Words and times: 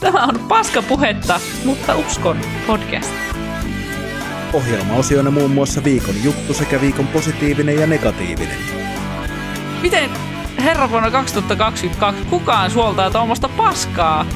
Tämä 0.00 0.24
on 0.24 0.38
paskapuhetta, 0.48 1.40
mutta 1.64 1.96
uskon 1.96 2.40
podcast. 2.66 3.12
Ohjelmaosioina 4.52 5.30
muun 5.30 5.50
muassa 5.50 5.84
viikon 5.84 6.14
juttu 6.24 6.54
sekä 6.54 6.80
viikon 6.80 7.06
positiivinen 7.06 7.76
ja 7.76 7.86
negatiivinen. 7.86 8.58
Miten 9.82 10.10
herra 10.58 10.90
vuonna 10.90 11.10
2022 11.10 12.24
kukaan 12.24 12.70
suoltaa 12.70 13.10
tuommoista 13.10 13.48
paskaa? 13.48 14.26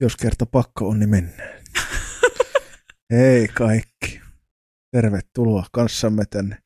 Jos 0.00 0.16
kerta 0.16 0.46
pakko 0.46 0.88
on, 0.88 0.98
niin 0.98 1.10
mennään. 1.10 1.62
Hei 3.12 3.48
kaikki. 3.48 4.20
Tervetuloa 4.92 5.66
kanssamme 5.72 6.24
tänne 6.30 6.58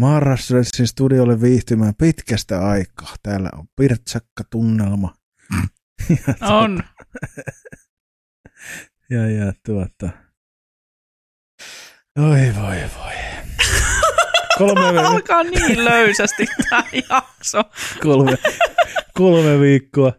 Marrasredsin 0.00 0.86
studiolle 0.86 1.40
viihtymään 1.40 1.94
pitkästä 1.98 2.68
aikaa. 2.68 3.14
Täällä 3.22 3.50
on 3.58 3.66
pirtsakka 3.76 4.44
tunnelma. 4.50 5.14
Ja 6.10 6.34
On. 6.58 6.82
Ja, 9.10 9.30
ja 9.30 9.52
tuota... 9.66 10.10
Oi 12.18 12.54
voi 12.56 12.76
voi. 12.98 13.14
Kolme, 14.58 14.98
Alkaa 15.08 15.42
niin 15.42 15.84
löysästi 15.84 16.46
tämä 16.70 16.82
jakso. 17.10 17.62
kolme, 18.02 18.38
kolme 19.14 19.60
viikkoa. 19.60 20.12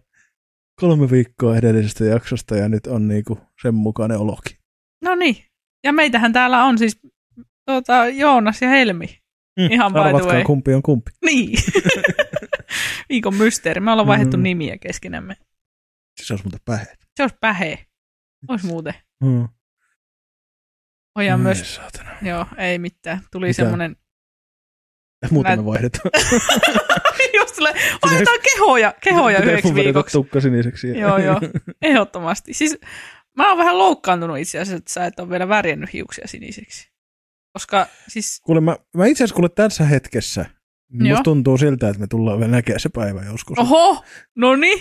Kolme 0.79 1.11
viikkoa 1.11 1.57
edellisestä 1.57 2.05
jaksosta 2.05 2.55
ja 2.55 2.70
nyt 2.70 2.87
on 2.87 3.07
niinku 3.07 3.39
sen 3.61 3.75
mukainen 3.75 4.17
olokin. 4.17 4.57
No 5.03 5.15
niin. 5.15 5.45
Ja 5.84 5.93
meitähän 5.93 6.34
täällä 6.34 6.63
on 6.63 6.77
siis 6.77 6.99
tuota, 7.65 8.07
Joonas 8.07 8.61
ja 8.61 8.70
Helmi. 8.70 9.20
Ihan 9.71 9.93
by 9.93 9.99
the 9.99 10.27
way. 10.27 10.43
kumpi 10.43 10.73
on 10.73 10.81
kumpi. 10.81 11.11
Niin. 11.25 11.57
Viikon 13.09 13.35
mysteeri. 13.35 13.79
Me 13.81 13.91
ollaan 13.91 14.07
vaihdettu 14.07 14.37
Mm. 14.37 14.43
nimiä 14.43 14.77
keskenämme. 14.77 15.35
Se 16.21 16.34
olisi 16.34 16.43
muuten 16.45 16.59
pähe. 16.65 16.85
Se 17.17 17.23
olisi 17.23 17.35
pähe. 17.41 17.85
Olisi 18.48 18.65
muuten. 18.65 18.93
Hmm. 19.26 19.48
Ojaa 21.15 21.35
Ai 21.37 21.41
myös. 21.43 21.76
Saatana. 21.76 22.09
Joo, 22.21 22.45
ei 22.57 22.79
mitään. 22.79 23.21
Tuli 23.32 23.48
Mitä? 23.48 23.55
semmoinen... 23.55 23.95
Muuten 25.32 25.59
me 25.59 25.65
vaihdetaan. 25.65 26.12
Just 27.39 27.55
tulee, 27.55 27.73
vaihdetaan 28.05 28.39
kehoja, 28.54 28.93
kehoja 29.04 29.39
yhdeksi 29.39 29.76
viikoksi. 29.76 30.12
tukka 30.12 30.41
siniseksi. 30.41 30.99
Joo, 30.99 31.17
joo. 31.17 31.39
Ehdottomasti. 31.82 32.54
Siis 32.54 32.77
mä 33.37 33.49
oon 33.49 33.57
vähän 33.57 33.77
loukkaantunut 33.77 34.37
itse 34.37 34.59
asiassa, 34.59 34.77
että 34.77 34.93
sä 34.93 35.05
et 35.05 35.20
ole 35.20 35.29
vielä 35.29 35.48
värjännyt 35.48 35.93
hiuksia 35.93 36.27
siniseksi. 36.27 36.90
Koska 37.54 37.88
siis, 38.07 38.41
Kuule, 38.44 38.62
mä, 38.62 38.77
mä 38.98 39.05
itse 39.05 39.24
asiassa 39.24 39.35
kuule 39.35 39.49
tässä 39.49 39.84
hetkessä, 39.85 40.46
niin 40.91 41.07
musta 41.12 41.24
tuntuu 41.24 41.57
siltä, 41.57 41.88
että 41.90 41.99
me 41.99 42.07
tullaan 42.07 42.40
vielä 42.40 42.52
näkemään 42.52 42.80
se 42.80 42.90
päivä 42.90 43.24
joskus. 43.24 43.60
oho, 43.60 44.04
no 44.35 44.55
niin. 44.55 44.80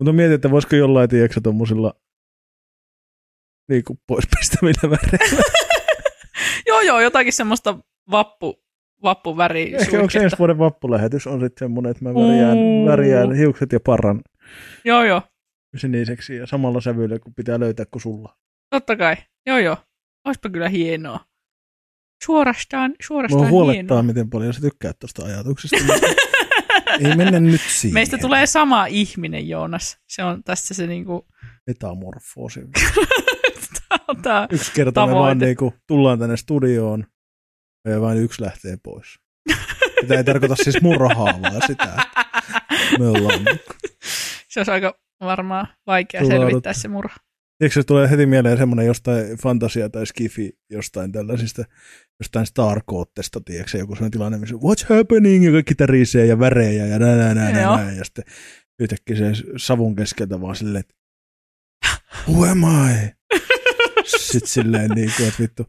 Mutta 0.00 0.12
mietin, 0.12 0.34
että 0.34 0.50
voisiko 0.50 0.76
jollain, 0.76 1.08
tiedätkö, 1.08 1.40
tommosilla 1.40 1.94
niinku 3.68 3.98
pois 4.06 4.24
pistämillä 4.38 4.90
väreillä. 4.90 5.42
Joo, 6.66 6.80
joo, 6.80 7.00
jotakin 7.00 7.32
semmoista 7.32 7.78
vappu, 8.10 8.64
vappuväriä. 9.02 9.78
Ehkä 9.78 10.00
onko 10.00 10.12
ensi 10.22 10.38
vuoden 10.38 10.58
vappulähetys 10.58 11.26
on 11.26 11.40
sitten 11.40 11.66
semmoinen, 11.66 11.90
että 11.90 12.04
mä 12.04 12.14
värjään, 12.14 12.56
Mm. 12.56 12.86
värjään 12.90 13.32
hiukset 13.34 13.72
ja 13.72 13.80
parran 13.80 14.20
Joo, 14.84 15.04
joo, 15.04 15.22
siniseksi 15.76 16.36
ja 16.36 16.46
samalla 16.46 16.80
sävyllä, 16.80 17.18
kun 17.18 17.34
pitää 17.34 17.60
löytää 17.60 17.86
kuin 17.86 18.02
sulla. 18.02 18.36
totta 18.70 18.96
kai. 18.96 19.16
Joo, 19.46 19.58
joo. 19.58 19.76
Olisipa 20.26 20.48
kyllä 20.50 20.68
hienoa. 20.68 21.20
Suorastaan, 22.24 22.90
Mua 22.90 22.96
suorastaan 23.06 23.50
huolettaa, 23.50 23.82
hienoa. 23.82 24.02
miten 24.02 24.30
paljon 24.30 24.54
sä 24.54 24.60
tykkäät 24.60 24.98
tuosta 24.98 25.24
ajatuksesta. 25.24 25.76
Ei 27.08 27.16
mennä 27.16 27.40
nyt 27.40 27.60
siihen. 27.68 27.94
Meistä 27.94 28.18
tulee 28.18 28.46
sama 28.46 28.86
ihminen, 28.86 29.48
Joonas. 29.48 29.98
Se 30.08 30.24
on 30.24 30.44
tässä 30.44 30.74
se 30.74 30.86
niinku, 30.86 31.26
Metamorfoosi. 31.66 32.60
on. 32.60 32.68
Yksi 34.50 34.72
kerta 34.74 34.90
me 34.90 35.06
Tavoite. 35.06 35.18
vaan 35.20 35.38
niinku 35.38 35.74
tullaan 35.86 36.18
tänne 36.18 36.36
studioon 36.36 37.06
ja 37.88 38.00
vain 38.00 38.18
yksi 38.18 38.42
lähtee 38.42 38.76
pois. 38.82 39.06
Sitä 40.00 40.14
ei 40.14 40.24
tarkoita 40.24 40.56
siis 40.56 40.82
murhaa, 40.82 41.24
vaan 41.42 41.62
sitä, 41.66 41.84
että 41.84 42.98
me 42.98 43.06
ollaan 43.06 43.40
Se 44.48 44.60
olisi 44.60 44.70
aika 44.70 44.98
varmaan 45.20 45.68
vaikea 45.86 46.20
Sulaudut. 46.20 46.48
selvittää 46.48 46.72
se 46.72 46.88
murha. 46.88 47.16
Tiedätkö, 47.58 47.80
se 47.80 47.84
tulee 47.86 48.10
heti 48.10 48.26
mieleen 48.26 48.58
semmoinen 48.58 48.86
jostain 48.86 49.36
fantasia 49.36 49.88
tai 49.88 50.06
skifi 50.06 50.58
jostain 50.70 51.12
tällaisista, 51.12 51.64
jostain 52.20 52.46
Starcoattesta, 52.46 53.40
tiedätkö, 53.44 53.78
joku 53.78 53.94
sellainen 53.94 54.10
tilanne, 54.10 54.38
missä 54.38 54.54
what's 54.54 54.96
happening, 54.96 55.44
ja 55.44 55.52
kaikki 55.52 55.74
tärisee 55.74 56.26
ja 56.26 56.38
värejä 56.38 56.86
ja 56.86 56.98
näin, 56.98 57.18
näin, 57.18 57.36
näin, 57.36 57.54
näin, 57.54 57.96
ja 57.96 58.04
sitten 58.04 58.24
yhtäkkiä 58.78 59.16
se 59.16 59.24
savun 59.56 59.96
keskeltä 59.96 60.40
vaan 60.40 60.56
silleen, 60.56 60.80
että 60.80 60.94
who 62.28 62.46
am 62.46 62.62
I? 62.62 63.14
Sitten 64.32 64.50
silleen 64.50 64.90
niin 64.90 65.12
kuin, 65.16 65.28
että 65.28 65.42
vittu, 65.42 65.66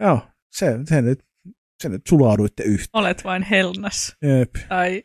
joo, 0.00 0.28
se, 0.50 0.78
se 0.88 1.02
nyt, 1.02 1.24
se 1.82 1.88
nyt 1.88 2.02
sulauduitte 2.08 2.62
yhteen. 2.62 2.90
Olet 2.92 3.24
vain 3.24 3.42
helnas 3.42 4.16
Jep. 4.22 4.50
tai 4.68 5.04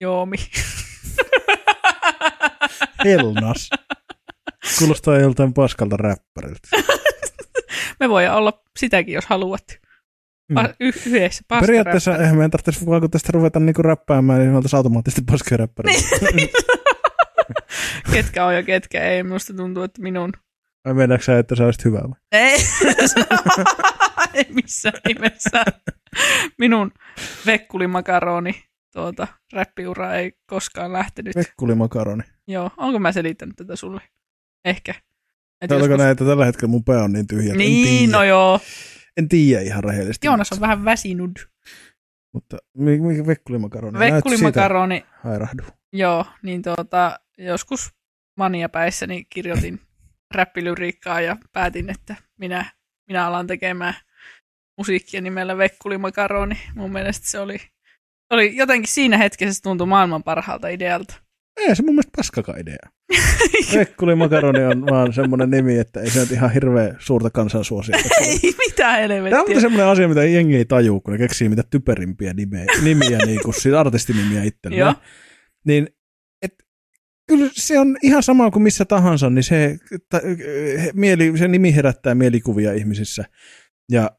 joomi. 0.00 0.36
Helnas. 3.04 3.70
Kuulostaa 4.78 5.18
joltain 5.18 5.54
paskalta 5.54 5.96
räppäriltä. 5.96 6.68
Me 8.00 8.08
voidaan 8.08 8.36
olla 8.38 8.62
sitäkin, 8.78 9.14
jos 9.14 9.26
haluat. 9.26 9.64
Mm. 10.48 10.56
Pa- 10.56 10.74
y- 10.80 10.92
yhdessä 11.06 11.42
Periaatteessa 11.48 12.10
paskaräppärä. 12.10 12.16
eihän 12.24 12.36
meidän 12.36 12.50
tarvitsisi 12.50 12.86
vaan 12.86 13.00
kun 13.00 13.10
tästä 13.10 13.32
ruveta 13.32 13.60
niinku 13.60 13.82
räppäämään, 13.82 14.38
niin 14.40 14.50
me 14.50 14.56
oltaisiin 14.56 14.76
automaattisesti 14.78 15.22
paskeräppäri. 15.30 15.92
Niin. 15.92 16.48
ketkä 18.12 18.46
on 18.46 18.54
ja 18.54 18.62
ketkä 18.62 19.04
ei. 19.04 19.22
Minusta 19.22 19.54
tuntuu, 19.54 19.82
että 19.82 20.02
minun... 20.02 20.32
Vai 20.84 20.94
mennäänkö 20.94 21.24
sä, 21.24 21.38
että 21.38 21.56
sä 21.56 21.64
olisit 21.64 21.84
hyvä 21.84 21.98
vai? 21.98 22.18
Ei, 22.32 22.58
ei 24.34 24.46
missään 24.50 25.00
nimessä. 25.08 25.64
Minun 26.58 26.92
vekkulimakaroni 27.46 28.64
tuota, 28.92 29.26
räppiura 29.52 30.14
ei 30.14 30.32
koskaan 30.46 30.92
lähtenyt. 30.92 31.36
Vekkulimakaroni. 31.36 32.22
Joo, 32.46 32.70
onko 32.76 32.98
mä 32.98 33.12
selittänyt 33.12 33.56
tätä 33.56 33.76
sulle? 33.76 34.00
Ehkä. 34.64 34.94
Et 35.60 35.70
Oletko 35.72 35.84
joskus- 35.86 35.98
näin, 35.98 36.10
että 36.12 36.24
tällä 36.24 36.44
hetkellä 36.44 36.70
mun 36.70 36.84
pää 36.84 37.02
on 37.04 37.12
niin 37.12 37.26
tyhjä, 37.26 37.54
Niin, 37.54 38.10
no 38.10 38.24
joo. 38.24 38.60
En 39.16 39.28
tiedä 39.28 39.62
ihan 39.62 39.84
rehellisesti. 39.84 40.26
Joonas 40.26 40.52
on 40.52 40.60
vähän 40.60 40.84
väsinud. 40.84 41.32
Mutta 42.34 42.56
mi- 42.76 43.00
mi- 43.00 43.26
vekkulimakaroni. 43.26 43.98
Vekkulimakaroni, 43.98 45.04
hairahdu. 45.22 45.62
joo, 45.92 46.26
niin 46.42 46.62
tuota, 46.62 47.20
joskus 47.38 47.90
maniapäissäni 48.36 49.24
kirjoitin 49.30 49.80
räppilyriikkaa 50.34 51.20
ja 51.20 51.36
päätin, 51.52 51.90
että 51.90 52.16
minä, 52.38 52.64
minä 53.08 53.26
alan 53.26 53.46
tekemään 53.46 53.94
musiikkia 54.78 55.20
nimellä 55.20 55.58
Vekkulimakaroni. 55.58 56.58
Mun 56.74 56.92
mielestä 56.92 57.26
se 57.30 57.38
oli, 57.38 57.58
oli 58.30 58.56
jotenkin 58.56 58.92
siinä 58.92 59.16
hetkessä 59.18 59.54
se 59.54 59.62
tuntui 59.62 59.86
maailman 59.86 60.22
parhaalta 60.22 60.68
idealta. 60.68 61.14
Ei 61.56 61.76
se 61.76 61.82
mun 61.82 61.94
mielestä 61.94 62.12
paskakaan 62.16 62.60
idea. 62.60 62.76
Vekkulimakaroni 63.74 64.64
on 64.64 64.86
vaan 64.86 65.12
semmoinen 65.12 65.50
nimi, 65.50 65.78
että 65.78 66.00
ei 66.00 66.10
se 66.10 66.20
nyt 66.20 66.30
ihan 66.30 66.52
hirveän 66.52 66.96
suurta 66.98 67.30
kansansuosiota. 67.30 68.08
ei 68.20 68.38
mitään 68.42 68.74
Tämä 68.76 68.92
on 68.92 69.10
helvettiä. 69.10 69.38
muuten 69.38 69.60
semmoinen 69.60 69.86
asia, 69.86 70.08
mitä 70.08 70.24
jengi 70.24 70.56
ei 70.56 70.64
tajuu, 70.64 71.00
kun 71.00 71.12
ne 71.12 71.18
keksii 71.18 71.48
mitä 71.48 71.62
typerimpiä 71.70 72.32
nimiä, 72.34 72.64
nimiä 72.82 73.18
niin 73.26 73.40
kuin 73.44 73.54
siis 73.54 73.74
artistinimiä 73.74 74.42
itselleen. 74.44 74.94
Niin, 75.64 75.88
et, 76.42 76.54
kyllä 77.28 77.50
se 77.52 77.78
on 77.78 77.96
ihan 78.02 78.22
sama 78.22 78.50
kuin 78.50 78.62
missä 78.62 78.84
tahansa, 78.84 79.30
niin 79.30 79.44
se, 79.44 79.78
ta, 80.08 80.20
mieli, 80.94 81.38
se 81.38 81.48
nimi 81.48 81.74
herättää 81.74 82.14
mielikuvia 82.14 82.72
ihmisissä. 82.72 83.24
Ja 83.90 84.10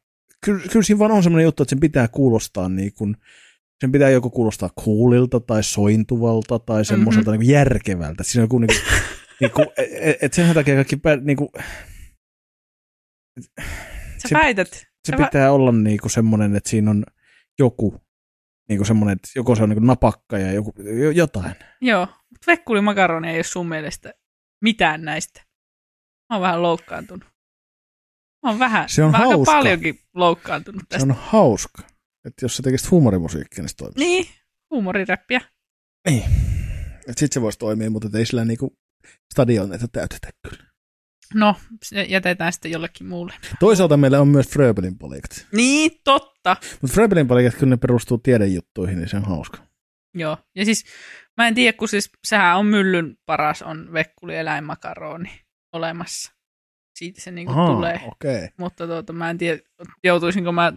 kyllä, 0.45 0.61
kyllä 0.71 0.83
siinä 0.83 0.99
vaan 0.99 1.11
on 1.11 1.23
semmoinen 1.23 1.43
juttu, 1.43 1.63
että 1.63 1.69
sen 1.69 1.79
pitää 1.79 2.07
kuulostaa 2.07 2.69
niin 2.69 2.93
kuin, 2.93 3.15
sen 3.81 3.91
pitää 3.91 4.09
joko 4.09 4.29
kuulostaa 4.29 4.69
coolilta 4.85 5.39
tai 5.39 5.63
sointuvalta 5.63 6.59
tai 6.59 6.85
semmoiselta 6.85 7.31
mm-hmm. 7.31 7.39
niin 7.39 7.51
järkevältä. 7.53 8.23
Siinä 8.23 8.41
on 8.41 8.45
joku 8.45 8.59
niin 8.59 8.67
kuin, 8.67 8.81
niin 9.41 9.51
kuin, 9.51 9.67
et, 10.01 10.17
et 10.23 10.33
sen 10.33 10.53
takia 10.53 10.75
kaikki 10.75 10.95
pää, 10.97 11.15
niin 11.15 11.37
kuin, 11.37 11.49
Sä 14.17 14.27
se- 14.27 14.35
väität. 14.35 14.67
se 14.73 14.85
Sä 15.09 15.13
vä- 15.17 15.25
pitää 15.25 15.51
olla 15.51 15.71
niinku 15.71 16.09
semmoinen, 16.09 16.55
että 16.55 16.69
siinä 16.69 16.91
on 16.91 17.03
joku, 17.59 18.01
niinku 18.69 18.85
semmoinen, 18.85 19.13
että 19.15 19.27
joko 19.35 19.55
se 19.55 19.63
on 19.63 19.69
niinku 19.69 19.85
napakka 19.85 20.37
ja 20.37 20.51
joku, 20.53 20.73
jo- 21.01 21.11
jotain. 21.11 21.55
Joo, 21.81 22.05
mutta 22.05 22.47
vekkulimakaroni 22.47 23.29
ei 23.29 23.35
ole 23.37 23.43
sun 23.43 23.67
mielestä 23.67 24.13
mitään 24.61 25.01
näistä. 25.01 25.41
Mä 26.29 26.35
oon 26.35 26.41
vähän 26.41 26.61
loukkaantunut. 26.61 27.25
Mä 28.43 28.49
oon 28.49 28.59
vähän, 28.59 28.89
Se 28.89 29.03
on 29.03 29.11
mä 29.11 29.17
hauska. 29.17 29.45
paljonkin 29.53 29.99
loukkaantunut 30.13 30.81
Se 30.81 30.87
tästä. 30.89 31.07
on 31.13 31.15
hauska. 31.19 31.81
Että 32.25 32.45
jos 32.45 32.57
sä 32.57 32.63
tekisit 32.63 32.91
huumorimusiikkia, 32.91 33.61
niin 33.61 33.69
se 33.69 33.75
toimisi. 33.75 33.99
Niin, 33.99 34.25
huumoriräppiä. 34.71 35.41
Niin. 36.09 36.23
Et 37.07 37.17
sit 37.17 37.33
se 37.33 37.41
voisi 37.41 37.59
toimia, 37.59 37.89
mutta 37.89 38.17
ei 38.17 38.25
sillä 38.25 38.45
niinku 38.45 38.77
stadioneita 39.33 39.87
täytetä 39.87 40.29
kyllä. 40.47 40.63
No, 41.33 41.55
se 41.83 42.03
jätetään 42.03 42.53
sitten 42.53 42.71
jollekin 42.71 43.07
muulle. 43.07 43.33
Toisaalta 43.59 43.97
meillä 43.97 44.21
on 44.21 44.27
myös 44.27 44.49
Fröbelin 44.49 44.97
palikat. 44.97 45.47
Niin, 45.51 45.91
totta. 46.03 46.57
Mutta 46.81 46.93
Fröbelin 46.93 47.27
palikat, 47.27 47.55
kun 47.55 47.69
ne 47.69 47.77
perustuu 47.77 48.17
tiedejuttuihin, 48.17 48.97
niin 48.97 49.09
se 49.09 49.17
on 49.17 49.25
hauska. 49.25 49.57
Joo. 50.13 50.37
Ja 50.55 50.65
siis 50.65 50.85
mä 51.37 51.47
en 51.47 51.55
tiedä, 51.55 51.77
kun 51.77 51.87
siis 51.87 52.09
sehän 52.27 52.57
on 52.57 52.65
myllyn 52.65 53.17
paras 53.25 53.61
on 53.61 53.93
vekkuli 53.93 54.35
eläinmakaroni 54.35 55.41
olemassa. 55.73 56.33
Siitä 56.97 57.21
se 57.21 57.31
niinku 57.31 57.51
Ahaa, 57.51 57.67
tulee. 57.67 57.99
Okay. 58.07 58.47
Mutta 58.57 58.87
tuota, 58.87 59.13
mä 59.13 59.29
en 59.29 59.37
tiedä, 59.37 59.59
joutuisinko 60.03 60.51
mä 60.51 60.73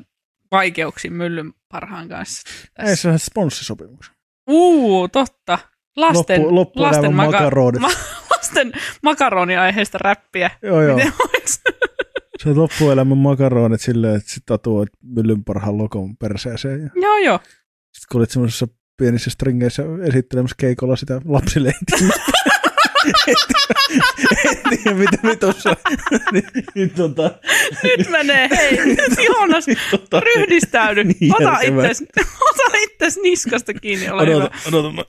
vaikeuksiin 0.53 1.13
myllyn 1.13 1.53
parhaan 1.73 2.09
kanssa. 2.09 2.43
Ei 2.79 2.97
se 2.97 3.09
on 3.09 3.19
sponssisopimus. 3.19 4.13
Uu, 4.51 5.09
totta. 5.09 5.59
Lasten, 5.97 6.41
Loppu, 6.43 6.55
loppuelämän 6.55 6.95
lasten, 7.03 7.15
maka- 7.15 7.81
ma- 7.81 7.91
lasten 8.37 8.73
makaroniaiheesta 9.03 9.99
räppiä. 9.99 10.51
joo, 10.63 10.83
joo. 10.83 10.97
Miten? 10.97 11.13
Se 12.43 12.49
on 12.49 12.59
loppuelämän 12.59 13.19
makaronit 13.19 13.81
silleen, 13.81 14.17
että 14.17 14.31
sit 14.31 14.43
tatuoit 14.47 14.89
myllyn 15.03 15.45
parhaan 15.45 15.79
logon 15.79 16.17
perseeseen. 16.17 16.83
Ja 16.83 16.91
joo, 17.03 17.17
joo. 17.19 17.39
sit 17.93 18.07
kun 18.13 18.21
olit 18.21 18.31
semmoisessa 18.31 18.67
pienissä 18.97 19.31
stringeissä 19.31 19.83
esittelemässä 20.03 20.55
keikolla 20.59 20.97
sitä 20.97 21.21
lapsille. 21.25 21.73
en 24.45 24.79
tiedä, 24.79 24.99
mitä 24.99 25.19
me 25.23 25.37
tuossa... 25.37 25.77
Nyt, 26.75 26.95
tota... 26.95 27.31
Nyt 27.83 28.09
menee, 28.11 28.49
hei, 28.57 28.87
nyt 28.87 28.99
Joonas, 29.27 29.67
nyt 29.67 29.79
tota 29.91 30.21
ryhdistäydy. 30.21 31.05
Niin 31.05 31.35
ota, 31.35 31.61
itses, 31.61 32.05
ota 32.41 32.77
itses 32.83 33.17
niskasta 33.23 33.75
kiinni, 33.75 34.11
ole 34.11 34.27
hyvä. 34.27 34.37
Odota, 34.37 34.57
odota. 34.69 34.93
Mä... 34.93 35.05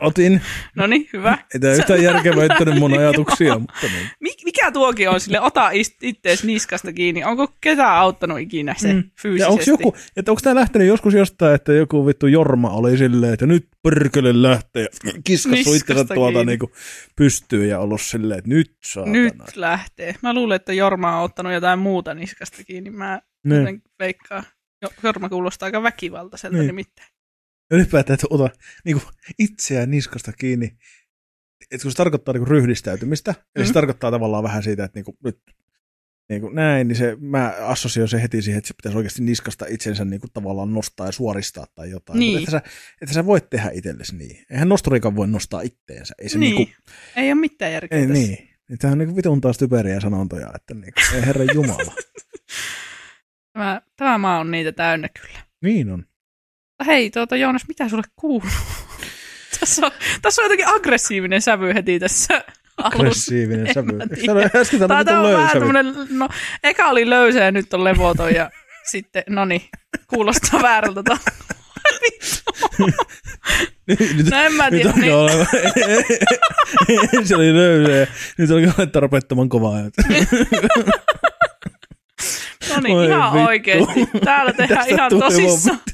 Otin. 0.00 0.40
No 0.76 0.86
niin, 0.86 1.08
hyvä. 1.12 1.38
Ei 1.54 1.60
tämä 1.60 1.72
yhtään 1.72 2.02
järkevöittänyt 2.02 2.78
mun 2.78 2.98
ajatuksia, 2.98 3.58
mutta 3.58 3.86
niin. 3.86 4.10
Mik- 4.24 4.44
Mikä 4.58 4.72
tuokin 4.72 5.08
on 5.10 5.20
sille, 5.20 5.40
ota 5.40 5.70
ittees 6.02 6.44
niskasta 6.44 6.92
kiinni? 6.92 7.24
Onko 7.24 7.48
ketään 7.60 7.94
auttanut 7.94 8.38
ikinä 8.38 8.74
se 8.78 8.88
Mm. 8.92 8.94
mm. 8.94 9.02
Ja 9.04 9.10
fyysisesti? 9.22 9.52
onko 9.52 9.64
joku, 9.84 9.96
että 10.16 10.30
onko 10.32 10.40
tämä 10.44 10.54
lähtenyt 10.54 10.88
joskus 10.88 11.14
jostain, 11.14 11.54
että 11.54 11.72
joku 11.72 12.06
vittu 12.06 12.26
Jorma 12.26 12.70
oli 12.70 12.98
silleen, 12.98 13.32
että 13.32 13.46
nyt 13.46 13.68
pörkölle 13.82 14.42
lähtee 14.42 14.86
ja 15.04 15.12
kiskassu 15.24 15.74
itsensä 15.74 16.14
tuolta 16.14 16.44
niinku 16.44 16.72
pystyyn 17.16 17.68
ja 17.68 17.78
ollut 17.78 18.00
silleen, 18.00 18.38
että 18.38 18.50
nyt 18.50 18.76
saatana. 18.84 19.12
Nyt 19.12 19.56
lähtee. 19.56 20.14
Mä 20.22 20.34
luulen, 20.34 20.56
että 20.56 20.72
Jorma 20.72 21.16
on 21.18 21.24
ottanut 21.24 21.52
jotain 21.52 21.78
muuta 21.78 22.14
niskasta 22.14 22.64
kiinni. 22.64 22.90
Mä 22.90 23.20
Niin. 23.44 23.82
veikkaan. 23.98 24.44
Jo- 24.82 24.88
Jorma 25.02 25.28
kuulostaa 25.28 25.66
aika 25.66 25.82
väkivaltaiselta 25.82 26.56
Niin. 26.56 26.66
nimittäin. 26.66 27.08
Ylipäätään, 27.70 28.14
että 28.14 28.26
ota 28.30 28.50
niinku 28.84 29.02
itseään 29.38 29.90
niskasta 29.90 30.32
kiinni. 30.32 30.76
Et 31.70 31.82
kun 31.82 31.90
se 31.90 31.96
tarkoittaa 31.96 32.32
niinku 32.34 32.50
ryhdistäytymistä, 32.50 33.30
mm. 33.32 33.38
eli 33.56 33.64
se 33.64 33.70
Mhm. 33.70 33.74
tarkoittaa 33.74 34.10
tavallaan 34.10 34.44
vähän 34.44 34.62
siitä, 34.62 34.84
että 34.84 34.96
niinku, 34.98 35.16
nyt 35.24 35.38
niinku 36.28 36.48
näin, 36.48 36.88
niin 36.88 36.96
se, 36.96 37.16
mä 37.20 37.54
assosioin 37.60 38.08
se 38.08 38.22
heti 38.22 38.42
siihen, 38.42 38.58
että 38.58 38.68
se 38.68 38.74
pitäisi 38.74 38.98
oikeasti 38.98 39.22
niskasta 39.22 39.66
itsensä 39.68 40.04
niinku 40.04 40.26
tavallaan 40.32 40.74
nostaa 40.74 41.06
ja 41.06 41.12
suoristaa 41.12 41.66
tai 41.74 41.90
jotain. 41.90 42.18
Niin. 42.18 42.40
Mutta 42.40 42.56
että, 42.56 42.70
sä, 42.70 42.74
että 43.02 43.14
sä 43.14 43.26
voit 43.26 43.50
tehdä 43.50 43.70
itsellesi 43.72 44.16
niin. 44.16 44.44
Eihän 44.50 44.68
nosturikaan 44.68 45.16
voi 45.16 45.28
nostaa 45.28 45.60
itteensä. 45.60 46.14
Ei 46.18 46.28
se 46.28 46.38
niin. 46.38 46.56
niinku, 46.56 46.72
Ei 47.16 47.32
ole 47.32 47.40
mitään 47.40 47.72
järkeä 47.72 47.98
ei 47.98 48.06
tässä. 48.06 48.22
niin. 48.22 48.48
Niin 48.68 48.78
Tämä 48.78 48.92
on 48.92 48.98
niinku 48.98 49.16
vitun 49.16 49.40
taas 49.40 49.58
typeriä 49.58 50.00
sanontoja, 50.00 50.50
että 50.54 50.74
niinku, 50.74 51.00
ei 51.14 51.26
herra 51.26 51.44
jumala. 51.54 51.92
Tämä, 53.52 53.82
tämä 53.96 54.18
maa 54.18 54.40
on 54.40 54.50
niitä 54.50 54.72
täynnä 54.72 55.08
kyllä. 55.22 55.38
niin 55.62 55.90
on. 55.90 56.04
Hei, 56.86 57.10
tuota 57.10 57.36
Joonas, 57.36 57.68
mitä 57.68 57.88
sulle 57.88 58.02
kuuluu? 58.16 58.50
Tässä, 59.60 59.86
on, 59.86 59.92
tässä 60.22 60.42
on 60.42 60.44
jotenkin 60.44 60.68
aggressiivinen 60.68 61.42
sävy 61.42 61.74
heti 61.74 61.98
tässä. 61.98 62.44
Aggressiivinen 62.78 63.66
En 63.66 63.74
sävy. 63.74 63.90
äsken 64.56 64.78
Tämä, 64.88 65.20
on 65.20 65.32
vähän 65.32 65.50
tämmönen, 65.50 65.94
no, 66.10 66.28
eka 66.64 66.86
oli 66.86 67.10
löysä 67.10 67.38
ja 67.40 67.50
nyt 67.52 67.74
on 67.74 67.84
levoton 67.84 68.34
ja 68.34 68.50
sitten, 68.90 69.22
no 69.28 69.44
niin, 69.44 69.62
kuulostaa 70.06 70.62
väärältä. 70.62 71.02
To- 71.02 71.18
Nyt, 73.86 74.00
nyt, 74.16 74.30
no 74.30 74.36
en 74.40 74.52
mä 74.52 74.70
nyt 74.70 74.82
tiedä. 74.82 74.90
alkaa 74.90 75.00
Niin, 75.00 75.14
olla, 75.14 75.46
ensin 77.18 77.36
oli 77.36 77.54
löysä 77.54 77.92
ja 77.92 78.06
nyt 78.38 78.50
alkaa 78.50 78.74
olla 78.78 78.86
tarpeettoman 78.86 79.48
kovaa. 79.48 79.78
no 82.70 82.80
niin, 82.82 82.96
Oi 82.96 83.06
ihan 83.06 83.32
vittu. 83.32 83.46
oikeesti. 83.48 84.06
Täällä 84.24 84.52
tehdään 84.52 84.78
Tästä 84.78 84.94
ihan 84.94 85.10
tosissaan. 85.10 85.80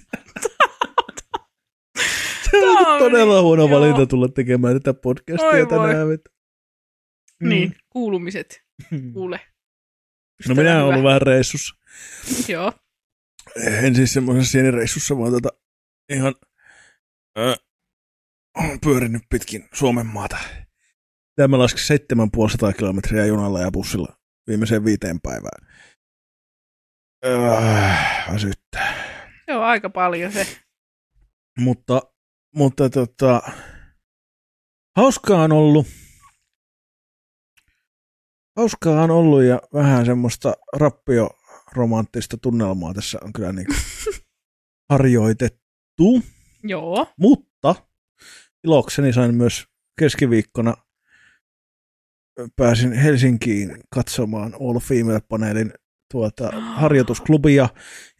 Se 2.60 2.68
on 2.68 2.76
Tämä 2.78 2.92
on 2.94 2.98
todella 2.98 3.34
niin, 3.34 3.42
huono 3.42 3.62
joo. 3.62 3.70
valinta 3.70 4.06
tulla 4.06 4.28
tekemään 4.28 4.74
tätä 4.80 4.94
podcastia 5.00 5.48
Oi 5.48 5.66
voi. 5.70 5.88
tänään. 5.88 6.08
vittu. 6.08 6.30
Niin, 7.42 7.76
kuulumiset. 7.90 8.62
Kuule. 9.12 9.40
No 10.48 10.54
minä 10.54 10.74
olen 10.84 10.94
ollut 10.94 11.04
vähän 11.04 11.22
reissussa. 11.22 11.74
Joo. 12.48 12.72
En 13.66 13.94
siis 13.94 14.12
semmoisessa 14.12 14.52
sienireissussa, 14.52 15.18
vaan 15.18 15.32
tota 15.32 15.48
ihan 16.12 16.34
äh, 17.38 17.56
pyörinyt 18.84 19.22
pitkin 19.30 19.68
Suomen 19.74 20.06
maata. 20.06 20.38
Tämä 21.36 21.58
laski 21.58 21.80
7500 21.80 22.72
kilometriä 22.72 23.26
junalla 23.26 23.60
ja 23.60 23.70
bussilla 23.70 24.16
viimeiseen 24.48 24.84
viiteen 24.84 25.20
päivään. 25.20 25.68
Äh, 27.26 28.32
väsyttää. 28.32 28.94
Joo, 29.48 29.62
aika 29.62 29.90
paljon 29.90 30.32
se. 30.32 30.46
Mutta, 31.58 32.02
mutta 32.54 32.90
tota, 32.90 33.42
hauskaa 34.96 35.42
on 35.42 35.52
ollut. 35.52 35.86
Hauskaa 38.56 39.02
on 39.02 39.10
ollut 39.10 39.42
ja 39.42 39.60
vähän 39.72 40.06
semmoista 40.06 40.54
rappioromanttista 40.76 42.36
tunnelmaa 42.36 42.94
tässä 42.94 43.18
on 43.22 43.32
kyllä 43.32 43.52
niin 43.52 43.66
harjoitettu. 44.90 46.22
Joo. 46.62 47.06
Mutta 47.18 47.74
ilokseni 48.64 49.12
sain 49.12 49.34
myös 49.34 49.64
keskiviikkona 49.98 50.74
pääsin 52.56 52.92
Helsinkiin 52.92 53.76
katsomaan 53.94 54.54
All 54.54 54.78
Female-paneelin 54.78 55.72
tuota, 56.12 56.50
harjoitusklubia, 56.60 57.68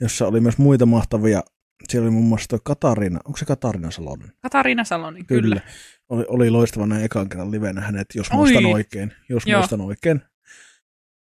jossa 0.01 0.27
oli 0.27 0.41
myös 0.41 0.59
muita 0.59 0.87
mahtavia. 0.87 1.43
Siellä 1.89 2.07
oli 2.07 2.13
muun 2.13 2.27
muassa 2.27 2.49
toi 2.49 2.59
Katarina, 2.65 3.21
onko 3.25 3.37
se 3.39 3.45
Katarina 3.45 3.91
Salonen? 3.91 4.33
Katariina 4.43 4.85
Salonen, 4.85 5.27
kyllä. 5.27 5.43
kyllä. 5.43 5.61
Oli, 6.09 6.25
oli 6.29 6.51
loistava 6.51 6.87
näin 6.87 7.05
ekan 7.05 7.29
kerran 7.29 7.51
livenä 7.51 7.81
hänet, 7.81 8.07
jos 8.15 8.29
Oi. 8.31 8.37
muistan 8.37 8.67
oikein. 8.67 9.13
Jos 9.29 9.47
Joo. 9.47 9.61
muistan 9.61 9.81
oikein. 9.81 10.21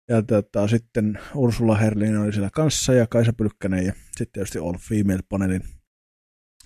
Ja 0.10 0.22
tota, 0.22 0.68
sitten 0.68 1.20
Ursula 1.36 1.76
Herlin 1.76 2.18
oli 2.18 2.34
siellä 2.34 2.50
kanssa 2.54 2.94
ja 2.94 3.08
Kaisa 3.08 3.34
Pylkkänen 3.34 3.86
ja 3.86 3.94
sitten 3.94 4.28
tietysti 4.34 4.60
All 4.60 4.78
Female 4.78 5.20
Panelin 5.30 5.62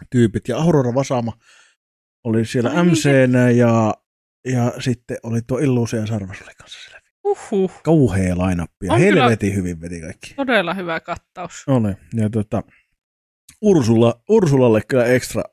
tyypit. 0.09 0.47
Ja 0.47 0.57
Aurora 0.57 0.93
Vasama 0.93 1.33
oli 2.23 2.45
siellä 2.45 2.69
Ai 2.69 2.85
niin, 2.85 2.91
MCnä 2.91 3.49
ja, 3.49 3.93
ja 4.47 4.73
sitten 4.79 5.17
oli 5.23 5.41
tuo 5.41 5.57
Illuusia 5.57 6.05
Sarvas 6.05 6.41
oli 6.41 6.53
kanssa 6.57 6.79
siellä. 6.79 7.03
Uhuh. 7.23 7.81
Kauhea 7.83 8.37
lainappi 8.37 8.85
ja 8.85 8.95
helvetin 8.95 9.55
hyvin 9.55 9.81
veti 9.81 10.01
kaikki. 10.01 10.33
Todella 10.33 10.73
hyvä 10.73 10.99
kattaus. 10.99 11.63
Oli. 11.67 11.93
Ja 12.13 12.29
tota, 12.29 12.63
Ursula, 13.61 14.21
Ursulalle 14.29 14.81
kyllä 14.87 15.05
ekstra, 15.05 15.43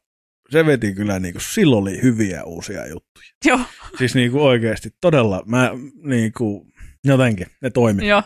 se 0.50 0.66
veti 0.66 0.94
kyllä 0.94 1.18
niinku, 1.18 1.40
silloin 1.40 1.82
oli 1.82 2.02
hyviä 2.02 2.44
uusia 2.44 2.86
juttuja. 2.86 3.26
Joo, 3.44 3.60
Siis 3.98 4.14
niinku 4.14 4.44
oikeasti 4.44 4.90
todella, 5.00 5.42
mä 5.46 5.70
niinku, 6.02 6.66
jotenkin, 7.04 7.46
ne 7.62 7.70
toimi. 7.70 8.08
joo. 8.08 8.22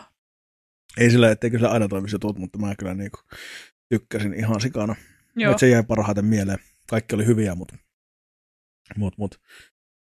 Ei 0.97 1.09
sillä, 1.11 1.31
etteikö 1.31 1.59
se 1.59 1.67
aina 1.67 1.87
toimisi 1.87 2.15
jutut, 2.15 2.37
mutta 2.37 2.57
mä 2.59 2.75
kyllä 2.75 2.93
niinku 2.93 3.17
tykkäsin 3.89 4.33
ihan 4.33 4.61
sikana. 4.61 4.95
Joo. 5.35 5.51
Et 5.51 5.59
se 5.59 5.69
jäi 5.69 5.83
parhaiten 5.83 6.25
mieleen. 6.25 6.59
Kaikki 6.89 7.15
oli 7.15 7.25
hyviä, 7.25 7.55
mutta 7.55 7.77
mut, 8.97 9.17
mut. 9.17 9.41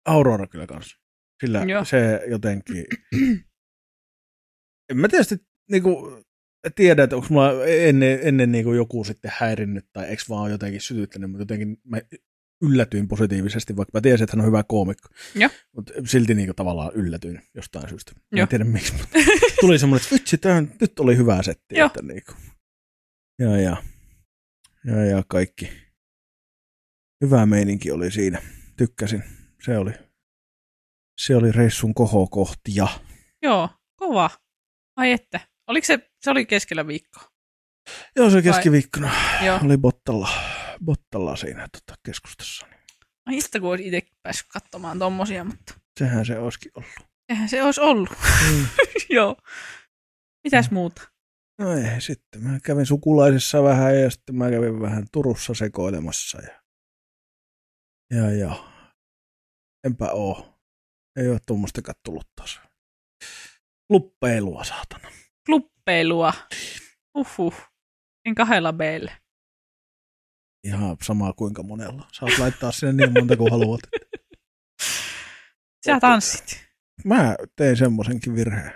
Aurora 0.04 0.46
kyllä 0.46 0.66
kanssa. 0.66 0.96
Sillä 1.40 1.64
Joo. 1.64 1.84
se 1.84 2.20
jotenkin, 2.26 2.84
en 4.90 4.96
mä 4.96 5.08
tietysti 5.08 5.36
niinku, 5.70 6.22
tiedä, 6.74 7.02
että 7.02 7.16
onko 7.16 7.28
mulla 7.30 7.66
ennen, 7.66 8.18
ennen 8.22 8.52
niinku 8.52 8.72
joku 8.72 9.04
sitten 9.04 9.32
häirinnyt 9.34 9.86
tai 9.92 10.06
eikö 10.06 10.22
vaan 10.28 10.50
jotenkin 10.50 10.80
sytyttänyt, 10.80 11.30
mutta 11.30 11.42
jotenkin 11.42 11.80
mä 11.84 12.00
yllätyin 12.62 13.08
positiivisesti, 13.08 13.76
vaikka 13.76 13.90
mä 13.98 14.00
tiesin, 14.00 14.24
että 14.24 14.36
hän 14.36 14.40
on 14.40 14.46
hyvä 14.46 14.62
koomikko. 14.62 15.08
Mutta 15.76 15.92
silti 16.06 16.34
niinku 16.34 16.54
tavallaan 16.54 16.92
yllätyin 16.94 17.42
jostain 17.54 17.88
syystä. 17.88 18.12
Joo. 18.32 18.42
en 18.42 18.48
tiedä 18.48 18.64
miksi, 18.64 18.92
mutta 18.92 19.18
tuli 19.60 19.78
semmoinen, 19.78 20.04
että 20.04 20.14
vitsi, 20.14 20.38
tämän, 20.38 20.72
nyt 20.80 21.00
oli 21.00 21.16
hyvä 21.16 21.42
setti. 21.42 21.76
Joo. 21.76 21.86
Että 21.86 22.02
niinku. 22.02 22.32
Ja, 23.38 23.60
ja, 23.60 23.76
ja, 24.84 25.04
ja 25.04 25.22
kaikki. 25.28 25.72
Hyvä 27.24 27.46
meininki 27.46 27.90
oli 27.90 28.10
siinä. 28.10 28.42
Tykkäsin. 28.76 29.22
Se 29.62 29.78
oli, 29.78 29.92
se 31.18 31.36
oli 31.36 31.52
reissun 31.52 31.94
kohokohtia. 31.94 32.88
Joo, 33.42 33.68
kova. 33.96 34.30
Ai 34.96 35.12
että. 35.12 35.40
Oliko 35.66 35.84
se, 35.84 36.10
se 36.26 36.30
oli 36.30 36.46
keskellä 36.46 36.86
viikkoa? 36.86 37.22
Joo, 38.16 38.30
se 38.30 38.34
Vai- 38.36 38.42
keskiviikkona 38.42 39.12
Joo. 39.44 39.60
oli 39.64 39.76
Bottalla, 39.76 40.28
Bottalla 40.84 41.36
siinä 41.36 41.68
tota, 41.72 41.98
keskustassa. 42.06 42.66
Ai 43.26 43.36
itse 43.38 43.60
kun 43.60 43.70
olisi 43.70 43.86
itse 43.86 44.02
päässyt 44.22 44.46
katsomaan 44.48 44.98
tommosia, 44.98 45.44
mutta 45.44 45.74
Sehän 45.98 46.26
se 46.26 46.38
olisikin 46.38 46.72
ollut. 46.74 47.08
eihän 47.28 47.48
se 47.48 47.62
olisi 47.62 47.80
ollut. 47.80 48.10
Mm. 48.50 48.66
Joo. 49.16 49.36
Mitäs 50.44 50.70
muuta? 50.70 51.02
No 51.58 51.72
ei, 51.72 52.00
sitten 52.00 52.42
mä 52.42 52.58
kävin 52.64 52.86
sukulaisissa 52.86 53.62
vähän 53.62 54.00
ja 54.00 54.10
sitten 54.10 54.36
mä 54.36 54.50
kävin 54.50 54.80
vähän 54.80 55.06
Turussa 55.12 55.54
sekoilemassa. 55.54 56.38
Ja, 56.42 56.62
ja, 58.14 58.30
ja. 58.30 58.72
enpä 59.84 60.10
oo. 60.12 60.58
Ei 61.18 61.28
ole 61.28 61.38
tuommoista 61.46 61.80
tullut 62.04 62.28
taas. 62.36 62.60
Luppeilua, 63.90 64.64
saatana. 64.64 65.08
Kluppeilua. 65.86 66.32
Uhuh. 67.14 67.54
En 68.24 68.34
kahdella 68.34 68.72
B:llä. 68.72 69.12
Ihan 70.64 70.96
samaa 71.02 71.32
kuinka 71.32 71.62
monella. 71.62 72.08
Saat 72.12 72.38
laittaa 72.38 72.72
sinne 72.72 72.92
niin 72.92 73.12
monta 73.12 73.36
kuin 73.36 73.50
haluat. 73.50 73.80
Sä 75.86 76.00
tanssit. 76.00 76.66
Mä 77.04 77.36
tein 77.56 77.76
semmoisenkin 77.76 78.34
virheen. 78.34 78.72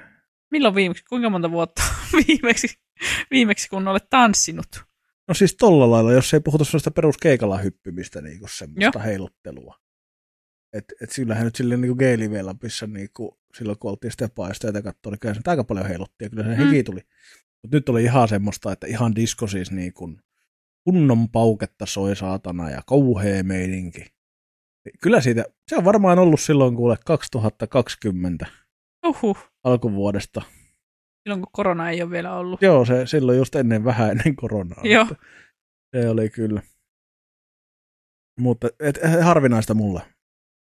Milloin 0.50 0.74
viimeksi? 0.74 1.04
Kuinka 1.04 1.30
monta 1.30 1.50
vuotta 1.50 1.82
viimeksi, 2.26 2.68
viimeksi 3.30 3.68
kun 3.68 3.88
olet 3.88 4.10
tanssinut? 4.10 4.84
No 5.28 5.34
siis 5.34 5.56
tolla 5.56 5.90
lailla, 5.90 6.12
jos 6.12 6.34
ei 6.34 6.40
puhuta 6.40 6.64
sellaista 6.64 6.90
peruskeikalla 6.90 7.58
hyppymistä, 7.58 8.20
niin 8.20 8.38
kuin 8.38 8.50
semmoista 8.50 8.98
Joo. 8.98 9.04
heiluttelua. 9.04 9.76
Et, 10.72 10.84
et 11.02 11.10
sillähän 11.10 11.44
nyt 11.44 11.56
silleen 11.56 11.80
niin 11.80 11.96
G-Live-lapissa, 11.96 12.86
niin 12.86 13.08
kuin 13.16 13.39
silloin 13.58 13.78
kun 13.78 13.90
oltiin 13.90 14.12
Stepaa 14.12 14.48
ja 14.48 14.82
katsoa, 14.82 15.10
niin 15.12 15.18
kyllä 15.20 15.34
se 15.34 15.40
aika 15.46 15.64
paljon 15.64 15.86
heilutti 15.86 16.24
ja 16.24 16.30
kyllä 16.30 16.42
se 16.42 16.48
mm. 16.48 16.56
heki 16.56 16.82
tuli. 16.82 17.00
Mutta 17.62 17.76
nyt 17.76 17.88
oli 17.88 18.04
ihan 18.04 18.28
semmoista, 18.28 18.72
että 18.72 18.86
ihan 18.86 19.14
disko 19.14 19.46
siis 19.46 19.70
niin 19.70 19.92
kuin 19.92 20.20
kunnon 20.84 21.28
pauketta 21.28 21.86
soi 21.86 22.16
saatana 22.16 22.70
ja 22.70 22.82
kauhea 22.86 23.44
meininki. 23.44 24.06
Kyllä 25.02 25.20
siitä, 25.20 25.44
se 25.68 25.76
on 25.76 25.84
varmaan 25.84 26.18
ollut 26.18 26.40
silloin 26.40 26.76
kuule 26.76 26.96
2020 27.06 28.46
Uhuh. 29.06 29.38
alkuvuodesta. 29.64 30.42
Silloin 31.22 31.40
kun 31.40 31.52
korona 31.52 31.90
ei 31.90 32.02
ole 32.02 32.10
vielä 32.10 32.36
ollut. 32.36 32.62
Joo, 32.62 32.84
se 32.84 33.06
silloin 33.06 33.38
just 33.38 33.54
ennen 33.54 33.84
vähän 33.84 34.10
ennen 34.10 34.36
koronaa. 34.36 34.80
Joo. 34.84 35.06
Se 35.96 36.08
oli 36.08 36.30
kyllä. 36.30 36.62
Mutta 38.40 38.68
et, 38.80 38.98
harvinaista 39.22 39.74
mulle. 39.74 40.00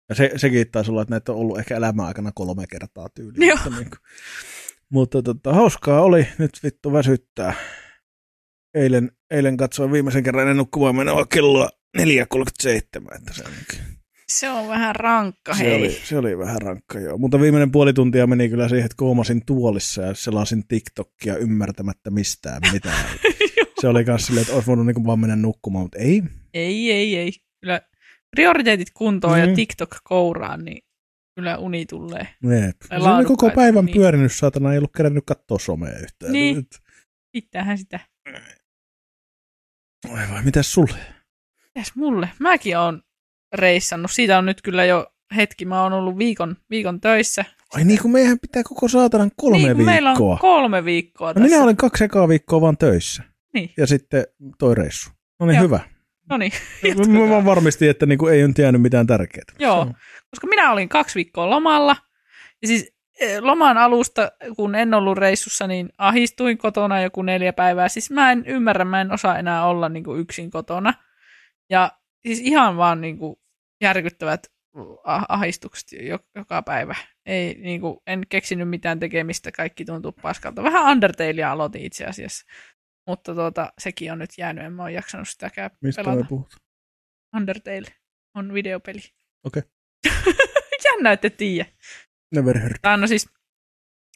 Ja 0.10 0.16
se, 0.16 0.32
sekin 0.36 0.72
taisi 0.72 0.92
olla, 0.92 1.02
että 1.02 1.14
näitä 1.14 1.32
on 1.32 1.38
ollut 1.38 1.60
ehkä 1.60 1.76
elämäaikana 1.76 2.32
kolme 2.36 2.68
kertaa 2.68 3.10
tyyliin. 3.10 3.48
Joo. 3.48 3.58
Niin 3.66 3.90
kuin. 3.90 4.00
Mutta 4.90 5.22
tota, 5.22 5.54
hauskaa 5.54 6.02
oli, 6.02 6.28
nyt 6.38 6.60
vittu 6.64 6.94
väsyttää. 6.94 7.54
Eilen, 8.74 9.12
eilen 9.32 9.58
katsoin 9.58 9.92
viimeisen 9.92 10.24
kerran 10.24 10.42
ennen 10.42 10.58
nukkumaan 10.58 10.96
menoa 10.96 11.26
kelloa 11.26 11.70
4.37. 11.98 12.06
Että 13.16 13.34
se, 13.34 13.44
on, 13.44 13.52
se 14.28 14.50
on 14.50 14.68
vähän 14.68 14.96
rankka, 14.96 15.54
se 15.54 15.64
hei. 15.64 15.76
oli, 15.76 15.92
se 16.04 16.18
oli 16.18 16.38
vähän 16.38 16.62
rankka, 16.62 17.00
joo. 17.00 17.18
Mutta 17.18 17.42
viimeinen 17.42 17.72
puoli 17.72 17.94
tuntia 17.94 18.28
meni 18.28 18.50
kyllä 18.50 18.70
siihen, 18.70 18.86
että 18.86 18.98
koomasin 18.98 19.46
tuolissa 19.46 20.02
ja 20.02 20.14
selasin 20.14 20.68
TikTokia 20.68 21.38
ymmärtämättä 21.38 22.12
mistään 22.12 22.62
mitään. 22.72 23.06
se 23.82 23.88
oli 23.88 24.04
myös 24.04 24.26
silleen, 24.26 24.42
että 24.42 24.54
olisi 24.54 24.68
voinut 24.68 24.86
niin 24.86 25.06
vaan 25.06 25.20
mennä 25.20 25.36
nukkumaan, 25.36 25.86
mutta 25.86 25.98
ei. 25.98 26.24
Ei, 26.54 26.92
ei, 26.92 27.18
ei. 27.18 27.32
Kyllä 27.62 27.82
prioriteetit 28.32 28.88
kuntoon 28.94 29.40
mm. 29.40 29.50
ja 29.50 29.56
TikTok 29.56 29.98
kouraan, 30.04 30.66
niin 30.66 30.82
kyllä 31.36 31.58
uni 31.58 31.86
tulee. 31.86 32.28
Se 32.88 32.96
oli 32.96 33.26
koko 33.26 33.50
päivän 33.50 33.86
niin. 33.86 33.96
pyörinyt, 33.96 34.34
saatana, 34.34 34.72
ei 34.72 34.78
ollut 34.78 34.94
kerännyt 34.98 35.24
katsoa 35.26 35.60
somea 35.60 36.00
yhtään. 36.00 36.34
Niin, 36.34 36.56
Nyt. 36.56 36.68
pitäähän 37.32 37.78
sitä. 37.78 38.00
Oi 40.10 40.20
vai, 40.32 40.44
mitäs 40.44 40.74
sulle? 40.74 40.98
Mitäs 41.76 41.96
mulle? 41.96 42.30
Mäkin 42.40 42.78
on 42.78 43.02
reissannut. 43.56 44.12
Siitä 44.12 44.38
on 44.38 44.46
nyt 44.46 44.62
kyllä 44.62 44.86
jo 44.86 45.14
hetki. 45.36 45.66
Mä 45.66 45.84
oon 45.84 45.94
ollut 45.94 46.18
viikon, 46.18 46.56
viikon 46.70 47.02
töissä. 47.02 47.46
Ai 47.74 47.84
niin 47.84 48.02
kuin 48.02 48.12
meidän 48.12 48.40
pitää 48.40 48.64
koko 48.64 48.88
saatanan 48.88 49.32
kolme 49.36 49.58
niin, 49.58 49.68
viikkoa. 49.68 49.86
meillä 49.86 50.12
on 50.12 50.40
kolme 50.40 50.86
viikkoa 50.86 51.28
no 51.28 51.34
tässä. 51.34 51.50
minä 51.50 51.64
olen 51.64 51.78
kaksi 51.78 52.04
ekaa 52.04 52.28
viikkoa 52.28 52.62
vaan 52.62 52.78
töissä. 52.78 53.24
Niin. 53.54 53.74
Ja 53.78 53.88
sitten 53.88 54.24
toi 54.60 54.76
reissu. 54.76 55.10
No 55.40 55.46
niin, 55.46 55.56
Joo. 55.56 55.64
hyvä. 55.64 55.80
No 56.30 56.38
niin, 56.38 56.52
Mä 57.08 57.30
vaan 57.30 57.46
varmistin, 57.46 57.90
että 57.90 58.06
niinku 58.06 58.28
ei 58.28 58.48
nyt 58.48 58.58
jäänyt 58.58 58.82
mitään 58.82 59.08
tärkeää. 59.08 59.44
Joo, 59.60 59.94
koska 60.30 60.48
minä 60.48 60.72
olin 60.72 60.90
kaksi 60.90 61.16
viikkoa 61.16 61.50
lomalla. 61.50 61.96
Ja 62.62 62.68
siis 62.68 62.94
eh, 63.20 63.40
loman 63.40 63.78
alusta, 63.78 64.32
kun 64.56 64.76
en 64.76 64.94
ollut 64.94 65.18
reissussa, 65.18 65.68
niin 65.68 65.90
ahistuin 65.98 66.58
kotona 66.58 67.02
joku 67.02 67.22
neljä 67.22 67.54
päivää. 67.54 67.90
Siis 67.90 68.12
mä 68.12 68.32
en 68.32 68.44
ymmärrä, 68.46 68.86
mä 68.86 69.02
en 69.02 69.12
osaa 69.12 69.40
enää 69.40 69.66
olla 69.66 69.90
niin 69.90 70.04
kuin 70.04 70.20
yksin 70.20 70.52
kotona. 70.52 70.94
Ja 71.70 71.92
siis 72.28 72.40
ihan 72.40 72.78
vaan 72.78 73.02
niin 73.02 73.18
kuin 73.18 73.36
järkyttävät 73.82 74.48
ah- 75.06 75.26
ahistukset 75.30 75.92
jo- 75.92 76.20
joka 76.36 76.62
päivä. 76.62 76.96
Ei, 77.26 77.56
niin 77.62 77.82
kuin, 77.82 77.98
en 78.08 78.24
keksinyt 78.30 78.70
mitään 78.70 79.00
tekemistä, 79.00 79.52
kaikki 79.52 79.86
tuntuu 79.86 80.12
paskalta. 80.12 80.64
Vähän 80.64 80.92
Undertalea 80.92 81.52
aloitin 81.52 81.82
itse 81.82 82.06
asiassa. 82.06 82.46
Mutta 83.10 83.36
tuota, 83.36 83.74
sekin 83.80 84.12
on 84.12 84.20
nyt 84.20 84.30
jäänyt, 84.38 84.66
en 84.66 84.74
mä 84.74 84.84
ole 84.84 84.92
jaksanut 84.92 85.30
sitäkään 85.30 85.72
Mistä 85.82 86.04
pelata. 86.04 86.26
puhut? 86.30 86.56
Undertale 87.36 87.88
on 88.36 88.54
videopeli. 88.54 89.00
Okei. 89.44 89.64
Jännä, 90.86 91.12
että 91.12 91.30
tiedä. 91.30 91.66
Never 92.36 92.60
heard. 92.60 92.76
Tai 92.82 92.98
no 92.98 93.08
siis, 93.08 93.30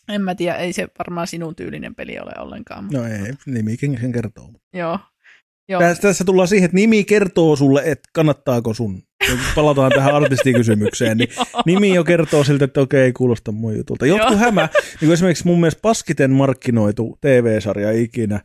en 0.10 0.22
mä 0.22 0.36
tiedä, 0.36 0.56
ei 0.56 0.74
se 0.74 0.88
varmaan 1.00 1.28
sinun 1.28 1.56
tyylinen 1.56 1.96
peli 1.96 2.20
ole 2.20 2.32
ollenkaan. 2.40 2.84
Mutta 2.84 2.98
No 2.98 3.06
ei, 3.06 3.34
nimikin 3.46 3.98
sen 4.02 4.12
kertoo. 4.12 4.50
Joo. 4.74 5.00
Joo. 5.70 5.82
Tässä, 5.82 6.02
tässä 6.02 6.24
tullaan 6.24 6.48
siihen, 6.48 6.66
että 6.66 6.76
nimi 6.76 7.04
kertoo 7.04 7.56
sulle, 7.56 7.82
että 7.86 8.10
kannattaako 8.14 8.74
sun. 8.74 9.04
Kun 9.30 9.40
Palataan 9.56 9.92
tähän 9.96 10.16
artistikysymykseen, 10.16 11.18
niin 11.18 11.30
nimi 11.66 11.94
jo 11.96 12.04
kertoo 12.04 12.44
siltä, 12.44 12.66
että 12.66 12.82
okei, 12.82 13.02
ei 13.02 13.14
kuulosta 13.14 13.52
mun 13.52 13.78
jutulta. 13.78 14.06
Jotkut 14.06 14.40
hämä, 14.40 14.70
niin 14.74 15.00
kuin 15.00 15.12
esimerkiksi 15.12 15.48
mun 15.48 15.60
mielestä 15.60 15.82
paskiten 15.82 16.32
markkinoitu 16.32 17.18
TV-sarja 17.22 17.92
ikinä 17.92 18.40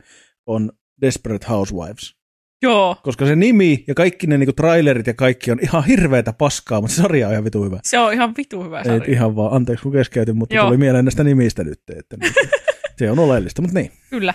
on 0.48 0.72
Desperate 1.00 1.46
Housewives. 1.48 2.18
Joo. 2.62 2.96
Koska 3.02 3.26
se 3.26 3.36
nimi 3.36 3.84
ja 3.88 3.94
kaikki 3.94 4.26
ne 4.26 4.38
niinku 4.38 4.52
trailerit 4.52 5.06
ja 5.06 5.14
kaikki 5.14 5.50
on 5.50 5.58
ihan 5.62 5.84
hirveätä 5.84 6.32
paskaa, 6.32 6.80
mutta 6.80 6.96
se 6.96 7.02
sarja 7.02 7.26
on 7.26 7.32
ihan 7.32 7.44
vitu 7.44 7.64
hyvä. 7.64 7.80
Se 7.82 7.98
on 7.98 8.12
ihan 8.12 8.34
vitu 8.36 8.64
hyvä 8.64 8.78
Ei, 8.78 8.84
sarja. 8.84 9.12
ihan 9.12 9.36
vaan, 9.36 9.52
anteeksi 9.52 9.82
kun 9.82 9.92
keskeytin, 9.92 10.36
mutta 10.36 10.54
Joo. 10.54 10.66
tuli 10.66 10.76
mieleen 10.76 11.04
näistä 11.04 11.24
nimistä 11.24 11.64
nyt, 11.64 11.80
että 11.96 12.16
niinku, 12.16 12.40
se 12.98 13.10
on 13.10 13.18
oleellista, 13.18 13.62
mutta 13.62 13.78
niin. 13.78 13.92
Kyllä. 14.10 14.34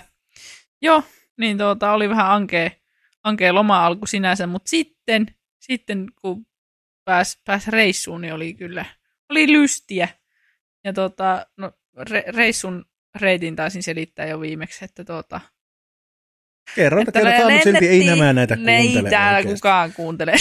Joo, 0.82 1.02
niin 1.38 1.58
tuota, 1.58 1.92
oli 1.92 2.08
vähän 2.08 2.30
ankea, 2.30 2.70
ankea 3.24 3.54
loma 3.54 3.86
alku 3.86 4.06
sinänsä, 4.06 4.46
mutta 4.46 4.68
sitten, 4.68 5.26
sitten 5.60 6.06
kun 6.20 6.46
pääs, 7.04 7.40
pääs 7.46 7.68
reissuun, 7.68 8.20
niin 8.20 8.34
oli 8.34 8.54
kyllä, 8.54 8.84
oli 9.30 9.52
lystiä. 9.52 10.08
Ja 10.84 10.92
tuota, 10.92 11.46
no, 11.56 11.72
re, 12.10 12.24
reissun 12.28 12.84
reitin 13.20 13.56
taisin 13.56 13.82
selittää 13.82 14.26
jo 14.26 14.40
viimeksi, 14.40 14.84
että 14.84 15.04
tuota, 15.04 15.40
Kerran, 16.76 17.02
Että 17.08 17.12
kerrotaan, 17.12 17.52
mutta 17.52 17.64
silti 17.64 17.88
ei 17.88 18.04
nämä 18.04 18.32
näitä 18.32 18.56
ne 18.56 18.76
Ei 18.76 18.82
kuuntele 18.84 19.10
täällä 19.10 19.36
oikeasti. 19.36 19.54
kukaan 19.54 19.92
kuuntele. 19.92 20.32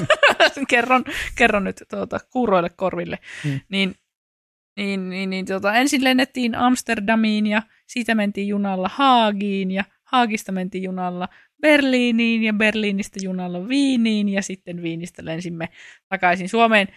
kerron, 0.68 1.04
kerron 1.36 1.64
nyt 1.64 1.82
tuota, 1.90 2.20
kuuroille 2.30 2.70
korville. 2.76 3.18
Hmm. 3.44 3.60
Niin, 3.68 3.94
niin, 4.76 5.10
niin, 5.10 5.30
niin 5.30 5.46
tuota, 5.46 5.74
ensin 5.74 6.04
lennettiin 6.04 6.54
Amsterdamiin 6.54 7.46
ja 7.46 7.62
siitä 7.86 8.14
mentiin 8.14 8.48
junalla 8.48 8.90
Haagiin 8.94 9.70
ja 9.70 9.84
Haagista 10.04 10.52
mentiin 10.52 10.84
junalla 10.84 11.28
Berliiniin 11.60 12.42
ja 12.42 12.52
Berliinistä 12.52 13.20
junalla 13.22 13.68
Viiniin 13.68 14.28
ja 14.28 14.42
sitten 14.42 14.82
Viinistä 14.82 15.24
lensimme 15.24 15.68
takaisin 16.08 16.48
Suomeen. 16.48 16.88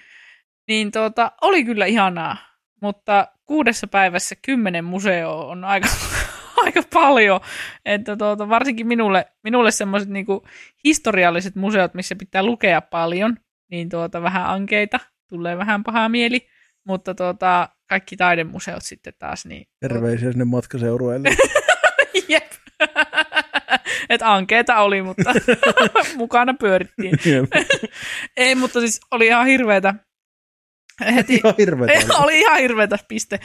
Niin 0.68 0.92
tuota, 0.92 1.32
oli 1.42 1.64
kyllä 1.66 1.86
ihanaa, 1.86 2.38
mutta 2.82 3.28
kuudessa 3.46 3.88
päivässä 3.88 4.36
kymmenen 4.46 4.86
museoa 4.86 5.46
on 5.46 5.64
aika, 5.64 5.88
aika 6.76 6.90
paljon. 6.94 7.40
Että 7.86 8.18
tuota, 8.18 8.50
varsinkin 8.50 8.88
minulle, 8.88 9.26
minulle 9.44 9.72
semmoiset 9.72 10.10
niinku 10.10 10.48
historialliset 10.84 11.56
museot, 11.56 11.94
missä 11.94 12.16
pitää 12.16 12.44
lukea 12.44 12.82
paljon, 12.82 13.38
niin 13.72 13.90
tuota, 13.90 14.22
vähän 14.22 14.46
ankeita, 14.46 15.00
tulee 15.30 15.58
vähän 15.58 15.84
paha 15.84 16.10
mieli. 16.10 16.48
Mutta 16.88 17.16
tuota, 17.16 17.70
kaikki 17.90 18.18
taidemuseot 18.18 18.84
sitten 18.84 19.14
taas, 19.20 19.46
niin 19.46 19.68
Terveisiä 19.80 20.32
sinne 20.32 20.46
matkaseurueelle. 20.46 21.30
Jep. 22.30 22.52
Et 24.10 24.22
ankeeta 24.22 24.80
oli, 24.80 25.02
mutta 25.02 25.34
mukana 26.16 26.54
pyörittiin. 26.54 27.20
Ei, 28.38 28.56
mutta 28.56 28.80
siis 28.80 29.00
oli 29.12 29.28
ihan 29.28 29.46
hirveetä. 29.46 29.94
Heti, 31.16 31.36
Ihan 31.36 31.54
hirveetä. 31.58 32.18
oli 32.18 32.40
ihan 32.40 32.58
hirveetä, 32.60 32.98
piste. 33.08 33.40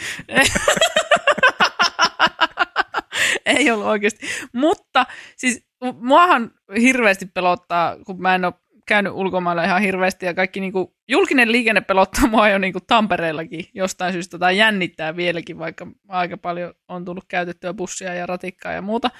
ei 3.57 3.71
ollut 3.71 3.87
oikeasti. 3.87 4.27
Mutta 4.53 5.07
siis 5.37 5.67
mu- 5.85 6.07
muahan 6.07 6.51
hirveästi 6.81 7.27
pelottaa, 7.27 7.97
kun 8.07 8.23
mä 8.23 8.35
en 8.35 8.45
ole 8.45 8.55
käynyt 8.87 9.13
ulkomailla 9.13 9.65
ihan 9.65 9.83
hirveästi 9.83 10.27
ja 10.27 10.35
kaikki 10.35 10.61
niinku, 10.61 10.97
julkinen 11.09 11.53
liikenne 11.53 11.81
pelottaa 11.81 12.27
mua 12.27 12.49
jo 12.49 12.59
niinku 12.59 12.81
Tampereellakin 12.87 13.65
jostain 13.75 14.13
syystä 14.13 14.39
tai 14.39 14.59
jännittää 14.59 15.17
vieläkin, 15.17 15.59
vaikka 15.59 15.87
aika 16.09 16.37
paljon 16.37 16.75
on 16.89 17.05
tullut 17.05 17.25
käytettyä 17.29 17.75
bussia 17.75 18.15
ja 18.15 18.27
ratikkaa 18.27 18.73
ja 18.73 18.83
muuta. 18.83 19.11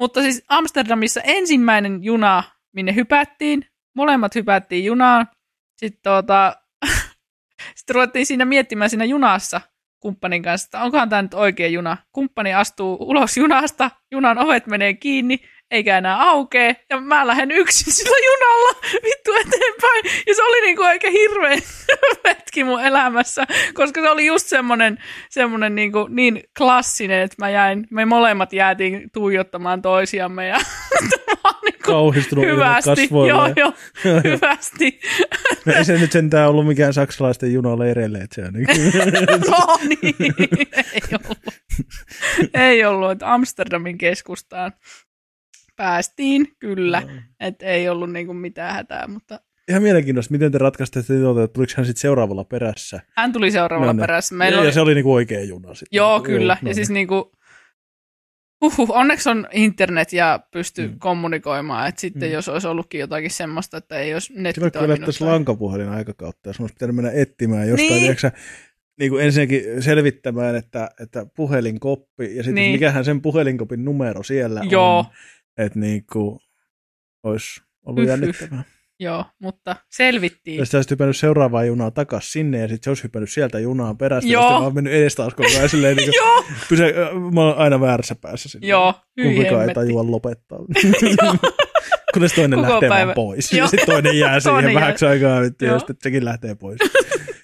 Mutta 0.00 0.22
siis 0.22 0.44
Amsterdamissa 0.48 1.20
ensimmäinen 1.24 2.04
juna, 2.04 2.42
minne 2.72 2.94
hypättiin, 2.94 3.66
molemmat 3.96 4.34
hypättiin 4.34 4.84
junaan, 4.84 5.26
sitten 5.76 6.00
tuota, 6.02 6.56
sitten 7.76 7.94
ruvettiin 7.94 8.26
siinä 8.26 8.44
miettimään 8.44 8.90
siinä 8.90 9.04
junassa, 9.04 9.60
kumppanin 10.04 10.42
kanssa, 10.42 10.66
että 10.66 10.80
onkohan 10.80 11.08
tämä 11.08 11.22
nyt 11.22 11.34
oikea 11.34 11.68
juna. 11.68 11.96
Kumppani 12.12 12.54
astuu 12.54 12.96
ulos 13.00 13.36
junasta, 13.36 13.90
junan 14.10 14.38
ovet 14.38 14.66
menee 14.66 14.94
kiinni, 14.94 15.40
eikä 15.70 15.98
enää 15.98 16.22
aukee, 16.22 16.76
ja 16.90 17.00
mä 17.00 17.26
lähden 17.26 17.50
yksin 17.50 17.92
sillä 17.92 18.16
junalla 18.26 18.80
vittu 19.04 19.32
eteenpäin. 19.32 20.24
Ja 20.26 20.34
se 20.34 20.42
oli 20.42 20.60
niinku 20.60 20.82
aika 20.82 21.10
hirveä 21.10 21.58
hetki 22.28 22.64
mun 22.64 22.84
elämässä, 22.84 23.46
koska 23.74 24.00
se 24.00 24.10
oli 24.10 24.26
just 24.26 24.46
semmonen, 24.46 24.98
semmonen 25.30 25.74
niinku 25.74 26.06
niin 26.10 26.42
klassinen, 26.58 27.22
että 27.22 27.36
mä 27.38 27.50
jäin, 27.50 27.86
me 27.90 28.04
molemmat 28.04 28.52
jäätiin 28.52 29.10
tuijottamaan 29.12 29.82
toisiamme 29.82 30.46
ja 30.46 30.58
Kauhistunut 31.84 32.44
hyvästi, 32.46 32.90
kasvoilla. 32.90 33.28
joo, 33.28 33.52
joo, 33.56 33.72
Joo, 34.04 34.14
joo. 34.14 34.20
hyvästi. 34.24 35.00
No 35.66 35.72
ei 35.72 35.84
se 35.84 35.98
nyt 35.98 36.12
sentään 36.12 36.48
ollut 36.50 36.66
mikään 36.66 36.92
saksalaisten 36.92 37.52
junaleireille, 37.52 38.18
että 38.18 38.34
se 38.34 38.44
on 38.44 38.52
niin 38.52 38.66
No 39.50 39.78
niin, 39.88 40.14
ei 40.94 41.02
ollut. 41.24 41.38
Ei 42.54 42.84
ollut, 42.84 43.10
että 43.10 43.32
Amsterdamin 43.34 43.98
keskustaan 43.98 44.72
päästiin, 45.76 46.48
kyllä. 46.58 47.02
Että 47.40 47.66
ei 47.66 47.88
ollut 47.88 48.12
niinku 48.12 48.34
mitään 48.34 48.74
hätää, 48.74 49.06
mutta 49.08 49.40
Ihan 49.68 49.82
mielenkiintoista, 49.82 50.32
miten 50.32 50.52
te 50.52 50.58
ratkaisitte 50.58 51.02
tilannetta, 51.02 51.42
että 51.44 51.52
tuliko 51.54 51.72
hän 51.76 51.86
sitten 51.86 52.00
seuraavalla 52.00 52.44
perässä. 52.44 53.00
hän 53.16 53.32
tuli 53.32 53.50
seuraavalla 53.50 53.92
No, 53.92 53.96
no. 53.96 54.00
perässä. 54.00 54.34
Meillä 54.34 54.56
ja, 54.56 54.60
oli, 54.60 54.68
ja 54.68 54.72
se 54.72 54.80
oli 54.80 54.94
niinku 54.94 55.14
oikea 55.14 55.44
juna 55.44 55.74
sitten. 55.74 55.96
Joo, 55.96 56.20
kyllä. 56.20 56.56
no 56.62 56.68
ja 56.68 56.74
siis 56.74 56.88
niin. 56.88 56.94
niinku, 56.94 57.32
huhhuh, 58.64 58.90
onneksi 58.96 59.28
on 59.28 59.46
internet 59.52 60.12
ja 60.12 60.40
pystyy 60.50 60.86
Mm. 60.86 60.92
mm. 60.92 60.98
kommunikoimaan. 60.98 61.88
Että 61.88 62.00
sitten 62.00 62.28
Mm. 62.28 62.32
jos 62.32 62.48
olisi 62.48 62.66
ollutkin 62.68 63.00
jotakin 63.00 63.30
semmoista, 63.30 63.76
että 63.76 63.98
ei 63.98 64.14
olisi 64.14 64.32
netti 64.36 64.60
toiminut. 64.60 64.84
yllättäisi 64.84 65.18
tai- 65.18 65.28
lankapuhelin 65.28 65.88
aikakautta, 65.88 66.48
jos 66.48 66.60
olisi 66.60 66.74
pitänyt 66.74 66.96
mennä 66.96 67.10
etsimään 67.14 67.68
jostain, 67.68 67.90
Niin. 67.90 68.16
niin. 68.22 68.32
niin 68.98 69.10
kuin 69.10 69.24
ensinnäkin 69.24 69.82
selvittämään, 69.82 70.56
että, 70.56 70.88
että 71.00 71.26
puhelinkoppi, 71.36 72.24
ja 72.36 72.42
sitten 72.42 72.54
Niin. 72.54 72.72
mikähän 72.72 73.04
sen 73.04 73.22
puhelinkopin 73.22 73.84
numero 73.84 74.22
siellä 74.22 74.60
Joo. 74.70 74.98
on. 74.98 75.04
Että 75.58 75.78
niin 75.78 76.04
kuin 76.12 76.40
olisi 77.22 77.60
ollut 77.86 78.00
hyh. 78.02 78.08
jännittävää. 78.08 78.64
Joo, 79.00 79.24
mutta 79.42 79.76
selvittiin. 79.90 80.58
Ja 80.58 80.64
sitten 80.64 80.78
olisi 80.78 80.90
hypännyt 80.90 81.16
seuraavaa 81.16 81.64
junaa 81.64 81.90
takaisin 81.90 82.30
sinne, 82.30 82.58
ja 82.58 82.68
sitten 82.68 82.84
se 82.84 82.90
olisi 82.90 83.02
hypännyt 83.02 83.30
sieltä 83.32 83.58
junaan 83.58 83.98
perästä, 83.98 84.30
Joo. 84.30 84.42
ja 84.42 84.48
sitten 84.48 84.62
vaan 84.62 84.74
mennyt 84.74 84.92
edes 84.92 85.14
taas 85.14 85.34
koko 85.34 85.48
ajan 85.58 85.68
silleen, 85.68 85.96
niin 85.96 86.10
kuin, 86.10 86.16
Joo, 86.24 86.44
pysä, 86.68 86.84
mä 87.34 87.40
oon 87.40 87.56
aina 87.58 87.80
väärässä 87.80 88.14
päässä 88.20 88.48
sinne. 88.48 88.66
joo, 88.66 88.94
hyi 89.16 89.34
Kumpikaan 89.34 89.68
ei 89.68 89.74
tajua 89.74 90.10
lopettaa. 90.10 90.58
Kunnes 92.14 92.32
toinen 92.32 92.58
Koko 92.58 92.72
lähtee 92.72 92.88
päivä. 92.88 93.06
vaan 93.06 93.14
pois. 93.14 93.52
Joo. 93.52 93.58
Ja 93.64 93.68
sitten 93.68 93.86
toinen 93.86 94.18
jää 94.18 94.40
siihen 94.40 94.54
Toinen 94.54 94.72
jää. 94.72 94.80
vähäksi 94.80 95.06
aikaa, 95.06 95.40
vittu, 95.40 95.64
ja 95.64 95.70
Joo. 95.70 95.78
sitten 95.78 95.96
sekin 96.02 96.24
lähtee 96.24 96.54
pois. 96.54 96.78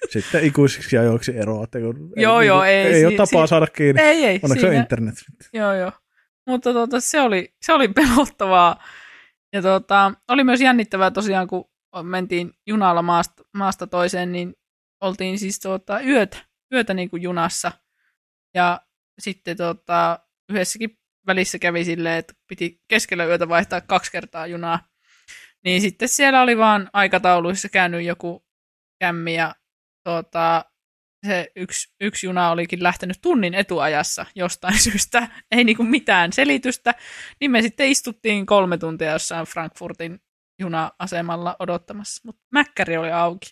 Sitten 0.09 0.43
ikuisiksi 0.43 0.97
ajoiksi 0.97 1.37
eroatte, 1.37 1.79
kun 1.81 2.13
Joo, 2.15 2.41
joo, 2.41 2.63
ei, 2.63 2.73
ei 2.85 3.05
ole 3.05 3.11
si- 3.11 3.17
tapaa 3.17 3.45
si- 3.47 3.49
saada 3.49 3.67
kiinni. 3.67 4.01
Ei, 4.01 4.25
ei. 4.25 4.39
Onneksi 4.43 4.65
on 4.65 4.71
siinä- 4.71 4.81
internet. 4.83 5.15
Joo, 5.53 5.73
joo. 5.73 5.91
Mutta 6.47 6.73
tota, 6.73 6.99
se, 6.99 7.21
oli, 7.21 7.53
se 7.61 7.73
oli 7.73 7.87
pelottavaa. 7.87 8.83
Ja 9.53 9.61
tota, 9.61 10.13
oli 10.27 10.43
myös 10.43 10.61
jännittävää 10.61 11.11
tosiaan, 11.11 11.47
kun 11.47 11.69
mentiin 12.03 12.53
junalla 12.67 13.01
maasta, 13.01 13.43
maasta 13.53 13.87
toiseen, 13.87 14.31
niin 14.31 14.53
oltiin 15.01 15.39
siis 15.39 15.59
tota, 15.59 16.01
yötä, 16.01 16.37
yötä 16.73 16.93
niin 16.93 17.09
kuin 17.09 17.21
junassa. 17.21 17.71
Ja 18.55 18.81
sitten 19.19 19.57
tota, 19.57 20.19
yhdessäkin 20.49 20.97
välissä 21.27 21.59
kävi 21.59 21.85
silleen, 21.85 22.17
että 22.19 22.33
piti 22.47 22.81
keskellä 22.87 23.25
yötä 23.25 23.49
vaihtaa 23.49 23.81
kaksi 23.81 24.11
kertaa 24.11 24.47
junaa. 24.47 24.79
Niin 25.65 25.81
sitten 25.81 26.09
siellä 26.09 26.41
oli 26.41 26.57
vaan 26.57 26.89
aikatauluissa 26.93 27.69
käynyt 27.69 28.05
joku 28.05 28.45
kämmi 28.99 29.35
ja 29.35 29.55
tota, 30.03 30.65
se 31.27 31.51
yksi, 31.55 31.93
yksi 32.01 32.27
juna 32.27 32.51
olikin 32.51 32.83
lähtenyt 32.83 33.17
tunnin 33.21 33.53
etuajassa 33.53 34.25
jostain 34.35 34.79
syystä, 34.83 35.27
ei 35.51 35.63
niinku 35.63 35.83
mitään 35.83 36.33
selitystä, 36.33 36.93
niin 37.39 37.51
me 37.51 37.61
sitten 37.61 37.87
istuttiin 37.89 38.45
kolme 38.45 38.77
tuntia 38.77 39.11
jossain 39.11 39.45
Frankfurtin 39.47 40.19
juna-asemalla 40.59 41.55
odottamassa, 41.59 42.21
mutta 42.25 42.41
mäkkäri 42.51 42.97
oli 42.97 43.11
auki. 43.11 43.49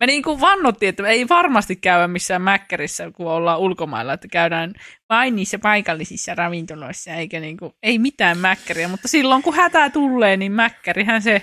Me 0.00 0.06
niinku 0.06 0.40
vannottiin, 0.40 0.88
että 0.88 1.08
ei 1.08 1.28
varmasti 1.28 1.76
käydä 1.76 2.08
missään 2.08 2.42
mäkkärissä, 2.42 3.10
kun 3.10 3.26
ollaan 3.26 3.58
ulkomailla, 3.60 4.12
että 4.12 4.28
käydään 4.28 4.72
vain 5.08 5.36
niissä 5.36 5.58
paikallisissa 5.58 6.34
ravintoloissa, 6.34 7.10
eikä 7.14 7.40
niinku, 7.40 7.72
ei 7.82 7.98
mitään 7.98 8.38
mäkkäriä, 8.38 8.88
mutta 8.88 9.08
silloin 9.08 9.42
kun 9.42 9.54
hätä 9.54 9.90
tulee, 9.90 10.36
niin 10.36 10.52
mäkkärihän 10.52 11.22
se 11.22 11.42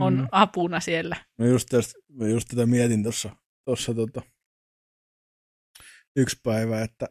on 0.00 0.14
Mm. 0.14 0.26
apuna 0.32 0.80
siellä. 0.80 1.16
Mä 1.38 1.46
just, 1.46 1.68
tästä, 1.68 1.94
mä 2.12 2.28
just 2.28 2.48
tätä 2.48 2.66
mietin 2.66 3.02
tuossa 3.02 3.30
tossa, 3.64 3.94
tota, 3.94 4.22
yksi 6.16 6.40
päivä, 6.42 6.82
että, 6.82 7.08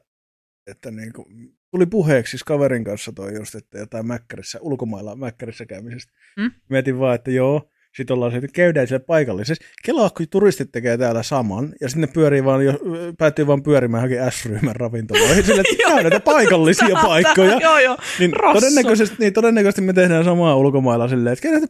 että 0.67 0.91
niin 0.91 1.13
kuin, 1.13 1.57
tuli 1.71 1.85
puheeksi 1.85 2.31
siis 2.31 2.43
kaverin 2.43 2.83
kanssa 2.83 3.11
toi 3.11 3.35
just, 3.35 3.55
että 3.55 3.77
jotain 3.77 4.07
mäkkärissä, 4.07 4.59
ulkomailla 4.61 5.15
mäkkärissä 5.15 5.65
käymisestä. 5.65 6.13
Mm. 6.37 6.51
Mietin 6.69 6.99
vaan, 6.99 7.15
että 7.15 7.31
joo, 7.31 7.69
sitten 7.95 8.13
ollaan 8.13 8.35
että 8.35 8.47
käydään 8.53 8.87
siellä 8.87 9.03
paikallisessa. 9.07 9.63
Kelaa, 9.85 10.09
kun 10.09 10.25
turistit 10.29 10.71
tekee 10.71 10.97
täällä 10.97 11.23
saman, 11.23 11.73
ja 11.81 11.89
sitten 11.89 12.01
ne 12.01 12.07
pyörii 12.13 12.45
vaan, 12.45 12.65
jo, 12.65 12.73
päätyy 13.17 13.47
vaan 13.47 13.63
pyörimään 13.63 14.11
johonkin 14.11 14.31
S-ryhmän 14.31 14.75
ravintoloihin, 14.75 15.43
sille, 15.43 15.61
että 15.61 15.93
näitä 16.01 16.19
paikallisia 16.19 16.95
paikkoja. 17.07 17.59
joo, 17.61 17.79
joo. 17.79 17.97
Niin 18.19 18.33
Rosso. 18.33 18.59
todennäköisesti, 18.59 19.15
niin 19.19 19.33
todennäköisesti 19.33 19.81
me 19.81 19.93
tehdään 19.93 20.23
samaa 20.23 20.55
ulkomailla 20.55 21.07
silleen, 21.07 21.33
että 21.33 21.43
käydään 21.43 21.63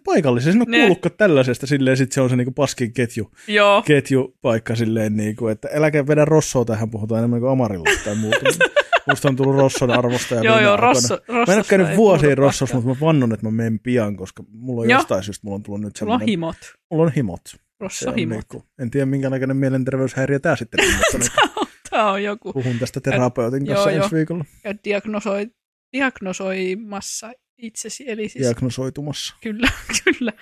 on 0.61 0.65
Ne. 0.67 0.77
kuullutkaan 0.77 1.15
tällaisesta 1.17 1.67
silleen, 1.67 1.97
sit 1.97 2.11
se 2.11 2.21
on 2.21 2.29
se 2.29 2.35
niinku 2.35 2.51
paskin 2.51 2.93
ketju, 2.93 3.31
Joo. 3.47 3.81
ketjupaikka 3.81 4.75
silleen, 4.75 5.17
niinku, 5.17 5.47
että 5.47 5.67
äläkä 5.73 6.07
vedä 6.07 6.25
Rossoa 6.25 6.65
tähän, 6.65 6.89
puhutaan 6.91 7.19
enemmän 7.19 7.39
kuin 7.39 7.51
Amarilla 7.51 7.85
tai 8.05 8.15
muuta. 8.15 8.39
Musta 9.09 9.27
on 9.27 9.35
tullut 9.35 9.55
Rosson 9.55 9.91
arvosta. 9.91 10.35
Joo, 10.35 10.59
joo, 10.59 10.77
Rosso, 10.77 11.19
Mä 11.27 11.53
en 11.53 11.57
ole 11.57 11.63
käynyt 11.69 11.97
vuosiin 11.97 12.37
Rossossa, 12.37 12.75
mutta 12.75 12.89
mä 12.89 12.95
vannon, 13.07 13.33
että 13.33 13.45
mä 13.45 13.51
menen 13.51 13.79
pian, 13.79 14.15
koska 14.17 14.43
mulla 14.51 14.81
on 14.81 14.89
Joo. 14.89 14.99
jostain 14.99 15.23
syystä, 15.23 15.41
mulla 15.43 15.55
on 15.55 15.63
tullut 15.63 15.81
nyt 15.81 15.93
on 16.01 16.21
himot. 16.21 16.55
mulla 16.91 17.03
on 17.03 17.11
himot. 17.11 17.41
Rosso 17.79 18.09
on 18.09 18.15
himot. 18.15 18.37
niinku, 18.37 18.67
en 18.79 18.91
tiedä 18.91 19.05
minkä 19.05 19.29
näköinen 19.29 19.57
mielenterveyshäiriö 19.57 20.39
tää 20.39 20.55
sitten 20.55 20.79
on, 21.15 21.21
Tämä 21.89 22.11
on 22.11 22.23
joku. 22.23 22.53
puhun 22.53 22.79
tästä 22.79 23.01
terapeutin 23.01 23.65
kanssa 23.65 23.89
Joo, 23.89 23.95
joo. 23.97 24.03
ensi 24.03 24.15
viikolla 24.15 24.45
Ja 24.63 24.73
diagnosoi, 24.83 25.47
diagnosoimassa 25.93 27.31
itsesi, 27.57 28.03
eli 28.07 28.29
siis 28.29 28.43
diagnosoitumassa. 28.45 29.35
kyllä, 29.41 29.71
kyllä. 30.03 30.33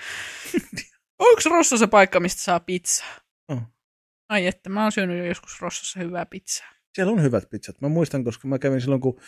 Onko 1.20 1.42
Rosso 1.50 1.78
se 1.78 1.88
paikka, 1.88 2.20
mistä 2.20 2.42
saa 2.44 2.60
pizzaa? 2.60 3.08
On. 3.48 3.62
Ai 4.30 4.48
että, 4.48 4.70
mä 4.70 4.84
oon 4.84 4.92
syönyt 4.92 5.18
jo 5.18 5.26
joskus 5.26 5.62
Rossossa 5.62 6.00
hyvää 6.00 6.26
pizzaa. 6.26 6.68
Siellä 6.96 7.14
on 7.14 7.24
hyvät 7.24 7.50
pizzat. 7.50 7.82
Mä 7.82 7.90
muistan, 7.90 8.24
koska 8.24 8.48
mä 8.48 8.60
kävin 8.60 8.82
silloin, 8.82 9.02
kun 9.02 9.20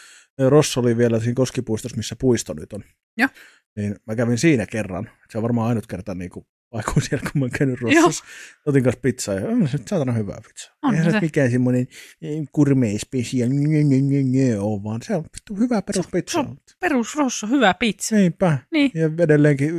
Rosso 0.49 0.79
oli 0.81 0.97
vielä 0.97 1.19
siinä 1.19 1.33
koskipuistossa, 1.33 1.97
missä 1.97 2.15
puisto 2.15 2.53
nyt 2.53 2.73
on. 2.73 2.83
Joo. 3.17 3.29
Niin 3.77 3.95
mä 4.07 4.15
kävin 4.15 4.37
siinä 4.37 4.65
kerran. 4.65 5.09
Se 5.29 5.37
on 5.37 5.41
varmaan 5.41 5.67
ainut 5.69 5.87
kerta 5.87 6.15
niin 6.15 6.29
kuin 6.29 6.45
aikuisella, 6.71 7.23
kun 7.31 7.39
mä 7.39 7.43
oon 7.45 7.51
käynyt 7.51 7.81
Rossossa. 7.81 8.23
Otin 8.65 8.83
kanssa 8.83 9.01
pizzaa 9.01 9.35
ja 9.35 9.47
on 9.47 9.67
se 9.67 9.77
saatana 9.87 10.11
hyvää 10.11 10.37
pizzaa. 10.47 10.75
On 10.83 10.93
Eihän 10.93 11.05
se 11.05 11.11
se. 11.11 11.19
mikään 11.21 11.51
semmoinen 11.51 11.87
njö, 12.21 14.21
njö, 14.23 14.61
ole, 14.61 14.83
vaan 14.83 15.01
se 15.01 15.15
on 15.15 15.23
vittu 15.23 15.55
hyvä 15.55 15.81
peruspizza. 15.81 16.31
se 16.31 16.39
on- 16.49 16.57
Perus 16.79 17.15
Rosso, 17.15 17.47
hyvä 17.47 17.73
pizza. 17.73 18.15
Niinpä. 18.15 18.57
Niin. 18.71 18.91
Ja 18.93 19.09
edelleenkin, 19.17 19.73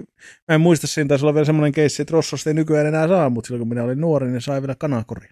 mä 0.49 0.55
en 0.55 0.61
muista, 0.61 0.87
siinä 0.87 1.09
taisi 1.09 1.25
olla 1.25 1.35
vielä 1.35 1.45
semmoinen 1.45 1.73
keissi, 1.73 2.03
että 2.03 2.13
Rossosta 2.13 2.51
ei 2.51 2.55
nykyään 2.55 2.87
enää 2.87 3.09
saa, 3.09 3.31
mutta 3.31 3.49
silloin 3.49 3.61
kun 3.61 3.69
minä 3.69 3.83
olin 3.85 4.01
nuori, 4.01 4.31
niin 4.31 4.41
sai 4.41 4.63
vielä 4.63 4.75
kanakori. 4.79 5.29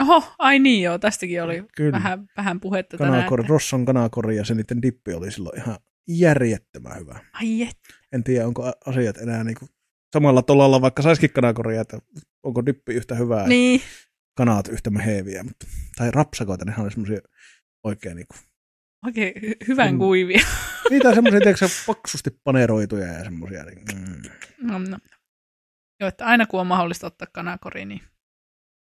Oho, 0.00 0.32
ai 0.38 0.58
niin 0.58 0.82
joo, 0.82 0.98
tästäkin 0.98 1.42
oli 1.42 1.64
Kyllä. 1.76 1.92
vähän, 1.92 2.26
vähän 2.36 2.60
puhetta 2.60 2.96
tänään. 2.98 3.14
Kanakori, 3.14 3.40
että- 3.42 3.52
Rosson 3.52 3.84
kanakori 3.84 4.36
ja 4.36 4.44
se 4.44 4.54
niiden 4.54 4.82
dippi 4.82 5.14
oli 5.14 5.32
silloin 5.32 5.58
ihan 5.60 5.76
järjettömän 6.08 6.98
hyvä. 6.98 7.20
Ai 7.32 7.62
et. 7.62 7.78
En 8.12 8.24
tiedä, 8.24 8.46
onko 8.46 8.72
asiat 8.86 9.16
enää 9.18 9.44
niin 9.44 9.56
kuin 9.58 9.68
samalla 10.14 10.42
tolalla, 10.42 10.80
vaikka 10.80 11.02
saisikin 11.02 11.32
kanakoria, 11.32 11.80
että 11.80 11.98
onko 12.42 12.66
dippi 12.66 12.94
yhtä 12.94 13.14
hyvää, 13.14 13.46
niin. 13.48 13.80
Kanaat 14.36 14.68
yhtä 14.68 14.90
meheviä, 14.90 15.42
mutta, 15.44 15.66
tai 15.96 16.10
rapsakoita, 16.10 16.64
nehän 16.64 16.80
oli 16.82 16.90
semmoisia 16.90 17.20
oikein 17.84 18.16
niin 18.16 18.26
kuin, 18.32 18.40
oikein 19.06 19.34
hy- 19.36 19.68
hyvän 19.68 19.92
Mm. 19.94 19.98
kuivia. 19.98 20.40
niitä 20.90 21.08
on 21.08 21.14
semmoisia, 21.14 21.40
tiedätkö, 21.40 21.66
paksusti 21.86 22.30
paneroituja 22.44 23.06
ja 23.06 23.24
semmoisia, 23.24 23.64
niin, 23.64 23.78
mm. 23.94 24.22
Nom, 24.72 24.82
nom. 24.88 25.00
Joo, 26.00 26.08
että 26.08 26.26
aina 26.26 26.46
kun 26.46 26.60
on 26.60 26.66
mahdollista 26.66 27.06
ottaa 27.06 27.28
kanakori, 27.32 27.84
niin... 27.84 28.00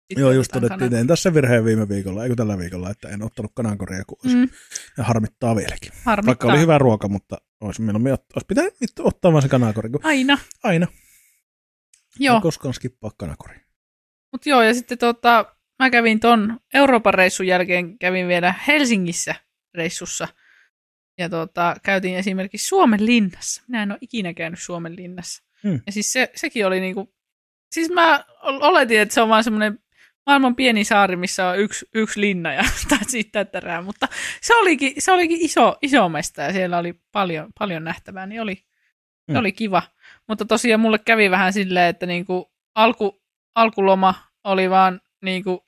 sitten 0.08 0.22
Joo, 0.22 0.32
just 0.32 0.52
todettiin, 0.52 0.90
tein 0.90 1.06
tässä 1.06 1.34
virheen 1.34 1.64
viime 1.64 1.88
viikolla, 1.88 2.22
eikö 2.24 2.34
tällä 2.36 2.58
viikolla, 2.58 2.90
että 2.90 3.08
en 3.08 3.22
ottanut 3.22 3.52
kanakoria, 3.54 4.04
kun 4.06 4.18
olisi, 4.24 4.36
mm. 4.36 4.42
Mm, 4.42 4.48
ja 4.98 5.04
harmittaa 5.04 5.56
vieläkin. 5.56 5.92
harmittaa. 6.04 6.26
Vaikka 6.26 6.48
oli 6.48 6.58
hyvä 6.60 6.78
ruoka, 6.78 7.08
mutta 7.08 7.36
olisi, 7.60 7.82
mieluummin, 7.82 8.12
ot- 8.12 8.32
olisi 8.34 8.46
pitänyt 8.48 8.74
vittu 8.80 9.06
ottaa 9.06 9.32
vaan 9.32 9.42
se 9.42 9.48
kanakori, 9.48 9.90
kun 9.90 10.00
Aina, 10.02 10.38
aina. 10.62 10.86
joo. 12.18 12.36
En 12.36 12.42
koskaan 12.42 12.74
skippaa 12.74 13.10
kanakori. 13.18 13.60
Mutta 14.32 14.48
joo, 14.48 14.62
ja 14.62 14.74
sitten 14.74 14.98
tota, 14.98 15.56
mä 15.78 15.90
kävin 15.90 16.20
ton 16.20 16.60
Euroopan 16.74 17.14
reissun 17.14 17.46
jälkeen, 17.46 17.98
kävin 17.98 18.28
vielä 18.28 18.54
Helsingissä 18.66 19.34
reissussa. 19.74 20.28
Ja 21.18 21.28
tota, 21.28 21.76
käytiin 21.82 22.16
esimerkiksi 22.16 22.66
Suomen 22.66 23.06
linnassa. 23.06 23.62
Minä 23.68 23.82
en 23.82 23.90
ole 23.90 23.98
ikinä 24.00 24.34
käynyt 24.34 24.60
Suomen 24.62 24.96
linnassa. 24.96 25.42
Hmm. 25.62 25.80
Ja 25.86 25.92
siis 25.92 26.12
se, 26.12 26.30
sekin 26.34 26.66
oli 26.66 26.80
niinku, 26.80 27.14
siis 27.72 27.90
mä 27.90 28.24
ol- 28.42 28.62
oletin, 28.62 29.00
että 29.00 29.14
se 29.14 29.20
on 29.20 29.28
vaan 29.28 29.44
semmoinen 29.44 29.78
maailman 30.26 30.56
pieni 30.56 30.84
saari, 30.84 31.16
missä 31.16 31.48
on 31.48 31.58
yksi, 31.58 31.86
yksi 31.94 32.20
linna 32.20 32.52
ja 32.52 32.62
siitä 33.06 33.44
terää, 33.44 33.82
mutta 33.82 34.08
se 34.40 34.56
olikin, 34.56 34.92
se 34.98 35.12
olikin 35.12 35.38
iso, 35.40 35.76
iso 35.82 36.08
mesta 36.08 36.42
ja 36.42 36.52
siellä 36.52 36.78
oli 36.78 36.94
paljon, 37.12 37.52
paljon 37.58 37.84
nähtävää, 37.84 38.26
niin 38.26 38.42
oli, 38.42 38.54
mm. 39.28 39.32
se 39.32 39.38
oli 39.38 39.52
kiva. 39.52 39.82
Mutta 40.28 40.44
tosiaan 40.44 40.80
mulle 40.80 40.98
kävi 40.98 41.30
vähän 41.30 41.52
silleen, 41.52 41.88
että 41.88 42.06
niinku 42.06 42.52
alku, 42.74 43.22
alkuloma 43.54 44.14
oli 44.44 44.70
vaan 44.70 45.00
niinku 45.22 45.66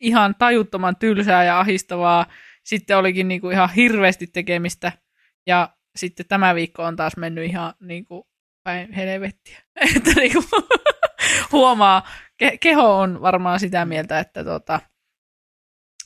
ihan 0.00 0.34
tajuttoman 0.34 0.96
tylsää 0.96 1.44
ja 1.44 1.60
ahistavaa. 1.60 2.26
Sitten 2.64 2.96
olikin 2.96 3.28
niinku 3.28 3.50
ihan 3.50 3.70
hirveästi 3.70 4.26
tekemistä 4.26 4.92
ja 5.46 5.68
sitten 5.96 6.26
tämä 6.26 6.54
viikko 6.54 6.82
on 6.82 6.96
taas 6.96 7.16
mennyt 7.16 7.44
ihan 7.44 7.74
niinku 7.80 8.28
päin 8.62 8.92
helvettiä. 8.92 9.58
Että 9.96 10.10
niinku, 10.16 10.44
huomaa, 11.52 12.08
ke- 12.44 12.58
keho 12.60 12.98
on 12.98 13.20
varmaan 13.20 13.60
sitä 13.60 13.84
mieltä, 13.84 14.18
että, 14.18 14.44
tota, 14.44 14.80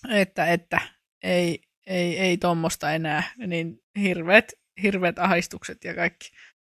että, 0.08 0.46
että 0.46 0.80
ei, 1.22 1.60
ei, 1.86 2.18
ei 2.18 2.38
tuommoista 2.38 2.92
enää, 2.92 3.22
niin 3.46 3.82
hirveät, 4.00 4.52
hirveät 4.82 5.18
ahdistukset 5.18 5.84
ja 5.84 5.94
kaikki. 5.94 6.30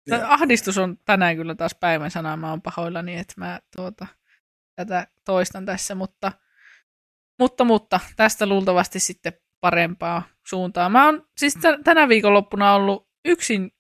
Ja. 0.08 0.34
Ahdistus 0.34 0.78
on 0.78 0.98
tänään 1.06 1.36
kyllä 1.36 1.56
taas 1.56 1.76
päivän 1.76 2.12
sana, 2.12 2.38
mä 2.38 2.50
oon 2.50 2.62
pahoillani, 2.62 3.18
että 3.18 3.34
mä 3.38 3.60
tuota, 3.76 4.08
tätä 4.76 5.08
toistan 5.26 5.66
tässä, 5.66 5.96
mutta, 5.96 6.32
mutta, 7.40 7.64
mutta 7.64 8.00
tästä 8.16 8.46
luultavasti 8.46 9.00
sitten 9.00 9.34
parempaa 9.60 10.24
suuntaa. 10.48 10.90
Mä 10.90 11.06
oon 11.06 11.28
siis 11.38 11.54
t- 11.54 11.84
tänä 11.84 12.10
viikonloppuna 12.10 12.74
ollut 12.74 13.10
yksin 13.26 13.72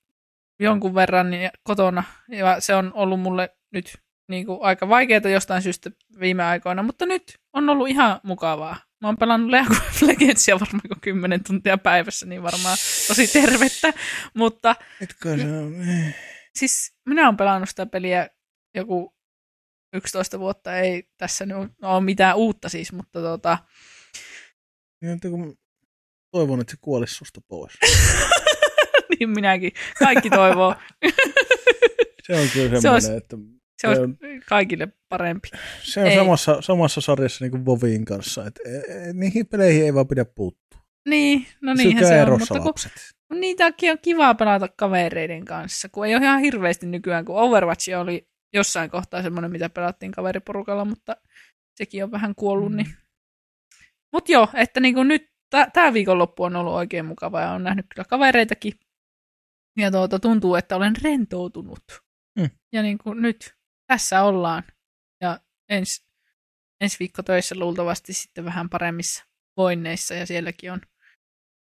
jonkun 0.59 0.95
verran 0.95 1.27
kotona, 1.63 2.03
ja 2.29 2.59
se 2.59 2.75
on 2.75 2.91
ollut 2.93 3.19
mulle 3.19 3.57
nyt 3.71 4.03
niin 4.33 4.45
kuin 4.45 4.59
aika 4.61 4.89
vaikeaa 4.89 5.29
jostain 5.29 5.61
syystä 5.61 5.91
viime 6.19 6.43
aikoina, 6.43 6.83
mutta 6.83 7.05
nyt 7.05 7.39
on 7.53 7.69
ollut 7.69 7.89
ihan 7.89 8.19
mukavaa. 8.23 8.77
Mä 9.01 9.07
oon 9.07 9.17
pelannut 9.17 9.51
League 9.51 9.77
of 9.77 10.01
Legendsia 10.09 10.59
varmaan 10.59 11.01
10 11.01 11.43
tuntia 11.43 11.77
päivässä, 11.77 12.25
niin 12.25 12.43
varmaan 12.43 12.77
tosi 13.07 13.27
tervettä, 13.27 13.93
mutta... 14.33 14.75
Etkö 15.01 15.37
se 15.37 15.51
on... 15.51 15.75
Siis 16.55 16.95
minä 17.05 17.25
oon 17.25 17.37
pelannut 17.37 17.69
sitä 17.69 17.85
peliä 17.85 18.29
joku 18.75 19.15
11 19.93 20.39
vuotta, 20.39 20.77
ei 20.77 21.09
tässä 21.17 21.45
nyt 21.45 21.71
ole 21.81 22.03
mitään 22.03 22.35
uutta 22.35 22.69
siis, 22.69 22.93
mutta 22.93 23.21
tota... 23.21 23.57
Niin, 25.01 25.19
toivon, 26.31 26.61
että 26.61 26.71
se 26.71 26.77
kuolisi 26.81 27.15
susta 27.15 27.41
pois. 27.47 27.73
niin 29.19 29.29
minäkin. 29.29 29.71
Kaikki 29.99 30.29
toivoo. 30.29 30.75
se 32.23 32.35
on 32.35 32.47
kyllä 32.47 32.49
semmoinen, 32.49 32.81
se 32.81 32.89
olisi, 32.89 33.11
että 33.11 33.37
se 33.95 33.99
on, 34.01 34.17
kaikille 34.49 34.87
parempi. 35.09 35.49
Se 35.83 36.03
on 36.03 36.11
samassa, 36.11 36.61
samassa 36.61 37.01
sarjassa 37.01 37.45
niin 37.45 37.51
kuin 37.51 37.65
Vovin 37.65 38.05
kanssa, 38.05 38.47
että 38.47 38.61
e, 38.65 38.77
e, 38.77 39.13
niihin 39.13 39.47
peleihin 39.47 39.83
ei 39.83 39.93
vaan 39.93 40.07
pidä 40.07 40.25
puuttua. 40.25 40.81
Niin, 41.09 41.47
no 41.61 41.73
niinhän 41.73 42.07
se 42.07 42.23
on, 42.23 42.39
mutta 42.39 42.59
kun, 42.59 42.73
kun 43.27 43.39
niitäkin 43.39 43.91
on 43.91 43.97
kivaa 44.01 44.35
pelata 44.35 44.67
kavereiden 44.67 45.45
kanssa, 45.45 45.89
kun 45.89 46.05
ei 46.07 46.15
ole 46.15 46.23
ihan 46.23 46.39
hirveästi 46.39 46.85
nykyään, 46.85 47.25
kun 47.25 47.35
Overwatch 47.35 47.97
oli 47.97 48.27
jossain 48.53 48.89
kohtaa 48.89 49.21
semmoinen, 49.21 49.51
mitä 49.51 49.69
pelattiin 49.69 50.11
kaveriporukalla, 50.11 50.85
mutta 50.85 51.17
sekin 51.75 52.03
on 52.03 52.11
vähän 52.11 52.35
kuollut. 52.35 52.71
Mm. 52.71 52.77
Niin. 52.77 52.87
Mutta 54.13 54.31
joo, 54.31 54.47
että 54.53 54.79
niin 54.79 54.93
kuin 54.93 55.07
nyt 55.07 55.33
tämä 55.73 55.93
viikonloppu 55.93 56.43
on 56.43 56.55
ollut 56.55 56.73
oikein 56.73 57.05
mukava 57.05 57.41
ja 57.41 57.51
on 57.51 57.63
nähnyt 57.63 57.85
kyllä 57.93 58.05
kavereitakin. 58.09 58.73
Ja 59.77 59.91
tuota, 59.91 60.19
tuntuu, 60.19 60.55
että 60.55 60.75
olen 60.75 60.93
rentoutunut. 61.03 61.83
Mm. 62.39 62.49
Ja 62.73 62.81
niin 62.81 62.97
kuin 62.97 63.21
nyt 63.21 63.55
tässä 63.87 64.23
ollaan. 64.23 64.63
Ja 65.21 65.39
ensi, 65.69 66.05
ensi 66.81 66.99
viikko 66.99 67.23
töissä 67.23 67.55
luultavasti 67.59 68.13
sitten 68.13 68.45
vähän 68.45 68.69
paremmissa 68.69 69.25
voinneissa 69.57 70.13
ja 70.13 70.25
sielläkin 70.25 70.71
on 70.71 70.81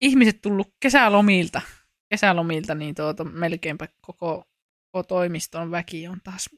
ihmiset 0.00 0.40
tullut 0.42 0.74
kesälomilta. 0.81 1.62
Kesälomilta, 2.11 2.74
niin 2.74 2.94
tuota, 2.94 3.24
melkeinpä 3.24 3.88
koko, 4.00 4.44
koko 4.92 5.02
toimiston 5.02 5.70
väki 5.70 6.09
on 6.09 6.20
taas, 6.24 6.50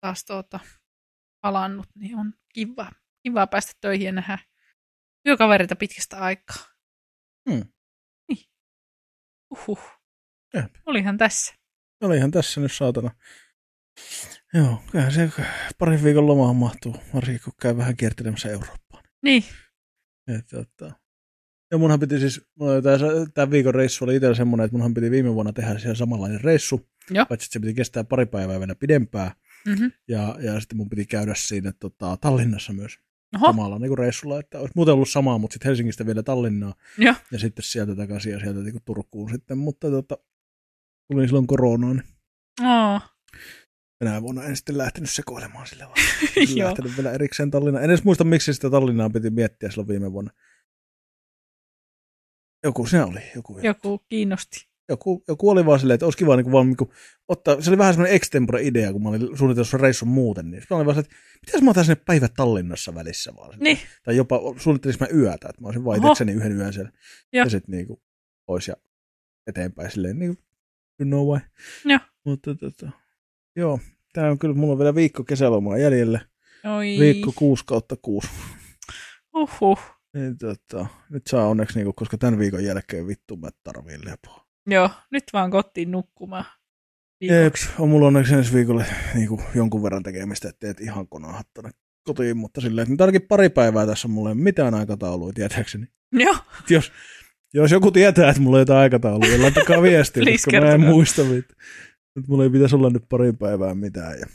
taas 0.00 0.24
tuota, 0.24 0.60
palannut, 1.40 1.86
niin 1.94 2.16
on 2.16 2.32
kiva, 2.54 2.92
kiva 3.22 3.46
päästä 3.46 3.72
töihin 3.80 4.06
ja 4.06 4.12
nähdä 4.12 4.38
työkavereita 5.26 5.76
pitkästä 5.76 6.16
aikaa. 6.16 6.56
Hmm. 7.50 7.72
Niin. 8.28 8.44
Uhuh. 9.50 9.80
Olihan 10.86 11.18
tässä. 11.18 11.54
Olihan 12.02 12.30
tässä 12.30 12.60
nyt 12.60 12.72
saatana. 12.72 13.10
Joo, 14.54 14.82
kyllähän 14.90 15.12
se 15.12 15.30
parin 15.78 16.04
viikon 16.04 16.26
lomaan 16.26 16.56
mahtuu, 16.56 16.96
varsinkin 17.14 17.44
kun 17.44 17.52
käy 17.60 17.76
vähän 17.76 17.96
kiertelemässä 17.96 18.48
Eurooppaan. 18.48 19.04
Niin. 19.22 19.44
Et, 20.28 20.46
tota. 20.50 20.92
Ja 21.70 21.78
munhan 21.78 22.00
piti 22.00 22.18
siis, 22.18 22.40
tämä 23.34 23.50
viikon 23.50 23.74
reissu 23.74 24.04
oli 24.04 24.16
itsellä 24.16 24.34
semmoinen, 24.34 24.64
että 24.64 24.74
munhan 24.74 24.94
piti 24.94 25.10
viime 25.10 25.34
vuonna 25.34 25.52
tehdä 25.52 25.78
siellä 25.78 25.94
samanlainen 25.94 26.40
reissu, 26.40 26.88
Joo. 27.10 27.26
paitsi 27.26 27.46
että 27.46 27.52
se 27.52 27.60
piti 27.60 27.74
kestää 27.74 28.04
pari 28.04 28.26
päivää 28.26 28.58
vielä 28.58 28.74
pidempään. 28.74 29.30
Mm-hmm. 29.66 29.92
Ja, 30.08 30.36
ja 30.40 30.60
sitten 30.60 30.76
mun 30.76 30.88
piti 30.88 31.06
käydä 31.06 31.34
siinä 31.36 31.72
tota, 31.80 32.16
Tallinnassa 32.20 32.72
myös 32.72 32.98
Oho. 33.36 33.46
samalla 33.46 33.78
niin 33.78 33.98
reissulla, 33.98 34.40
että 34.40 34.58
olisi 34.58 34.72
muuten 34.76 34.94
ollut 34.94 35.08
samaa, 35.08 35.38
mutta 35.38 35.54
sitten 35.54 35.68
Helsingistä 35.68 36.06
vielä 36.06 36.22
Tallinnaa. 36.22 36.74
Joo. 36.98 37.14
Ja 37.32 37.38
sitten 37.38 37.62
sieltä 37.62 37.96
takaisin 37.96 38.32
ja 38.32 38.40
sieltä 38.40 38.60
niin 38.60 38.82
Turkuun 38.84 39.30
sitten, 39.30 39.58
mutta 39.58 39.90
tota, 39.90 40.18
tuli 41.10 41.26
silloin 41.26 41.46
koronaan. 41.46 41.96
Niin. 41.96 42.70
Oh. 42.70 43.02
Tänä 44.04 44.22
vuonna 44.22 44.44
en 44.44 44.56
sitten 44.56 44.78
lähtenyt 44.78 45.10
sekoilemaan 45.10 45.66
sille 45.66 45.84
vaan. 45.84 45.96
En 46.36 46.64
lähtenyt 46.64 46.96
vielä 46.96 47.12
erikseen 47.12 47.50
Tallinnaan. 47.50 47.84
En 47.84 47.90
edes 47.90 48.04
muista, 48.04 48.24
miksi 48.24 48.54
sitä 48.54 48.70
Tallinnaa 48.70 49.10
piti 49.10 49.30
miettiä 49.30 49.70
silloin 49.70 49.88
viime 49.88 50.12
vuonna. 50.12 50.30
Joku 52.64 52.86
se 52.86 53.02
oli. 53.02 53.20
Joku, 53.34 53.58
joku 53.58 53.98
kiinnosti. 53.98 54.68
Joku, 54.88 55.24
joku 55.28 55.50
oli 55.50 55.66
vaan 55.66 55.80
silleen, 55.80 55.94
että 55.94 56.06
olisi 56.06 56.18
kiva 56.18 56.36
niin 56.36 56.44
kuin 56.44 56.52
vaan 56.52 56.66
niin 56.66 56.76
kuin, 56.76 56.90
ottaa, 57.28 57.60
se 57.60 57.70
oli 57.70 57.78
vähän 57.78 57.94
semmoinen 57.94 58.16
extempore 58.16 58.62
idea, 58.62 58.92
kun 58.92 59.02
mä 59.02 59.08
olin 59.08 59.38
suunnitellut 59.38 59.72
reissun 59.72 60.08
muuten, 60.08 60.50
niin 60.50 60.62
mä 60.70 60.76
olin 60.76 60.86
vaan 60.86 60.98
että 60.98 61.16
pitäis 61.46 61.62
mä 61.62 61.70
ottaa 61.70 61.84
sinne 61.84 62.02
päivät 62.06 62.34
Tallinnassa 62.36 62.94
välissä 62.94 63.32
vaan. 63.36 63.58
Niin. 63.58 63.78
Tai 64.02 64.16
jopa 64.16 64.40
suunnittelis 64.56 65.00
mä 65.00 65.06
yötä, 65.14 65.48
että 65.48 65.62
mä 65.62 65.68
olisin 65.68 65.84
vaan 65.84 65.98
itsekseni 65.98 66.32
yhden 66.32 66.56
yön 66.56 66.72
siellä. 66.72 66.92
Ja, 67.32 67.42
ja 67.42 67.50
sitten 67.50 67.72
niin 67.72 67.86
kuin, 67.86 68.00
pois 68.46 68.68
ja 68.68 68.74
eteenpäin 69.46 69.90
silleen, 69.90 70.18
niin 70.18 70.36
kuin, 70.36 70.44
you 71.00 71.06
know 71.06 71.28
why. 71.28 71.40
Joo. 71.84 72.00
Mutta 72.24 72.54
tota, 72.54 72.90
joo, 73.56 73.80
tää 74.14 74.30
on 74.30 74.38
kyllä, 74.38 74.54
mulla 74.54 74.72
on 74.72 74.78
vielä 74.78 74.94
viikko 74.94 75.24
kesälomaa 75.24 75.78
jäljellä. 75.78 76.20
Oi. 76.76 76.96
Viikko 77.00 77.32
6 77.36 77.64
kautta 77.66 77.96
6. 78.02 78.28
Uhuh. 79.34 79.78
Niin, 80.14 80.38
tota, 80.38 80.86
nyt 81.10 81.26
saa 81.26 81.48
onneksi, 81.48 81.78
niinku, 81.78 81.92
koska 81.92 82.18
tämän 82.18 82.38
viikon 82.38 82.64
jälkeen 82.64 83.06
vittu 83.06 83.36
mä 83.36 83.48
tarviin 83.62 84.00
lepoa. 84.04 84.46
Joo, 84.66 84.90
nyt 85.10 85.24
vaan 85.32 85.50
kotiin 85.50 85.90
nukkumaan. 85.90 86.44
Jep, 87.20 87.54
on 87.78 87.88
mulla 87.88 88.06
onneksi 88.06 88.34
ensi 88.34 88.54
viikolle 88.54 88.86
niinku, 89.14 89.40
jonkun 89.54 89.82
verran 89.82 90.02
tekemistä, 90.02 90.48
että 90.48 90.60
teet 90.60 90.80
ihan 90.80 91.08
konahat 91.08 91.46
tonne 91.54 91.70
kotiin, 92.04 92.36
mutta 92.36 92.60
silleen, 92.60 92.92
että 92.92 93.04
ainakin 93.04 93.28
pari 93.28 93.48
päivää 93.48 93.86
tässä 93.86 94.08
mulle 94.08 94.34
mitään 94.34 94.74
aikataulua, 94.74 95.32
tietääkseni. 95.32 95.86
Joo. 96.12 96.36
Jos, 96.70 96.92
jos 97.54 97.70
joku 97.70 97.90
tietää, 97.90 98.30
että 98.30 98.42
mulla 98.42 98.56
on 98.56 98.60
jotain 98.60 98.78
aikataulua, 98.78 99.26
niin 99.26 99.42
laittakaa 99.42 99.82
viestiä, 99.82 100.24
koska 100.32 100.60
mä 100.60 100.72
en 100.72 100.80
muista 100.80 101.22
mitään. 101.22 101.60
Nyt 102.16 102.28
mulla 102.28 102.44
ei 102.44 102.50
pitäisi 102.50 102.76
olla 102.76 102.90
nyt 102.90 103.04
pari 103.08 103.32
päivää 103.32 103.74
mitään. 103.74 104.18
Ja 104.18 104.26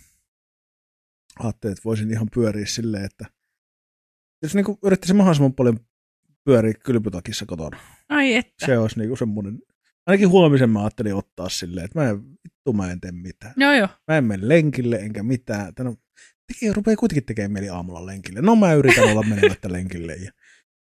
ajattelin, 1.39 1.71
että 1.71 1.85
voisin 1.85 2.11
ihan 2.11 2.27
pyöriä 2.33 2.65
silleen, 2.65 3.05
että 3.05 3.25
jos 4.43 4.55
niin 4.55 4.65
yrittäisin 4.83 5.15
mahdollisimman 5.15 5.53
paljon 5.53 5.79
pyöriä 6.45 6.73
kylpytakissa 6.73 7.45
kotona. 7.45 7.77
Ai 8.09 8.33
että. 8.33 8.65
Se 8.65 8.77
olisi 8.77 8.99
niin 8.99 9.17
semmoinen, 9.17 9.59
ainakin 10.07 10.29
huomisen 10.29 10.69
mä 10.69 10.79
ajattelin 10.79 11.15
ottaa 11.15 11.49
silleen, 11.49 11.85
että 11.85 11.99
mä 11.99 12.09
en, 12.09 12.23
vittu 12.23 12.73
mä 12.73 12.91
en 12.91 13.01
tee 13.01 13.11
mitään. 13.11 13.53
Joo 13.57 13.73
joo. 13.73 13.87
Mä 14.07 14.17
en 14.17 14.23
mene 14.23 14.47
lenkille 14.47 14.95
enkä 14.95 15.23
mitään. 15.23 15.75
Tänä, 15.75 15.93
tekee, 16.47 16.73
rupeaa 16.73 16.97
kuitenkin 16.97 17.25
tekemään 17.25 17.51
mieli 17.51 17.69
aamulla 17.69 18.05
lenkille. 18.05 18.41
No 18.41 18.55
mä 18.55 18.73
yritän 18.73 19.03
olla 19.03 19.23
menemättä 19.23 19.71
lenkille. 19.71 20.13
Ja 20.13 20.31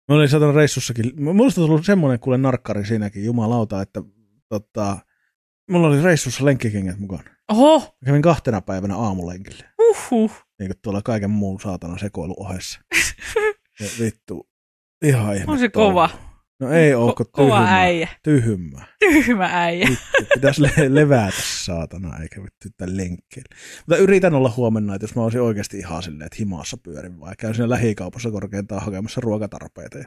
mä 0.08 0.16
olin 0.16 0.30
satana 0.30 0.52
reissussakin, 0.52 1.24
mulla 1.24 1.44
on 1.44 1.52
tullut 1.56 1.86
semmoinen 1.86 2.20
kuule 2.20 2.38
narkkari 2.38 2.86
siinäkin, 2.86 3.26
jumalauta, 3.26 3.82
että 3.82 4.04
tota, 4.50 4.98
mulla 5.70 5.88
oli 5.88 6.02
reissussa 6.02 6.46
lenkkikengät 6.46 7.00
mukaan. 7.00 7.24
Oho! 7.52 7.80
Mä 7.80 8.06
kävin 8.06 8.22
kahtena 8.22 8.62
päivänä 8.62 8.96
aamulenkille. 8.98 9.64
Uhuh. 9.80 10.32
Niin 10.60 10.70
kuin 10.70 10.80
tuolla 10.82 11.02
kaiken 11.02 11.30
muun 11.30 11.60
saatana 11.62 11.98
sekoilu 11.98 12.36
ohessa. 12.38 12.80
ja 13.80 13.88
vittu, 14.00 14.50
ihan 15.06 15.36
ihme. 15.36 15.52
On 15.52 15.60
se 15.60 15.70
kova. 15.70 16.10
No 16.60 16.72
ei 16.72 16.94
oo, 16.94 17.12
Ko- 17.12 17.30
kova 17.32 17.56
tyhmä. 17.58 17.80
äijä. 17.82 18.08
Tyhmä. 18.24 18.86
Tyhmä 19.00 19.50
äijä. 19.52 19.88
Vittu, 19.90 20.26
pitäisi 20.34 20.62
le- 20.62 20.96
levätä 20.96 21.34
saatana, 21.42 22.18
eikä 22.18 22.44
vittu 22.44 22.68
tämän 22.78 22.98
lenkkeellä. 22.98 23.56
Mutta 23.78 23.98
yritän 23.98 24.34
olla 24.34 24.54
huomenna, 24.58 24.96
että 24.96 25.04
jos 25.04 25.16
mä 25.16 25.24
olisin 25.24 25.42
oikeasti 25.42 25.78
ihan 25.78 26.04
silleen, 26.04 26.26
että 26.26 26.36
himassa 26.40 26.78
pyörin 26.78 27.20
vai 27.20 27.34
käyn 27.38 27.56
siinä 27.56 27.70
lähikaupassa 27.70 28.32
korkeintaan 28.32 28.82
hakemassa 28.82 29.22
ruokatarpeita. 29.22 29.98
Ja, 29.98 30.06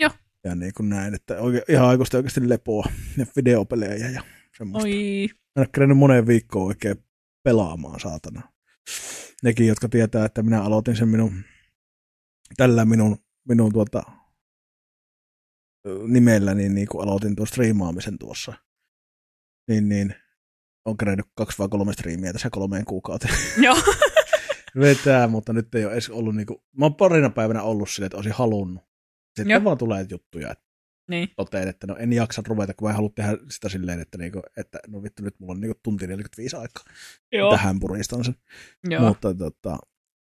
Joo. 0.00 0.10
ja 0.44 0.54
niin 0.54 0.72
kuin 0.76 0.88
näin, 0.88 1.14
että 1.14 1.40
oike, 1.40 1.62
ihan 1.68 1.88
aikuisesti 1.88 2.16
oikeasti 2.16 2.48
lepoa 2.48 2.84
ja 3.16 3.26
videopelejä 3.36 4.08
ja 4.08 4.22
semmoista. 4.58 4.88
Oi. 4.88 5.28
Mä 5.30 5.50
en 5.56 5.60
ole 5.60 5.68
kerennyt 5.74 5.98
moneen 5.98 6.26
viikkoon 6.26 6.66
oikein 6.66 6.96
pelaamaan, 7.44 8.00
saatana. 8.00 8.42
Nekin, 9.42 9.66
jotka 9.66 9.88
tietää, 9.88 10.24
että 10.24 10.42
minä 10.42 10.62
aloitin 10.62 10.96
sen 10.96 11.08
minun 11.08 11.44
tällä 12.56 12.84
minun, 12.84 13.16
minun 13.48 13.72
tuota, 13.72 14.02
nimellä, 16.06 16.54
niin, 16.54 16.74
niin 16.74 16.88
kun 16.88 17.02
aloitin 17.02 17.36
tuon 17.36 17.46
striimaamisen 17.46 18.18
tuossa, 18.18 18.52
niin, 19.68 19.88
niin 19.88 20.14
on 20.84 20.96
kerennyt 20.96 21.26
kaksi 21.34 21.58
vai 21.58 21.68
kolme 21.68 21.92
striimiä 21.92 22.32
tässä 22.32 22.50
kolmeen 22.50 22.84
kuukauteen. 22.84 23.34
Joo. 23.64 23.76
vetää, 24.80 25.28
mutta 25.28 25.52
nyt 25.52 25.74
ei 25.74 25.84
ole 25.84 25.92
edes 25.92 26.10
ollut 26.10 26.36
niinku, 26.36 26.64
mä 26.76 26.84
oon 26.84 26.94
parina 26.94 27.30
päivänä 27.30 27.62
ollut 27.62 27.90
silleen, 27.90 28.06
että 28.06 28.16
olisin 28.16 28.32
halunnut. 28.32 28.84
Sitten 29.36 29.50
Joo. 29.50 29.64
vaan 29.64 29.78
tulee 29.78 30.06
juttuja, 30.10 30.52
että 30.52 30.67
niin. 31.08 31.28
totean, 31.36 31.68
että 31.68 31.86
no 31.86 31.96
en 31.96 32.12
jaksa 32.12 32.42
ruveta, 32.46 32.74
kun 32.74 32.86
mä 32.86 32.90
en 32.90 32.96
halua 32.96 33.10
tehdä 33.14 33.36
sitä 33.50 33.68
silleen, 33.68 34.00
että, 34.00 34.18
niinku, 34.18 34.42
että 34.56 34.78
no 34.88 35.02
vittu 35.02 35.22
nyt 35.22 35.40
mulla 35.40 35.52
on 35.52 35.60
niinku 35.60 35.80
tunti 35.82 36.06
45 36.06 36.56
aikaa. 36.56 36.84
Joo. 37.32 37.50
Tähän 37.50 37.80
puristan 37.80 38.24
sen. 38.24 38.34
Joo. 38.88 39.02
Mutta 39.08 39.34
tota, 39.34 39.78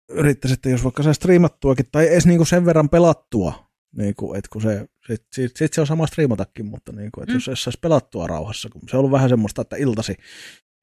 yrittäisin, 0.09 0.53
että 0.53 0.69
jos 0.69 0.83
vaikka 0.83 1.03
se 1.03 1.13
striimattuakin 1.13 1.85
tai 1.91 2.07
edes 2.07 2.25
niinku 2.25 2.45
sen 2.45 2.65
verran 2.65 2.89
pelattua, 2.89 3.69
niinku, 3.97 4.33
että 4.33 4.49
kun 4.53 4.61
se, 4.61 4.87
sit, 5.07 5.25
sit, 5.35 5.57
sit 5.57 5.73
se 5.73 5.81
on 5.81 5.87
sama 5.87 6.07
striimatakin, 6.07 6.65
mutta 6.65 6.91
niinku, 6.91 7.21
että 7.21 7.33
Mm. 7.33 7.35
jos 7.35 7.45
se 7.45 7.55
saisi 7.55 7.79
pelattua 7.81 8.27
rauhassa, 8.27 8.69
kun 8.69 8.81
se 8.89 8.97
on 8.97 8.99
ollut 8.99 9.11
vähän 9.11 9.29
semmoista, 9.29 9.61
että 9.61 9.75
iltasi 9.75 10.15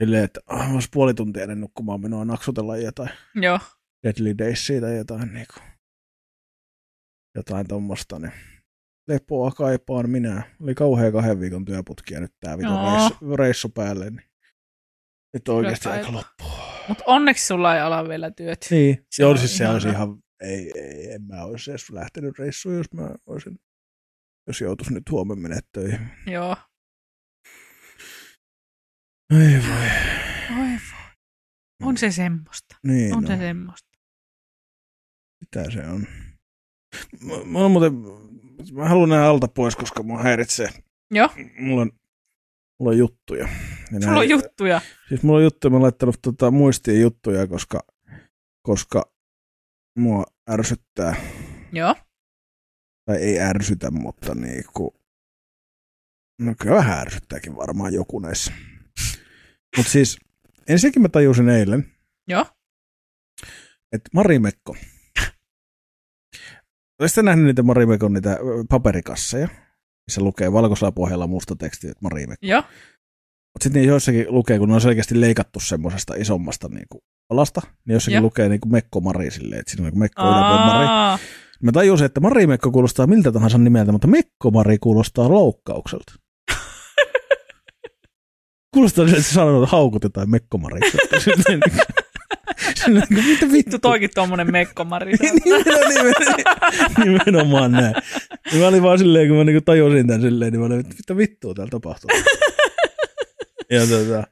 silleen, 0.02 0.24
että 0.24 0.40
ah, 0.46 0.74
olisi 0.74 0.88
puoli 0.92 1.14
tuntia 1.14 1.42
ennen 1.42 1.60
nukkumaan 1.60 2.00
minua 2.00 2.24
naksutella 2.24 2.76
jotain. 2.76 3.10
Joo. 3.34 3.58
Deadly 4.02 4.38
Daysia 4.38 4.80
tai 4.80 4.96
jotain, 4.96 5.34
niin 5.34 5.46
kuin, 5.54 5.62
jotain 7.34 7.68
tuommoista, 7.68 8.18
niin 8.18 8.32
lepoa 9.08 9.50
kaipaan 9.50 10.10
minä. 10.10 10.42
Oli 10.62 10.74
kauhea 10.74 11.12
kahden 11.12 11.40
viikon 11.40 11.64
työputki 11.64 12.14
ja 12.14 12.20
nyt 12.20 12.32
tää 12.40 12.58
vitun 12.58 12.76
reissu, 12.92 13.36
reissu, 13.36 13.68
päälle, 13.68 14.10
niin 14.10 14.22
nyt 15.34 15.48
oikeasti 15.48 15.88
aika 15.88 16.02
kaipaa. 16.02 16.20
loppu. 16.20 16.44
Mutta 16.88 17.04
onneksi 17.06 17.46
sulla 17.46 17.74
ei 17.74 17.80
ala 17.80 18.08
vielä 18.08 18.30
työt. 18.30 18.66
Niin, 18.70 19.06
Se 19.10 19.24
on 19.26 19.38
siis 19.38 19.56
se 19.56 19.68
olisi 19.68 19.88
ihan, 19.88 20.22
ei, 20.40 20.72
ei, 20.78 21.10
en 21.12 21.22
mä 21.22 21.44
olisi 21.44 21.70
edes 21.70 21.90
lähtenyt 21.90 22.38
reissuun, 22.38 22.74
jos 22.76 22.92
mä 22.92 23.10
olisin, 23.26 23.58
jos 24.46 24.60
joutuisi 24.60 24.94
nyt 24.94 25.10
huomenna 25.10 25.42
mennä 25.42 25.60
töihin. 25.72 26.08
Joo. 26.26 26.56
Ei 29.34 29.60
voi. 29.68 29.86
Oi 30.60 30.68
voi. 30.68 31.12
On 31.82 31.96
se 31.96 32.10
semmoista. 32.10 32.76
Niin, 32.86 33.14
On 33.16 33.22
no, 33.22 33.28
se 33.28 33.36
semmoista. 33.36 33.88
mitä 35.40 35.70
se 35.70 35.80
on. 35.86 36.06
Mä, 37.20 37.34
mä, 37.44 37.58
on 37.58 37.70
muuten, 37.70 37.92
mä 38.72 38.88
haluan 38.88 39.08
nähdä 39.08 39.24
alta 39.24 39.48
pois, 39.48 39.76
koska 39.76 40.02
mua 40.02 40.22
häiritsee. 40.22 40.68
Joo. 41.10 41.28
Mulla 41.58 41.82
on, 41.82 41.90
mulla 42.80 42.92
on 42.92 42.98
juttuja. 42.98 43.48
Ja 43.92 44.00
Sulla 44.00 44.18
on 44.18 44.28
juttuja. 44.28 44.80
Siis 45.08 45.22
mulla 45.22 45.38
on 45.38 45.44
juttuja, 45.44 45.70
mä 45.70 45.76
oon 45.76 45.82
laittanut 45.82 46.18
tota, 46.22 46.50
muistiin 46.50 47.00
juttuja, 47.00 47.46
koska, 47.46 47.80
koska 48.62 49.12
mua 49.98 50.24
ärsyttää, 50.50 51.16
Joo. 51.72 51.94
tai 53.04 53.16
ei 53.16 53.40
ärsytä, 53.40 53.90
mutta 53.90 54.34
niinku, 54.34 55.00
no 56.40 56.54
kyllä 56.60 56.76
vähän 56.76 56.98
ärsyttääkin 56.98 57.56
varmaan 57.56 57.94
joku 57.94 58.18
näissä. 58.18 58.52
Mutta 59.76 59.92
siis 59.92 60.18
ensinnäkin 60.68 61.02
mä 61.02 61.08
tajusin 61.08 61.48
eilen, 61.48 61.92
Joo. 62.28 62.46
että 63.92 64.10
Marimekko, 64.14 64.76
Olisitte 67.00 67.22
nähnyt 67.22 67.44
niitä 67.44 67.62
Marimekon 67.62 68.12
niitä 68.12 68.38
paperikasseja, 68.68 69.48
missä 70.06 70.20
lukee 70.20 70.52
valkoisella 70.52 70.92
pohjalla 70.92 71.26
musta 71.26 71.56
teksti, 71.56 71.88
että 71.88 72.02
Marimekko. 72.02 72.46
Joo. 72.46 72.62
Mutta 72.62 73.64
sitten 73.64 73.80
niin 73.80 73.88
joissakin 73.88 74.26
lukee, 74.28 74.58
kun 74.58 74.68
ne 74.68 74.74
on 74.74 74.80
selkeästi 74.80 75.20
leikattu 75.20 75.60
semmoisesta 75.60 76.14
isommasta 76.14 76.68
niinku 76.68 77.04
alasta, 77.30 77.60
niin 77.86 77.94
jossakin 77.94 78.14
Joo. 78.14 78.22
lukee 78.22 78.48
niinku 78.48 78.68
Mekko 78.68 79.00
Mari 79.00 79.30
silleen, 79.30 79.60
että 79.60 79.70
siinä 79.70 79.82
on 79.82 79.84
niinku 79.84 79.98
Mekko 79.98 80.22
yläpuolella 80.22 80.66
Mari. 80.66 81.22
Mä 81.62 81.72
tajusin, 81.72 82.06
että 82.06 82.20
Mari 82.20 82.46
Mekko 82.46 82.70
kuulostaa 82.70 83.06
miltä 83.06 83.32
tahansa 83.32 83.58
nimeltä, 83.58 83.92
mutta 83.92 84.06
Mekko 84.06 84.50
Mari 84.50 84.78
kuulostaa 84.78 85.28
loukkaukselta. 85.28 86.12
kuulostaa 88.74 89.04
että 89.04 89.22
se 89.22 89.32
sanoo, 89.32 89.62
että 89.62 89.76
haukutetaan 89.76 90.30
Mekko 90.30 90.58
Mari. 90.58 90.80
Mitä 93.10 93.52
vittu? 93.52 93.78
toikin 93.78 94.10
tommonen 94.14 94.52
mekkomari. 94.52 95.12
nimenomaan, 95.44 95.88
nimenomaan, 95.88 96.44
nimenomaan 97.04 97.72
näin. 97.72 97.94
Ja 98.52 98.58
mä 98.58 98.68
olin 98.68 98.82
vaan 98.82 98.98
silleen, 98.98 99.28
kun 99.28 99.36
mä 99.36 99.44
niinku 99.44 99.60
tajusin 99.60 100.06
tämän 100.06 100.20
silleen, 100.20 100.52
niin 100.52 100.60
mä 100.60 100.66
olin, 100.66 100.86
mitä 100.86 101.16
vittua 101.16 101.54
täällä 101.54 101.70
tapahtuu. 101.70 102.10
ja 103.70 103.80
tota, 103.80 104.24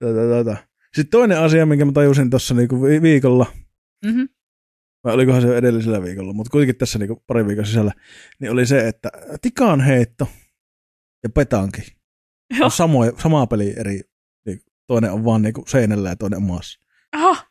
tota, 0.00 0.20
tota. 0.28 0.56
Sitten 0.96 1.10
toinen 1.10 1.38
asia, 1.38 1.66
minkä 1.66 1.84
mä 1.84 1.92
tajusin 1.92 2.30
tuossa 2.30 2.54
niinku 2.54 2.82
vi- 2.82 3.02
viikolla, 3.02 3.46
mm-hmm. 4.04 4.28
vai 5.04 5.14
olikohan 5.14 5.42
se 5.42 5.56
edellisellä 5.56 6.02
viikolla, 6.02 6.32
mutta 6.32 6.50
kuitenkin 6.50 6.76
tässä 6.76 6.98
niinku 6.98 7.22
pari 7.26 7.46
viikon 7.46 7.66
sisällä, 7.66 7.92
niin 8.40 8.52
oli 8.52 8.66
se, 8.66 8.88
että 8.88 9.10
tikaan 9.42 9.80
heitto 9.80 10.28
ja 11.22 11.28
petanki 11.28 11.82
Joo. 12.58 12.64
on 12.64 12.70
samoja, 12.70 13.12
samaa 13.22 13.46
peliä 13.46 13.74
eri, 13.76 14.00
niin 14.46 14.60
toinen 14.86 15.12
on 15.12 15.24
vaan 15.24 15.42
niinku 15.42 15.64
seinällä 15.68 16.08
ja 16.08 16.16
toinen 16.16 16.36
on 16.36 16.42
maassa. 16.42 16.85
Aha. 17.12 17.46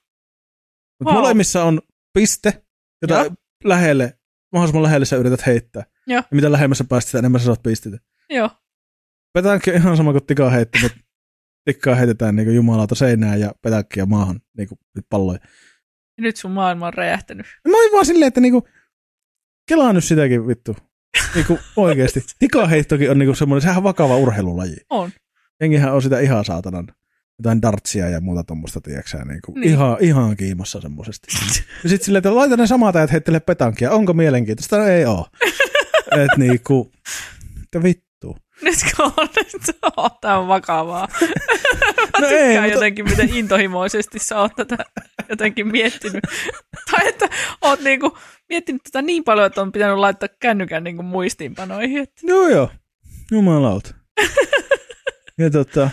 Mutta 1.00 1.14
Wow. 1.14 1.14
molemmissa 1.14 1.64
on 1.64 1.82
piste, 2.14 2.64
jota 3.02 3.14
Joo. 3.14 3.32
lähelle, 3.64 4.20
mahdollisimman 4.52 4.84
lähelle 4.84 5.06
sä 5.06 5.16
yrität 5.16 5.46
heittää. 5.46 5.84
Joo. 6.08 6.18
Ja 6.32 6.36
mitä 6.36 6.52
lähemmässä 6.52 6.84
päästä, 6.84 7.08
sitä 7.08 7.20
enemmän 7.20 7.42
sä 7.42 7.46
saat 7.46 7.64
pisteitä. 7.64 7.98
Joo. 8.30 8.50
Petänkki 9.34 9.70
on 9.72 9.76
ihan 9.78 9.98
sama 9.98 10.12
kuin 10.12 10.26
tikaa 10.26 10.50
heitto, 10.50 10.80
mutta 10.82 10.98
tikkaa 11.66 11.96
heitetään 11.96 12.36
niin 12.36 12.56
jumalauta 12.56 12.96
seinään 12.96 13.40
ja 13.40 13.52
petänkkiä 13.62 14.06
maahan 14.06 14.40
niin 14.58 14.68
kuin 14.68 14.80
palloja. 15.10 15.40
Ja 16.18 16.22
nyt 16.22 16.36
sun 16.38 16.52
maailma 16.52 16.88
on 16.88 16.94
räjähtänyt. 16.94 17.46
Ja 17.66 17.72
Mä 17.72 17.78
olin 17.78 17.92
vaan 17.92 18.06
silleen, 18.06 18.28
että 18.28 18.42
niinku, 18.42 18.68
kelaan 19.70 19.96
nyt 19.96 20.04
sitäkin 20.04 20.48
vittu. 20.48 20.76
Niinku 21.36 21.60
oikeesti. 21.76 22.22
Tikaheittokin 22.40 23.12
on 23.12 23.20
niinku 23.20 23.36
semmoinen, 23.36 23.62
sehän 23.62 23.78
on 23.78 23.84
vakava 23.84 24.18
urheilulaji. 24.18 24.76
On. 24.90 25.12
Jengihän 25.62 25.94
on 25.94 26.02
sitä 26.02 26.20
ihan 26.20 26.46
saatanan 26.46 26.88
jotain 27.40 27.62
dartsia 27.62 28.10
ja 28.10 28.22
muuta 28.22 28.44
tuommoista, 28.44 28.82
tiedäksä, 28.82 29.18
niinku, 29.18 29.52
Niin. 29.52 29.62
niin. 29.62 29.72
ihan, 29.74 29.98
ihan 30.00 30.38
kiimassa 30.38 30.82
semmoisesti. 30.82 31.28
Ja 31.84 31.90
sitten 31.90 32.06
silleen, 32.06 32.20
että 32.20 32.36
laita 32.36 32.58
ne 32.58 32.68
samat 32.68 32.96
ajat 32.96 33.12
heittelee 33.12 33.40
petankia, 33.40 33.92
onko 33.92 34.14
mielenkiintoista? 34.14 34.78
No 34.78 34.84
ei 34.86 35.06
oo. 35.06 35.28
Et 36.24 36.38
niinku, 36.38 36.92
että 37.64 37.84
vittu. 37.84 38.38
Nytkö 38.62 39.04
on, 39.04 39.12
nyt 39.38 39.76
on, 39.98 40.10
tää 40.22 40.40
on 40.40 40.48
vakavaa. 40.48 41.08
Mä 41.22 42.22
No 42.22 42.28
tykkään 42.28 42.50
ei, 42.50 42.58
mutta- 42.60 42.74
jotenkin, 42.74 43.06
miten 43.10 43.30
intohimoisesti 43.30 44.20
sä 44.20 44.40
oot 44.40 44.56
tätä 44.56 44.78
jotenkin 45.30 45.68
miettinyt. 45.68 46.24
tai 46.92 47.08
että 47.08 47.30
oot 47.62 47.82
niinku 47.82 48.18
miettinyt 48.50 48.84
tätä 48.84 49.02
niin 49.02 49.24
paljon, 49.24 49.48
että 49.48 49.62
on 49.62 49.72
pitänyt 49.72 49.98
laittaa 49.98 50.30
kännykän 50.40 50.84
niinku 50.84 51.04
muistiinpanoihin. 51.04 51.98
Että... 52.04 52.22
Joo 52.24 52.48
joo, 52.48 52.72
jumalauta. 53.32 53.94
ja 55.38 55.50
tota, 55.50 55.90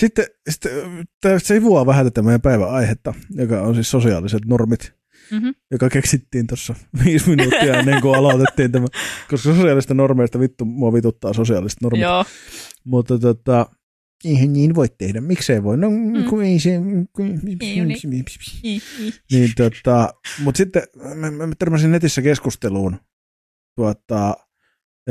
sitten, 0.00 0.24
sitten 0.50 0.72
tää 1.20 1.38
sivuaa 1.38 1.86
vähän 1.86 2.06
tätä 2.06 2.22
meidän 2.22 2.40
päivän 2.40 2.70
aihetta, 2.70 3.14
joka 3.30 3.62
on 3.62 3.74
siis 3.74 3.90
sosiaaliset 3.90 4.44
normit, 4.44 4.92
Mm-hmm. 5.30 5.54
joka 5.70 5.88
keksittiin 5.88 6.46
tuossa 6.46 6.74
viisi 7.04 7.30
minuuttia 7.30 7.78
ennen 7.78 8.00
kuin 8.00 8.14
aloitettiin 8.18 8.72
tämä, 8.72 8.86
koska 9.30 9.54
sosiaalista 9.54 9.94
normeista 9.94 10.40
vittu 10.40 10.64
mua 10.64 10.92
vituttaa 10.92 11.32
sosiaaliset 11.32 11.80
normit. 11.82 12.02
Joo. 12.02 12.24
Mutta 12.84 13.18
tota, 13.18 13.66
eihän 14.24 14.52
niin 14.52 14.74
voi 14.74 14.88
tehdä, 14.98 15.20
miksei 15.20 15.62
voi, 15.62 15.76
no 15.76 15.90
Mm. 15.90 16.24
kun 16.24 16.42
ei 16.44 16.58
se, 16.58 16.78
ole 16.78 17.26
niin. 18.04 18.24
I, 18.64 18.76
i. 18.76 19.12
niin 19.32 19.50
tota, 19.56 20.14
mutta 20.38 20.56
sitten 20.58 20.82
mä, 21.14 21.30
mä 21.30 21.46
mä 21.46 21.54
törmäsin 21.58 21.90
netissä 21.92 22.22
keskusteluun 22.22 22.96
tuota, 23.76 24.34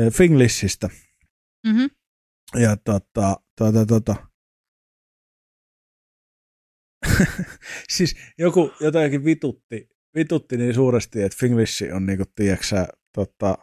eh, 0.00 0.12
Finglishistä, 0.12 0.88
Mm-hmm. 1.66 1.90
ja 2.60 2.76
tota, 2.76 3.36
tota, 3.58 3.86
tota. 3.86 4.16
siis 7.96 8.16
joku 8.38 8.72
jotakin 8.80 9.24
vitutti, 9.24 9.88
vitutti 10.14 10.56
niin 10.56 10.74
suuresti, 10.74 11.22
että 11.22 11.38
Finglish 11.40 11.94
on 11.94 12.06
niinku, 12.06 12.24
tiedäksä, 12.34 12.88
tota, 13.12 13.58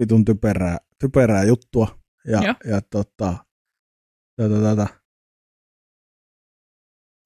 vitun 0.00 0.24
typerää, 0.24 0.78
typerää 0.98 1.44
juttua. 1.44 2.00
Ja, 2.26 2.42
Joo. 2.42 2.54
ja 2.64 2.80
tota, 2.80 3.36
tota, 4.36 4.60
tota. 4.62 4.86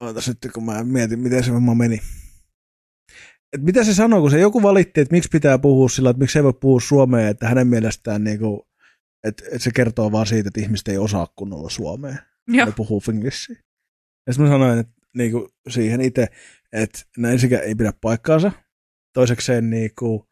Ootas 0.03 0.27
nyt, 0.27 0.37
kun 0.53 0.65
mä 0.65 0.83
mietin, 0.83 1.19
miten 1.19 1.43
se 1.43 1.51
homma 1.51 1.75
meni. 1.75 2.01
Et 3.53 3.61
mitä 3.61 3.83
se 3.83 3.93
sanoo, 3.93 4.21
kun 4.21 4.31
se 4.31 4.39
joku 4.39 4.63
valitti, 4.63 5.01
että 5.01 5.15
miksi 5.15 5.29
pitää 5.31 5.59
puhua 5.59 5.89
sillä, 5.89 6.09
että 6.09 6.19
miksi 6.19 6.39
ei 6.39 6.43
voi 6.43 6.53
puhua 6.53 6.79
suomea, 6.79 7.29
että 7.29 7.47
hänen 7.47 7.67
mielestään 7.67 8.23
niinku, 8.23 8.67
että 9.23 9.43
et 9.51 9.61
se 9.61 9.71
kertoo 9.71 10.11
vaan 10.11 10.27
siitä, 10.27 10.47
että 10.47 10.61
ihmiset 10.61 10.87
ei 10.87 10.97
osaa 10.97 11.27
kunnolla 11.35 11.69
suomea. 11.69 12.15
Joo. 12.47 12.65
Ne 12.65 12.73
puhuu 12.75 12.99
finglishia. 12.99 13.64
Ja 14.27 14.33
sitten 14.33 14.45
mä 14.45 14.51
sanoin 14.51 14.79
että, 14.79 14.93
niinku, 15.17 15.49
siihen 15.69 16.01
itse, 16.01 16.27
että 16.71 16.99
no 17.17 17.29
ensinnäkään 17.29 17.67
ei 17.67 17.75
pidä 17.75 17.93
paikkaansa. 18.01 18.51
Toisekseen 19.13 19.69
niinku, 19.69 20.29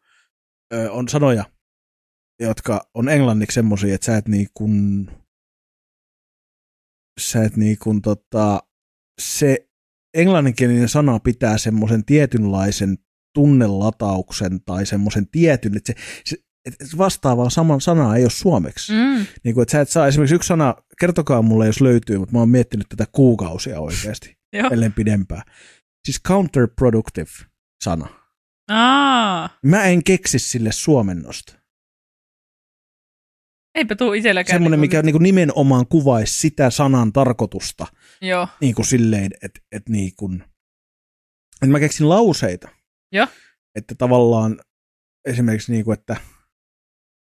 ö, 0.74 0.92
on 0.92 1.08
sanoja, 1.08 1.44
jotka 2.40 2.90
on 2.94 3.08
englanniksi 3.08 3.54
semmosia, 3.54 3.94
että 3.94 4.04
sä 4.04 4.16
et 4.16 4.28
niinku, 4.28 4.68
sä 7.20 7.44
et 7.44 7.56
niinku, 7.56 8.00
tota, 8.02 8.62
se 9.20 9.68
englanninkielinen 10.14 10.88
sana 10.88 11.18
pitää 11.18 11.58
semmoisen 11.58 12.04
tietynlaisen 12.04 12.98
tunnelatauksen 13.34 14.60
tai 14.64 14.86
semmoisen 14.86 15.28
tietyn, 15.28 15.76
että 15.76 15.92
se, 15.92 16.00
se 16.24 16.36
että 16.66 16.84
vastaavaa 16.98 17.50
saman 17.50 17.80
sanaa 17.80 18.16
ei 18.16 18.22
ole 18.24 18.30
suomeksi. 18.30 18.92
Mm. 18.92 19.26
Niin 19.44 19.54
kuin, 19.54 19.62
että 19.62 19.72
sä 19.72 19.80
et 19.80 19.88
saa 19.88 20.06
esimerkiksi 20.06 20.34
yksi 20.34 20.46
sana, 20.46 20.74
kertokaa 21.00 21.42
mulle 21.42 21.66
jos 21.66 21.80
löytyy, 21.80 22.18
mutta 22.18 22.32
mä 22.32 22.38
oon 22.38 22.48
miettinyt 22.48 22.88
tätä 22.88 23.06
kuukausia 23.12 23.80
oikeasti, 23.80 24.36
Joo. 24.52 24.70
ellen 24.72 24.92
pidempään. 24.92 25.42
Siis 26.04 26.20
counterproductive 26.28 27.30
sana. 27.84 28.06
Aa, 28.70 29.58
Mä 29.66 29.84
en 29.84 30.04
keksi 30.04 30.38
sille 30.38 30.72
suomennosta. 30.72 31.52
eipä 33.74 33.94
tuu 33.96 34.12
itselläkään. 34.12 34.54
Semmoinen, 34.56 34.80
niinku- 34.80 34.96
mikä 34.96 35.02
niin 35.02 35.12
kuin 35.12 35.22
nimenomaan 35.22 35.86
kuvaisi 35.86 36.38
sitä 36.38 36.70
sanan 36.70 37.12
tarkoitusta 37.12 37.86
Joo, 38.20 38.48
niin 38.60 38.74
kuin 38.74 38.86
silleen, 38.86 39.30
että, 39.42 39.60
että, 39.72 39.92
niin 39.92 40.12
kuin, 40.16 40.44
että 41.54 41.66
mä 41.66 41.80
keksin 41.80 42.08
lauseita. 42.08 42.68
Joo. 43.12 43.26
Että 43.74 43.94
tavallaan 43.94 44.60
esimerkiksi 45.24 45.72
niin 45.72 45.84
kuin, 45.84 45.98
että 45.98 46.16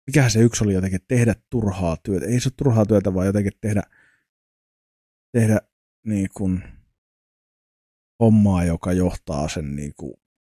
mikähän 0.08 0.32
se 0.32 0.40
yksi 0.40 0.64
oli 0.64 0.74
jotenkin, 0.74 1.00
tehdä 1.08 1.36
turhaa 1.50 1.98
työtä. 2.04 2.26
Ei 2.26 2.40
se 2.40 2.48
ole 2.48 2.54
turhaa 2.58 2.86
työtä, 2.86 3.14
vaan 3.14 3.28
jotenkin 3.28 3.54
tehdä, 3.62 3.84
tehdä 5.34 5.60
niin 6.06 6.28
kuin 6.34 6.64
hommaa, 8.24 8.64
joka 8.64 8.94
johtaa 8.94 9.50
sen 9.50 9.76
niin 9.76 9.94
kuin, 9.98 10.14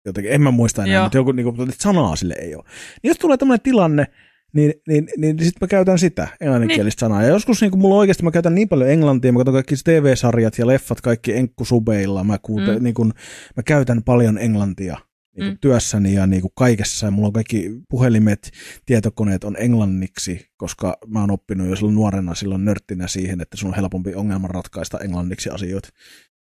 jotenkin, 0.06 0.32
en 0.32 0.42
mä 0.42 0.52
muista 0.52 0.84
enää, 0.84 0.96
Joo. 0.96 1.04
mutta 1.04 1.18
joku 1.18 1.32
niin 1.32 1.56
kuin, 1.56 1.72
sanaa 1.80 2.16
sille 2.16 2.36
ei 2.40 2.56
ole. 2.56 2.64
Niin 3.04 3.10
jos 3.10 3.18
tulee 3.18 3.38
tämmöinen 3.38 3.64
tilanne, 3.64 4.08
niin, 4.54 4.74
niin, 4.88 5.08
niin, 5.18 5.36
niin 5.36 5.46
sitten 5.46 5.58
mä 5.62 5.68
käytän 5.68 6.00
sitä 6.00 6.28
englanninkielistä 6.42 7.00
sanaa. 7.00 7.22
Ja 7.24 7.28
joskus 7.30 7.62
niin 7.62 7.72
kuin 7.72 7.82
mulla 7.82 7.96
oikeasti 7.96 8.24
mä 8.24 8.32
käytän 8.32 8.56
niin 8.56 8.70
paljon 8.70 8.90
englantia, 8.90 9.32
mä 9.34 9.40
katson 9.40 9.54
kaikki 9.54 9.76
TV-sarjat 9.84 10.58
ja 10.58 10.68
leffat 10.68 11.02
kaikki 11.02 11.34
enkkusubeilla, 11.34 12.24
mä, 12.24 12.38
kuute, 12.42 12.78
Mm. 12.78 12.84
niin 12.84 12.94
kuin, 12.94 13.12
mä 13.58 13.64
käytän 13.64 14.04
paljon 14.04 14.38
englantia 14.38 14.98
niin 15.40 15.48
kuin 15.48 15.56
Mm. 15.56 15.60
työssäni 15.62 16.14
ja 16.14 16.28
niin 16.28 16.42
kuin 16.42 16.52
kaikessa. 16.56 17.06
Ja 17.08 17.12
mulla 17.12 17.28
on 17.28 17.34
kaikki 17.34 17.70
puhelimet, 17.90 18.52
tietokoneet 18.86 19.44
on 19.44 19.56
englanniksi, 19.60 20.50
koska 20.58 20.98
mä 21.08 21.20
oon 21.22 21.32
oppinut 21.32 21.68
jo 21.68 21.76
silloin 21.76 21.96
nuorena 21.96 22.36
silloin 22.36 22.66
nörttinä 22.66 23.08
siihen, 23.08 23.42
että 23.42 23.58
sun 23.58 23.70
on 23.70 23.76
helpompi 23.76 24.16
ongelman 24.16 24.50
ratkaista 24.50 25.00
englanniksi 25.00 25.50
asioita 25.50 25.90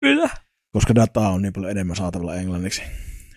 kyllä. 0.02 0.30
koska 0.71 0.95
dataa 0.95 1.30
on 1.30 1.41
niin 1.41 1.54
paljon 1.54 1.71
enemmän 1.71 1.95
saatavilla 1.95 2.36
englanniksi. 2.36 2.82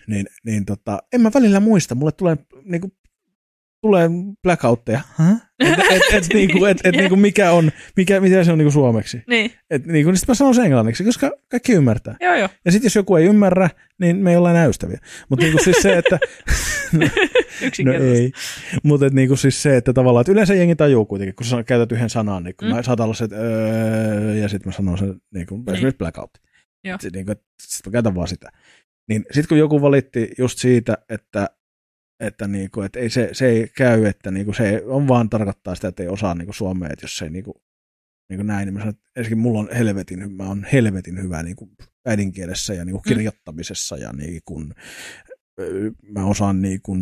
Niin, 0.07 0.25
niin 0.45 0.65
tota, 0.65 0.99
en 1.13 1.21
mä 1.21 1.31
välillä 1.33 1.59
muista, 1.59 1.95
mulle 1.95 2.11
tulee 2.11 2.37
niinku, 2.63 2.91
tulee 3.81 4.09
blackoutteja. 4.43 5.01
Huh? 5.17 5.37
Et, 5.59 5.79
et, 5.91 6.01
et, 6.13 6.27
niinku, 6.33 6.65
et, 6.65 6.77
et, 6.83 6.95
niinku, 6.95 7.15
mikä 7.15 7.51
on, 7.51 7.71
mikä, 7.97 8.19
mitä 8.19 8.43
se 8.43 8.51
on 8.51 8.57
niinku 8.57 8.71
suomeksi. 8.71 9.21
Niin, 9.27 9.51
Et, 9.69 9.85
niinku, 9.85 10.11
niin 10.11 10.17
sit 10.17 10.27
mä 10.27 10.33
sanon 10.33 10.55
sen 10.55 10.65
englanniksi, 10.65 11.03
koska 11.03 11.31
kaikki 11.51 11.73
ymmärtää. 11.73 12.15
joo 12.21 12.35
joo. 12.35 12.49
Ja 12.65 12.71
sitten 12.71 12.85
jos 12.85 12.95
joku 12.95 13.15
ei 13.15 13.25
ymmärrä, 13.25 13.69
niin 13.99 14.17
me 14.17 14.31
ei 14.31 14.37
olla 14.37 14.51
enää 14.51 14.65
ystäviä. 14.65 14.99
Mutta 15.29 15.45
niinku 15.45 15.63
siis 15.63 15.77
se, 15.81 15.97
että... 15.97 16.19
no 16.93 17.07
Yksinkertaisesti. 17.61 18.23
ei. 18.23 18.31
Mutta 18.83 19.09
niinku 19.09 19.35
siis 19.35 19.61
se, 19.63 19.77
että 19.77 19.93
tavallaan, 19.93 20.21
että 20.21 20.31
yleensä 20.31 20.55
jengi 20.55 20.75
tajuu 20.75 21.05
kuitenkin, 21.05 21.35
kun 21.35 21.45
sä 21.45 21.63
käytät 21.63 21.91
yhden 21.91 22.09
sanan, 22.09 22.43
niin 22.43 22.55
kun 22.59 22.67
Mm. 22.67 22.75
mä 22.75 22.83
saatan 22.83 23.03
olla 23.03 23.13
se, 23.13 23.23
että 23.23 23.35
öö, 23.35 24.35
ja 24.35 24.49
sitten 24.49 24.69
mä 24.69 24.73
sanon 24.73 24.97
sen, 24.97 25.15
niin 25.33 25.47
kuin, 25.47 25.61
Niin. 25.65 25.73
esimerkiksi 25.75 25.97
blackout. 25.97 26.31
Joo. 26.83 26.97
Sitten 27.01 27.25
niin 27.25 27.37
sit 27.61 27.85
mä 27.85 27.91
käytän 27.91 28.15
vaan 28.15 28.27
sitä. 28.27 28.49
Niin 29.09 29.25
sitten 29.31 29.47
kun 29.47 29.57
joku 29.57 29.81
valitti 29.81 30.29
just 30.37 30.59
siitä, 30.59 30.97
että 31.09 31.47
että, 32.19 32.47
niinku, 32.47 32.81
että 32.81 32.99
ei 32.99 33.09
se, 33.09 33.29
se 33.31 33.45
ei 33.47 33.67
käy, 33.77 34.05
että 34.05 34.31
niinku 34.31 34.53
se 34.53 34.81
on 34.85 35.07
vaan 35.07 35.29
tarkoittaa 35.29 35.75
sitä, 35.75 35.87
että 35.87 36.03
ei 36.03 36.09
osaa 36.09 36.35
niinku 36.35 36.53
suomea, 36.53 36.89
että 36.93 37.03
jos 37.03 37.17
se 37.17 37.25
ei 37.25 37.31
niinku, 37.31 37.61
niinku 38.29 38.43
näin, 38.43 38.65
niin 38.65 38.73
mä 38.73 38.79
sanon, 38.79 38.93
että 38.93 39.09
ensinnäkin 39.15 39.37
mulla 39.37 39.59
on 39.59 39.69
helvetin, 39.77 40.31
mä 40.31 40.43
on 40.43 40.65
helvetin 40.73 41.21
hyvä 41.21 41.43
niinku 41.43 41.69
äidinkielessä 42.05 42.73
ja 42.73 42.85
niinku 42.85 43.01
Mm. 43.05 43.09
kirjoittamisessa 43.09 43.97
ja 43.97 44.13
niinku, 44.13 44.63
ö, 45.59 45.91
mä 46.01 46.25
osaan 46.25 46.61
niinku 46.61 46.97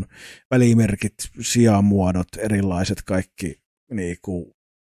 välimerkit, 0.51 1.13
sijamuodot, 1.41 2.27
erilaiset 2.37 3.01
kaikki, 3.01 3.61
niinku, 3.91 4.55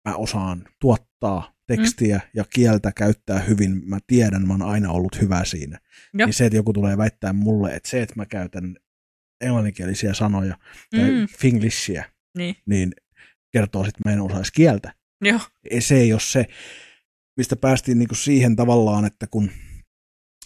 mä 0.10 0.16
osaan 0.16 0.66
tuottaa 0.82 1.54
tekstiä 1.68 2.22
ja 2.34 2.46
kieltä 2.54 2.92
käyttää 2.92 3.40
hyvin, 3.40 3.82
mä 3.86 3.98
tiedän, 4.08 4.48
mä 4.48 4.54
oon 4.54 4.62
aina 4.62 4.92
ollut 4.92 5.22
hyvä 5.22 5.46
siinä. 5.46 5.80
Joo. 6.14 6.26
Niin 6.26 6.34
se, 6.34 6.46
että 6.46 6.56
joku 6.56 6.74
tulee 6.74 6.98
väittää 6.98 7.34
mulle, 7.34 7.76
että 7.76 7.90
se, 7.90 8.02
että 8.02 8.14
mä 8.16 8.26
käytän 8.26 8.76
englanninkielisiä 9.42 10.14
sanoja 10.14 10.58
Mm. 10.94 11.28
finglishia, 11.40 12.04
Niin, 12.38 12.56
niin 12.66 12.92
kertoo, 13.54 13.82
että 13.86 14.02
mä 14.06 14.12
en 14.12 14.22
osaisi 14.22 14.54
kieltä. 14.54 14.94
joo. 15.22 15.40
Se 15.80 15.96
ei 15.98 16.14
ole 16.14 16.20
se, 16.20 16.46
mistä 17.38 17.56
päästiin 17.56 18.00
niinku 18.00 18.16
siihen 18.16 18.56
tavallaan, 18.56 19.06
että 19.06 19.28
kun, 19.28 19.52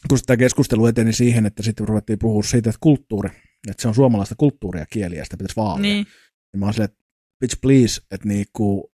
kun 0.09 0.17
sitä 0.17 0.37
keskustelu 0.37 0.85
eteni 0.85 1.13
siihen, 1.13 1.45
että 1.45 1.63
sitten 1.63 1.87
ruvettiin 1.87 2.19
puhua 2.19 2.43
siitä, 2.43 2.69
että 2.69 2.79
kulttuuri, 2.81 3.29
että 3.69 3.81
se 3.81 3.87
on 3.87 3.95
suomalaista 3.95 4.35
kulttuuria 4.37 4.85
kieliä 4.85 5.19
ja 5.19 5.23
sitä 5.23 5.37
pitäisi 5.37 5.55
vaalia. 5.55 5.81
Niin. 5.81 6.05
Niin 6.53 6.59
mä 6.59 6.65
oon 6.65 6.73
silleen, 6.73 6.89
että 6.91 7.03
bitch 7.39 7.61
please, 7.61 8.01
että 8.11 8.27
niinku, 8.27 8.93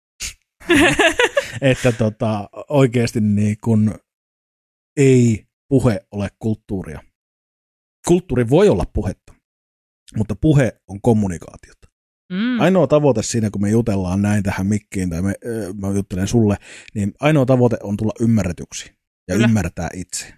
että 1.62 1.92
tota, 1.92 2.50
oikeasti 2.70 3.22
niin 3.22 3.58
kun 3.64 3.96
ei 4.98 5.46
puhe 5.70 6.00
ole 6.12 6.30
kulttuuria. 6.40 7.04
Kulttuuri 8.08 8.50
voi 8.50 8.70
olla 8.70 8.86
puhetta, 8.94 9.34
mutta 10.18 10.36
puhe 10.36 10.82
on 10.88 11.02
kommunikaatiota. 11.02 11.88
Mm. 12.32 12.60
Ainoa 12.60 12.88
tavoite 12.88 13.24
siinä, 13.24 13.50
kun 13.50 13.62
me 13.62 13.70
jutellaan 13.70 14.22
näin 14.22 14.44
tähän 14.44 14.68
mikkiin 14.68 15.10
tai 15.10 15.22
me, 15.22 15.34
mä 15.82 15.88
juttelen 15.88 16.28
sulle, 16.28 16.58
niin 16.96 17.14
ainoa 17.20 17.46
tavoite 17.46 17.78
on 17.84 17.98
tulla 17.98 18.14
ymmärretyksi 18.20 18.92
ja 19.28 19.36
Kyllä. 19.36 19.48
ymmärtää 19.48 19.90
itse. 19.94 20.34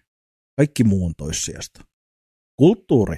Kaikki 0.57 0.83
muu 0.83 1.05
on 1.05 1.13
toissijasta. 1.17 1.81
Kulttuuri 2.59 3.17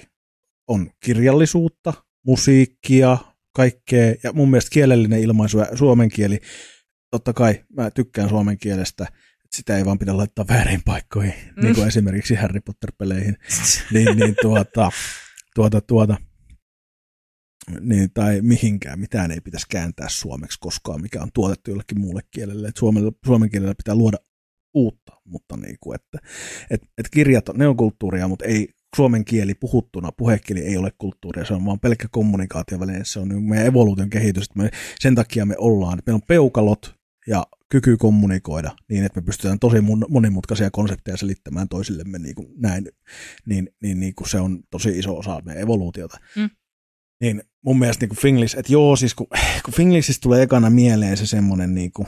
on 0.68 0.92
kirjallisuutta, 1.06 1.94
musiikkia, 2.26 3.18
kaikkea, 3.56 4.16
ja 4.24 4.34
mun 4.34 4.50
mielestä 4.50 4.70
kielellinen 4.74 5.22
ilmaisu 5.22 5.60
ja 5.60 5.78
suomen 5.78 6.10
kieli, 6.10 6.40
totta 7.12 7.34
kai 7.34 7.66
mä 7.76 7.92
tykkään 7.92 8.30
suomen 8.30 8.58
kielestä, 8.58 9.04
että 9.04 9.58
sitä 9.58 9.78
ei 9.78 9.86
vaan 9.86 10.00
pidä 10.00 10.18
laittaa 10.18 10.48
väärin 10.48 10.82
paikkoihin, 10.86 11.34
mm. 11.56 11.64
niin 11.64 11.76
kuin 11.76 11.88
esimerkiksi 11.88 12.36
Harry 12.36 12.62
Potter-peleihin, 12.62 13.38
niin, 13.94 14.18
niin 14.18 14.36
tuota, 14.42 14.92
tuota, 15.56 15.82
tuota, 15.82 16.18
niin, 17.80 18.10
tai 18.14 18.42
mihinkään, 18.42 19.00
mitään 19.00 19.32
ei 19.32 19.42
pitäisi 19.42 19.66
kääntää 19.70 20.08
suomeksi 20.10 20.58
koskaan, 20.60 21.02
mikä 21.02 21.22
on 21.22 21.30
tuotettu 21.34 21.72
jollekin 21.72 22.02
muulle 22.02 22.22
kielelle, 22.32 22.68
että 22.68 22.80
suomen, 22.80 23.04
suomen 23.26 23.50
kielellä 23.50 23.76
pitää 23.76 23.96
luoda 23.96 24.18
uutta, 24.74 25.22
mutta 25.26 25.58
niin 25.58 25.78
kuin, 25.80 25.96
että 25.96 26.18
et, 26.70 26.82
et 26.98 27.10
kirjat, 27.12 27.50
on- 27.50 27.58
ne 27.58 27.68
on 27.68 27.78
kulttuuria, 27.78 28.28
mutta 28.28 28.46
ei 28.46 28.68
suomen 28.96 29.26
kieli 29.26 29.54
puhuttuna, 29.54 30.12
puhekieli 30.12 30.62
ei 30.62 30.78
ole 30.78 30.92
kulttuuria, 30.98 31.46
se 31.46 31.54
on 31.54 31.66
vaan 31.66 31.80
pelkkä 31.80 32.08
kommunikaatioväline, 32.12 33.06
se 33.06 33.20
on 33.20 33.30
niin 33.30 33.44
meidän 33.44 33.68
evoluution 33.68 34.10
kehitys, 34.10 34.44
että 34.44 34.60
me, 34.60 34.70
sen 35.00 35.16
takia 35.16 35.46
me 35.46 35.56
ollaan, 35.58 36.00
että 36.00 36.12
meillä 36.12 36.22
on 36.24 36.28
peukalot 36.28 36.96
ja 37.28 37.46
kyky 37.70 37.98
kommunikoida 37.98 38.72
niin, 38.90 39.06
että 39.06 39.22
me 39.22 39.26
pystytään 39.26 39.60
tosi 39.60 39.78
mon- 39.78 40.06
monimutkaisia 40.10 40.72
konsepteja 40.72 41.18
selittämään 41.18 41.70
toisillemme 41.70 42.20
niin 42.20 42.36
kuin 42.36 42.48
näin, 42.58 42.88
niin, 43.46 43.70
niin, 43.82 44.00
niin 44.00 44.16
kuin 44.16 44.30
se 44.30 44.40
on 44.40 44.60
tosi 44.72 45.00
iso 45.00 45.18
osa 45.18 45.42
meidän 45.46 45.64
evoluutiota. 45.64 46.18
Mm. 46.36 46.50
Niin 47.22 47.44
mun 47.66 47.80
mielestä 47.80 48.04
niin 48.04 48.10
kuin 48.10 48.20
Finglish, 48.20 48.58
että 48.58 48.74
joo, 48.74 48.96
siis 48.96 49.16
kun, 49.16 49.28
kun 49.66 49.74
Finglishistä 49.74 50.24
tulee 50.24 50.42
ekana 50.42 50.70
mieleen 50.70 51.18
se 51.18 51.26
semmoinen 51.26 51.76
niin 51.76 51.92
kuin, 51.92 52.08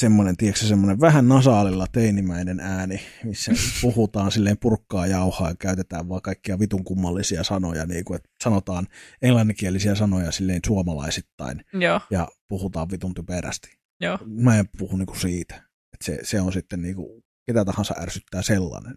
semmoinen, 0.00 0.36
tiedätkö, 0.36 0.66
semmoinen 0.66 1.00
vähän 1.00 1.28
nasaalilla 1.28 1.86
teinimäinen 1.92 2.60
ääni, 2.60 3.00
missä 3.24 3.52
puhutaan 3.82 4.32
silleen 4.32 4.58
purkkaa 4.58 5.06
jauhaa 5.06 5.48
ja 5.48 5.54
käytetään 5.58 6.08
vaan 6.08 6.22
kaikkia 6.22 6.58
vitun 6.58 6.84
kummallisia 6.84 7.44
sanoja, 7.44 7.86
niin 7.86 8.04
kuin, 8.04 8.16
että 8.16 8.28
sanotaan 8.44 8.86
englanninkielisiä 9.22 9.94
sanoja 9.94 10.32
silleen 10.32 10.60
suomalaisittain 10.66 11.64
Joo, 11.72 12.00
ja 12.10 12.28
puhutaan 12.48 12.90
vitun 12.90 13.14
typerästi. 13.14 13.78
joo. 14.00 14.18
Mä 14.26 14.58
en 14.58 14.68
puhu 14.78 14.96
niinku 14.96 15.14
siitä. 15.14 15.54
että 15.92 16.04
se, 16.04 16.18
se 16.22 16.40
on 16.40 16.52
sitten 16.52 16.82
niinku, 16.82 17.24
ketä 17.46 17.64
tahansa 17.64 17.94
ärsyttää 18.00 18.42
sellainen. 18.42 18.94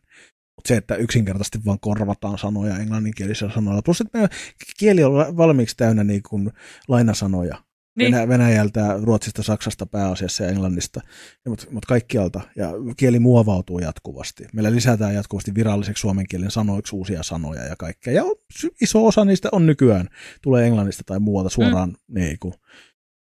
Mutta 0.57 0.67
se, 0.67 0.77
että 0.77 0.95
yksinkertaisesti 0.95 1.59
vaan 1.65 1.79
korvataan 1.79 2.37
sanoja 2.37 2.77
englanninkielisillä 2.77 3.53
sanoilla, 3.53 3.81
plus 3.81 4.01
että 4.01 4.17
meidän 4.17 4.37
kieli 4.79 5.03
on 5.03 5.13
va- 5.13 5.37
valmiiksi 5.37 5.77
täynnä 5.77 6.03
niinku 6.03 6.51
lainasanoja. 6.87 7.63
Niin. 7.97 8.11
Venä- 8.11 8.27
Venäjältä, 8.27 8.99
Ruotsista, 9.03 9.43
Saksasta 9.43 9.85
pääasiassa 9.85 10.43
ja 10.43 10.49
Englannista, 10.49 11.01
mutta 11.49 11.65
mut 11.71 11.85
kaikkialta. 11.85 12.41
Ja 12.55 12.71
kieli 12.97 13.19
muovautuu 13.19 13.79
jatkuvasti. 13.79 14.47
Meillä 14.53 14.71
lisätään 14.71 15.15
jatkuvasti 15.15 15.55
viralliseksi 15.55 16.01
suomen 16.01 16.25
kielen 16.29 16.51
sanoiksi 16.51 16.95
uusia 16.95 17.23
sanoja 17.23 17.63
ja 17.63 17.75
kaikkea. 17.75 18.13
Ja 18.13 18.23
iso 18.81 19.05
osa 19.05 19.25
niistä 19.25 19.49
on 19.51 19.65
nykyään, 19.65 20.09
tulee 20.41 20.67
englannista 20.67 21.03
tai 21.05 21.19
muualta 21.19 21.49
suoraan 21.49 21.89
mm. 21.89 21.95
niinku, 22.07 22.53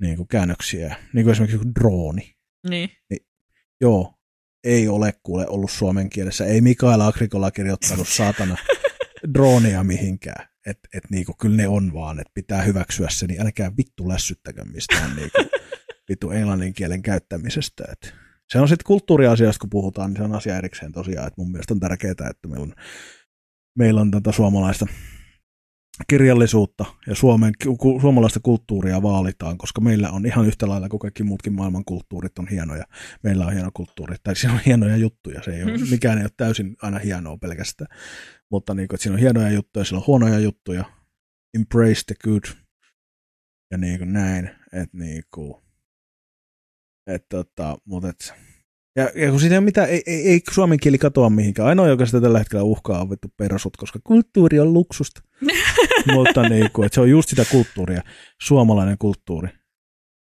niinku 0.01 0.25
käännöksiä. 0.25 0.95
Niin 1.13 1.25
kuin 1.25 1.31
esimerkiksi 1.31 1.55
joku 1.55 1.71
drooni. 1.79 2.35
Niin. 2.69 2.89
Joo, 3.81 4.13
ei 4.63 4.87
ole 4.87 5.13
kuule 5.23 5.47
ollut 5.47 5.71
suomen 5.71 6.09
kielessä. 6.09 6.45
Ei 6.45 6.61
Mikael 6.61 7.01
Agrikola 7.01 7.51
kirjoittanut 7.51 8.07
saatana 8.07 8.57
droonia 9.33 9.83
mihinkään. 9.83 10.47
Että 10.65 10.87
et 10.93 11.03
niinku, 11.11 11.33
kyllä 11.41 11.55
ne 11.57 11.67
on 11.67 11.93
vaan, 11.93 12.19
että 12.19 12.31
pitää 12.33 12.61
hyväksyä 12.61 13.07
se, 13.11 13.27
niin 13.27 13.41
älkää 13.41 13.71
vittu 13.77 14.07
lässyttäkö 14.07 14.65
mistään 14.65 15.15
niinku, 15.15 15.37
vittu 16.09 16.31
englannin 16.31 16.73
kielen 16.73 17.01
käyttämisestä. 17.01 17.83
Et 17.91 18.13
se 18.49 18.59
on 18.59 18.67
sitten 18.67 18.85
kulttuuriasiasta, 18.85 19.59
kun 19.59 19.69
puhutaan, 19.69 20.09
niin 20.09 20.17
se 20.17 20.23
on 20.23 20.35
asia 20.35 20.57
erikseen 20.57 20.91
tosiaan, 20.91 21.27
että 21.27 21.41
mun 21.41 21.51
mielestä 21.51 21.73
on 21.73 21.79
tärkeää, 21.79 22.11
että 22.11 22.47
meillä 22.47 22.63
on 22.63 22.73
meillä 23.77 24.01
on 24.01 24.11
tätä 24.11 24.31
suomalaista 24.31 24.85
kirjallisuutta 26.07 26.85
ja 27.07 27.15
Suomen, 27.15 27.53
suomalaista 28.01 28.39
kulttuuria 28.39 29.01
vaalitaan, 29.01 29.57
koska 29.57 29.81
meillä 29.81 30.11
on 30.11 30.25
ihan 30.25 30.45
yhtä 30.45 30.67
lailla 30.67 30.89
kuin 30.89 30.99
kaikki 30.99 31.23
muutkin 31.23 31.53
maailman 31.53 31.85
kulttuurit 31.85 32.39
on 32.39 32.47
hienoja. 32.47 32.83
Meillä 33.23 33.45
on 33.45 33.53
hieno 33.53 33.69
kulttuuri, 33.73 34.15
tai 34.23 34.35
siinä 34.35 34.53
on 34.53 34.59
hienoja 34.65 34.97
juttuja, 34.97 35.43
se 35.43 35.55
ei 35.55 35.63
ole, 35.63 35.71
mikään 35.91 36.17
ei 36.17 36.23
ole 36.23 36.31
täysin 36.37 36.75
aina 36.81 36.99
hienoa 36.99 37.37
pelkästään, 37.37 37.99
mutta 38.51 38.73
niin 38.73 38.87
kuin, 38.87 38.95
että 38.95 39.03
siinä 39.03 39.13
on 39.13 39.19
hienoja 39.19 39.51
juttuja, 39.51 39.85
siellä 39.85 39.99
on 39.99 40.07
huonoja 40.07 40.39
juttuja, 40.39 40.85
embrace 41.57 42.01
the 42.05 42.15
good, 42.23 42.43
ja 43.71 43.77
niin 43.77 43.97
kuin 43.97 44.13
näin, 44.13 44.49
että 44.73 44.97
niin 44.97 45.23
kuin, 45.33 45.53
että 47.07 47.27
tota, 47.29 47.77
mutta 47.85 48.09
et, 48.09 48.33
ja, 48.95 49.11
ja 49.15 49.29
kun 49.29 49.39
siinä 49.39 49.53
ei 49.53 49.57
ole 49.57 49.65
mitään, 49.65 49.89
ei, 49.89 50.03
ei, 50.05 50.29
ei 50.29 50.41
suomen 50.51 50.79
kieli 50.79 50.97
katoa 50.97 51.29
mihinkään. 51.29 51.67
Ainoa, 51.67 51.87
joka 51.87 52.05
sitä 52.05 52.21
tällä 52.21 52.39
hetkellä 52.39 52.63
uhkaa, 52.63 53.01
on 53.01 53.09
vittu 53.09 53.27
persut, 53.37 53.77
koska 53.77 53.99
kulttuuri 54.03 54.59
on 54.59 54.73
luksusta. 54.73 55.21
Mutta 56.13 56.49
niin 56.49 56.71
kuin, 56.71 56.85
että 56.85 56.95
se 56.95 57.01
on 57.01 57.09
just 57.09 57.29
sitä 57.29 57.45
kulttuuria, 57.51 58.01
suomalainen 58.41 58.97
kulttuuri. 58.97 59.49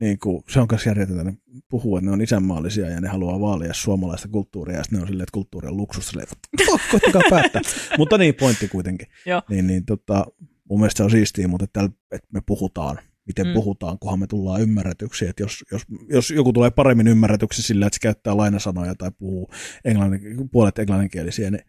Niin 0.01 0.20
kuin, 0.20 0.43
se 0.49 0.60
on 0.60 0.68
myös 0.72 0.86
järjetöntä, 0.86 1.24
ne 1.24 1.34
puhuu, 1.70 1.97
että 1.97 2.05
ne 2.05 2.12
on 2.12 2.22
isänmaallisia 2.22 2.89
ja 2.89 3.01
ne 3.01 3.08
haluaa 3.08 3.39
vaalia 3.39 3.74
suomalaista 3.74 4.28
kulttuuria, 4.28 4.78
ja 4.78 4.84
sitten 4.84 4.97
ne 4.97 5.01
on 5.01 5.08
silleen, 5.08 5.24
että 5.24 5.34
kulttuuri 5.34 5.68
on 5.68 5.78
luksusta. 5.78 6.20
Oh, 6.68 6.82
koittakaa 6.91 7.22
päättää. 7.30 7.62
mutta 7.97 8.18
niin, 8.18 8.36
pointti 8.36 8.68
kuitenkin. 8.68 9.08
Joo. 9.26 9.41
Niin, 9.49 9.68
niin 9.68 9.86
tota, 9.86 10.26
mun 10.70 10.80
mielestä 10.80 10.97
se 10.97 11.03
on 11.03 11.12
siistiä, 11.12 11.47
mutta 11.47 11.64
että, 11.64 11.89
että 12.12 12.28
me 12.34 12.41
puhutaan 12.45 12.99
miten 13.28 13.47
mm. 13.47 13.53
puhutaan, 13.53 13.99
kunhan 13.99 14.20
me 14.20 14.28
tullaan 14.28 14.62
ymmärretyksi. 14.62 15.28
Että 15.28 15.43
jos, 15.43 15.66
jos, 15.72 15.82
jos 16.10 16.32
joku 16.32 16.53
tulee 16.53 16.72
paremmin 16.72 17.08
ymmärretyksi 17.08 17.64
sillä, 17.64 17.88
että 17.88 17.95
se 17.95 17.99
käyttää 17.99 18.38
lainasanoja 18.38 18.95
tai 18.95 19.12
puhuu 19.18 19.51
englannin, 19.86 20.49
puolet 20.49 20.80
englanninkielisiä, 20.80 21.51
niin, 21.51 21.64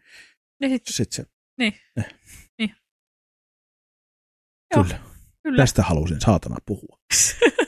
niin 0.61 0.71
sit, 0.71 0.83
sit 0.87 1.13
se... 1.13 1.25
Niin. 1.59 1.75
Ne. 1.97 2.05
Kyllä. 4.75 5.01
Kyllä. 5.43 5.63
Tästä 5.63 5.83
halusin 5.83 6.21
saatana 6.21 6.57
puhua. 6.67 6.99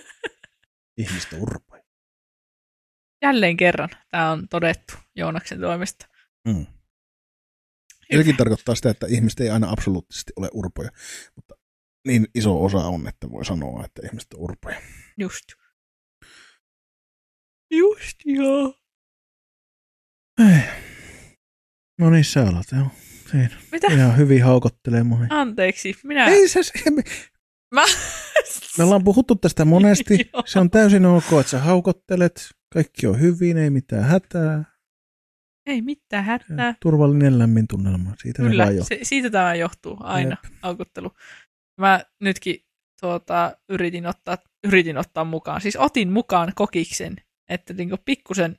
Ihmisten 1.02 1.40
urpoja. 1.42 1.82
Jälleen 3.22 3.56
kerran 3.56 3.88
tämä 4.10 4.30
on 4.30 4.48
todettu 4.48 4.94
Joonaksen 5.16 5.60
toimesta. 5.60 6.08
Mm. 6.48 6.66
Sekin 8.16 8.36
tarkoittaa 8.36 8.74
sitä, 8.74 8.90
että 8.90 9.06
ihmiset 9.06 9.40
ei 9.40 9.50
aina 9.50 9.70
absoluuttisesti 9.70 10.32
ole 10.36 10.48
urpoja, 10.52 10.90
mutta 11.36 11.54
niin 12.06 12.26
iso 12.34 12.64
osa 12.64 12.78
on, 12.78 13.08
että 13.08 13.30
voi 13.30 13.44
sanoa, 13.44 13.84
että 13.84 14.02
ihmiset 14.06 14.32
on 14.34 14.40
urpoja. 14.40 14.80
Just. 15.18 15.44
Just 17.70 18.16
joo. 18.24 18.74
Ei. 20.38 20.60
No 21.98 22.10
niin, 22.10 22.24
sä 22.24 22.42
alat, 22.42 22.66
joo. 22.72 22.90
Siinä. 23.30 23.50
Mitä? 23.72 23.86
Ihan 23.86 24.16
hyvin 24.16 24.44
haukottelee 24.44 25.02
mua. 25.02 25.18
Anteeksi, 25.30 25.94
minä... 26.04 26.26
Ei 26.26 26.48
se, 26.48 26.60
me, 26.90 27.02
Mä... 27.74 27.82
me 28.78 28.84
ollaan 28.84 29.04
puhuttu 29.04 29.36
tästä 29.36 29.64
monesti. 29.64 30.30
Se 30.46 30.58
on 30.58 30.70
täysin 30.70 31.06
ok, 31.06 31.24
että 31.40 31.50
sä 31.50 31.58
haukottelet. 31.58 32.50
Kaikki 32.74 33.06
on 33.06 33.20
hyvin, 33.20 33.56
ei 33.56 33.70
mitään 33.70 34.04
hätää. 34.04 34.64
Ei 35.66 35.82
mitään 35.82 36.24
hätää. 36.24 36.74
Turvallinen 36.82 37.38
lämmin 37.38 37.68
tunnelma. 37.68 38.14
Siitä 38.22 38.42
Kyllä, 38.42 38.66
se 38.88 38.98
siitä 39.02 39.30
tämä 39.30 39.54
johtuu 39.54 39.96
aina, 40.00 40.36
aukottelu. 40.62 41.12
Mä 41.80 42.04
nytkin 42.20 42.56
tuota, 43.00 43.56
yritin, 43.68 44.06
ottaa, 44.06 44.38
yritin 44.64 44.98
ottaa 44.98 45.24
mukaan, 45.24 45.60
siis 45.60 45.76
otin 45.76 46.12
mukaan 46.12 46.52
kokiksen, 46.54 47.16
että 47.48 47.74
niinku 47.74 47.96
pikkusen, 48.04 48.58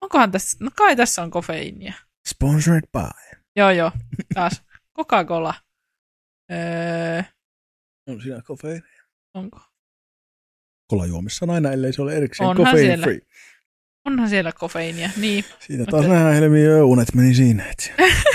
onkohan 0.00 0.30
tässä, 0.30 0.56
no 0.60 0.70
kai 0.76 0.96
tässä 0.96 1.22
on 1.22 1.30
kofeiinia. 1.30 1.94
Sponsored 2.28 2.84
by. 2.92 3.37
Joo 3.58 3.70
joo, 3.70 3.92
taas 4.34 4.62
Coca-Cola. 4.96 5.54
Öö, 6.52 7.22
On 8.06 8.22
siinä 8.22 8.42
kofeiini. 8.42 8.86
onko? 9.34 9.60
Kolajuomissa 10.90 11.44
on 11.44 11.50
aina, 11.50 11.72
ellei 11.72 11.92
se 11.92 12.02
ole 12.02 12.16
erikseen 12.16 12.48
Onhan 12.48 12.66
kofeiini 12.66 12.86
siellä. 12.88 13.04
free. 13.04 13.20
Onhan 14.04 14.28
siellä 14.28 14.52
kofeiinia, 14.52 15.10
niin. 15.16 15.44
Siinä 15.60 15.80
Mutta- 15.82 15.90
taas 15.96 16.06
nähdään 16.06 16.34
helmi 16.34 16.58
unet 16.82 17.14
meni 17.14 17.34
siinä. 17.34 17.64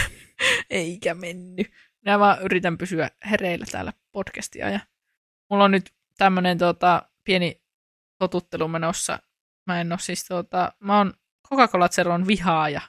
Eikä 0.69 1.13
mennyt. 1.13 1.71
Minä 2.05 2.19
vaan 2.19 2.41
yritän 2.41 2.77
pysyä 2.77 3.09
hereillä 3.29 3.65
täällä 3.71 3.93
podcastia. 4.11 4.69
Ja 4.69 4.79
mulla 5.49 5.63
on 5.63 5.71
nyt 5.71 5.93
tämmöinen 6.17 6.57
tota, 6.57 7.09
pieni 7.23 7.61
totuttelu 8.19 8.67
menossa. 8.67 9.19
Mä 9.67 9.81
en 9.81 9.91
ole 9.91 9.99
siis 9.99 10.25
tota, 10.25 10.73
mä 10.79 10.97
oon 10.97 11.13
Coca-Cola 11.49 11.89
Zeron 11.89 12.27
vihaaja, 12.27 12.81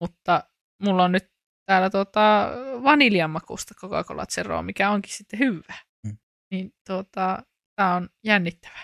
mutta 0.00 0.44
mulla 0.82 1.04
on 1.04 1.12
nyt 1.12 1.32
täällä 1.66 1.90
tota, 1.90 2.50
vaniljan 2.82 3.30
makusta 3.30 3.74
Coca-Cola 3.74 4.26
Zeroa, 4.26 4.62
mikä 4.62 4.90
onkin 4.90 5.12
sitten 5.12 5.38
hyvä. 5.38 5.74
Mm. 6.06 6.16
Niin 6.50 6.74
tota, 6.86 7.42
tää 7.76 7.94
on 7.94 8.08
jännittävä. 8.24 8.78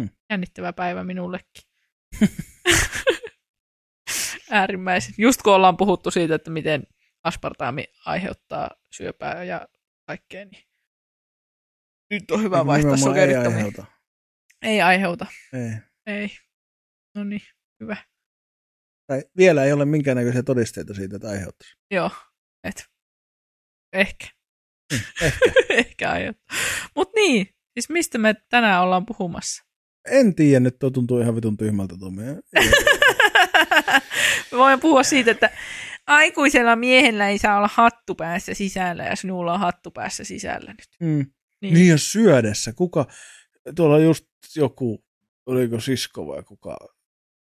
Mm. 0.00 0.08
Jännittävä 0.30 0.72
päivä 0.72 1.04
minullekin. 1.04 1.62
Äärimmäisen. 4.50 5.14
Just 5.18 5.42
kun 5.42 5.54
ollaan 5.54 5.76
puhuttu 5.76 6.10
siitä, 6.10 6.34
että 6.34 6.50
miten 6.50 6.82
aspartaami 7.24 7.84
aiheuttaa 8.06 8.70
syöpää 8.92 9.44
ja 9.44 9.68
kaikkea, 10.06 10.44
niin 10.44 10.62
nyt 12.10 12.30
on 12.30 12.42
hyvä 12.42 12.66
vaihtaa 12.66 12.96
sokerittomia. 12.96 13.58
Ei, 13.58 13.62
aiheuta. 13.62 13.84
ei 14.62 14.82
aiheuta. 14.82 15.26
Ei. 15.52 15.70
Ei. 16.06 16.28
No 17.14 17.24
niin, 17.24 17.42
hyvä. 17.80 17.96
Tai 19.12 19.22
vielä 19.36 19.64
ei 19.64 19.72
ole 19.72 19.84
minkäännäköisiä 19.84 20.42
todisteita 20.42 20.94
siitä, 20.94 21.16
että 21.16 21.28
aiheuttaisi. 21.28 21.74
Joo, 21.90 22.10
et. 22.64 22.84
Ehkä. 23.92 24.26
Ehkä. 25.22 25.38
Ehkä 25.68 26.10
aiheuttaa. 26.10 26.56
Mut 26.96 27.10
niin, 27.16 27.46
siis 27.74 27.88
mistä 27.88 28.18
me 28.18 28.34
tänään 28.48 28.82
ollaan 28.82 29.06
puhumassa? 29.06 29.64
En 30.10 30.34
tiedä, 30.34 30.60
nyt 30.60 30.78
tuo 30.78 30.90
tuntuu 30.90 31.20
ihan 31.20 31.36
vitun 31.36 31.56
tyhmältä 31.56 31.94
tuo 31.98 32.10
meidän- 32.10 32.40
Me 34.52 34.58
voimme 34.58 34.80
puhua 34.80 35.02
siitä, 35.02 35.30
että 35.30 35.50
aikuisella 36.06 36.76
miehellä 36.76 37.28
ei 37.28 37.38
saa 37.38 37.56
olla 37.58 37.70
hattu 37.72 38.14
päässä 38.14 38.54
sisällä, 38.54 39.04
ja 39.04 39.16
sinulla 39.16 39.54
on 39.54 39.60
hattu 39.60 39.90
päässä 39.90 40.24
sisällä 40.24 40.70
nyt. 40.72 40.88
Mm. 41.00 41.06
Niin. 41.08 41.26
Niin. 41.62 41.74
niin 41.74 41.88
ja 41.88 41.98
syödessä. 41.98 42.72
Kuka, 42.72 43.06
tuolla 43.76 43.98
just 43.98 44.24
joku, 44.56 45.04
oliko 45.46 45.80
sisko 45.80 46.26
vai 46.26 46.42
kuka, 46.42 46.76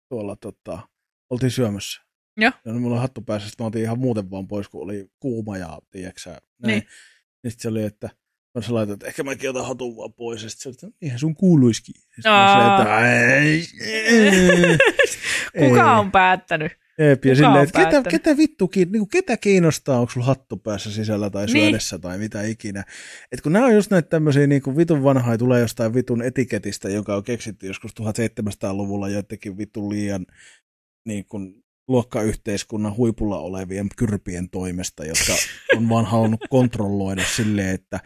tuolla 0.09 0.37
tota, 0.37 0.89
oltiin 1.33 1.51
syömässä. 1.51 2.03
Joo. 2.37 2.53
Ja 2.65 2.73
mulla 2.73 2.95
on 2.97 3.01
hattu 3.03 3.21
päässä, 3.23 3.49
sitten 3.49 3.65
mä 3.65 3.69
otin 3.69 3.83
ihan 3.83 3.99
muuten 3.99 4.31
vaan 4.31 4.49
pois, 4.49 4.69
kun 4.69 4.83
oli 4.83 5.07
kuuma 5.21 5.59
ja 5.59 5.79
tiedätkö 5.91 6.31
näin. 6.31 6.41
Niin. 6.67 6.83
Niin 7.43 7.51
sitten 7.51 7.63
se 7.63 7.69
oli, 7.69 7.83
että 7.85 8.11
mä 8.55 8.63
sä 8.63 8.75
laitan, 8.75 8.93
että 8.95 9.07
ehkä 9.07 9.23
mäkin 9.23 9.51
otan 9.51 9.67
hatun 9.67 9.97
vaan 9.97 10.13
pois. 10.13 10.43
Ja 10.43 10.51
sitten 10.51 10.63
se 10.63 10.69
oli, 10.87 10.91
että 10.93 10.99
eihän 11.03 11.19
sun 11.19 11.35
kuuluisikin. 11.35 11.95
Ja 12.25 12.33
olin 12.33 12.49
silleen, 12.49 12.81
että, 12.81 13.79
ei, 15.55 15.69
Kuka 15.69 15.93
ei. 15.93 15.99
on 15.99 16.13
päättänyt? 16.13 16.73
Jep, 16.99 17.25
ja 17.25 17.35
Kuka 17.35 17.47
silleen, 17.47 17.65
että 17.65 17.85
ketä, 17.85 18.11
ketä 18.11 18.37
vittu 18.37 18.71
niin 18.77 19.09
ketä 19.09 19.37
kiinnostaa, 19.37 19.99
onko 20.01 20.13
sulla 20.13 20.27
hattu 20.27 20.57
päässä 20.57 20.93
sisällä 20.93 21.31
tai 21.31 21.47
Niin. 21.47 21.67
syödessä 21.67 21.99
tai 21.99 22.19
mitä 22.19 22.43
ikinä. 22.43 22.85
Et 23.33 23.41
kun 23.41 23.53
nämä 23.53 23.67
on 23.67 23.75
just 23.75 23.91
näitä 23.91 24.09
tämmöisiä 24.09 24.47
niin 24.47 24.63
kuin 24.63 24.77
vitun 24.77 25.03
vanhaa, 25.05 25.39
tulee 25.39 25.61
jostain 25.61 25.95
vitun 25.95 26.23
etiketistä, 26.23 26.89
joka 26.89 27.17
on 27.17 27.23
keksitty 27.25 27.67
joskus 27.67 27.91
1700-luvulla 28.01 29.09
joidenkin 29.09 29.59
vitun 29.59 29.91
liian 29.91 30.27
niin 31.07 31.25
kuin, 31.29 31.55
luokkayhteiskunnan 31.89 32.97
huipulla 32.97 33.39
olevien 33.39 33.89
kyrpien 33.97 34.51
toimesta, 34.51 35.05
jotka 35.05 35.33
on 35.77 35.89
vaan 35.89 36.05
halunnut 36.05 36.41
kontrolloida 36.51 37.23
silleen, 37.37 37.75
että 37.75 38.01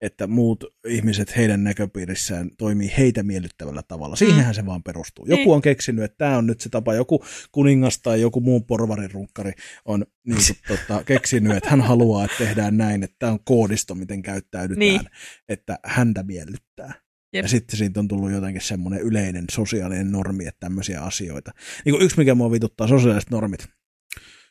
että 0.00 0.26
muut 0.26 0.64
ihmiset 0.88 1.36
heidän 1.36 1.64
näköpiirissään 1.64 2.50
toimii 2.58 2.92
heitä 2.98 3.22
miellyttävällä 3.22 3.82
tavalla. 3.88 4.16
Siihenhän 4.16 4.54
se 4.54 4.66
vaan 4.66 4.82
perustuu. 4.82 5.26
Joku 5.26 5.42
Niin. 5.42 5.50
on 5.50 5.62
keksinyt, 5.62 6.04
että 6.04 6.18
tämä 6.18 6.36
on 6.38 6.46
nyt 6.46 6.60
se 6.60 6.68
tapa. 6.68 6.94
Joku 6.94 7.24
kuningas 7.52 7.98
tai 7.98 8.20
joku 8.20 8.40
muu 8.40 8.60
porvarinrunkkari 8.60 9.52
on 9.84 10.06
niin 10.26 10.38
kuin, 10.46 10.78
tota, 10.78 11.04
keksinyt, 11.04 11.56
että 11.56 11.70
hän 11.70 11.80
haluaa, 11.80 12.24
että 12.24 12.36
tehdään 12.38 12.76
näin, 12.76 13.02
että 13.02 13.16
tämä 13.18 13.32
on 13.32 13.38
koodisto, 13.44 13.94
miten 13.94 14.22
käyttäydytään, 14.22 14.78
Niin. 14.78 15.00
että 15.48 15.78
häntä 15.84 16.22
miellyttää. 16.22 16.94
Jep. 17.32 17.44
Ja 17.44 17.48
sitten 17.48 17.78
siitä 17.78 18.00
on 18.00 18.08
tullut 18.08 18.30
jotenkin 18.30 18.62
semmoinen 18.62 19.00
yleinen 19.00 19.44
sosiaalinen 19.50 20.12
normi, 20.12 20.46
että 20.46 20.60
tämmöisiä 20.60 21.00
asioita. 21.00 21.50
Niin 21.84 21.92
kuin 21.94 22.02
yksi, 22.02 22.18
mikä 22.18 22.34
mua 22.34 22.50
vituttaa, 22.50 22.88
sosiaaliset 22.88 23.30
normit. 23.30 23.66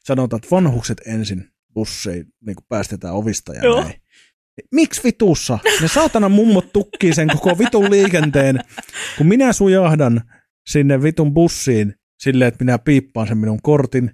Sanotaan, 0.04 0.38
että 0.38 0.56
vanhukset 0.56 1.02
ensin 1.06 1.50
busseihin 1.74 2.26
niin 2.46 2.56
kuin 2.56 2.66
päästetään 2.70 3.14
ovista 3.14 3.54
ja 3.54 3.64
Joo. 3.64 3.82
näin. 3.82 4.02
Miksi 4.72 5.04
vitussa? 5.04 5.60
Ne 5.82 5.88
saatana 5.88 6.30
mummot 6.30 6.74
tukkii 6.74 7.14
sen 7.14 7.28
koko 7.28 7.58
vitun 7.58 7.92
liikenteen, 7.92 8.60
kun 9.18 9.28
minä 9.28 9.54
sujahdan 9.54 10.22
sinne 10.70 11.04
vitun 11.04 11.34
bussiin 11.34 11.96
silleen, 12.20 12.48
että 12.48 12.64
minä 12.64 12.80
piippaan 12.80 13.28
sen 13.28 13.38
minun 13.38 13.62
kortin 13.62 14.12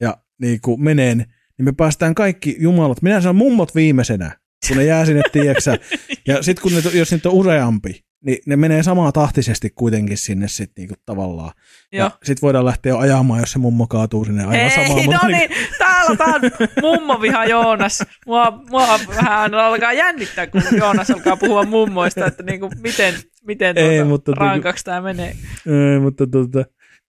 ja 0.00 0.16
niin 0.40 0.60
kuin 0.60 0.82
meneen, 0.82 1.18
niin 1.58 1.64
me 1.64 1.72
päästään 1.72 2.14
kaikki 2.14 2.56
jumalat. 2.58 3.02
Minä 3.02 3.20
sanon 3.20 3.36
mummot 3.36 3.74
viimeisenä, 3.74 4.38
kun 4.68 4.76
ne 4.76 4.84
jää 4.84 5.04
sinne, 5.06 5.22
tieksä. 5.32 5.78
Ja 6.26 6.42
sitten 6.42 6.62
kun 6.62 6.72
ne, 6.72 6.98
jos 6.98 7.12
niitä 7.12 7.28
on 7.28 7.34
useampi, 7.34 8.00
niin 8.24 8.38
ne 8.46 8.56
menee 8.56 8.82
samaa 8.82 9.12
tahtisesti 9.12 9.70
kuitenkin 9.70 10.18
sinne 10.18 10.48
sitten 10.48 10.82
niinku 10.82 10.94
tavallaan. 11.06 11.50
Joo. 11.92 12.04
Ja 12.04 12.10
sit 12.22 12.42
voidaan 12.42 12.64
lähteä 12.64 12.90
jo 12.90 12.98
ajamaan, 12.98 13.40
jos 13.40 13.52
se 13.52 13.58
mummo 13.58 13.86
kaatuu 13.86 14.24
sinne 14.24 14.42
aivan 14.42 14.56
Ei, 14.56 14.70
samaan. 14.70 14.90
no 14.90 15.12
mutta 15.12 15.28
niin, 15.28 15.50
täällä 15.78 16.16
tää 16.16 16.26
on 16.34 16.40
mummo 16.82 17.20
viha 17.20 17.44
Joonas. 17.44 18.04
Mua, 18.26 18.62
mua 18.70 18.86
vähän 19.16 19.54
alkaa 19.54 19.92
jännittää, 19.92 20.46
kun 20.46 20.62
Joonas 20.78 21.10
alkaa 21.10 21.36
puhua 21.36 21.64
mummoista, 21.64 22.26
että 22.26 22.42
niinku, 22.42 22.70
miten, 22.82 23.14
miten 23.46 23.78
Ei, 23.78 23.96
tuota, 23.98 24.08
mutta 24.08 24.32
niinku- 24.32 24.44
rankaksi 24.44 24.84
tämä 24.84 25.00
menee. 25.00 25.36
Ei, 25.66 26.00
mutta 26.00 26.26
tota, 26.26 26.64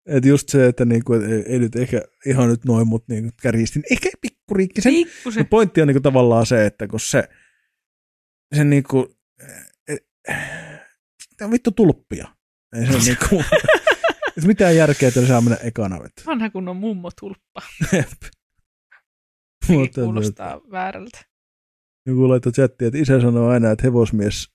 et 0.07 0.25
just 0.25 0.49
se, 0.49 0.65
että 0.67 0.85
niinku, 0.85 1.13
et 1.13 1.23
ei, 1.23 1.43
ei, 1.47 1.59
nyt 1.59 1.75
ehkä 1.75 2.01
ihan 2.25 2.49
nyt 2.49 2.65
noin, 2.65 2.87
mutta 2.87 3.13
niinku 3.13 3.29
kärjistin. 3.41 3.83
Ehkä 3.91 4.09
pikkuriikki. 4.21 4.81
Sen, 4.81 4.93
Pikkusen. 4.93 5.43
se 5.43 5.49
pointti 5.49 5.81
on 5.81 5.87
niinku 5.87 6.01
tavallaan 6.01 6.45
se, 6.45 6.65
että 6.65 6.87
kun 6.87 6.99
se, 6.99 7.23
se 8.55 8.63
niinku, 8.63 9.15
eh, 9.87 9.99
tämä 11.37 11.45
on 11.47 11.51
vittu 11.51 11.71
tulppia. 11.71 12.27
Ei 12.75 12.85
se 12.85 12.97
niinku, 13.09 13.43
et 14.37 14.43
mitään 14.45 14.75
järkeä, 14.75 15.07
että 15.07 15.27
saa 15.27 15.41
mennä 15.41 15.57
ekana. 15.63 15.99
Vettä. 16.03 16.21
Vanha 16.25 16.49
kun 16.49 16.67
on 16.67 16.77
mummo 16.77 17.09
tulppa. 17.19 17.61
Mutta 19.69 20.01
Kuulostaa 20.01 20.61
väärältä. 20.71 21.19
joku 22.05 22.29
laittoi 22.29 22.51
chattiin, 22.51 22.87
että 22.87 22.97
isä 22.99 23.21
sanoo 23.21 23.49
aina, 23.49 23.71
että 23.71 23.83
hevosmies 23.87 24.49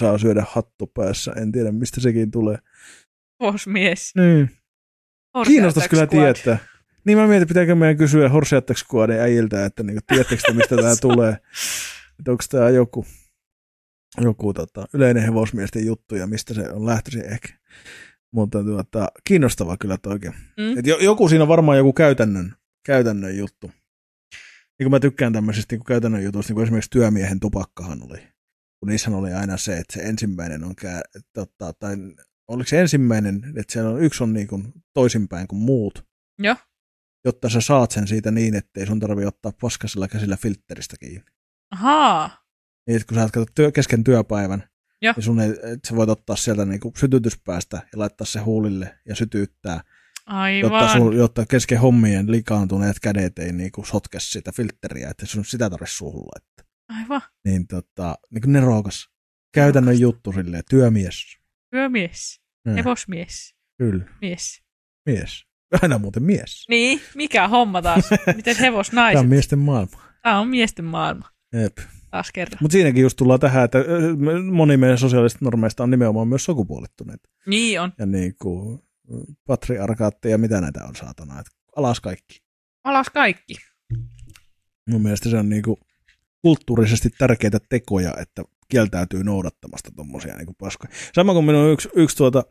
saa 0.00 0.18
syödä 0.18 0.44
hattu 0.48 0.86
päässä. 0.86 1.32
En 1.32 1.52
tiedä, 1.52 1.72
mistä 1.72 2.00
sekin 2.00 2.30
tulee. 2.30 2.58
Vosmies. 3.40 4.12
Niin. 4.16 4.50
Kiinnostaisi 5.46 5.88
kyllä 5.88 6.06
tietää. 6.06 6.58
Niin 7.04 7.18
mä 7.18 7.26
mietin, 7.26 7.48
pitääkö 7.48 7.74
meidän 7.74 7.96
kysyä 7.96 8.28
Horse 8.28 8.56
Attack 8.56 8.78
Squadin 8.78 9.20
äijiltä, 9.20 9.64
että 9.64 9.82
niinku, 9.82 10.00
tiedättekö 10.06 10.42
te, 10.46 10.52
mistä 10.52 10.76
tämä 10.76 10.96
tulee. 11.00 11.30
Että 12.18 12.30
onko 12.30 12.44
tämä 12.50 12.70
joku, 12.70 13.06
joku 14.20 14.52
tota, 14.52 14.86
yleinen 14.94 15.22
hevosmiesten 15.22 15.86
juttu 15.86 16.14
ja 16.14 16.26
mistä 16.26 16.54
se 16.54 16.70
on 16.70 16.86
lähtöisin 16.86 17.32
ehkä. 17.32 17.48
Mutta 18.32 18.64
tuota, 18.64 19.08
kiinnostavaa 19.24 19.76
kyllä 19.76 19.98
toikin. 19.98 20.34
Mm. 20.56 20.78
Et 20.78 20.86
jo, 20.86 20.98
joku 20.98 21.28
siinä 21.28 21.44
on 21.44 21.48
varmaan 21.48 21.78
joku 21.78 21.92
käytännön, 21.92 22.54
käytännön 22.86 23.38
juttu. 23.38 23.66
Niin 24.78 24.84
kuin 24.84 24.90
mä 24.90 25.00
tykkään 25.00 25.32
tämmöisistä 25.32 25.76
niin 25.76 25.84
käytännön 25.84 26.24
jutuista, 26.24 26.50
niin 26.50 26.54
kuin 26.54 26.64
esimerkiksi 26.64 26.90
työmiehen 26.90 27.40
tupakkahan 27.40 28.02
oli. 28.02 28.18
Kun 28.80 28.88
niissähän 28.88 29.18
oli 29.18 29.32
aina 29.32 29.56
se, 29.56 29.76
että 29.76 29.92
se 29.92 30.00
ensimmäinen 30.00 30.64
on, 30.64 30.76
kää, 30.76 31.00
tota, 31.32 31.72
tai 31.72 31.96
oliko 32.48 32.68
se 32.68 32.80
ensimmäinen, 32.80 33.52
että 33.56 33.72
siellä 33.72 33.90
on, 33.90 34.02
yksi 34.02 34.22
on 34.22 34.32
niin 34.32 34.46
kuin 34.46 34.72
toisinpäin 34.94 35.48
kuin 35.48 35.60
muut. 35.60 36.06
Joo. 36.38 36.56
Jotta 37.24 37.48
sä 37.48 37.60
saat 37.60 37.90
sen 37.90 38.08
siitä 38.08 38.30
niin, 38.30 38.54
ettei 38.54 38.86
sun 38.86 39.00
tarvi 39.00 39.26
ottaa 39.26 39.52
paskasella 39.60 40.08
käsillä 40.08 40.36
filtteristä 40.36 40.96
kiinni. 41.00 41.24
Ahaa. 41.70 42.44
Niin, 42.86 42.96
että 42.96 43.06
kun 43.06 43.16
sä 43.16 43.38
oot 43.40 43.48
työ, 43.54 43.72
kesken 43.72 44.04
työpäivän, 44.04 44.68
Joo. 45.02 45.14
niin 45.16 45.24
sun 45.24 45.40
ei, 45.40 45.50
että 45.50 45.88
sä 45.88 45.96
voit 45.96 46.10
ottaa 46.10 46.36
sieltä 46.36 46.64
niin 46.64 46.80
kuin 46.80 46.94
sytytyspäästä 46.96 47.76
ja 47.76 47.98
laittaa 47.98 48.26
se 48.26 48.40
huulille 48.40 48.98
ja 49.08 49.16
sytyttää, 49.16 49.80
jotta, 50.60 50.78
Aivan. 50.78 50.90
sun, 50.90 51.16
jotta 51.16 51.46
kesken 51.46 51.80
hommien 51.80 52.30
likaantuneet 52.30 53.00
kädet 53.00 53.38
ei 53.38 53.52
niin 53.52 53.72
kuin 53.72 53.86
sotke 53.86 54.20
sitä 54.20 54.52
filtteriä, 54.52 55.10
että 55.10 55.26
sun 55.26 55.44
sitä 55.44 55.70
tarvitse 55.70 55.94
suuhun 55.94 56.26
laittaa. 56.34 56.66
Aivan. 56.88 57.22
Niin, 57.44 57.66
tota, 57.66 58.18
niin 58.30 58.42
kuin 58.42 58.52
nerokas. 58.52 59.08
Käytännön 59.54 60.00
juttu 60.00 60.32
silleen, 60.32 60.62
työmies. 60.70 61.43
Työmies. 61.74 62.40
Näin, 62.64 62.76
Hevosmies. 62.76 63.54
Kyllä, 63.78 64.04
Mies. 64.20 64.62
mies. 65.06 65.44
Aina 65.82 65.98
muuten 65.98 66.22
mies. 66.22 66.64
Niin, 66.68 67.00
mikä 67.14 67.48
homma 67.48 67.82
taas? 67.82 68.10
Miten 68.36 68.56
Tämä 68.56 68.66
hevosnaiset? 68.66 69.20
on 69.20 69.28
miesten 69.28 69.58
maailma. 69.58 70.02
Tämä 70.22 70.40
on 70.40 70.48
miesten 70.48 70.84
maailma. 70.84 71.28
Jep. 71.62 71.78
Taas 72.10 72.32
kerran. 72.32 72.58
Mutta 72.60 72.72
siinäkin 72.72 73.02
just 73.02 73.16
tullaan 73.16 73.40
tähän, 73.40 73.64
että 73.64 73.78
moni 74.50 74.76
meidän 74.76 74.98
sosiaalisista 74.98 75.44
normeista 75.44 75.82
on 75.82 75.90
nimenomaan 75.90 76.28
myös 76.28 76.44
sukupuolittuneita. 76.44 77.28
Niin 77.46 77.80
on. 77.80 77.92
Ja 77.98 78.06
niin 78.06 78.34
kuin 78.42 78.78
patriarkaatteja, 79.46 80.38
mitä 80.38 80.60
näitä 80.60 80.84
on 80.84 80.96
saatana. 80.96 81.40
Et 81.40 81.46
alas 81.76 82.00
kaikki. 82.00 82.42
Alas 82.84 83.10
kaikki. 83.10 83.54
Mun 84.90 85.02
mielestä 85.02 85.30
se 85.30 85.36
on 85.38 85.48
niin 85.48 85.62
kuin 85.62 85.76
kulttuurisesti 86.44 87.10
tärkeitä 87.18 87.58
tekoja, 87.68 88.14
että 88.20 88.42
kieltäytyy 88.68 89.24
noudattamasta 89.24 89.90
tuommoisia 89.96 90.36
niin 90.36 90.54
paskoja. 90.58 90.92
Sama 91.14 91.32
kuin 91.32 91.44
minun 91.44 91.72
yksi, 91.72 91.88
yksi 91.94 92.16
tuota 92.16 92.44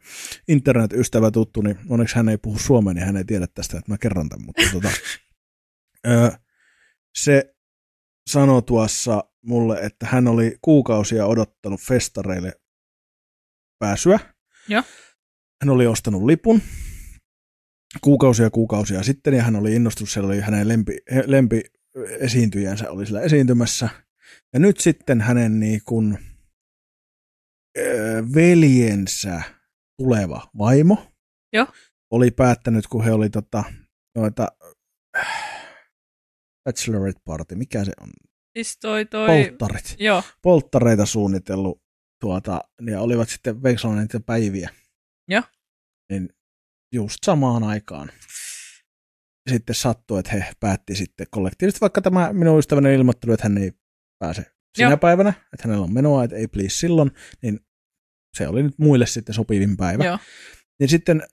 internet-ystävä 0.48 1.32
tuttu, 1.32 1.62
niin 1.62 1.80
onneksi 1.89 2.16
hän 2.16 2.30
ei 2.30 2.38
puhu 2.38 2.60
suomea, 2.60 2.94
niin 2.94 3.06
hän 3.06 3.18
ei 3.18 3.26
tiedä 3.26 3.48
tästä, 3.48 3.78
että 3.78 3.91
mä 3.91 3.98
kerron 3.98 4.30
tämän, 4.30 4.46
mutta 4.46 4.62
tuota, 4.72 4.89
ö, 6.08 6.32
se 7.16 7.56
sanoi 8.30 8.62
tuossa 8.62 9.24
mulle, 9.46 9.80
että 9.80 10.06
hän 10.06 10.28
oli 10.28 10.58
kuukausia 10.62 11.26
odottanut 11.26 11.82
festareille 11.82 12.54
pääsyä. 13.80 14.20
Joo. 14.68 14.84
Hän 15.62 15.70
oli 15.70 15.88
ostanut 15.88 16.24
lipun 16.24 16.62
kuukausia 18.02 18.50
kuukausia 18.50 19.04
sitten 19.04 19.34
ja 19.34 19.44
hän 19.44 19.56
oli 19.56 19.76
innostunut, 19.76 20.10
siellä 20.10 20.28
oli 20.28 20.39
hänen 20.39 20.68
lempi, 20.68 20.98
lempi 21.26 21.62
esiintyjänsä 22.20 22.91
oli 22.91 23.06
siellä 23.06 23.22
esiintymässä. 23.22 23.89
Ja 24.54 24.60
nyt 24.60 24.80
sitten 24.80 25.22
hänen 25.22 25.60
niin 25.60 25.82
kuin, 25.86 26.18
veljensä 28.36 29.41
tuleva 29.98 30.48
vaimo 30.58 31.14
Joo. 31.54 31.68
oli 32.12 32.32
päättänyt, 32.32 32.88
kun 32.88 33.04
he 33.04 33.12
oli 33.12 33.30
tota, 33.30 33.64
noita 34.16 34.48
bachelorette 36.66 37.22
party, 37.26 37.56
mikä 37.56 37.86
se 37.86 37.91
on? 38.02 38.10
Siis 38.58 38.78
toi 38.78 39.06
toi... 39.06 39.28
Polttarit. 39.28 39.96
Joo. 40.00 40.24
Polttareita 40.41 41.06
suunnitellut 41.06 41.82
tuota, 42.22 42.62
ja 42.91 43.02
olivat 43.02 43.30
sitten 43.30 43.64
veiksoneet 43.64 44.14
niitä 44.14 44.20
päiviä. 44.26 44.70
Joo. 45.28 45.44
Niin 46.12 46.30
just 46.94 47.18
samaan 47.26 47.64
aikaan 47.64 48.12
sitten 49.50 49.76
sattui, 49.76 50.20
että 50.20 50.32
he 50.32 50.52
päätti 50.60 50.96
sitten 50.96 51.28
kollektiivisesti, 51.32 51.82
vaikka 51.82 52.02
tämä 52.02 52.34
minun 52.34 52.60
ystäväni 52.60 52.94
ilmoittelu, 52.94 53.34
että 53.34 53.44
hän 53.46 53.58
ei 53.58 53.72
pääse 54.20 54.46
sinä 54.78 54.89
Joo. 54.89 54.98
päivänä, 54.98 55.30
että 55.54 55.68
hänellä 55.68 55.84
on 55.84 55.94
menoa, 55.94 56.24
että 56.24 56.36
ei 56.36 56.48
please 56.48 56.70
silloin, 56.78 57.12
niin 57.41 57.60
se 58.38 58.48
oli 58.48 58.64
nyt 58.64 58.74
muille 58.80 59.06
sitten 59.06 59.36
sopivin 59.36 59.78
päivä. 59.78 60.06
Joo. 60.06 60.18
Niin 60.80 60.89
sitten 60.89 61.24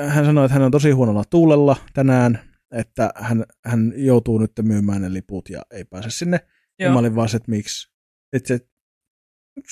äh, 0.00 0.14
hän 0.14 0.24
sanoi, 0.24 0.44
että 0.44 0.52
hän 0.54 0.62
on 0.62 0.70
tosi 0.70 0.90
huonolla 0.90 1.24
tuulella 1.24 1.76
tänään, 1.94 2.38
että 2.74 3.10
hän, 3.16 3.44
hän 3.64 3.92
joutuu 3.96 4.38
nyt 4.38 4.52
myymään 4.62 5.02
ne 5.02 5.12
liput 5.12 5.50
ja 5.50 5.62
ei 5.70 5.84
pääse 5.84 6.10
sinne. 6.10 6.40
Ja 6.78 6.86
Joo. 6.86 6.92
mä 6.92 6.98
olin 6.98 7.14
vaan 7.16 7.28
se, 7.28 7.36
että 7.36 7.50
miksi. 7.50 7.92
Että 8.32 8.48
se, 8.48 8.60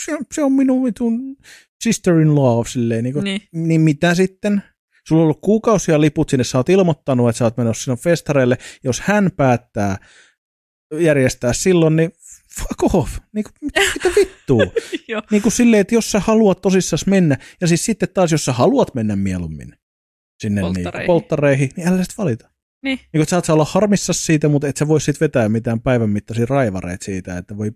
se, 0.04 0.14
on- 0.14 0.24
se 0.34 0.42
on 0.42 0.52
minun 0.52 0.84
vitun 0.84 1.36
sister-in-law 1.84 2.66
silleen, 2.66 3.04
niin, 3.04 3.12
kuin, 3.14 3.24
Niin. 3.24 3.40
niin 3.52 3.80
mitä 3.80 4.14
sitten? 4.14 4.62
Sulla 5.08 5.22
on 5.22 5.24
ollut 5.24 5.40
kuukausia 5.40 6.00
liput 6.00 6.28
sinne, 6.28 6.44
sä 6.44 6.58
oot 6.58 6.68
ilmoittanut, 6.68 7.28
että 7.28 7.38
sä 7.38 7.44
oot 7.44 7.56
menossa 7.56 7.84
sinne 7.84 7.96
festareille. 7.96 8.58
Jos 8.84 9.00
hän 9.00 9.30
päättää 9.36 9.96
järjestää 10.94 11.52
silloin, 11.52 11.96
niin 11.96 12.12
fuck 12.58 12.94
off. 12.94 13.18
Niin 13.32 13.44
kuin, 13.44 13.54
mitä, 13.60 13.80
mitä 13.94 14.20
vittua? 14.20 14.62
Niin 15.30 15.42
kuin 15.42 15.52
silleen, 15.52 15.80
että 15.80 15.94
jos 15.94 16.10
sä 16.10 16.20
haluat 16.20 16.60
tosissas 16.60 17.06
mennä, 17.06 17.36
ja 17.60 17.66
siis 17.66 17.84
sitten 17.84 18.08
taas, 18.14 18.32
jos 18.32 18.44
sä 18.44 18.52
haluat 18.52 18.94
mennä 18.94 19.16
mieluummin 19.16 19.74
sinne 20.42 20.60
Polttareihin. 20.60 21.06
polttareihin, 21.06 21.06
niin, 21.06 21.06
polttareihin 21.06 21.70
niin 21.76 21.88
älä 21.88 22.02
sitten 22.04 22.24
valita. 22.24 22.50
Niin. 22.82 22.98
Niin 22.98 23.10
kuin, 23.10 23.22
että 23.22 23.30
sä 23.30 23.36
oot 23.36 23.48
olla 23.48 23.64
harmissas 23.64 24.26
siitä, 24.26 24.48
mutta 24.48 24.68
et 24.68 24.76
sä 24.76 24.88
voi 24.88 25.00
sit 25.00 25.20
vetää 25.20 25.48
mitään 25.48 25.80
päivän 25.80 26.10
mittaisia 26.10 26.46
raivareita 26.48 27.04
siitä, 27.04 27.38
että 27.38 27.56
voi, 27.56 27.70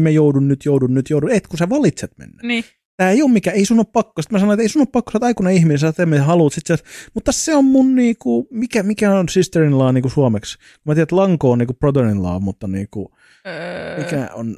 mä 0.00 0.10
joudun 0.10 0.48
nyt, 0.48 0.64
joudun 0.64 0.94
nyt, 0.94 1.10
joudun. 1.10 1.30
Et 1.30 1.46
kun 1.46 1.58
sä 1.58 1.68
valitset 1.68 2.18
mennä. 2.18 2.40
Niin. 2.42 2.64
Tää 2.98 3.10
ei 3.10 3.22
ole 3.22 3.30
mikä, 3.30 3.50
ei 3.50 3.64
sun 3.64 3.78
ole 3.78 3.86
pakko. 3.92 4.22
Sitten 4.22 4.34
mä 4.36 4.40
sanoin, 4.40 4.56
että 4.56 4.62
ei 4.62 4.68
sun 4.68 4.82
ole 4.82 4.88
pakko, 4.92 5.10
sä 5.10 5.16
oot 5.16 5.22
aikuinen 5.22 5.54
ihminen, 5.54 5.78
sä 5.78 5.92
teet 5.92 6.08
mitä 6.08 6.22
haluat. 6.22 6.52
Sit 6.52 6.66
sä, 6.66 6.74
oot, 6.74 6.84
mutta 7.14 7.32
se 7.32 7.54
on 7.54 7.64
mun 7.64 7.94
niinku, 7.94 8.48
mikä, 8.50 8.82
mikä 8.82 9.12
on 9.18 9.28
sister-in-law 9.28 9.94
niinku 9.94 10.08
suomeksi? 10.08 10.58
Mä 10.84 10.94
tiedän, 10.94 11.02
että 11.02 11.16
lanko 11.16 11.50
on 11.50 11.58
niinku 11.58 11.74
brother-in-law, 11.74 12.42
mutta 12.42 12.66
niinku, 12.68 13.14
Öö, 13.46 13.98
mikä 13.98 14.30
on, 14.34 14.56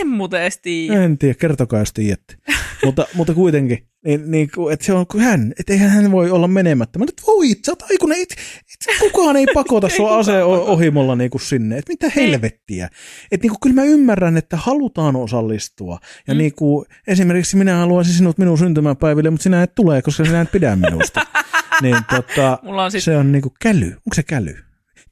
en 0.00 0.08
muuten 0.08 0.42
edes 0.42 0.58
tiedä. 0.58 1.02
en 1.04 1.18
tiedä, 1.18 1.34
kertokaa 1.34 1.78
jos 1.78 1.92
tiedätte. 1.92 2.36
mutta, 2.84 3.06
mutta 3.14 3.34
kuitenkin, 3.34 3.88
niin, 4.04 4.30
niin 4.30 4.48
että 4.72 4.86
se 4.86 4.92
on 4.92 5.06
kuin 5.06 5.24
hän, 5.24 5.52
että 5.60 5.72
eihän 5.72 5.90
hän 5.90 6.12
voi 6.12 6.30
olla 6.30 6.48
menemättä. 6.48 6.98
Mä 6.98 7.04
nyt 7.04 7.22
voi, 7.26 7.48
sä 7.66 7.72
oot 7.72 7.82
aikuinen, 7.90 8.22
et, 8.22 8.32
et, 8.32 8.98
kukaan 9.00 9.36
ei 9.36 9.46
pakota 9.54 9.88
sua 9.96 10.08
pakota. 10.08 10.44
ohimolla 10.44 11.16
niin 11.16 11.30
kuin 11.30 11.42
sinne. 11.42 11.78
Että 11.78 11.92
mitä 11.92 12.10
helvettiä. 12.16 12.86
Että 13.32 13.44
niin 13.44 13.50
kuin, 13.50 13.60
kyllä 13.60 13.74
mä 13.74 13.84
ymmärrän, 13.84 14.36
että 14.36 14.56
halutaan 14.56 15.16
osallistua. 15.16 15.98
Ja 16.28 16.34
Mm. 16.34 16.38
niin 16.38 16.54
kuin, 16.54 16.86
esimerkiksi 17.06 17.56
minä 17.56 17.76
haluaisin 17.76 18.14
sinut 18.14 18.38
minun 18.38 18.58
syntymäpäiville, 18.58 19.30
mutta 19.30 19.42
sinä 19.42 19.62
et 19.62 19.74
tule, 19.74 20.02
koska 20.02 20.24
sinä 20.24 20.40
et 20.40 20.52
pidä 20.52 20.76
minusta. 20.76 21.20
niin 21.82 21.96
tota, 22.10 22.58
Mulla 22.62 22.84
on 22.84 22.90
siis... 22.90 23.04
se 23.04 23.16
on 23.16 23.32
niin 23.32 23.42
kuin 23.42 23.54
käly. 23.60 23.86
Onko 23.86 24.14
se 24.14 24.22
käly? 24.22 24.56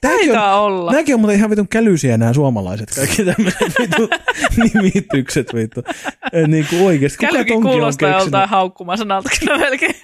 Tämäkin 0.03 0.30
on, 0.30 0.34
Taitaa 0.36 0.61
olla. 0.61 0.90
Nämäkin 0.92 1.14
on 1.14 1.20
muuten 1.20 1.36
ihan 1.36 1.50
vitun 1.50 1.68
kälysiä 1.68 2.16
nämä 2.18 2.32
suomalaiset, 2.32 2.90
kaikki 2.96 3.24
tämmöiset 3.24 3.61
vitun 3.80 4.09
nimitykset 4.74 5.46
vittu. 5.55 5.82
Eh, 6.32 6.48
Niin 6.48 6.66
kuin 6.70 6.82
oikeasti. 6.82 7.18
Kuka 7.18 7.32
Kälykin 7.32 7.62
kuulostaa 7.62 8.11
joltain 8.20 8.48
haukkumasanalta 8.48 9.30
kyllä 9.40 9.59
melkein. 9.59 9.94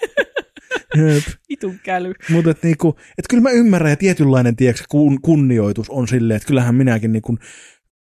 Jep. 0.96 1.24
Vitun 1.48 1.78
käly. 1.82 2.12
Mutta 2.30 2.50
et 2.50 2.62
niinku, 2.62 2.96
et 3.18 3.24
kyllä 3.30 3.42
mä 3.42 3.50
ymmärrän, 3.50 3.90
ja 3.90 3.96
tietynlainen 3.96 4.56
tiedätkö, 4.56 4.84
kun, 4.88 5.20
kunnioitus 5.22 5.90
on 5.90 6.08
silleen, 6.08 6.36
että 6.36 6.46
kyllähän 6.48 6.74
minäkin 6.74 7.12
niinku, 7.12 7.38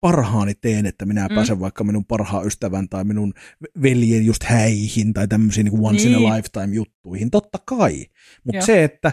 parhaani 0.01 0.53
teen, 0.61 0.85
että 0.85 1.05
minä 1.05 1.27
Mm. 1.27 1.35
pääsen 1.35 1.59
vaikka 1.59 1.83
minun 1.83 2.05
parhaan 2.05 2.47
ystävän 2.47 2.89
tai 2.89 3.03
minun 3.03 3.33
veljen 3.81 4.25
just 4.25 4.43
häihin 4.43 5.13
tai 5.13 5.27
tämmöisiin 5.27 5.65
niin 5.65 5.85
once 5.85 6.03
in 6.03 6.11
Niin. 6.11 6.31
a 6.31 6.35
lifetime 6.35 6.75
juttuihin. 6.75 7.31
Totta 7.31 7.57
kai. 7.65 8.05
Mutta 8.43 8.65
se, 8.65 8.83
että 8.83 9.11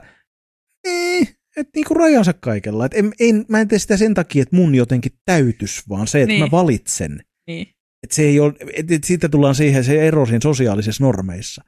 eh, 0.86 1.37
et 1.60 1.68
niinku 1.74 1.94
rajansa 1.94 2.32
kaikella. 2.32 2.86
Et 2.86 2.94
en, 2.94 3.12
en, 3.20 3.44
mä 3.48 3.60
en 3.60 3.68
tee 3.68 3.78
sitä 3.78 3.96
sen 3.96 4.14
takia, 4.14 4.42
että 4.42 4.56
mun 4.56 4.74
jotenkin 4.74 5.12
täytys, 5.24 5.88
vaan 5.88 6.06
se, 6.06 6.22
että 6.22 6.32
Niin. 6.32 6.40
mä 6.44 6.50
valitsen. 6.50 7.20
Niin. 7.46 7.66
Et 8.02 8.10
se 8.12 8.22
ei 8.22 8.40
ole, 8.40 8.52
et, 8.74 8.90
et 8.90 9.04
siitä 9.04 9.28
tullaan 9.28 9.54
siihen 9.54 9.84
se 9.84 10.06
ero 10.06 10.26
siinä 10.26 10.40
sosiaalisissa 10.42 11.04
normeissa. 11.04 11.64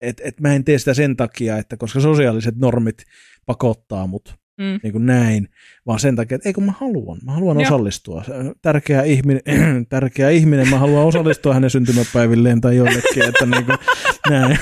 Et, 0.00 0.20
et 0.24 0.40
mä 0.40 0.54
en 0.54 0.64
tee 0.64 0.78
sitä 0.78 0.94
sen 0.94 1.16
takia, 1.16 1.58
että 1.58 1.76
koska 1.76 2.00
sosiaaliset 2.00 2.56
normit 2.56 3.02
pakottaa 3.46 4.06
mut 4.06 4.34
Mm. 4.58 4.80
niin 4.82 4.92
kuin 4.92 5.06
näin, 5.06 5.48
vaan 5.86 6.00
sen 6.00 6.16
takia, 6.16 6.34
että 6.34 6.48
ei 6.48 6.52
kun 6.52 6.64
mä 6.64 6.72
haluan, 6.80 7.18
mä 7.24 7.32
haluan 7.32 7.60
Joo. 7.60 7.66
osallistua. 7.66 8.24
Tärkeä 8.62 9.02
ihminen, 9.02 9.42
tärkeä 9.88 10.30
ihminen, 10.30 10.68
mä 10.68 10.78
haluan 10.78 11.06
osallistua 11.06 11.54
hänen 11.54 11.70
syntymäpäivilleen 11.70 12.60
tai 12.60 12.76
jollekin, 12.76 13.28
että 13.28 13.46
niin 13.46 13.64
kuin, 13.64 13.78
näin. 14.30 14.58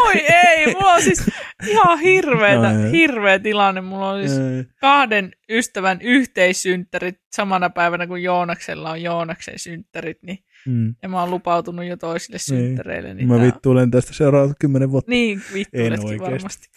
Oi 0.00 0.14
ei, 0.14 0.66
mulla 0.74 0.94
on 0.94 1.02
siis 1.02 1.30
ihan 1.66 1.98
hirveetä, 1.98 2.72
No, 2.72 2.90
hirveä 2.92 3.38
tilanne. 3.38 3.80
Mulla 3.80 4.10
on 4.10 4.28
siis 4.28 4.38
Ei. 4.38 4.64
kahden 4.80 5.32
ystävän 5.50 5.98
yhteissynttärit 6.00 7.18
samana 7.32 7.70
päivänä, 7.70 8.06
kun 8.06 8.22
Joonaksella 8.22 8.90
on 8.90 9.02
Joonaksen 9.02 9.58
synttärit, 9.58 10.18
niin 10.22 10.38
Mm. 10.66 10.94
ja 11.02 11.08
mä 11.08 11.20
oon 11.20 11.30
lupautunut 11.30 11.84
jo 11.84 11.96
toisille 11.96 12.38
synttäreille. 12.38 13.14
Niin 13.14 13.28
Mä 13.28 13.36
tää- 13.36 13.46
vittuilen 13.46 13.90
tästä 13.90 14.12
seuraavat 14.12 14.56
kymmenen 14.60 14.90
vuotta. 14.90 15.10
Niin, 15.10 15.42
vittuiletkin 15.54 16.20
varmasti. 16.20 16.68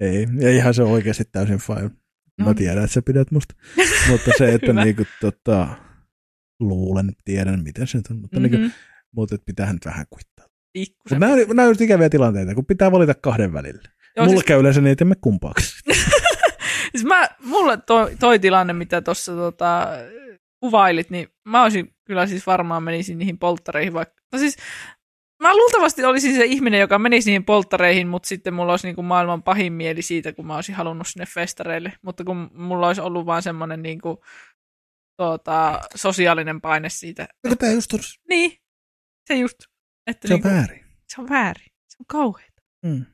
Ei, 0.00 0.28
ja 0.40 0.50
ihan 0.50 0.74
se 0.74 0.82
on 0.82 0.90
oikeasti 0.90 1.24
täysin 1.32 1.58
fine. 1.58 1.82
No 1.82 1.90
Mä 2.38 2.44
niin. 2.44 2.56
tiedän, 2.56 2.84
että 2.84 2.94
sä 2.94 3.02
pidät 3.02 3.30
musta. 3.30 3.54
mutta 4.10 4.30
se, 4.38 4.54
että 4.54 4.72
niinku, 4.72 5.02
tota, 5.20 5.68
luulen, 6.60 7.12
tiedän, 7.24 7.62
miten 7.62 7.86
se 7.86 7.98
on. 8.10 8.16
Mutta, 8.16 8.40
mm-hmm. 8.40 8.60
niinku, 8.60 8.76
mutta 9.16 9.34
et 9.34 9.42
pitää 9.46 9.72
nyt 9.72 9.86
vähän 9.86 10.06
kuittaa. 10.10 10.46
Mutta 10.78 11.18
nämä, 11.18 11.32
on- 11.32 11.38
nämä 11.48 11.62
on 11.62 11.68
just 11.70 11.80
ikäviä 11.80 12.08
tilanteita, 12.10 12.54
kun 12.54 12.66
pitää 12.66 12.92
valita 12.92 13.14
kahden 13.14 13.52
välillä. 13.52 13.82
Joo, 14.16 14.26
Mulla 14.26 14.38
siis, 14.38 14.46
käy 14.46 14.60
yleensä 14.60 14.80
niin, 14.80 14.92
että 14.92 15.04
me 15.04 15.14
kumpaaksi. 15.20 15.74
siis 16.92 17.04
mä, 17.04 17.28
mulle 17.44 17.78
toi, 17.86 18.16
toi 18.20 18.38
tilanne, 18.38 18.72
mitä 18.72 19.00
tuossa 19.00 19.32
tota, 19.32 19.88
kuvailit, 20.62 21.10
niin 21.10 21.28
mä 21.44 21.62
olisin 21.62 21.94
kyllä 22.04 22.26
siis 22.26 22.46
varmaan 22.46 22.82
menisin 22.82 23.18
niihin 23.18 23.38
polttareihin 23.38 23.92
vaikka. 23.92 24.22
No 24.32 24.38
siis 24.38 24.56
mä 25.42 25.56
luultavasti 25.56 26.04
olisin 26.04 26.34
se 26.34 26.44
ihminen, 26.44 26.80
joka 26.80 26.98
menisi 26.98 27.30
niihin 27.30 27.44
polttareihin, 27.44 28.08
mutta 28.08 28.26
sitten 28.28 28.54
mulla 28.54 28.72
olisi 28.72 28.86
niinku 28.86 29.02
maailman 29.02 29.42
pahin 29.42 29.72
mieli 29.72 30.02
siitä, 30.02 30.32
kun 30.32 30.46
mä 30.46 30.54
olisin 30.54 30.74
halunnut 30.74 31.06
sinne 31.06 31.26
festareille. 31.26 31.92
Mutta 32.02 32.24
kun 32.24 32.50
mulla 32.54 32.86
olisi 32.86 33.00
ollut 33.00 33.26
vaan 33.26 33.42
semmoinen 33.42 33.82
niinku, 33.82 34.24
tota, 35.16 35.80
sosiaalinen 35.94 36.60
paine 36.60 36.88
siitä. 36.88 37.28
Eikö 37.44 37.56
tää 37.56 37.70
just 37.72 37.90
Niin, 38.28 38.58
se 39.26 39.34
just. 39.34 39.58
Että 40.06 40.28
se 40.28 40.34
on 40.34 40.40
niinku, 40.40 40.48
väärin. 40.56 40.84
se 41.08 41.20
on 41.20 41.28
väärin. 41.28 41.72
Se 41.88 41.96
on 42.00 42.06
kauheata. 42.06 42.62
Mm. 42.84 43.06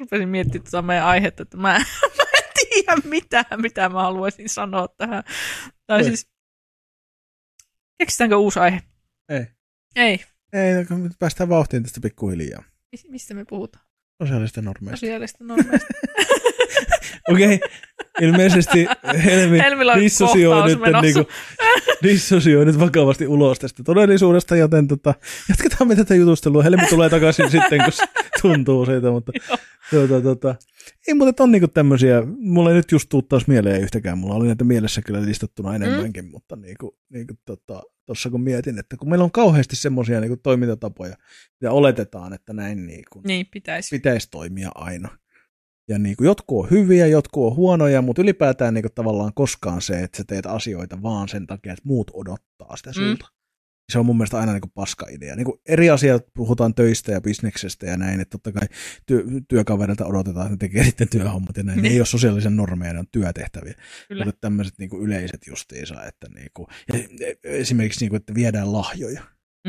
Rupesin 0.00 0.28
miettimään 0.28 0.64
tuota 0.70 0.82
meidän 0.82 1.06
aihetta, 1.06 1.42
että 1.42 1.56
mä, 1.56 1.78
mä 2.18 2.24
en 2.38 2.44
tiedä 2.70 2.96
mitään, 3.04 3.44
mitä 3.56 3.88
mä 3.88 4.02
haluaisin 4.02 4.48
sanoa 4.48 4.88
tähän. 4.88 5.22
Tai 5.86 6.04
siis, 6.04 6.28
keksitäänkö 7.98 8.36
uusi 8.36 8.58
aihe? 8.58 8.82
Ei. 9.28 9.46
Ei. 9.96 10.24
Ei, 10.52 10.74
nyt 10.90 11.12
päästään 11.18 11.48
vauhtiin 11.48 11.82
tästä 11.82 12.00
pikkuhiljaa. 12.00 12.62
Mis- 12.96 13.10
Mistä 13.10 13.34
me 13.34 13.44
puhutaan? 13.44 13.84
Sosiaalisten 14.22 14.64
normeista. 14.64 14.96
Sosiaalista 14.96 15.44
normeista. 15.44 15.86
Okei, 17.28 17.54
okay. 17.54 17.68
ilmeisesti 18.20 18.86
Helmi 19.24 19.58
dissosioi 20.00 20.68
nyt, 20.68 20.78
niinku, 21.02 21.32
dissosioi 22.02 22.64
nyt 22.64 22.80
vakavasti 22.80 23.26
ulos 23.26 23.58
tästä 23.58 23.82
todellisuudesta, 23.82 24.56
joten 24.56 24.88
tota, 24.88 25.14
jatketaan 25.48 25.88
me 25.88 25.96
tätä 25.96 26.14
jutustelua. 26.14 26.62
Helmi 26.62 26.86
tulee 26.90 27.10
takaisin 27.10 27.50
sitten, 27.50 27.80
kun 27.84 27.92
tuntuu 28.42 28.86
siitä, 28.86 29.10
mutta 29.10 29.32
tuota, 29.90 30.20
tuota, 30.20 30.54
ei 31.08 31.14
mutta 31.14 31.42
on 31.42 31.52
niinku 31.52 31.68
tämmöisiä, 31.68 32.22
mulla 32.38 32.70
ei 32.70 32.76
nyt 32.76 32.92
just 32.92 33.08
tuu 33.08 33.22
taas 33.22 33.46
mieleen 33.46 33.82
yhtäkään, 33.82 34.18
mulla 34.18 34.34
oli 34.34 34.46
näitä 34.46 34.64
mielessä 34.64 35.02
kyllä 35.02 35.22
listattuna 35.22 35.74
enemmänkin, 35.74 36.24
mm. 36.24 36.30
mutta 36.30 36.56
niinku, 36.56 36.98
niinku 37.08 37.34
tota, 37.44 37.82
tuossa 38.06 38.30
kun 38.30 38.40
mietin, 38.40 38.78
että 38.78 38.96
kun 38.96 39.08
meillä 39.08 39.24
on 39.24 39.30
kauheasti 39.30 39.76
semmoisia 39.76 40.20
niinku 40.20 40.36
toimintatapoja, 40.36 41.16
ja 41.60 41.72
oletetaan, 41.72 42.32
että 42.32 42.52
näin 42.52 42.86
niinku, 42.86 43.22
niin, 43.26 43.46
pitäisi. 43.52 43.96
pitäisi 43.96 44.30
toimia 44.30 44.70
aina. 44.74 45.08
Ja 45.88 45.98
niin 45.98 46.16
kuin 46.16 46.26
jotkut 46.26 46.64
on 46.64 46.70
hyviä, 46.70 47.06
jotkut 47.06 47.46
on 47.50 47.56
huonoja, 47.56 48.02
mutta 48.02 48.22
ylipäätään 48.22 48.74
niin 48.74 48.82
kuin 48.82 48.94
tavallaan 48.94 49.34
koskaan 49.34 49.82
se, 49.82 50.02
että 50.02 50.16
sä 50.18 50.24
teet 50.26 50.46
asioita 50.46 51.02
vaan 51.02 51.28
sen 51.28 51.46
takia, 51.46 51.72
että 51.72 51.82
muut 51.88 52.10
odottaa 52.14 52.76
sitä 52.76 52.92
sulta. 52.92 53.24
Mm. 53.24 53.36
Se 53.92 53.98
on 53.98 54.06
mun 54.06 54.16
mielestä 54.16 54.38
aina 54.38 54.52
niin 54.52 54.60
kuin 54.60 54.72
paska 54.74 55.06
idea. 55.10 55.36
Niin 55.36 55.44
kuin 55.44 55.60
eri 55.68 55.90
asiat, 55.90 56.24
puhutaan 56.34 56.74
töistä 56.74 57.12
ja 57.12 57.20
bisneksestä 57.20 57.86
ja 57.86 57.96
näin, 57.96 58.20
että 58.20 58.30
totta 58.38 58.52
kai 58.52 58.68
työ, 59.06 59.24
työkaverilta 59.48 60.06
odotetaan, 60.06 60.46
että 60.46 60.52
ne 60.54 60.56
tekee 60.68 60.84
sitten 60.84 61.08
työhommat 61.08 61.56
ja 61.56 61.62
näin. 61.62 61.76
Ne 61.76 61.82
Niin. 61.82 61.92
ei 61.92 62.00
ole 62.00 62.06
sosiaalisen 62.06 62.56
normeja, 62.56 62.92
ne 62.92 62.98
on 62.98 63.06
työtehtäviä. 63.12 63.74
Kyllä. 64.08 64.24
Mutta 64.24 64.40
tämmöiset 64.40 64.74
niin 64.78 64.90
kuin 64.90 65.02
yleiset 65.02 65.46
justiinsa, 65.46 66.04
että 66.04 66.26
niin 66.34 66.50
kuin, 66.54 66.66
esimerkiksi 67.44 68.00
niin 68.00 68.10
kuin, 68.10 68.16
että 68.20 68.34
viedään 68.34 68.72
lahjoja 68.72 69.22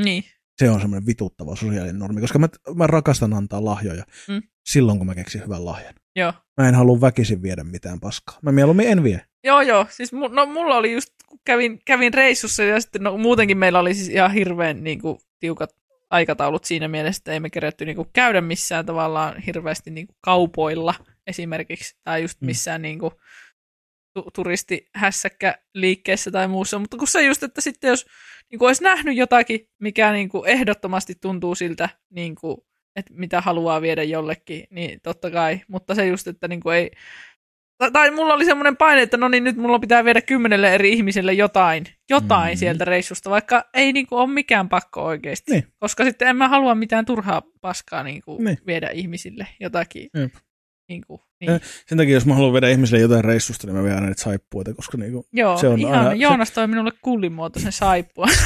Niin, 0.04 0.24
se 0.60 0.70
on 0.70 0.82
semmoinen 0.82 1.08
vituttava 1.08 1.56
sosiaalinen 1.56 2.00
normi, 2.00 2.22
koska 2.22 2.40
mä, 2.40 2.48
mä 2.76 2.88
rakastan 2.88 3.34
antaa 3.34 3.66
lahjoja 3.66 4.04
Mm. 4.28 4.34
mm. 4.34 4.42
silloin, 4.70 4.98
kun 4.98 5.08
mä 5.08 5.16
keksin 5.16 5.44
hyvän 5.44 5.66
lahjan. 5.66 5.94
Joo. 6.18 6.34
Mä 6.58 6.68
en 6.70 6.76
halua 6.76 7.02
väkisin 7.02 7.42
viedä 7.42 7.64
mitään 7.64 8.00
paskaa. 8.00 8.38
Mä 8.42 8.52
mieluummin 8.52 8.88
en 8.88 9.04
vie. 9.04 9.22
Joo, 9.44 9.62
joo. 9.62 9.86
Siis 9.90 10.14
mu- 10.14 10.34
no, 10.34 10.46
mulla 10.46 10.76
oli 10.76 10.94
just, 10.94 11.10
kun 11.28 11.40
kävin, 11.46 11.80
kävin 11.86 12.14
reissussa 12.14 12.64
ja 12.64 12.82
sitten 12.82 13.04
no, 13.04 13.18
muutenkin 13.18 13.58
meillä 13.58 13.80
oli 13.80 13.94
siis 13.94 14.10
ihan 14.10 14.32
hirveän 14.32 14.84
niin 14.84 15.02
kuin, 15.02 15.18
tiukat 15.40 15.70
aikataulut 16.10 16.64
siinä 16.64 16.88
mielessä, 16.88 17.20
että 17.20 17.32
ei 17.32 17.40
me 17.40 17.50
kerätty 17.50 17.86
niin 17.86 17.96
kuin, 17.96 18.08
käydä 18.14 18.42
missään 18.42 18.86
tavallaan 18.86 19.42
hirveästi 19.42 19.92
niin 19.92 20.08
kuin, 20.08 20.18
kaupoilla 20.22 20.94
esimerkiksi, 21.28 21.96
tai 22.04 22.22
just 22.22 22.42
Mm. 22.42 22.46
missään 22.46 22.82
niin 22.82 23.00
kuin, 23.00 23.12
tu- 24.14 24.32
turistihässäkkä 24.34 25.56
liikkeessä 25.74 26.32
tai 26.32 26.48
muussa, 26.48 26.80
mutta 26.80 26.98
kun 26.98 27.08
se 27.08 27.24
just, 27.26 27.44
että 27.44 27.62
sitten 27.62 27.88
jos 27.88 28.06
niin 28.52 28.60
kuin 28.60 28.68
olisi 28.68 28.84
nähnyt 28.84 29.16
jotakin, 29.18 29.60
mikä 29.82 30.12
niin 30.12 30.30
kuin, 30.30 30.50
ehdottomasti 30.50 31.16
tuntuu 31.22 31.56
siltä, 31.56 31.90
niin 32.10 32.36
kuin, 32.36 32.58
että 32.98 33.14
mitä 33.16 33.42
haluaa 33.42 33.82
viedä 33.82 34.04
jollekin, 34.04 34.64
niin 34.70 35.00
totta 35.04 35.32
kai, 35.32 35.62
mutta 35.68 35.96
se 35.96 36.08
just, 36.08 36.28
että 36.28 36.48
niin 36.48 36.60
kuin, 36.60 36.76
ei, 36.76 36.92
tai, 37.94 38.12
mulla 38.12 38.34
oli 38.34 38.46
semmoinen 38.46 38.78
paine, 38.78 39.02
että 39.02 39.18
no 39.18 39.28
niin, 39.28 39.44
nyt 39.44 39.58
mulla 39.58 39.80
pitää 39.80 40.06
viedä 40.06 40.22
kymmenelle 40.22 40.74
eri 40.74 40.94
ihmiselle 40.94 41.34
jotain, 41.34 41.86
jotain 42.10 42.52
Mm. 42.52 42.56
mm. 42.56 42.58
sieltä 42.58 42.86
reissusta, 42.86 43.30
vaikka 43.30 43.64
ei 43.74 43.94
niinku 43.94 44.18
ole 44.18 44.28
mikään 44.30 44.70
pakko 44.70 45.06
oikeasti. 45.06 45.52
Niin. 45.52 45.68
Koska 45.80 46.04
sitten 46.04 46.28
en 46.28 46.36
mä 46.36 46.48
halua 46.48 46.76
mitään 46.76 47.06
turhaa 47.06 47.42
paskaa 47.62 48.04
niinku 48.04 48.38
Niin. 48.44 48.58
viedä 48.68 48.90
ihmisille 48.94 49.48
jotakin. 49.60 50.10
Jep. 50.14 50.34
Niinku, 50.90 51.22
niin. 51.42 51.52
Sen 51.88 51.98
takia, 51.98 52.14
jos 52.14 52.26
mä 52.26 52.34
haluan 52.34 52.54
viedä 52.54 52.70
ihmisille 52.70 53.02
jotain 53.02 53.24
reissusta, 53.24 53.68
niin 53.68 53.76
mä 53.76 53.84
vien 53.84 54.04
näitä 54.04 54.22
saippuita, 54.22 54.74
koska 54.74 54.98
niinku, 54.98 55.26
Joo, 55.34 55.58
se 55.58 55.68
on 55.68 55.80
ihan, 55.80 56.00
aina- 56.00 56.14
Joonas 56.14 56.52
toi 56.52 56.68
minulle 56.68 56.92
kullimuotoisen 57.02 57.72
saippua. 57.72 58.26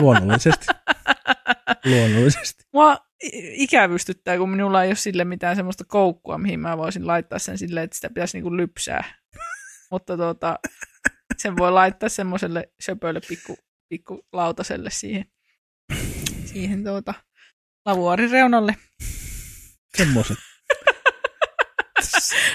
luonnollisesti. 0.00 0.66
luonnollisesti. 1.90 2.64
Mua 2.72 2.96
ikävystyttää, 3.32 4.38
kun 4.38 4.50
minulla 4.50 4.82
ei 4.82 4.88
ole 4.88 4.96
sille 4.96 5.24
mitään 5.24 5.56
semmoista 5.56 5.84
koukkua, 5.84 6.38
mihin 6.38 6.60
mä 6.60 6.78
voisin 6.78 7.06
laittaa 7.06 7.38
sen 7.38 7.58
silleen, 7.58 7.84
että 7.84 7.94
sitä 7.94 8.08
pitäisi 8.08 8.36
niinku 8.36 8.56
lypsää. 8.56 9.04
Mutta 9.90 10.16
tuota, 10.16 10.58
sen 11.38 11.56
voi 11.56 11.72
laittaa 11.72 12.08
semmoiselle 12.08 12.72
söpölle 12.80 13.20
pikku, 13.28 13.56
pikku 13.88 14.26
lautaselle 14.32 14.90
siihen, 14.90 15.24
siihen 16.44 16.84
tuota, 16.84 17.14
lavuaarin 17.86 18.30
reunalle. 18.30 18.76
Semmoiset. 19.96 20.36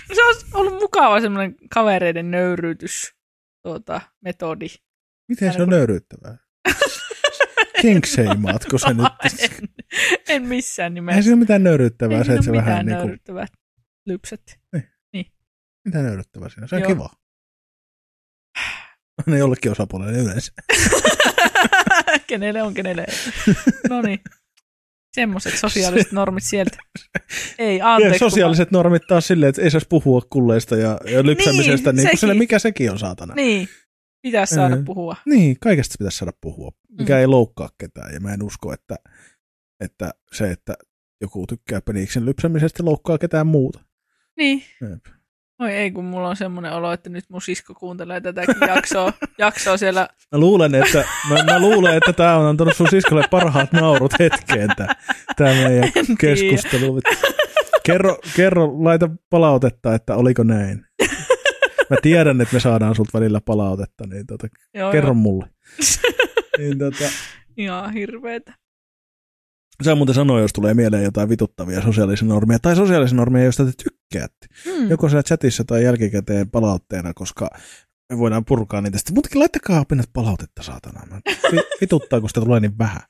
No, 0.09 0.15
se 0.15 0.23
olisi 0.23 0.45
ollut 0.53 0.73
mukava 0.73 1.21
semmoinen 1.21 1.55
kavereiden 1.73 2.31
nöyryytys 2.31 3.13
tuota, 3.63 4.01
metodi. 4.21 4.67
Miten 5.27 5.53
se 5.53 5.61
on 5.61 5.69
nöyryyttävää? 5.69 6.37
Kinkseimaatko 7.81 8.77
se 8.77 8.93
nyt? 8.93 9.07
en, 9.41 9.49
en 10.29 10.47
missään 10.47 10.93
nimessä. 10.93 11.21
siinä 11.21 11.33
ole 11.35 11.39
mitään 11.39 11.63
nöyryyttävää 11.63 12.17
Ei 12.17 12.25
se, 12.25 12.31
että 12.31 12.41
se 12.41 12.45
siinä 12.45 12.57
ole 12.59 12.65
vähän 12.65 12.73
mitään 12.73 12.85
niinku, 12.85 13.01
nöyryyttävää 13.01 13.45
lypset. 14.05 14.59
mitä 15.85 16.01
nöyryyttävää 16.01 16.49
siinä? 16.49 16.67
Se 16.67 16.75
on 16.75 16.81
Joo. 16.81 16.89
kiva. 16.91 17.09
Ne 19.25 19.37
jollekin 19.37 19.71
osapuolelle 19.71 20.17
yleensä. 20.19 20.51
kenelle 22.27 22.63
on, 22.63 22.73
kenelle 22.73 23.05
ei. 23.07 23.15
No 23.89 24.01
niin. 24.01 24.19
Semmoiset 25.15 25.57
sosiaaliset 25.57 26.11
normit 26.11 26.43
sieltä. 26.43 26.77
Ei, 27.59 27.81
anteeksi. 27.81 28.19
kun 28.19 28.29
sosiaaliset 28.31 28.71
normit 28.71 29.01
taas 29.07 29.27
silleen, 29.27 29.49
että 29.49 29.61
ei 29.61 29.71
saisi 29.71 29.87
puhua 29.89 30.21
kulleista 30.29 30.75
ja, 30.75 30.97
ja 31.05 31.25
lypsämisestä, 31.25 31.91
Niin, 31.91 31.95
niin, 31.97 32.07
niin 32.07 32.17
sille 32.17 32.31
sekin. 32.33 32.39
mikä 32.39 32.59
sekin 32.59 32.91
on 32.91 32.99
saatana. 32.99 33.33
Niin, 33.35 33.67
pitäisi 34.21 34.55
saada 34.55 34.75
Mm. 34.75 34.85
puhua. 34.85 35.15
Niin, 35.25 35.57
kaikesta 35.59 35.95
pitäisi 35.99 36.17
saada 36.17 36.33
puhua, 36.41 36.71
mikä 36.99 37.13
Mm. 37.13 37.19
ei 37.19 37.27
loukkaa 37.27 37.69
ketään. 37.77 38.13
Ja 38.13 38.19
mä 38.19 38.33
en 38.33 38.43
usko, 38.43 38.73
että, 38.73 38.95
että 39.79 40.11
se, 40.33 40.51
että 40.51 40.73
joku 41.21 41.47
tykkää 41.47 41.81
peniksen 41.81 42.25
lypsämisestä, 42.25 42.85
loukkaa 42.85 43.17
ketään 43.17 43.47
muuta. 43.47 43.79
Niin. 44.37 44.63
Jep. 44.81 45.05
Oi 45.59 45.71
ei, 45.71 45.91
kun 45.91 46.05
mulla 46.05 46.29
on 46.29 46.35
semmoinen 46.35 46.73
olo, 46.73 46.91
että 46.93 47.09
nyt 47.09 47.25
mun 47.29 47.41
sisko 47.41 47.73
kuuntelee 47.73 48.21
tätäkin 48.21 48.55
jaksoa, 48.67 49.13
jaksoa 49.37 49.77
siellä. 49.77 50.07
Mä 50.31 50.39
luulen, 50.39 50.75
että, 50.75 51.03
mä, 51.29 51.43
mä 51.43 51.59
luulen, 51.59 51.97
että 51.97 52.13
tää 52.13 52.37
on 52.37 52.45
antanut 52.45 52.75
sun 52.75 52.89
siskolle 52.89 53.23
parhaat 53.31 53.71
naurut 53.71 54.13
hetkeen, 54.19 54.69
tää 55.37 55.53
meidän 55.53 55.91
keskustelu. 56.19 56.99
Kerro, 57.83 58.17
kerro, 58.35 58.83
laita 58.83 59.09
palautetta, 59.29 59.95
että 59.95 60.15
oliko 60.15 60.43
näin. 60.43 60.85
Mä 61.91 61.97
tiedän, 62.01 62.41
että 62.41 62.53
me 62.53 62.59
saadaan 62.59 62.95
sulta 62.95 63.09
välillä 63.19 63.41
palautetta, 63.45 64.07
niin 64.07 64.27
tota, 64.27 64.47
Joo, 64.73 64.91
kerro 64.91 65.07
joo. 65.07 65.13
mulle. 65.13 65.49
Niin, 66.57 66.77
tota, 66.79 67.03
Ihan 67.57 67.93
hirveetä. 67.93 68.53
sä 69.85 69.95
muuten 69.95 70.15
sanoi, 70.15 70.41
jos 70.41 70.53
tulee 70.53 70.73
mieleen 70.73 71.03
jotain 71.03 71.29
vituttavia 71.29 71.81
sosiaalisia 71.81 72.27
normeja, 72.27 72.59
tai 72.59 72.75
sosiaalisia 72.75 73.15
normeja, 73.17 73.43
joista 73.45 73.65
te 73.65 73.71
tykkäätte. 73.83 74.47
Hmm. 74.65 74.89
Joko 74.89 75.09
siellä 75.09 75.23
chatissa 75.23 75.63
tai 75.63 75.83
jälkikäteen 75.83 76.49
palautteena, 76.49 77.13
koska 77.13 77.49
me 78.11 78.17
voidaan 78.17 78.45
purkaa 78.45 78.81
niitä. 78.81 78.97
Sitten 78.97 79.13
muutenkin 79.13 79.39
laittakaa 79.39 79.85
pinnat 79.85 80.09
palautetta, 80.13 80.63
saatana. 80.63 81.05
Mä 81.09 81.21
vi- 81.51 81.57
vituttaa, 81.81 82.19
kun 82.19 82.29
sitä 82.29 82.41
tulee 82.41 82.59
niin 82.59 82.77
vähän. 82.77 83.01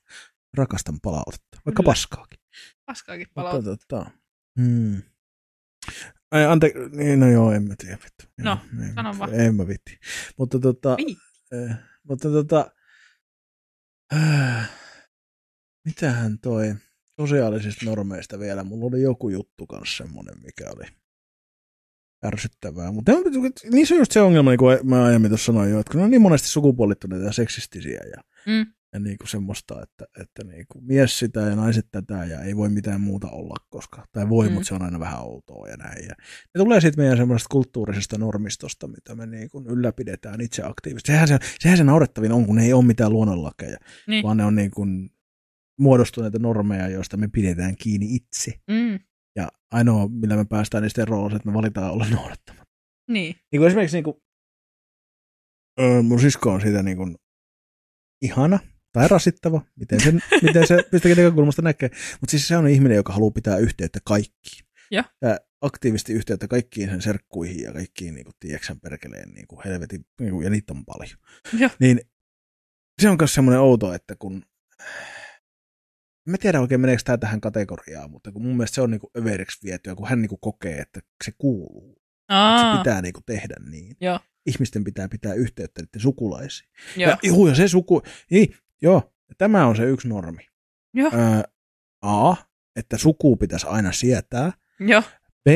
Rakastan 0.58 1.00
palautetta, 1.02 1.58
vaikka 1.66 1.84
Kyllä. 1.84 1.86
paskaakin. 1.92 2.40
Paskaakin 2.86 3.28
Mutta, 3.36 3.42
palautetta. 3.50 3.86
tota, 3.88 4.12
hmm. 4.60 5.02
Ai, 6.32 6.46
ante, 6.46 6.74
niin, 6.92 7.20
no 7.20 7.30
joo, 7.32 7.52
en 7.52 7.64
mä 7.64 7.74
tiedä. 7.78 7.98
Vittu. 8.04 8.26
No, 8.44 8.60
en, 8.84 8.94
sano 8.96 9.16
vaan. 9.20 9.34
En 9.34 9.56
mä 9.56 9.68
vitti. 9.68 9.98
Mutta 10.38 10.60
tota, 10.60 10.98
Viitti. 10.98 11.24
eh, 11.52 11.76
mutta 12.04 12.30
tota, 12.30 12.72
äh, 14.14 14.70
mitähän 15.86 16.40
toi 16.40 16.76
sosiaalisista 17.20 17.86
normeista 17.86 18.40
vielä. 18.40 18.64
Mulla 18.64 18.86
oli 18.86 19.02
joku 19.02 19.30
juttu 19.30 19.68
kanssa 19.68 20.04
semmonen, 20.04 20.36
mikä 20.44 20.72
oli 20.76 20.86
ärsyttävää. 22.26 22.92
Mutta 22.92 23.12
niissä 23.72 23.96
on 23.96 24.00
just 24.00 24.12
se 24.12 24.22
ongelma, 24.22 24.50
niin 24.52 24.60
kuin 24.60 24.80
mä 24.84 25.04
aiemmin 25.04 25.32
tuossa 25.32 25.46
sanoin 25.46 25.72
jo, 25.72 25.80
että 25.80 25.92
kun 25.92 26.00
ne 26.00 26.04
on 26.06 26.12
niin 26.12 26.22
monesti 26.22 26.48
sukupuolittuneita 26.48 27.26
ja 27.26 27.32
seksistisiä 27.32 28.00
ja, 28.16 28.24
Mm. 28.48 28.74
Ja 28.94 29.00
niin 29.00 29.18
kuin 29.18 29.28
semmoista, 29.28 29.82
että, 29.84 30.06
että 30.22 30.44
niin 30.44 30.66
kuin 30.72 30.86
mies 30.86 31.20
sitä 31.20 31.40
ja 31.40 31.56
naiset 31.56 31.88
tätä 31.92 32.26
ja 32.26 32.42
ei 32.42 32.56
voi 32.58 32.70
mitään 32.70 33.02
muuta 33.02 33.28
olla, 33.30 33.56
koska, 33.70 34.06
tai 34.12 34.30
voi, 34.30 34.48
Mm. 34.48 34.54
mutta 34.54 34.68
se 34.68 34.74
on 34.76 34.82
aina 34.82 35.00
vähän 35.00 35.22
outoa 35.22 35.68
ja 35.68 35.78
näin. 35.78 36.04
Ja 36.06 36.16
ne 36.56 36.58
tulee 36.58 36.82
sitten 36.82 37.04
meidän 37.04 37.18
semmoisesta 37.18 37.50
kulttuurisesta 37.52 38.18
normistosta, 38.18 38.88
mitä 38.88 39.16
me 39.16 39.26
niin 39.26 39.50
kuin 39.50 39.68
ylläpidetään 39.68 40.42
itse 40.42 40.64
aktiivisesti. 40.66 41.12
Sehän 41.12 41.28
se, 41.28 41.38
sehän 41.60 41.78
se 41.78 41.84
naurettavin 41.84 42.32
on, 42.32 42.46
kun 42.46 42.56
ne 42.56 42.64
ei 42.66 42.74
ole 42.74 42.86
mitään 42.86 43.14
luonnonlakeja, 43.14 43.78
Niin. 44.08 44.24
vaan 44.24 44.38
ne 44.38 44.46
on 44.46 44.56
niin 44.56 44.72
kuin 44.72 45.10
muodostuneita 45.80 46.40
normeja, 46.40 46.88
joista 46.88 47.18
me 47.18 47.28
pidetään 47.28 47.76
kiinni 47.76 48.16
itse. 48.16 48.52
Mm. 48.68 49.00
Ja 49.36 49.48
ainoa, 49.72 50.08
millä 50.08 50.36
me 50.36 50.46
päästään 50.46 50.82
niistä 50.84 51.02
eroon, 51.02 51.24
on 51.26 51.32
se, 51.32 51.36
että 51.36 51.50
me 51.50 51.54
valitaan 51.54 51.92
olla 51.92 52.06
noudattamatta. 52.10 52.74
Niin. 53.08 53.36
Niin 53.52 53.60
kuin 53.60 53.68
esimerkiksi 53.68 53.98
niin 53.98 54.04
kuin, 54.04 54.18
öö, 55.80 56.02
mun 56.02 56.20
sisko 56.22 56.52
on 56.52 56.62
siitä 56.62 56.84
niin 56.84 56.98
kuin 56.98 57.16
ihana 58.22 58.60
tai 58.94 59.08
rasittava, 59.08 59.62
miten, 59.76 60.00
sen, 60.00 60.20
miten 60.48 60.68
se 60.68 60.78
mistäkin 60.92 61.18
näkökulmasta 61.18 61.62
näkee. 61.62 61.90
Mutta 62.22 62.32
siis 62.32 62.48
se 62.48 62.58
on 62.58 62.68
ihminen, 62.68 62.96
joka 62.96 63.14
haluaa 63.14 63.32
pitää 63.32 63.58
yhteyttä 63.58 64.00
kaikkiin. 64.04 64.66
Ja. 64.92 65.04
ja 65.22 65.40
aktiivisesti 65.62 66.14
yhteyttä 66.14 66.48
kaikkiin 66.48 66.90
sen 66.90 67.02
serkkuihin 67.02 67.64
ja 67.64 67.74
kaikkiin 67.74 68.16
niin 68.16 68.26
tieksän 68.40 68.80
perkeleen 68.80 69.30
niin 69.30 69.48
kuin 69.48 69.62
helvetin, 69.66 70.06
niin 70.20 70.32
kuin, 70.32 70.44
ja 70.44 70.50
niitä 70.50 70.74
on 70.74 70.86
paljon. 70.86 71.18
Joo. 71.60 71.70
Niin 71.80 72.02
se 73.02 73.10
on 73.10 73.18
myös 73.20 73.34
semmoinen 73.34 73.62
outo, 73.62 73.94
että 73.94 74.16
kun 74.16 74.44
Mä 76.30 76.38
tiedä 76.38 76.62
oikein 76.62 76.82
meneekö 76.82 77.02
tämä 77.06 77.18
tähän 77.18 77.42
kategoriaan, 77.42 78.12
mutta 78.12 78.32
kun 78.32 78.42
mun 78.42 78.58
mielestä 78.58 78.76
se 78.76 78.82
on 78.82 78.92
niinku 78.92 79.12
överiksi 79.18 79.60
vietyä, 79.64 79.96
kun 79.96 80.08
hän 80.08 80.22
niinku 80.22 80.38
kokee, 80.38 80.80
että 80.80 81.00
se 81.24 81.32
kuuluu. 81.38 82.02
Että 82.22 82.60
se 82.60 82.66
Aa, 82.66 82.78
pitää 82.78 83.02
niinku 83.02 83.22
tehdä 83.26 83.56
niin. 83.70 83.96
Joo. 84.02 84.20
Ihmisten 84.46 84.84
pitää 84.84 85.10
pitää 85.10 85.34
yhteyttä 85.34 85.82
niiden 85.82 86.02
sukulaisiin. 86.02 86.70
joo. 86.98 87.10
Ja, 87.10 87.18
juu, 87.24 87.48
ja 87.48 87.56
se 87.56 87.68
suku... 87.68 88.02
Niin, 88.30 88.56
joo, 88.82 89.14
tämä 89.38 89.66
on 89.66 89.76
se 89.76 89.84
yksi 89.84 90.08
normi. 90.08 90.48
Joo. 90.94 91.12
Öö, 91.14 91.42
A, 92.02 92.36
että 92.76 92.98
suku 92.98 93.38
pitäisi 93.38 93.68
aina 93.68 93.92
sietää. 93.92 94.54
Joo. 94.80 95.04
B, 95.44 95.48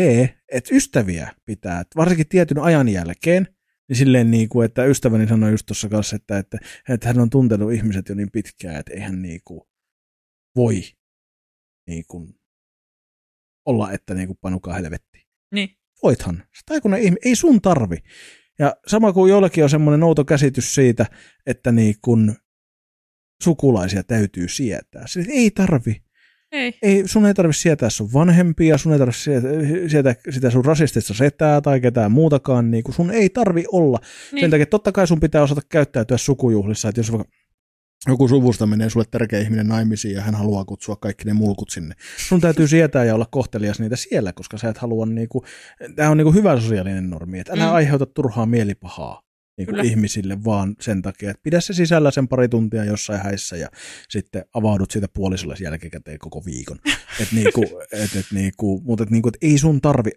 että 0.52 0.76
ystäviä 0.76 1.32
pitää, 1.46 1.80
että 1.80 1.96
varsinkin 1.96 2.28
tietyn 2.28 2.60
ajan 2.60 2.90
jälkeen, 2.90 3.48
niin 3.90 3.98
silleen 3.98 4.32
niin 4.32 4.50
kuin, 4.50 4.66
että 4.66 4.86
ystäväni 4.86 5.28
sanoi 5.28 5.52
just 5.52 5.66
tuossa 5.66 5.90
kanssa, 5.90 6.16
että, 6.16 6.38
että, 6.38 6.58
että 6.90 7.08
hän 7.08 7.20
on 7.20 7.30
tuntenut 7.30 7.74
ihmiset 7.74 8.10
jo 8.10 8.16
niin 8.16 8.32
pitkään, 8.32 8.76
että 8.76 8.94
eihän 8.94 9.22
niin 9.22 9.42
kuin 9.46 9.62
voi 10.56 10.82
niin 11.88 12.04
kuin 12.08 12.34
olla, 13.66 13.92
että 13.92 14.14
niin 14.14 14.28
kuin 14.28 14.38
panukaa 14.42 14.74
helvettiin. 14.74 15.28
Niin. 15.52 15.70
Voithan. 16.04 16.44
Tai 16.66 16.82
kun 16.82 16.98
ihmi- 16.98 17.20
ei 17.26 17.36
sun 17.36 17.62
tarvi. 17.62 17.98
Ja 18.60 18.76
sama 18.88 19.14
kuin 19.14 19.30
jollakin 19.30 19.64
on 19.64 19.70
semmoinen 19.70 20.04
outo 20.04 20.26
käsitys 20.26 20.76
siitä, 20.76 21.06
että 21.46 21.72
niin 21.72 21.96
kuin 22.02 22.36
sukulaisia 23.44 24.04
täytyy 24.04 24.48
sietää. 24.48 25.04
Sille, 25.08 25.28
ei 25.30 25.52
tarvi 25.52 26.02
Ei. 26.52 26.74
ei, 26.82 27.08
sun 27.08 27.26
ei 27.26 27.34
tarvitse 27.34 27.62
sietää 27.62 27.90
sun 27.90 28.14
vanhempia, 28.14 28.78
sun 28.78 28.94
ei 28.94 29.00
tarvitse 29.00 29.22
sietää, 29.22 29.52
sietää 29.88 30.16
sitä 30.30 30.50
sun 30.50 30.66
rasistista 30.66 31.14
setää 31.14 31.62
tai 31.62 31.82
ketään 31.82 32.12
muutakaan, 32.12 32.72
niin 32.72 32.84
sun 32.90 33.12
ei 33.12 33.30
tarvi 33.30 33.66
olla. 33.72 34.00
Niin. 34.32 34.42
Sen 34.42 34.52
takia 34.52 34.66
totta 34.66 34.92
kai 34.92 35.08
sun 35.08 35.20
pitää 35.20 35.44
osata 35.44 35.62
käyttäytyä 35.70 36.18
sukujuhlissa, 36.18 36.90
että 36.90 37.00
jos 37.00 37.12
vaikka 37.12 37.30
joku 38.08 38.28
suvusta 38.28 38.68
menee 38.68 38.90
sulle 38.90 39.06
tärkeä 39.12 39.40
ihminen 39.40 39.68
naimisiin 39.68 40.14
ja 40.14 40.22
hän 40.22 40.36
haluaa 40.36 40.66
kutsua 40.66 40.96
kaikki 40.96 41.26
ne 41.26 41.34
mulkut 41.34 41.70
sinne. 41.70 41.96
Sun 42.28 42.42
täytyy 42.42 42.68
sietää 42.68 43.06
ja 43.06 43.16
olla 43.16 43.28
kohtelias 43.32 43.80
niitä 43.80 43.96
siellä, 43.96 44.34
koska 44.34 44.58
sä 44.58 44.70
et 44.70 44.78
halua, 44.78 45.06
niinku, 45.06 45.44
tämä 45.96 46.10
on 46.10 46.18
niinku 46.18 46.32
hyvä 46.32 46.60
sosiaalinen 46.60 47.10
normi, 47.10 47.40
että 47.40 47.54
älä 47.54 47.64
mm. 47.64 47.74
aiheuta 47.74 48.06
turhaa 48.06 48.46
mielipahaa 48.46 49.25
niinku 49.58 49.72
Kyllä. 49.72 49.84
ihmisille 49.84 50.44
vaan 50.44 50.76
sen 50.82 51.02
takia, 51.02 51.32
että 51.32 51.42
pidä 51.44 51.62
se 51.62 51.74
sisällä 51.74 52.12
sen 52.12 52.28
pari 52.28 52.50
tuntia 52.50 52.84
jossain 52.84 53.20
häissä 53.22 53.58
ja 53.58 53.68
sitten 54.10 54.46
avaudut 54.54 54.92
siitä 54.92 55.08
puolisolle 55.14 55.56
jälkikäteen 55.62 56.20
koko 56.20 56.46
viikon. 56.46 56.78
Et 57.22 57.28
niinku, 57.32 57.62
et, 57.92 58.16
et 58.16 58.26
niinku, 58.34 58.82
mutta 58.86 59.04
et 59.04 59.10
niinku, 59.10 59.28
et 59.30 59.38
ei 59.42 59.58
sun 59.58 59.82
tarvi 59.82 60.12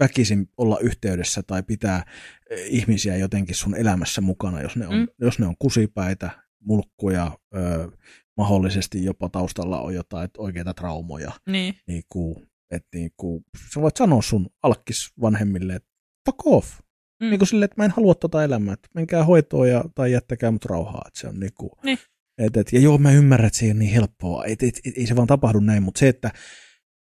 väkisin 0.00 0.48
olla 0.56 0.78
yhteydessä 0.78 1.42
tai 1.42 1.62
pitää 1.62 2.02
eh, 2.50 2.58
ihmisiä 2.68 3.16
jotenkin 3.16 3.54
sun 3.54 3.76
elämässä 3.76 4.20
mukana, 4.20 4.62
jos 4.62 4.76
ne 4.76 4.86
on, 4.86 4.94
Mm. 4.94 5.06
jos 5.20 5.38
ne 5.38 5.46
on 5.46 5.54
kusipäitä, 5.58 6.30
mulkkuja, 6.64 7.38
ö, 7.56 7.90
mahdollisesti 8.36 9.04
jopa 9.04 9.28
taustalla 9.28 9.80
on 9.80 9.94
jotain 9.94 10.28
oikeita 10.38 10.74
traumoja. 10.74 11.32
Niin. 11.46 11.74
Niinku, 11.86 12.42
et 12.70 12.86
niinku, 12.94 13.42
sä 13.74 13.80
voit 13.80 13.96
sanoa 13.96 14.22
sun 14.22 14.46
alkkis 14.62 15.08
vanhemmille, 15.20 15.74
että 15.74 15.88
fuck 16.26 16.46
off. 16.46 16.80
Mm. 17.20 17.30
Niin 17.30 17.38
kuin 17.38 17.48
silleen, 17.48 17.64
että 17.64 17.74
mä 17.80 17.84
en 17.84 17.90
halua 17.90 18.14
tota 18.14 18.44
elämää, 18.44 18.74
että 18.74 18.88
menkää 18.94 19.24
hoitoon 19.24 19.68
ja, 19.68 19.84
tai 19.94 20.12
jättäkää 20.12 20.50
mut 20.50 20.64
rauhaa. 20.64 21.04
Että 21.06 21.20
se 21.20 21.28
on 21.28 21.40
niinku, 21.40 21.70
Niin. 21.84 21.98
et, 22.38 22.56
et, 22.56 22.72
ja 22.72 22.80
joo, 22.80 22.98
mä 22.98 23.12
ymmärrän, 23.12 23.46
että 23.46 23.58
se 23.58 23.64
ei 23.64 23.70
ole 23.70 23.78
niin 23.78 23.92
helppoa. 23.92 24.44
Et, 24.44 24.62
et, 24.62 24.80
et, 24.84 24.98
ei 24.98 25.06
se 25.06 25.16
vaan 25.16 25.26
tapahdu 25.26 25.60
näin, 25.60 25.82
mutta 25.82 25.98
se, 25.98 26.08
että 26.08 26.30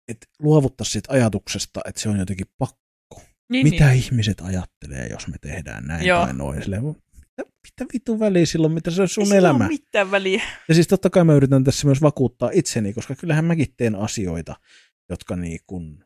et 0.08 0.18
luovuttaisi 0.40 0.92
siitä 0.92 1.14
ajatuksesta, 1.14 1.82
että 1.86 2.02
se 2.02 2.10
on 2.10 2.20
jotenkin 2.20 2.48
pakko. 2.58 2.78
Niin, 3.50 3.64
Mitä 3.70 3.86
niin. 3.88 3.98
ihmiset 3.98 4.42
ajattelee, 4.42 5.08
jos 5.08 5.28
me 5.28 5.36
tehdään 5.42 5.84
näin 5.88 6.06
Joo. 6.08 6.26
tai 6.26 6.34
noin. 6.34 6.64
Silleen, 6.64 6.84
mitä, 6.84 7.52
mitä 7.64 7.94
vitun 7.94 8.20
väliä 8.20 8.46
silloin, 8.46 8.74
mitä 8.74 8.92
se 8.92 9.02
on 9.02 9.04
Ei 9.06 9.08
sun 9.10 9.26
sillä 9.26 9.38
elämä? 9.38 9.58
ole 9.64 9.68
mitään 9.68 10.12
väliä. 10.12 10.42
Ja 10.68 10.74
siis 10.76 10.88
totta 10.88 11.10
kai 11.10 11.24
mä 11.24 11.34
yritän 11.34 11.64
tässä 11.64 11.88
myös 11.88 12.02
vakuuttaa 12.02 12.50
itseni, 12.54 12.94
koska 12.94 13.16
kyllähän 13.16 13.46
mäkin 13.46 13.68
teen 13.78 13.96
asioita, 13.96 14.56
jotka 15.10 15.36
niin 15.36 15.60
kuin, 15.68 16.04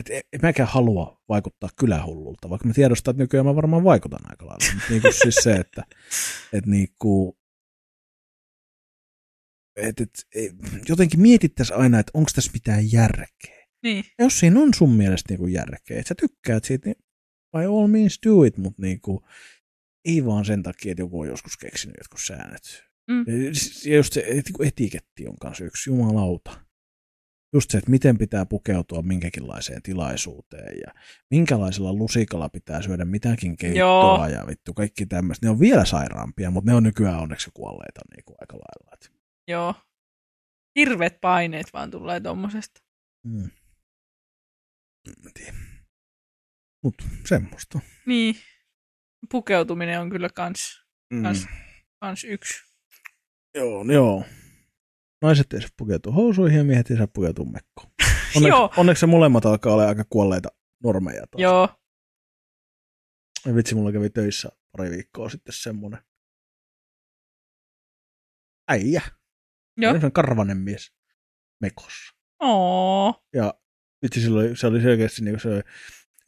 et 0.00 0.10
en 0.10 0.22
en 0.32 0.40
mäkään 0.42 0.68
halua 0.68 1.22
vaikuttaa 1.28 1.70
kylähullulta, 1.76 2.50
vaikka 2.50 2.68
mä 2.68 2.74
tiedostan, 2.74 3.12
että 3.12 3.22
nykyään 3.22 3.46
mä 3.46 3.56
varmaan 3.56 3.84
vaikutan 3.84 4.30
aika 4.30 4.46
lailla. 4.46 4.74
Mutta 4.74 4.90
niin 4.90 5.02
kuin 5.02 5.14
siis 5.14 5.34
se, 5.34 5.52
että 5.52 5.84
et 6.52 6.66
niin 6.66 6.88
kuin, 6.98 7.32
et, 9.76 10.00
et, 10.00 10.26
et, 10.34 10.52
jotenkin 10.88 11.20
mietittäisiin 11.20 11.78
aina, 11.78 11.98
että 11.98 12.10
onko 12.14 12.30
tässä 12.34 12.50
mitään 12.54 12.92
järkeä. 12.92 13.66
Niin. 13.82 14.04
Ja 14.18 14.24
jos 14.24 14.40
siinä 14.40 14.60
on 14.60 14.74
sun 14.74 14.92
mielestä 14.92 15.32
niin 15.32 15.38
kuin 15.38 15.52
järkeä, 15.52 15.98
että 15.98 16.08
sä 16.08 16.14
tykkäät 16.14 16.64
siitä, 16.64 16.88
niin 16.88 16.96
by 17.52 17.64
all 17.64 17.86
means 17.86 18.18
do 18.26 18.44
it, 18.44 18.56
mutta 18.56 18.82
niin 18.82 19.00
kuin, 19.00 19.20
ei 20.04 20.26
vaan 20.26 20.44
sen 20.44 20.62
takia, 20.62 20.92
että 20.92 21.02
joku 21.02 21.20
on 21.20 21.28
joskus 21.28 21.56
keksinyt 21.56 21.96
jotkut 21.98 22.20
säännöt. 22.26 22.84
Mm. 23.10 23.24
Ja 23.86 23.96
just 23.96 24.12
se 24.12 24.24
etiketti 24.60 25.26
on 25.26 25.36
kanssa 25.36 25.64
yksi, 25.64 25.90
jumalauta. 25.90 26.69
Just 27.52 27.70
se, 27.70 27.78
että 27.78 27.90
miten 27.90 28.18
pitää 28.18 28.46
pukeutua 28.46 29.02
minkäkinlaiseen 29.02 29.82
tilaisuuteen 29.82 30.76
ja 30.86 30.94
minkälaisella 31.30 31.92
lusikalla 31.92 32.48
pitää 32.48 32.82
syödä 32.82 33.04
mitäkin 33.04 33.56
keittoa 33.56 33.78
Joo. 33.80 34.26
ja 34.26 34.46
vittu 34.46 34.74
kaikki 34.74 35.06
tämmöistä. 35.06 35.46
Ne 35.46 35.50
on 35.50 35.60
vielä 35.60 35.84
sairaampia, 35.84 36.50
mutta 36.50 36.70
ne 36.70 36.76
on 36.76 36.82
nykyään 36.82 37.18
onneksi 37.20 37.50
kuolleita 37.54 38.00
niin 38.16 38.24
kuin 38.24 38.36
aika 38.40 38.54
lailla. 38.56 38.96
Joo. 39.48 39.74
Hirveät 40.78 41.20
paineet 41.20 41.66
vaan 41.72 41.90
tulee 41.90 42.20
tommosesta. 42.20 42.80
mm. 43.26 43.50
En 45.08 45.32
tiedä. 45.34 45.52
Mut 46.84 46.94
semmoista. 47.26 47.80
Niin. 48.06 48.36
Pukeutuminen 49.30 50.00
on 50.00 50.10
kyllä 50.10 50.28
kans, 50.34 50.84
Mm. 51.12 51.22
kans, 51.22 51.46
kans 52.00 52.24
yksi. 52.24 52.54
Joo, 53.54 53.84
joo. 53.92 54.24
Naiset 55.22 55.52
ei 55.52 55.60
saa 55.60 55.70
pukeutua 55.76 56.12
housuihin 56.12 56.58
ja 56.58 56.64
miehet 56.64 56.90
ei 56.90 56.96
saa 56.96 57.06
pukeutua 57.06 57.44
mekkoon. 57.44 57.90
Onneksi, 58.36 58.48
Joo. 58.58 58.70
onneksi 58.76 59.00
se 59.00 59.06
molemmat 59.06 59.46
alkaa 59.46 59.72
olla 59.74 59.88
aika 59.88 60.04
kuolleita 60.10 60.48
normeja 60.84 61.26
taas. 61.26 61.40
Joo. 61.42 61.68
Ja 63.46 63.54
vitsi, 63.54 63.74
mulla 63.74 63.92
kävi 63.92 64.10
töissä 64.10 64.48
pari 64.76 64.90
viikkoa 64.90 65.28
sitten 65.30 65.54
semmonen 65.56 66.00
äijä. 68.68 69.02
Joo. 69.76 69.92
Semmoinen 69.92 70.12
karvanen 70.12 70.56
mies 70.56 70.92
mekossa. 71.60 72.14
Oo. 72.42 73.14
Ja 73.34 73.54
vitsi, 74.02 74.20
sillä 74.20 74.40
oli, 74.40 74.56
se 74.56 74.66
oli 74.66 74.80
selkeästi 74.80 75.24
niin 75.24 75.40
se 75.40 75.48
oli, 75.48 75.62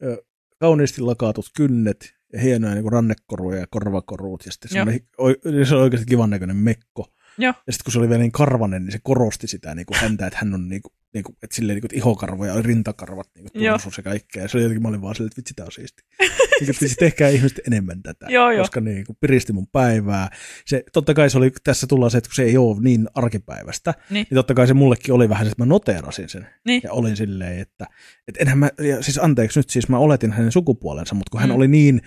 ö, 0.03 0.25
kauniisti 0.59 1.01
lakaatut 1.01 1.45
kynnet 1.55 2.15
ja 2.33 2.39
hienoja 2.41 2.75
niin 2.75 2.91
rannekoruja 2.91 3.59
ja 3.59 3.67
korvakorut. 3.69 4.45
Ja 4.45 4.51
sitten 4.51 4.71
semmoinen, 4.71 5.07
oi- 5.17 5.39
se 5.69 5.75
oli 5.75 5.83
oikeasti 5.83 6.05
kivan 6.05 6.29
näköinen 6.29 6.57
mekko. 6.57 7.13
Joo. 7.37 7.53
Ja 7.67 7.73
sitten 7.73 7.83
kun 7.83 7.91
se 7.91 7.99
oli 7.99 8.09
vielä 8.09 8.21
niin 8.21 8.31
karvanen, 8.31 8.83
niin 8.83 8.91
se 8.91 8.99
korosti 9.03 9.47
sitä 9.47 9.75
niin 9.75 9.85
kuin 9.85 9.97
häntä, 9.99 10.27
että 10.27 10.39
hän 10.41 10.53
on 10.53 10.67
niin 10.67 10.81
kuin, 10.81 10.93
niin 11.13 11.23
kuin, 11.23 11.35
että 11.43 11.55
silleen 11.55 11.75
niin 11.75 11.81
kuin, 11.81 11.87
että 11.87 11.97
ihokarvoja, 11.97 12.61
rintakarvat, 12.61 13.29
niin 13.35 13.45
kuin 13.51 13.63
Joo. 13.63 13.73
tursus 13.77 13.97
ja 13.97 14.03
kaikkea. 14.03 14.41
Ja 14.43 14.47
se 14.49 14.57
oli 14.57 14.63
jotenkin, 14.63 14.81
mä 14.81 14.87
olin 14.87 15.01
vaan 15.01 15.15
silleen, 15.15 15.27
että 15.27 15.37
vitsi, 15.37 15.53
tää 15.53 15.65
on 15.65 15.71
siisti. 15.71 16.03
niin 16.61 16.73
siis 16.73 16.95
tehkää 16.95 17.29
ihmiset 17.29 17.59
enemmän 17.67 18.03
tätä, 18.03 18.25
Joo, 18.29 18.51
joo. 18.51 18.61
koska 18.63 18.81
niin 18.81 19.05
kuin, 19.05 19.17
piristi 19.21 19.53
mun 19.53 19.67
päivää. 19.67 20.29
Se, 20.65 20.83
totta 20.93 21.13
kai 21.13 21.29
se 21.29 21.37
oli, 21.37 21.51
tässä 21.63 21.87
tullaan 21.87 22.11
se, 22.11 22.17
että 22.17 22.27
kun 22.29 22.35
se 22.35 22.43
ei 22.43 22.57
ole 22.57 22.77
niin 22.81 23.07
arkipäivästä, 23.13 23.93
Niin. 24.09 24.27
niin 24.29 24.35
totta 24.35 24.53
kai 24.53 24.67
se 24.67 24.73
mullekin 24.73 25.13
oli 25.13 25.29
vähän 25.29 25.45
se, 25.45 25.51
että 25.51 25.61
mä 25.61 25.65
noteerasin 25.69 26.29
sen. 26.29 26.47
Niin. 26.65 26.81
Ja 26.83 26.91
olin 26.93 27.15
silleen, 27.17 27.59
että, 27.59 27.85
että 28.27 28.39
enhän 28.41 28.57
mä, 28.57 28.69
ja 28.79 29.01
siis 29.03 29.17
anteeksi 29.17 29.59
nyt, 29.59 29.69
siis 29.69 29.89
mä 29.89 29.97
oletin 29.97 30.31
hänen 30.31 30.51
sukupuolensa, 30.51 31.15
mutta 31.15 31.29
kun 31.31 31.39
hän 31.41 31.49
Mm. 31.49 31.55
oli 31.55 31.67
niin, 31.67 32.01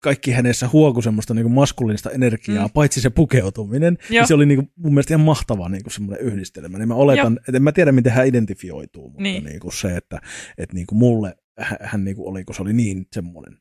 kaikki 0.00 0.30
hänessä 0.30 0.68
huoku 0.72 1.02
semmoista 1.02 1.34
niin 1.34 1.50
maskuliinista 1.50 2.10
energiaa, 2.10 2.66
Mm. 2.66 2.72
paitsi 2.74 3.00
se 3.00 3.10
pukeutuminen, 3.10 3.98
Joo. 4.10 4.20
niin 4.20 4.28
se 4.28 4.34
oli 4.34 4.46
niin 4.46 4.58
kuin, 4.58 4.70
mun 4.76 4.94
mielestä 4.94 5.14
ihan 5.14 5.24
mahtava 5.24 5.68
niin 5.68 5.82
kuin 5.82 5.92
semmoinen 5.92 6.26
yhdistelmä. 6.26 6.78
Niin 6.78 6.88
mä 6.88 6.94
oletan, 6.94 7.38
että 7.38 7.56
en 7.56 7.62
mä 7.62 7.72
tiedä, 7.72 7.92
miten 7.92 8.12
hän 8.12 8.26
identifioituu, 8.28 9.08
mutta 9.08 9.22
Niin. 9.22 9.34
niin. 9.34 9.44
Niin 9.44 9.60
kuin 9.60 9.72
se, 9.72 9.96
että, 9.96 10.20
että 10.58 10.74
niin 10.74 10.86
kuin 10.86 10.98
mulle 10.98 11.36
hän, 11.80 12.04
niin 12.04 12.16
kuin 12.16 12.28
oli, 12.28 12.44
kun 12.44 12.54
se 12.54 12.62
oli 12.62 12.72
niin 12.72 13.06
semmoinen 13.12 13.58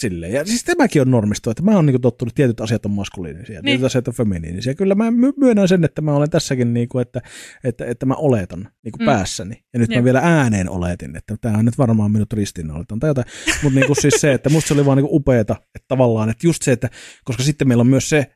Silleen. 0.00 0.32
Ja 0.32 0.44
siis 0.44 0.64
tämäkin 0.64 1.02
on 1.02 1.10
normisto, 1.10 1.50
että 1.50 1.62
mä 1.62 1.70
oon 1.70 1.86
niin 1.86 2.00
tottunut, 2.00 2.30
että 2.30 2.36
tietyt 2.36 2.60
asiat 2.60 2.86
on 2.86 2.92
maskuliinisia, 2.92 3.54
niin. 3.54 3.64
Niin. 3.64 3.72
tietyt 3.72 3.84
asiat 3.86 4.08
on 4.08 4.14
feminiinisiä. 4.14 4.74
Kyllä 4.74 4.94
mä 4.94 5.10
my- 5.10 5.32
myönnän 5.36 5.68
sen, 5.68 5.84
että 5.84 6.02
mä 6.02 6.14
olen 6.16 6.30
tässäkin, 6.30 6.74
niin 6.74 6.88
kuin, 6.88 7.02
että, 7.02 7.20
että, 7.64 7.84
että 7.86 8.06
mä 8.06 8.14
oletan 8.14 8.60
niin 8.84 8.92
kuin 8.92 9.00
Mm. 9.00 9.06
päässäni. 9.06 9.64
Ja 9.72 9.78
nyt 9.78 9.90
Jep. 9.90 9.98
mä 9.98 10.04
vielä 10.04 10.20
ääneen 10.22 10.70
oletin, 10.70 11.16
että 11.16 11.36
tämä 11.40 11.58
on 11.58 11.64
nyt 11.64 11.78
varmaan 11.78 12.10
minut 12.12 12.32
ristiinnaolitan 12.32 13.00
tai 13.00 13.10
jotain. 13.10 13.26
Mutta 13.62 13.78
niin 13.78 13.86
kuin 13.86 14.00
siis 14.00 14.14
se, 14.20 14.32
että 14.32 14.50
musta 14.50 14.68
se 14.68 14.74
oli 14.74 14.86
vaan 14.86 14.98
niin 14.98 15.08
upeeta, 15.10 15.56
että 15.74 15.88
tavallaan, 15.88 16.30
että 16.30 16.46
just 16.46 16.62
se, 16.62 16.72
että 16.72 16.90
koska 17.24 17.42
sitten 17.42 17.68
meillä 17.68 17.80
on 17.82 17.86
myös 17.86 18.08
se 18.08 18.34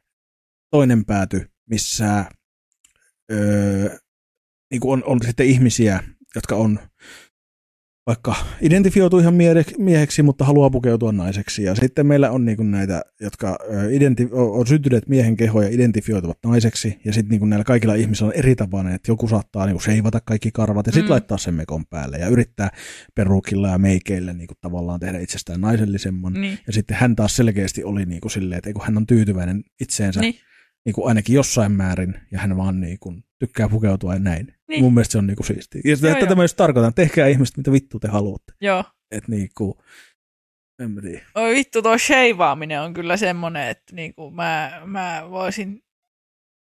toinen 0.71 1.05
pääty, 1.05 1.51
missä 1.71 2.25
öö, 3.33 3.97
niin 4.71 4.81
kuin 4.81 4.93
on, 4.93 5.05
on 5.05 5.19
sitten 5.27 5.47
ihmisiä, 5.47 6.01
jotka 6.35 6.57
on 6.57 6.79
vaikka 8.07 8.35
identifioitu 8.61 9.19
ihan 9.19 9.35
mie- 9.35 9.65
mieheksi, 9.79 10.23
mutta 10.23 10.45
haluaa 10.45 10.71
pukeutua 10.71 11.13
naiseksi. 11.13 11.63
Ja 11.63 11.75
sitten 11.75 12.07
meillä 12.07 12.31
on 12.31 12.45
niin 12.45 12.71
näitä, 12.71 13.03
jotka 13.21 13.59
identi- 13.91 14.29
on 14.33 14.67
syntyneet 14.67 15.09
miehen 15.09 15.37
kehoja 15.37 15.69
identifioituvat 15.69 16.39
naiseksi. 16.45 17.01
Ja 17.05 17.13
sitten 17.13 17.39
niin 17.41 17.51
näillä 17.51 17.65
kaikilla 17.65 17.95
ihmisillä 17.95 18.29
on 18.29 18.35
eri 18.35 18.57
tapainen, 18.57 18.95
että 18.95 19.11
joku 19.11 19.29
saattaa 19.29 19.67
niin 19.67 19.81
seivata 19.81 20.21
kaikki 20.21 20.51
karvat 20.53 20.87
ja 20.87 20.93
sitten 20.93 21.09
Mm. 21.09 21.11
laittaa 21.11 21.39
sen 21.39 21.55
mekon 21.55 21.87
päälle 21.87 22.19
ja 22.19 22.29
yrittää 22.29 22.71
perukilla 23.15 23.69
ja 23.69 23.79
meikeillä 23.79 24.33
niin 24.33 24.47
kuin 24.49 24.59
tavallaan 24.61 25.01
tehdä 25.01 25.19
itsestään 25.19 25.61
naisellisemman. 25.61 26.33
Niin. 26.33 26.59
Ja 26.67 26.73
sitten 26.73 26.97
hän 26.97 27.17
taas 27.17 27.37
selkeästi 27.37 27.85
oli 27.85 28.05
niin 28.05 28.21
kuin 28.21 28.33
silleen, 28.33 28.59
että 28.59 28.73
kun 28.73 28.85
hän 28.87 28.97
on 28.97 29.07
tyytyväinen 29.07 29.63
itseensä 29.81 30.21
Niin. 30.21 30.35
niin 30.87 30.95
kuin 30.95 31.09
ainakin 31.09 31.35
jossain 31.35 31.73
määrin, 31.73 32.15
ja 32.33 32.39
hän 32.39 32.57
vaan 32.57 32.81
niin 32.81 32.99
kuin 33.01 33.25
tykkää 33.39 33.69
pukeutua 33.69 34.15
ja 34.15 34.21
näin. 34.21 34.55
Niin. 34.69 34.83
Mun 34.83 34.95
mielestä 34.95 35.13
se 35.13 35.19
on 35.19 35.27
niin 35.27 35.37
kuin 35.37 35.47
siistiä. 35.47 35.81
Ja 35.85 35.97
Joo, 36.03 36.15
tätä 36.15 36.27
joo. 36.27 36.37
mä 36.37 36.45
just 36.45 36.57
tarkoitan, 36.57 36.95
tehkää 36.95 37.27
ihmiset, 37.27 37.57
mitä 37.57 37.73
vittu 37.73 38.01
te 38.01 38.09
haluatte. 38.09 38.53
Joo. 38.61 38.85
Että 39.11 39.31
niin 39.31 39.49
kuin, 39.59 39.75
en 40.83 40.91
mä 40.91 41.01
tiedä. 41.01 41.27
Oi 41.35 41.55
vittu, 41.55 41.83
tuo 41.83 41.99
sheivaaminen 41.99 42.81
on 42.81 42.95
kyllä 42.95 43.17
semmoinen, 43.17 43.69
että 43.69 43.95
niinku 43.95 44.31
mä, 44.31 44.83
mä 44.85 45.27
voisin 45.31 45.83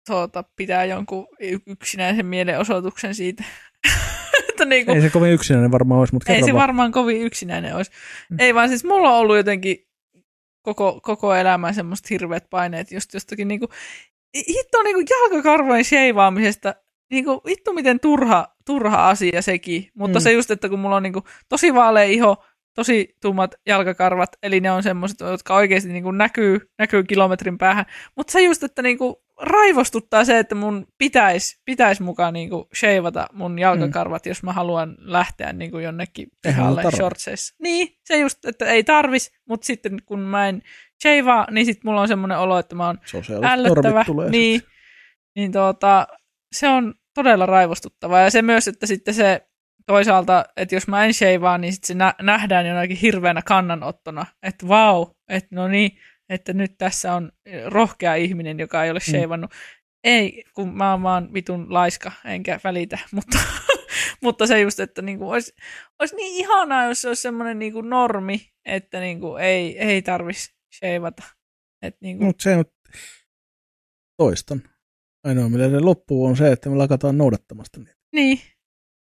tuota, 0.07 0.43
pitää 0.55 0.85
jonkun 0.85 1.27
yksinäisen 1.67 2.25
mielenosoituksen 2.25 3.15
siitä. 3.15 3.43
että 4.49 4.65
niinku, 4.65 4.91
Ei 4.91 5.01
se 5.01 5.09
kovin 5.09 5.31
yksinäinen 5.31 5.71
varmaan 5.71 5.99
olisi, 5.99 6.13
mutta 6.13 6.33
ei 6.33 6.43
se 6.43 6.53
vaan. 6.53 6.61
varmaan 6.61 6.91
kovin 6.91 7.21
yksinäinen 7.21 7.75
olisi. 7.75 7.91
Mm. 8.29 8.39
Ei 8.39 8.55
vaan 8.55 8.69
siis 8.69 8.83
mulla 8.83 9.09
on 9.09 9.19
ollut 9.19 9.37
jotenkin 9.37 9.87
koko, 10.61 10.99
koko 11.03 11.35
elämän 11.35 11.73
semmoista 11.73 12.07
hirveät 12.09 12.49
paineet 12.49 12.91
just 12.91 13.13
jostakin 13.13 13.47
niinku, 13.47 13.67
hitto 14.35 14.83
niinku 14.83 15.03
jalkakarvojen 15.09 15.85
sheivaamisesta, 15.85 16.75
niinku 17.11 17.41
vittu 17.45 17.73
miten 17.73 17.99
turha, 17.99 18.47
turha 18.65 19.09
asia 19.09 19.41
sekin, 19.41 19.89
mutta 19.95 20.19
Mm. 20.19 20.23
se 20.23 20.31
just, 20.31 20.51
että 20.51 20.69
kun 20.69 20.79
mulla 20.79 20.95
on 20.95 21.03
niinku 21.03 21.23
tosi 21.49 21.73
vaalea 21.73 22.03
iho, 22.03 22.43
tosi 22.75 23.15
tummat 23.21 23.55
jalkakarvat, 23.67 24.29
eli 24.43 24.59
ne 24.59 24.71
on 24.71 24.83
semmoiset, 24.83 25.19
jotka 25.19 25.55
oikeasti 25.55 25.89
niinku 25.89 26.11
näkyy, 26.11 26.59
näkyy 26.79 27.03
kilometrin 27.03 27.57
päähän, 27.57 27.85
mutta 28.17 28.31
se 28.31 28.41
just, 28.41 28.63
että 28.63 28.81
niinku 28.81 29.23
raivostuttaa 29.41 30.25
se, 30.25 30.39
että 30.39 30.55
mun 30.55 30.87
pitäisi 30.97 31.61
pitäis 31.65 32.01
mukaan 32.01 32.33
niinku 32.33 32.67
sheivata 32.75 33.27
mun 33.33 33.59
jalkakarvat, 33.59 34.25
mm. 34.25 34.29
jos 34.29 34.43
mä 34.43 34.53
haluan 34.53 34.95
lähteä 34.99 35.53
niinku 35.53 35.77
jonnekin 35.79 36.27
pihalle 36.41 36.83
shortseissa. 36.95 37.55
Niin, 37.59 37.87
se 38.03 38.17
just, 38.17 38.45
että 38.45 38.65
ei 38.65 38.83
tarvis, 38.83 39.31
mutta 39.49 39.65
sitten 39.65 39.97
kun 40.05 40.19
mä 40.19 40.47
en 40.49 40.61
sheivaa, 41.03 41.47
niin 41.51 41.65
sitten 41.65 41.81
mulla 41.89 42.01
on 42.01 42.07
semmoinen 42.07 42.37
olo, 42.39 42.59
että 42.59 42.75
mä 42.75 42.85
oon 42.87 42.97
ällöttävä. 43.43 44.03
tulee 44.05 44.29
Niin, 44.29 44.59
sit. 44.59 44.69
niin 45.35 45.51
tuota, 45.51 46.07
se 46.55 46.67
on 46.69 46.93
todella 47.15 47.45
raivostuttavaa. 47.45 48.21
Ja 48.21 48.29
se 48.31 48.41
myös, 48.41 48.67
että 48.67 48.85
sitten 48.87 49.13
se 49.13 49.47
toisaalta, 49.87 50.45
että 50.57 50.75
jos 50.75 50.87
mä 50.87 51.05
en 51.05 51.13
sheivaa, 51.13 51.57
niin 51.57 51.73
sitten 51.73 51.87
se 51.87 51.93
nä- 51.93 52.15
nähdään 52.21 52.67
jonakin 52.67 52.97
hirveänä 52.97 53.41
kannanottona. 53.41 54.25
Että 54.43 54.67
vau, 54.67 55.05
että 55.29 55.55
no 55.55 55.67
niin, 55.67 55.97
että 56.29 56.53
nyt 56.53 56.71
tässä 56.77 57.13
on 57.13 57.31
rohkea 57.65 58.15
ihminen, 58.15 58.59
joka 58.59 58.83
ei 58.83 58.91
ole 58.91 58.99
Mm. 59.07 59.11
sheivannut. 59.11 59.51
Ei, 60.03 60.43
kun 60.53 60.77
mä 60.77 60.91
oon 60.91 61.03
vaan 61.03 61.33
vitun 61.33 61.73
laiska, 61.73 62.11
enkä 62.25 62.59
välitä, 62.63 62.99
mutta, 63.15 63.39
mutta 64.21 64.47
se 64.47 64.59
just, 64.61 64.79
että 64.79 65.01
niinku 65.01 65.29
olisi, 65.29 65.55
olisi 65.99 66.15
niin 66.15 66.35
ihanaa, 66.45 66.85
jos 66.85 67.01
se 67.01 67.07
olisi 67.07 67.21
semmoinen 67.21 67.59
niinku 67.59 67.81
normi, 67.81 68.41
että 68.65 68.99
niinku 68.99 69.35
ei, 69.35 69.79
ei 69.79 70.01
tarvitsisi 70.01 70.52
sheivata. 70.79 71.23
Et 71.81 71.95
niinku, 72.01 72.23
Mutta 72.25 72.43
se 72.43 72.55
on, 72.57 72.65
toistan. 74.17 74.61
Ainoa, 75.23 75.49
millä 75.49 75.69
se 75.69 75.79
loppuu, 75.79 76.25
on 76.25 76.37
se, 76.37 76.51
että 76.51 76.69
me 76.69 76.75
lakataan 76.75 77.17
noudattamasta 77.17 77.79
niitä. 77.79 77.95
Niin. 78.15 78.39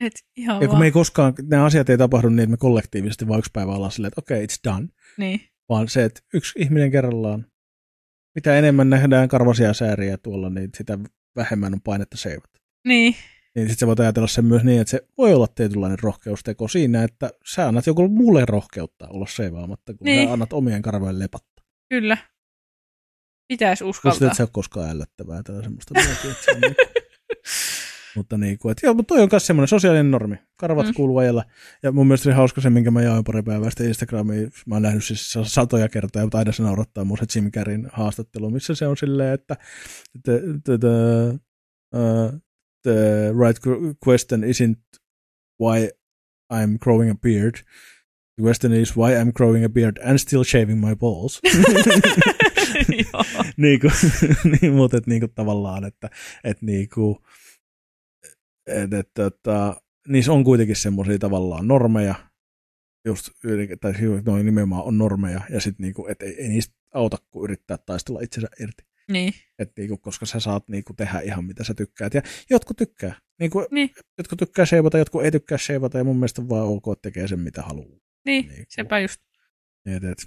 Et 0.01 0.13
ihan 0.37 0.55
Ja 0.57 0.61
kun 0.61 0.69
vaan. 0.69 0.79
me 0.79 0.85
ei 0.85 0.91
koskaan, 0.93 1.35
nämä 1.43 1.65
asiat 1.65 1.91
ei 1.91 1.99
tapahdu 1.99 2.29
niin, 2.29 2.41
että 2.41 2.51
me 2.51 2.57
kollektiivisesti 2.57 3.29
vaan 3.29 3.39
yksi 3.39 3.51
päivä 3.55 3.73
ollaan 3.75 3.93
silleen, 3.93 4.09
että 4.09 4.21
okei, 4.21 4.45
okay, 4.45 4.47
it's 4.57 4.73
done. 4.73 4.89
Niin. 5.19 5.41
Vaan 5.69 5.89
se, 5.89 6.05
että 6.05 6.21
yksi 6.35 6.59
ihminen 6.59 6.91
kerrallaan, 6.91 7.47
mitä 8.35 8.59
enemmän 8.59 8.91
nähdään 8.91 9.29
karvasia 9.29 9.75
sääriä 9.75 10.17
tuolla, 10.17 10.51
niin 10.51 10.71
sitä 10.77 10.99
vähemmän 11.37 11.75
on 11.75 11.81
painetta 11.81 12.17
seivata. 12.17 12.61
Niin. 12.87 13.15
Niin 13.55 13.69
sitten 13.69 13.79
sä 13.81 13.87
voit 13.87 14.01
ajatella 14.01 14.29
sen 14.29 14.45
myös 14.45 14.65
niin, 14.65 14.81
että 14.81 14.91
se 14.91 15.07
voi 15.19 15.35
olla 15.35 15.47
tietynlainen 15.47 15.99
rohkeusteko 16.03 16.69
siinä, 16.69 17.05
että 17.05 17.31
sä 17.55 17.69
annat 17.69 17.87
joku 17.87 18.09
muulle 18.09 18.45
rohkeutta 18.47 19.09
olla 19.09 19.27
seivaamatta, 19.27 19.95
kun 19.95 20.05
Niin. 20.05 20.27
sä 20.29 20.33
annat 20.33 20.53
omien 20.53 20.83
karvojen 20.83 21.19
lepatta. 21.19 21.52
Kyllä. 21.93 22.17
Pitäisi 23.49 23.85
uskaltaa. 23.85 24.29
et 24.29 24.37
sä 24.37 24.43
ole 24.43 24.49
koskaan 24.53 24.91
ällöttävää 24.91 25.43
tai 25.43 25.63
semmoista. 25.63 26.01
että 26.01 26.15
se 26.45 26.51
on 26.53 26.61
niin 26.61 26.75
kuin- 26.75 27.03
mutta 28.17 28.39
niin 28.39 28.59
kuin, 28.59 28.73
että 28.73 28.87
joo, 28.87 28.95
mutta 28.95 29.15
toi 29.15 29.23
on 29.23 29.29
myös 29.33 29.47
semmoinen 29.47 29.69
sosiaalinen 29.69 30.11
normi. 30.11 30.37
Karvat 30.57 30.87
Mm. 30.87 30.95
kuuluu 30.95 31.19
ajalla. 31.19 31.45
Ja 31.83 31.93
mun 31.93 32.07
mielestä 32.07 32.23
se 32.25 32.29
oli 32.29 32.37
hauska 32.37 32.61
se, 32.61 32.71
minkä 32.71 32.91
mä 32.91 33.03
jaoin 33.03 33.25
pari 33.25 33.43
päivää 33.43 33.71
sitten 33.71 33.89
Instagramiin. 33.89 34.51
Mä 34.67 34.75
oon 34.75 34.83
nähnyt 34.83 35.05
siis 35.05 35.35
satoja 35.43 35.89
kertoja, 35.89 36.25
mutta 36.25 36.39
aina 36.39 36.53
se 36.53 36.63
naurattaa 36.63 37.05
mun 37.05 37.19
se 37.19 37.39
Jim 37.39 37.51
Carreyn 37.53 37.89
haastattelu, 37.93 38.51
missä 38.51 38.75
se 38.75 38.87
on 38.87 38.97
silleen, 38.97 39.35
että 39.35 39.57
the, 40.25 40.41
the, 40.65 40.79
the, 40.79 40.89
uh, 41.99 42.41
the 42.83 43.33
right 43.47 43.63
question 44.09 44.41
isn't 44.43 45.01
why 45.63 45.89
I'm 46.53 46.79
growing 46.81 47.11
a 47.11 47.15
beard. 47.15 47.55
The 48.37 48.45
question 48.45 48.73
is 48.73 48.97
why 48.97 49.13
I'm 49.13 49.33
growing 49.33 49.65
a 49.65 49.69
beard 49.69 49.99
and 50.05 50.19
still 50.19 50.45
shaving 50.45 50.81
my 50.81 50.95
balls. 50.95 51.41
Joo. 52.89 53.25
niin 53.57 53.81
kuin, 53.81 53.93
niin, 54.61 54.73
mutta 54.73 54.97
et, 54.97 55.07
niin 55.07 55.21
kuin 55.21 55.33
tavallaan, 55.35 55.85
että 55.85 56.11
et, 56.45 56.63
niin 56.63 56.89
kuin, 56.89 57.17
et, 58.67 58.93
et, 58.93 59.11
tota, 59.15 59.77
niissä 60.09 60.33
on 60.33 60.45
kuitenkin 60.45 60.77
semmoisia 60.77 61.19
tavallaan 61.19 61.69
normeja, 61.69 62.15
just, 63.07 63.29
tai 63.81 63.95
siis 63.95 64.25
noin 64.25 64.47
nimenomaan 64.47 64.85
on 64.85 64.99
normeja, 64.99 65.41
ja 65.51 65.61
sitten 65.61 65.85
niinku, 65.85 66.07
et 66.07 66.23
ei, 66.23 66.43
ei 66.43 66.49
niistä 66.49 66.75
auta, 66.95 67.17
kun 67.31 67.45
yrittää 67.45 67.79
taistella 67.79 68.21
itsensä 68.21 68.49
irti. 68.61 68.83
Niin. 69.09 69.33
Et 69.59 69.73
niinku, 69.77 69.97
koska 69.97 70.27
sä 70.27 70.41
saat 70.41 70.69
niinku 70.69 70.95
tehdä 70.95 71.21
ihan 71.21 71.45
mitä 71.45 71.65
sä 71.65 71.75
tykkäät. 71.75 72.15
Ja 72.15 72.23
jotkut 72.51 72.77
tykkää. 72.77 73.15
Niinku, 73.41 73.67
Niin. 73.71 73.91
Jotkut 74.19 74.39
tykkää 74.39 74.67
sheivata, 74.67 74.99
jotkut 74.99 75.25
ei 75.25 75.31
tykkää 75.31 75.59
sheivata, 75.59 75.99
ja 75.99 76.05
mun 76.05 76.17
mielestä 76.17 76.43
on 76.43 76.49
vaan 76.49 76.69
ok, 76.69 76.83
että 76.93 77.03
tekee 77.03 77.29
sen 77.29 77.41
mitä 77.41 77.63
haluaa. 77.63 77.99
Niin. 78.25 78.49
Niin, 78.49 78.67
Sepä 78.69 78.99
just. 78.99 79.21
Et, 79.87 80.05
et, 80.05 80.19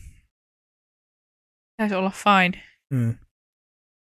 Pitäisi 1.78 1.96
olla 1.96 2.10
fine. 2.12 2.64
mm. 2.90 3.14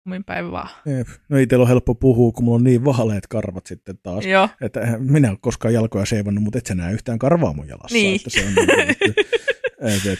Omin 0.08 0.24
päin 0.24 0.52
vaan. 0.52 0.70
Jep. 0.98 1.08
No 1.30 1.38
itsellä 1.38 1.62
on 1.64 1.68
helppo 1.68 1.96
puhua, 1.96 2.32
kun 2.32 2.44
mulla 2.44 2.56
on 2.56 2.64
niin 2.64 2.86
vaaleat 2.86 3.28
karvat 3.28 3.66
sitten 3.68 3.98
taas. 4.04 4.26
Joo. 4.26 4.50
Että 4.62 4.82
eihän 4.82 5.04
minä 5.04 5.28
en 5.28 5.32
ole 5.32 5.38
koskaan 5.42 5.74
jalkoja 5.74 6.06
seivannut, 6.06 6.44
mutta 6.44 6.58
et 6.58 6.66
sä 6.66 6.76
näe 6.76 6.94
yhtään 6.94 7.20
karvaa 7.20 7.54
mun 7.54 7.68
jalassa. 7.68 7.94
Niin. 7.94 8.16
Että 8.16 8.30
se 8.30 8.46
on 8.46 8.54
niin, 8.56 8.90
että, 8.90 9.06
et, 9.96 10.06
et, 10.06 10.20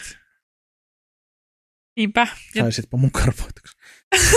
Niinpä. 1.96 2.26
Saisitpa 2.58 2.96
mun 2.96 3.10
karvoituksi. 3.10 3.76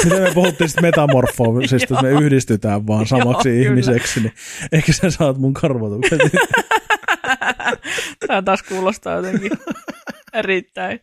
Mitä 0.03 0.19
me 0.19 0.31
puhuttiin 0.33 0.69
sitten 0.69 0.83
metamorfoisesta, 0.83 1.93
että 1.95 2.01
me 2.01 2.09
yhdistytään 2.23 2.87
vaan 2.87 3.07
samaksi 3.07 3.49
Joo, 3.49 3.55
kyllä. 3.55 3.69
ihmiseksi, 3.69 4.19
niin 4.19 4.33
ehkä 4.71 4.93
sä 4.93 5.11
saat 5.11 5.37
mun 5.37 5.53
karvoituksen. 5.53 6.19
Tämä 8.27 8.41
taas 8.41 8.63
kuulostaa 8.63 9.15
jotenkin 9.15 9.51
erittäin. 10.33 10.99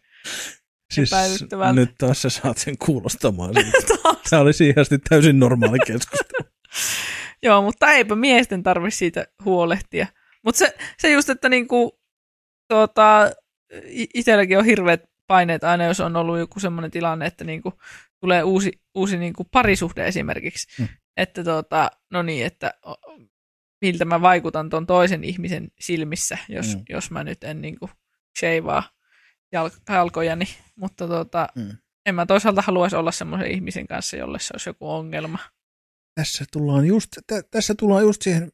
siis 0.95 1.12
Epäilyttävältä. 1.12 1.72
nyt 1.72 1.91
taas 1.99 2.22
sä 2.22 2.30
saat 2.30 2.59
sen 2.59 2.78
kuulostamaan. 2.78 3.51
Tämä 4.30 4.43
oli 4.43 4.53
siihen 4.53 4.80
asti 4.80 4.99
täysin 4.99 5.38
normaali 5.38 5.78
keskustelu. 5.86 6.51
Joo, 7.43 7.62
mutta 7.62 7.93
eipä 7.93 8.14
miesten 8.14 8.62
tarvi 8.62 8.91
siitä 8.91 9.26
huolehtia. 9.45 10.07
Mutta 10.45 10.59
se, 10.59 10.74
se 10.99 11.11
just, 11.12 11.28
että 11.28 11.49
niinku, 11.49 12.01
tuota, 12.68 13.30
itselläkin 14.14 14.59
on 14.59 14.64
hirveät 14.64 15.01
paineet 15.26 15.64
aina, 15.64 15.84
jos 15.84 16.01
on 16.01 16.16
ollut 16.16 16.38
joku 16.38 16.61
semmoinen 16.61 16.91
tilanne, 16.91 17.26
että 17.26 17.45
niinku, 17.45 17.72
tulee 18.20 18.43
uusi, 18.43 18.72
uusi 18.95 19.16
niinku 19.16 19.45
parisuhde 19.45 20.07
esimerkiksi. 20.07 20.82
Mm. 20.82 20.88
Että 21.16 21.45
tuota, 21.45 21.91
no 22.11 22.22
niin, 22.22 22.47
että 22.47 22.74
miltä 23.81 24.05
mä 24.05 24.20
vaikutan 24.20 24.68
ton 24.70 24.87
toisen 24.87 25.24
ihmisen 25.24 25.68
silmissä, 25.81 26.39
jos, 26.49 26.76
Mm. 26.76 26.83
jos 26.89 27.11
mä 27.11 27.24
nyt 27.24 27.45
en 27.45 27.61
niinku 27.61 27.91
sheivaa 28.39 28.83
jalk- 29.57 29.93
jalkojani. 29.95 30.45
Mutta 30.76 31.07
tuota, 31.07 31.49
Mm. 31.55 31.76
en 32.07 32.14
mä 32.14 32.26
toisaalta 32.26 32.62
haluaisi 32.62 32.97
olla 32.97 33.12
semmoisen 33.12 33.51
ihmisen 33.51 33.87
kanssa, 33.87 34.16
jolle 34.16 34.39
se 34.39 34.53
olisi 34.55 34.68
joku 34.68 34.91
ongelma. 34.91 35.39
Tässä 36.14 36.45
tullaan 36.53 36.87
just, 36.87 37.09
tä, 37.26 37.43
tässä 37.51 37.74
tullaan 37.78 38.03
just 38.03 38.22
siihen, 38.22 38.51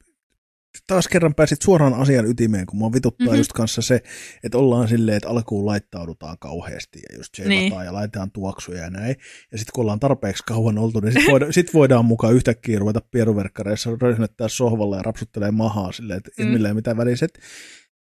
taas 0.86 1.08
kerran 1.08 1.34
pääsit 1.34 1.62
suoraan 1.62 1.94
asian 1.94 2.26
ytimeen, 2.30 2.66
kun 2.66 2.78
mua 2.78 2.92
vituttaa 2.92 3.24
Mhm. 3.24 3.30
mm-hmm. 3.30 3.40
just 3.40 3.52
kanssa 3.52 3.82
se, 3.82 4.02
että 4.44 4.58
ollaan 4.58 4.88
silleen, 4.88 5.16
että 5.16 5.28
alkuun 5.28 5.66
laittaudutaan 5.66 6.36
kauheasti 6.38 6.98
ja 7.10 7.18
just 7.18 7.38
Niin. 7.48 7.72
ja 7.84 7.92
laitetaan 7.92 8.30
tuoksuja 8.30 8.82
ja 8.82 8.90
näin. 8.90 9.16
Ja 9.52 9.58
sitten 9.58 9.72
kun 9.74 9.82
ollaan 9.82 10.00
tarpeeksi 10.00 10.42
kauan 10.46 10.78
oltu, 10.78 11.00
niin 11.00 11.12
sitten 11.12 11.30
voida, 11.32 11.52
sit 11.52 11.74
voidaan 11.74 12.04
mukaan 12.04 12.34
yhtäkkiä 12.34 12.78
ruveta 12.78 13.00
pieruverkkareissa 13.10 13.90
ryhmättää 14.02 14.48
sohvalla 14.48 14.96
ja 14.96 15.02
rapsuttelee 15.02 15.50
mahaa 15.50 15.92
silleen, 15.92 16.16
että 16.18 16.30
Mm. 16.44 16.48
millään 16.48 16.76
mitään 16.76 16.96
väliset. 16.96 17.38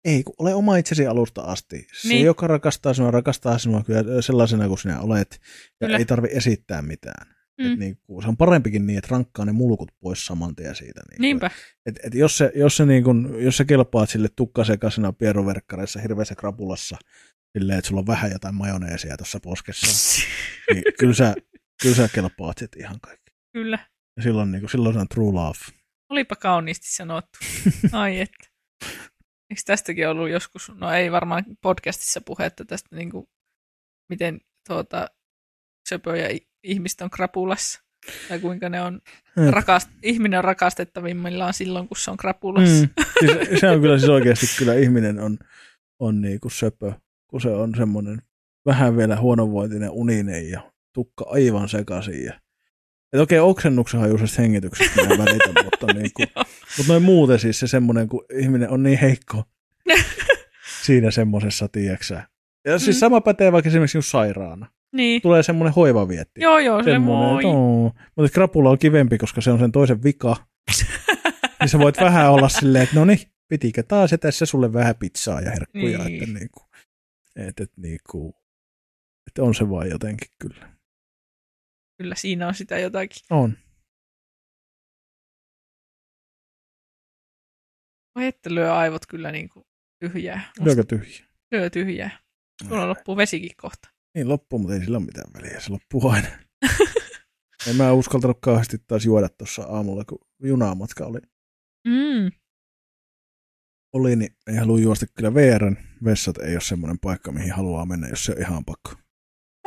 Ei, 0.04 0.22
kun 0.22 0.34
ole 0.38 0.54
oma 0.54 0.76
itsesi 0.76 1.06
alusta 1.06 1.42
asti. 1.42 1.86
Se, 2.02 2.08
niin. 2.08 2.26
joka 2.26 2.46
rakastaa 2.46 2.94
sinua, 2.94 3.10
rakastaa 3.10 3.58
sinua 3.58 3.82
kyllä 3.82 4.22
sellaisena 4.22 4.68
kuin 4.68 4.78
sinä 4.78 5.00
olet. 5.00 5.40
Ja 5.80 5.86
Kyllä. 5.86 5.98
ei 5.98 6.04
tarvi 6.04 6.28
esittää 6.30 6.82
mitään. 6.82 7.33
Mm. 7.60 7.72
Et 7.72 7.78
niin 7.78 7.98
kuin, 8.02 8.22
se 8.22 8.28
on 8.28 8.36
parempikin 8.36 8.86
niin, 8.86 8.98
että 8.98 9.08
rankkaa 9.10 9.44
ne 9.44 9.52
mulkut 9.52 9.92
pois 10.00 10.26
saman 10.26 10.56
tien 10.56 10.74
siitä. 10.74 11.00
Niin 11.10 11.20
Niinpä. 11.20 11.50
et, 11.86 12.00
et 12.02 12.14
jos, 12.14 12.38
se, 12.38 12.52
jos, 12.54 12.76
se 12.76 12.86
niin 12.86 13.04
kuin, 13.04 13.44
jos 13.44 13.56
sä 13.56 13.64
kelpaat 13.64 14.10
sille 14.10 14.28
tukkasekaisena 14.36 15.12
pieruverkkareissa 15.12 16.00
hirveässä 16.00 16.34
krapulassa, 16.34 16.96
silleen, 17.58 17.78
että 17.78 17.88
sulla 17.88 18.00
on 18.00 18.06
vähän 18.06 18.30
jotain 18.30 18.54
majoneesia 18.54 19.16
tuossa 19.16 19.40
poskessa, 19.40 20.22
niin 20.72 20.84
kyllä 20.98 21.14
sä, 21.14 21.34
kyllä 21.82 21.96
sä 21.96 22.08
kelpaat 22.14 22.58
sit 22.58 22.76
ihan 22.76 23.00
kaikki. 23.00 23.32
Kyllä. 23.52 23.78
Ja 24.16 24.22
silloin, 24.22 24.52
niin 24.52 24.60
kuin, 24.60 24.70
silloin 24.70 24.94
se 24.94 25.00
on 25.00 25.08
true 25.08 25.32
love. 25.32 25.58
Olipa 26.10 26.36
kauniisti 26.36 26.86
sanottu. 26.86 27.38
Ai 27.92 28.20
että. 28.20 28.48
Eikö 29.50 29.62
tästäkin 29.66 30.08
ollut 30.08 30.30
joskus, 30.30 30.72
no 30.74 30.92
ei 30.92 31.12
varmaan 31.12 31.44
podcastissa 31.62 32.20
puhetta 32.20 32.64
tästä, 32.64 32.96
niin 32.96 33.10
kuin, 33.10 33.26
miten 34.10 34.40
tuota, 34.68 35.08
söpöjä 35.88 36.28
i- 36.28 36.46
ihmiset 36.62 37.00
on 37.00 37.10
krapulassa. 37.10 37.80
Tai 38.28 38.38
kuinka 38.38 38.68
ne 38.68 38.82
on 38.82 39.00
Mm. 39.36 39.50
rakast, 39.50 39.88
ihminen 40.02 40.38
on 40.38 40.44
rakastettavimmillaan 40.44 41.54
silloin, 41.54 41.88
kun 41.88 41.96
se 41.96 42.10
on 42.10 42.16
krapulassa. 42.16 42.84
Mm. 42.84 43.04
Siis, 43.20 43.60
se 43.60 43.70
on 43.70 43.80
kyllä 43.80 43.98
siis 43.98 44.10
oikeasti, 44.10 44.46
kyllä 44.58 44.74
ihminen 44.74 45.20
on, 45.20 45.38
on 45.98 46.20
niin 46.20 46.40
kuin 46.40 46.52
söpö, 46.52 46.92
kun 47.26 47.40
se 47.40 47.48
on 47.48 47.74
semmoinen 47.76 48.22
vähän 48.66 48.96
vielä 48.96 49.16
huonovointinen 49.16 49.90
uninen 49.90 50.50
ja 50.50 50.70
tukka 50.92 51.24
aivan 51.28 51.68
sekaisin. 51.68 52.24
Ja, 52.24 52.40
et 53.12 53.20
okei, 53.20 53.38
oksennuksenhan 53.38 54.08
juuri 54.08 54.24
hengityksestä 54.38 55.02
minä 55.02 55.18
välitän, 55.24 55.64
mutta, 55.64 55.86
niin 55.94 56.10
kuin, 56.16 56.28
mutta 56.78 56.92
noin 56.92 57.02
muuten 57.02 57.38
siis 57.38 57.60
se 57.60 57.66
semmoinen, 57.66 58.08
kun 58.08 58.24
ihminen 58.32 58.70
on 58.70 58.82
niin 58.82 58.98
heikko 58.98 59.44
siinä 60.84 61.10
semmoisessa, 61.10 61.68
tiedäksä. 61.68 62.28
Ja 62.64 62.78
siis 62.78 62.96
Mm. 62.96 63.00
sama 63.00 63.20
pätee 63.20 63.52
vaikka 63.52 63.68
esimerkiksi 63.68 63.98
just 63.98 64.10
sairaana. 64.10 64.72
Niin. 64.92 65.22
Tulee 65.22 65.42
semmoinen 65.42 65.74
hoivavietti. 65.74 66.40
Joo, 66.40 66.58
joo, 66.58 66.82
se 66.82 66.90
semmoinen, 66.90 67.28
moi. 67.28 67.42
että 67.44 67.48
oo. 67.48 67.92
Mutta 68.16 68.32
krapula 68.34 68.70
on 68.70 68.78
kivempi, 68.78 69.18
koska 69.18 69.40
se 69.40 69.50
on 69.50 69.58
sen 69.58 69.72
toisen 69.72 70.02
vika. 70.02 70.36
niin 71.60 71.68
sä 71.68 71.78
voit 71.78 72.00
vähän 72.00 72.30
olla 72.32 72.48
silleen, 72.48 72.84
että 72.84 72.96
no 72.96 73.04
niin, 73.04 73.18
pitikö 73.48 73.82
taas 73.82 74.12
ja 74.12 74.18
tässä 74.18 74.46
sulle 74.46 74.72
vähän 74.72 74.94
pizzaa 74.96 75.40
ja 75.40 75.50
herkkuja. 75.50 75.98
Niin. 75.98 76.22
Että, 76.22 76.38
niinku, 76.38 76.60
et, 77.36 77.60
et, 77.60 77.72
niinku, 77.76 78.34
että 79.26 79.42
on 79.42 79.54
se 79.54 79.70
vaan 79.70 79.88
jotenkin 79.90 80.28
kyllä. 80.38 80.74
Kyllä 81.98 82.14
siinä 82.14 82.48
on 82.48 82.54
sitä 82.54 82.78
jotakin. 82.78 83.22
On. 83.30 83.58
Vai 88.14 88.26
että 88.26 88.54
lyö 88.54 88.74
aivot 88.74 89.06
kyllä 89.06 89.32
niin 89.32 89.48
kuin 89.48 89.66
tyhjää. 90.00 90.52
Lyökö 90.60 90.84
tyhjä? 90.84 91.26
Lyö 91.52 91.70
tyhjää. 91.70 92.23
Mulla 92.68 92.88
loppuu 92.88 93.16
vesikin 93.16 93.50
kohta. 93.56 93.88
Niin 94.14 94.28
loppuu, 94.28 94.58
mutta 94.58 94.74
ei 94.74 94.80
sillä 94.80 94.98
ole 94.98 95.06
mitään 95.06 95.32
väliä. 95.34 95.60
Se 95.60 95.72
loppuu 95.72 96.08
aina. 96.08 96.28
en 97.68 97.76
mä 97.76 97.92
uskaltanut 97.92 98.38
kauheasti 98.40 98.78
taas 98.78 99.04
juoda 99.04 99.28
tuossa 99.28 99.62
aamulla, 99.62 100.04
kun 100.04 100.18
junamatka 100.42 101.06
oli. 101.06 101.18
Mm. 101.88 102.30
oli, 103.92 104.16
niin 104.16 104.36
ei 104.46 104.56
halua 104.56 104.78
juosta 104.78 105.06
kyllä 105.06 105.34
VRn 105.34 105.76
vessat 106.04 106.38
ei 106.38 106.54
ole 106.54 106.60
semmoinen 106.60 106.98
paikka, 106.98 107.32
mihin 107.32 107.52
haluaa 107.52 107.86
mennä, 107.86 108.08
jos 108.08 108.24
se 108.24 108.32
on 108.32 108.40
ihan 108.40 108.64
pakko. 108.64 108.90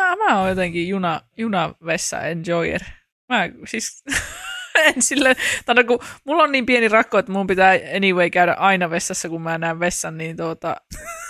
Mä, 0.01 0.15
mä 0.15 0.39
oon 0.39 0.49
jotenkin 0.49 0.87
juna, 0.87 1.21
junavessa 1.37 2.21
enjoyer. 2.21 2.81
Mä 3.29 3.49
siis 3.67 4.03
en 4.85 5.01
sille, 5.01 5.35
tai 5.65 5.75
no, 5.75 5.83
kun 5.83 5.99
mulla 6.25 6.43
on 6.43 6.51
niin 6.51 6.65
pieni 6.65 6.87
rakko, 6.87 7.17
että 7.17 7.31
mun 7.31 7.47
pitää 7.47 7.73
anyway 7.95 8.29
käydä 8.29 8.53
aina 8.53 8.89
vessassa, 8.89 9.29
kun 9.29 9.41
mä 9.41 9.57
näen 9.57 9.79
vessan, 9.79 10.17
niin 10.17 10.37
tuota, 10.37 10.75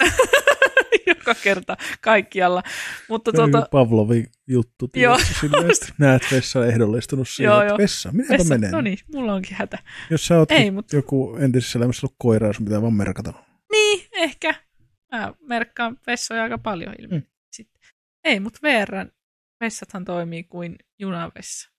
joka 1.08 1.36
kerta 1.44 1.78
kaikkialla. 2.02 2.64
Mutta 3.10 3.32
on 3.32 3.52
tuota, 3.52 3.68
Pavlovin 3.72 4.28
juttu. 4.48 4.90
Joo. 4.96 5.20
silleen, 5.42 5.72
että 5.72 5.94
näet 5.98 6.22
vessan 6.32 6.68
ehdollistunut 6.68 7.30
siihen, 7.30 7.52
Joo, 7.52 7.62
että 7.62 7.72
joo. 7.72 7.78
vessa, 7.78 8.12
minäpä 8.12 8.34
vessa, 8.34 8.54
menen. 8.54 8.72
no 8.72 8.82
niin, 8.82 8.98
mulla 9.14 9.34
onkin 9.34 9.58
hätä. 9.58 9.80
Jos 10.10 10.28
sä 10.28 10.38
oot 10.40 10.52
Ei, 10.52 10.72
mut- 10.72 10.94
joku 10.94 11.38
entisessä 11.40 11.80
elämässä 11.80 12.06
ollut 12.08 12.16
koira, 12.20 12.48
jos 12.48 12.58
pitää 12.58 12.82
vaan 12.82 12.94
merkata. 12.94 13.34
Niin, 13.72 14.08
ehkä. 14.14 14.56
Mä 15.12 15.34
merkkaan 15.42 15.98
vessoja 16.08 16.44
aika 16.44 16.58
paljon 16.58 16.94
ilmi. 17.00 17.16
Mm. 17.16 17.24
Sitten. 17.52 17.82
Ei, 18.24 18.40
mutta 18.40 18.60
VRn 18.64 19.12
vessathan 19.62 20.06
toimii 20.06 20.44
kuin 20.44 20.76
junavessa. 21.00 21.70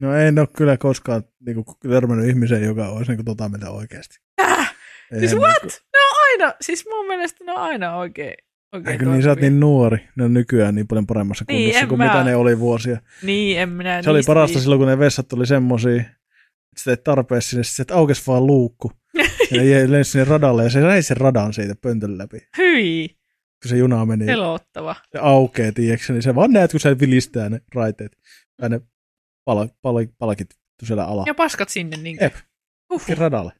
No 0.00 0.14
en 0.14 0.38
ole 0.38 0.48
kyllä 0.56 0.76
koskaan 0.76 1.22
niin 1.46 1.64
törmännyt 1.88 2.28
ihmiseen, 2.28 2.62
joka 2.62 2.88
olisi 2.88 3.12
niin 3.12 3.24
tota 3.24 3.48
mitä 3.48 3.70
oikeasti. 3.70 4.16
Äh, 4.40 4.74
siis 5.18 5.34
what? 5.36 5.62
Niinku, 5.62 5.78
Ne 5.92 5.98
on 6.00 6.17
aina, 6.32 6.54
siis 6.60 6.84
mun 6.90 7.06
mielestä 7.06 7.44
ne 7.44 7.52
on 7.52 7.58
aina 7.58 7.96
oikein. 7.96 8.34
oikein 8.72 8.92
eikö 8.92 9.04
niin, 9.06 9.22
sä 9.22 9.28
oot 9.28 9.40
niin 9.40 9.60
nuori. 9.60 10.08
Ne 10.16 10.24
on 10.24 10.34
nykyään 10.34 10.74
niin 10.74 10.88
paljon 10.88 11.06
paremmassa 11.06 11.44
Niin, 11.48 11.64
kunnossa 11.70 11.86
kuin 11.86 11.98
mä- 11.98 12.04
mitä 12.06 12.24
ne 12.24 12.36
oli 12.36 12.58
vuosia. 12.58 13.00
Niin, 13.22 13.58
en 13.58 13.68
minä 13.68 14.02
Se 14.02 14.10
oli 14.10 14.20
parasta 14.26 14.54
viis- 14.54 14.62
silloin, 14.62 14.78
kun 14.78 14.88
ne 14.88 14.98
vessat 14.98 15.32
oli 15.32 15.46
semmosia, 15.46 15.96
että 16.00 16.10
sitä 16.76 16.90
ei 16.90 16.96
tarpeeksi 16.96 17.48
sinne, 17.48 17.64
sitten 17.64 17.96
aukesi 17.96 18.22
vaan 18.26 18.46
luukku. 18.46 18.92
ja 19.50 19.62
jäi 19.64 19.90
lensi 19.90 20.10
sinne 20.10 20.24
radalle 20.24 20.64
ja 20.64 20.70
se 20.70 20.80
näi 20.80 21.02
sen 21.02 21.16
radan 21.16 21.52
siitä 21.52 21.74
pöntön 21.82 22.18
läpi. 22.18 22.38
Hyi, 22.58 23.08
Kun 23.62 23.68
se 23.68 23.76
juna 23.76 24.06
meni, 24.06 24.26
pelottava. 24.26 24.96
se 25.12 25.18
aukeaa, 25.18 25.72
tiedätkö, 25.72 26.12
niin 26.12 26.22
se 26.22 26.34
vaan 26.34 26.52
näet, 26.52 26.70
kun 26.70 26.80
se 26.80 26.98
vilistää 27.00 27.48
ne 27.48 27.60
raiteet. 27.74 28.16
Tai 28.60 28.68
ne 28.68 28.80
pal- 29.44 29.68
pal- 29.82 30.06
palkit 30.18 30.48
siellä 30.82 31.04
ala. 31.04 31.24
Ja 31.26 31.34
paskat 31.34 31.68
sinne 31.68 31.96
niin 31.96 32.18
Jep. 32.20 32.34
Uhuh. 32.92 33.18
radalle. 33.18 33.52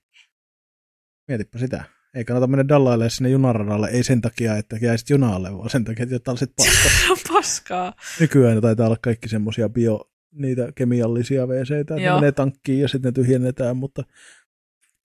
Mietipä 1.28 1.58
sitä. 1.58 1.84
Ei 2.14 2.24
kannata 2.24 2.46
mennä 2.46 2.68
dallaille 2.68 3.10
sinne 3.10 3.30
junaradalle, 3.30 3.88
ei 3.88 4.02
sen 4.02 4.20
takia, 4.20 4.56
että 4.56 4.76
jäisit 4.80 5.10
junalle, 5.10 5.52
vaan 5.52 5.70
sen 5.70 5.84
takia, 5.84 6.06
että 6.16 6.30
olisit 6.30 6.52
paska. 6.56 6.88
Se 7.06 7.12
on 7.12 7.18
paskaa. 7.32 7.94
Nykyään 8.20 8.60
taitaa 8.60 8.86
olla 8.86 8.96
kaikki 9.02 9.28
semmoisia 9.28 9.68
bio, 9.68 10.10
niitä 10.32 10.72
kemiallisia 10.74 11.46
wc 11.46 11.70
että 11.70 11.94
ne 11.94 12.12
menee 12.14 12.32
tankkiin 12.32 12.80
ja 12.80 12.88
sitten 12.88 13.08
ne 13.08 13.12
tyhjennetään, 13.12 13.76
mutta 13.76 14.02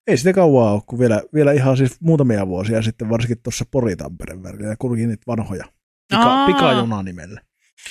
ei 0.07 0.17
sitä 0.17 0.33
kauaa 0.33 0.73
ole, 0.73 0.81
kun 0.85 0.99
vielä, 0.99 1.21
vielä 1.33 1.51
ihan 1.51 1.77
siis 1.77 2.01
muutamia 2.01 2.47
vuosia 2.47 2.81
sitten, 2.81 3.09
varsinkin 3.09 3.41
tuossa 3.43 3.65
Pori-Tampereen 3.71 4.43
välillä, 4.43 4.75
kulki 4.79 5.07
niitä 5.07 5.23
vanhoja 5.27 5.65
pika, 6.09 6.45
pikajuna 6.45 7.03
nimellä. 7.03 7.41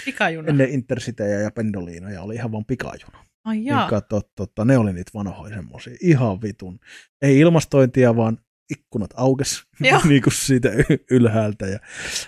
Pikajuna. 0.04 0.48
Ennen 0.48 0.70
Intercityjä 0.70 1.40
ja 1.40 1.50
Pendoliinoja 1.50 2.22
oli 2.22 2.34
ihan 2.34 2.52
vaan 2.52 2.64
pikajuna. 2.64 3.24
Ai 3.44 3.56
Niin 3.56 3.66
jaa. 3.66 3.90
kato, 3.90 4.20
tota, 4.36 4.64
ne 4.64 4.78
oli 4.78 4.92
niitä 4.92 5.10
vanhoja 5.14 5.54
semmoisia, 5.54 5.96
ihan 6.00 6.42
vitun. 6.42 6.78
Ei 7.22 7.38
ilmastointia, 7.38 8.16
vaan 8.16 8.38
ikkunat 8.72 9.10
aukes 9.16 9.62
niin 10.08 10.22
kuin 10.22 10.34
siitä 10.34 10.68
ylhäältä. 11.10 11.66
Ja, 11.66 11.78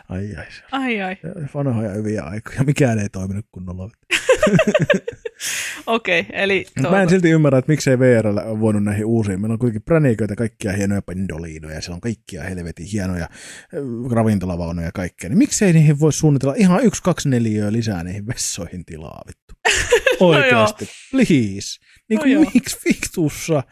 ai 0.08 0.36
ai, 0.36 0.46
Ai 0.72 1.02
ai. 1.02 1.16
vanhoja 1.54 1.90
hyviä 1.90 2.22
aikoja. 2.22 2.64
Mikään 2.64 2.98
ei 2.98 3.08
toiminut 3.08 3.46
kunnolla. 3.52 3.90
Okei, 5.86 6.20
okay, 6.20 6.42
eli... 6.42 6.66
Tuota... 6.74 6.90
Mä 6.90 7.02
en 7.02 7.08
silti 7.08 7.30
ymmärrä, 7.30 7.58
että 7.58 7.72
miksei 7.72 7.98
VR 7.98 8.26
ole 8.26 8.60
voinut 8.60 8.84
näihin 8.84 9.04
uusiin. 9.04 9.40
Meillä 9.40 9.52
on 9.52 9.58
kuitenkin 9.58 9.82
präniköitä, 9.82 10.36
kaikkia 10.36 10.72
hienoja 10.72 11.02
pendoliinoja, 11.02 11.80
siellä 11.80 11.94
on 11.94 12.00
kaikkia 12.00 12.42
helvetin 12.42 12.86
hienoja 12.86 13.28
ravintolavaunuja 14.10 14.86
ja 14.86 14.92
kaikkea. 14.92 15.30
Niin 15.30 15.38
miksei 15.38 15.72
niihin 15.72 16.00
voi 16.00 16.12
suunnitella 16.12 16.54
ihan 16.56 16.84
yksi, 16.84 17.02
kaksi 17.02 17.28
neliöä 17.28 17.72
lisää 17.72 18.04
niihin 18.04 18.26
vessoihin 18.26 18.84
tilaa, 18.84 19.22
vittu. 19.26 19.54
Oikeasti, 20.20 20.84
no 20.84 20.90
please. 21.10 21.80
Niin 22.08 22.20
kuin, 22.20 22.34
no 22.34 22.50
miksi 22.54 22.78
fiktussa? 22.80 23.62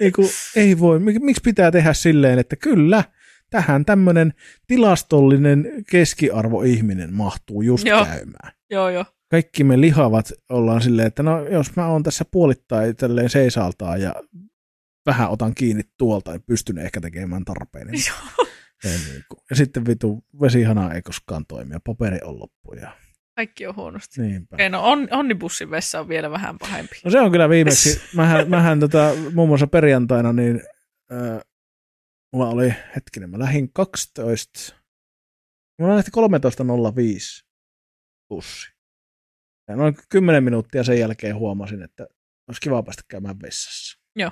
Niin 0.00 0.12
kuin, 0.12 0.28
ei 0.56 0.78
voi. 0.78 0.98
Miksi 0.98 1.42
pitää 1.44 1.70
tehdä 1.70 1.92
silleen, 1.92 2.38
että 2.38 2.56
kyllä, 2.56 3.04
tähän 3.50 3.84
tämmöinen 3.84 4.34
tilastollinen 4.66 5.84
keskiarvoihminen 5.90 7.12
mahtuu 7.12 7.62
just 7.62 7.86
joo. 7.86 8.04
käymään. 8.04 8.52
Joo, 8.70 8.88
joo 8.88 9.04
kaikki 9.34 9.64
me 9.64 9.80
lihavat 9.80 10.32
ollaan 10.48 10.82
silleen, 10.82 11.08
että 11.08 11.22
no 11.22 11.48
jos 11.48 11.76
mä 11.76 11.86
oon 11.86 12.02
tässä 12.02 12.24
puolittain 12.30 12.96
tälleen 12.96 13.30
seisaltaan 13.30 14.00
ja 14.00 14.14
vähän 15.06 15.30
otan 15.30 15.54
kiinni 15.54 15.82
tuolta, 15.98 16.32
niin 16.32 16.42
pystyn 16.46 16.78
ehkä 16.78 17.00
tekemään 17.00 17.44
tarpeen. 17.44 17.86
Niin, 17.86 18.04
niin 18.84 19.24
kuin. 19.28 19.40
Ja 19.50 19.56
sitten 19.56 19.86
vitu 19.86 20.24
vesihana 20.40 20.92
ei 20.92 21.02
koskaan 21.02 21.46
toimi 21.46 21.72
ja 21.72 21.80
paperi 21.84 22.18
on 22.24 22.38
loppu. 22.38 22.72
Ja... 22.74 22.96
Kaikki 23.36 23.66
on 23.66 23.76
huonosti. 23.76 24.22
Niinpä. 24.22 24.56
Ei, 24.58 24.68
no 24.68 24.84
on, 24.84 25.08
onnibussin 25.10 25.70
vessa 25.70 26.00
on 26.00 26.08
vielä 26.08 26.30
vähän 26.30 26.58
pahempi. 26.58 26.96
No 27.04 27.10
se 27.10 27.20
on 27.20 27.32
kyllä 27.32 27.48
viimeksi. 27.48 28.00
Mähän, 28.14 28.50
mähän 28.50 28.80
tota, 28.80 29.10
muun 29.34 29.48
muassa 29.48 29.66
perjantaina, 29.66 30.32
niin 30.32 30.62
äh, 31.12 31.40
mulla 32.32 32.48
oli, 32.48 32.74
hetkinen, 32.96 33.30
mä 33.30 33.38
lähdin 33.38 33.72
12, 33.72 34.74
mulla 35.80 35.94
lähti 35.94 36.10
13.05 36.16 37.46
bussi. 38.28 38.74
Ja 39.68 39.76
noin 39.76 39.96
kymmenen 40.08 40.44
minuuttia 40.44 40.84
sen 40.84 40.98
jälkeen 40.98 41.36
huomasin, 41.36 41.82
että 41.82 42.06
olisi 42.48 42.60
kiva 42.60 42.82
päästä 42.82 43.02
käymään 43.08 43.40
vessassa. 43.42 44.00
Joo. 44.16 44.30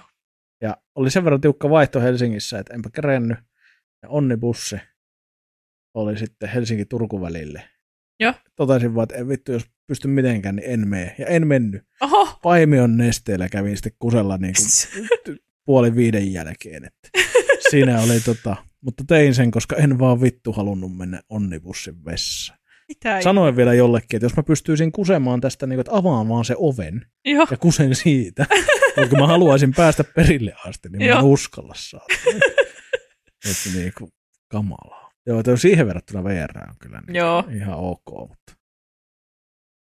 Ja 0.62 0.76
oli 0.94 1.10
sen 1.10 1.24
verran 1.24 1.40
tiukka 1.40 1.70
vaihto 1.70 2.00
Helsingissä, 2.00 2.58
että 2.58 2.74
enpä 2.74 2.90
kerennyt. 2.94 3.38
Ja 4.02 4.08
onnibussi 4.08 4.76
oli 5.94 6.18
sitten 6.18 6.48
Helsinki-Turku 6.48 7.20
välille. 7.20 7.71
Joo. 8.20 8.34
Totesin 8.56 8.94
vaan, 8.94 9.02
että 9.02 9.14
en 9.14 9.28
vittu, 9.28 9.52
jos 9.52 9.62
pysty 9.86 10.08
mitenkään, 10.08 10.56
niin 10.56 10.70
en 10.70 10.88
mene. 10.88 11.14
Ja 11.18 11.26
en 11.26 11.46
mennyt. 11.46 11.82
Oho. 12.00 12.38
Paimion 12.42 12.96
nesteellä 12.96 13.48
kävin 13.48 13.76
sitten 13.76 13.92
kusella 13.98 14.36
niin 14.36 14.54
kuin 14.54 15.38
puoli 15.66 15.96
viiden 15.96 16.32
jälkeen. 16.32 16.84
Että 16.84 17.08
siinä 17.70 18.00
oli 18.00 18.20
tota, 18.20 18.56
mutta 18.80 19.04
tein 19.06 19.34
sen, 19.34 19.50
koska 19.50 19.76
en 19.76 19.98
vaan 19.98 20.20
vittu 20.20 20.52
halunnut 20.52 20.96
mennä 20.96 21.22
onnibussin 21.28 22.04
vessaan. 22.04 22.58
Mitä 22.88 23.22
Sanoin 23.22 23.56
vielä 23.56 23.74
jollekin, 23.74 24.16
että 24.16 24.24
jos 24.24 24.36
mä 24.36 24.42
pystyisin 24.42 24.92
kusemaan 24.92 25.40
tästä, 25.40 25.66
niin 25.66 25.76
kuin, 25.76 25.80
että 25.80 25.96
avaamaan 25.96 26.44
se 26.44 26.54
oven 26.58 27.06
Joo. 27.24 27.46
ja 27.50 27.56
kusen 27.56 27.94
siitä, 27.94 28.46
kun 29.10 29.18
mä 29.18 29.26
haluaisin 29.26 29.74
päästä 29.76 30.04
perille 30.04 30.54
asti, 30.66 30.88
niin 30.88 31.02
Joo. 31.02 31.14
mä 31.14 31.20
en 31.20 31.26
uskalla 31.26 31.74
saada. 31.76 32.04
että 33.50 33.78
niin 33.78 33.92
kuin, 33.98 34.10
kamalaa. 34.48 35.01
Joo, 35.26 35.40
että 35.40 35.56
siihen 35.56 35.86
verrattuna 35.86 36.24
VR 36.24 36.58
on 36.58 36.74
kyllä 36.78 37.02
niin 37.06 37.16
Joo. 37.16 37.44
ihan 37.50 37.78
ok, 37.78 38.28
mutta 38.28 38.62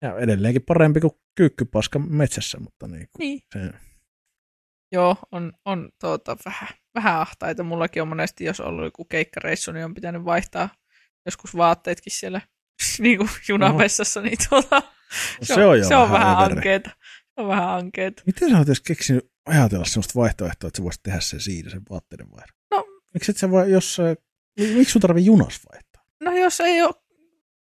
ja 0.01 0.17
edelleenkin 0.19 0.63
parempi 0.63 0.99
kuin 0.99 1.13
kyykkypaska 1.35 1.99
metsässä, 1.99 2.59
mutta 2.59 2.87
niin 2.87 3.07
kuin 3.11 3.19
niin. 3.19 3.41
Se... 3.53 3.73
Joo, 4.91 5.15
on, 5.31 5.53
on 5.65 5.89
tuota, 6.01 6.37
vähän, 6.45 6.69
vähän 6.95 7.19
ahtaita. 7.19 7.63
Mullakin 7.63 8.01
on 8.01 8.07
monesti, 8.07 8.45
jos 8.45 8.59
on 8.59 8.67
ollut 8.67 8.83
joku 8.83 9.05
keikkareissu, 9.05 9.71
niin 9.71 9.85
on 9.85 9.93
pitänyt 9.93 10.25
vaihtaa 10.25 10.69
joskus 11.25 11.57
vaatteetkin 11.57 12.13
siellä 12.13 12.41
niin 12.99 13.17
kuin 13.17 13.29
junavessassa, 13.49 14.21
niin 14.21 14.37
tuota, 14.49 14.81
se, 15.41 15.53
se, 15.55 15.65
on, 15.65 15.85
se 15.85 15.95
on 15.95 16.11
vähän 16.11 16.37
ankeeta. 16.37 16.89
Se 17.25 17.41
on 17.41 17.47
vähän 17.47 17.69
ankeeta. 17.69 18.23
Miten 18.25 18.49
sä 18.49 18.57
oot 18.57 18.67
edes 18.67 18.81
keksinyt 18.81 19.31
ajatella 19.45 19.85
sellaista 19.85 20.19
vaihtoehtoa, 20.19 20.67
että 20.67 20.77
sä 20.77 20.83
voisit 20.83 21.03
tehdä 21.03 21.19
sen 21.19 21.39
siinä, 21.39 21.69
sen 21.69 21.81
vaatteiden 21.89 22.31
vaihdon? 22.31 22.55
No, 22.71 22.85
miksi 23.13 23.31
et 23.31 23.37
sä 23.37 23.51
voi, 23.51 23.71
jos, 23.71 23.97
miksi 24.59 24.91
sun 24.91 25.01
tarvii 25.01 25.25
junas 25.25 25.59
vaihtaa? 25.71 26.03
No 26.19 26.31
jos 26.31 26.59
ei 26.59 26.81
ole 26.81 26.93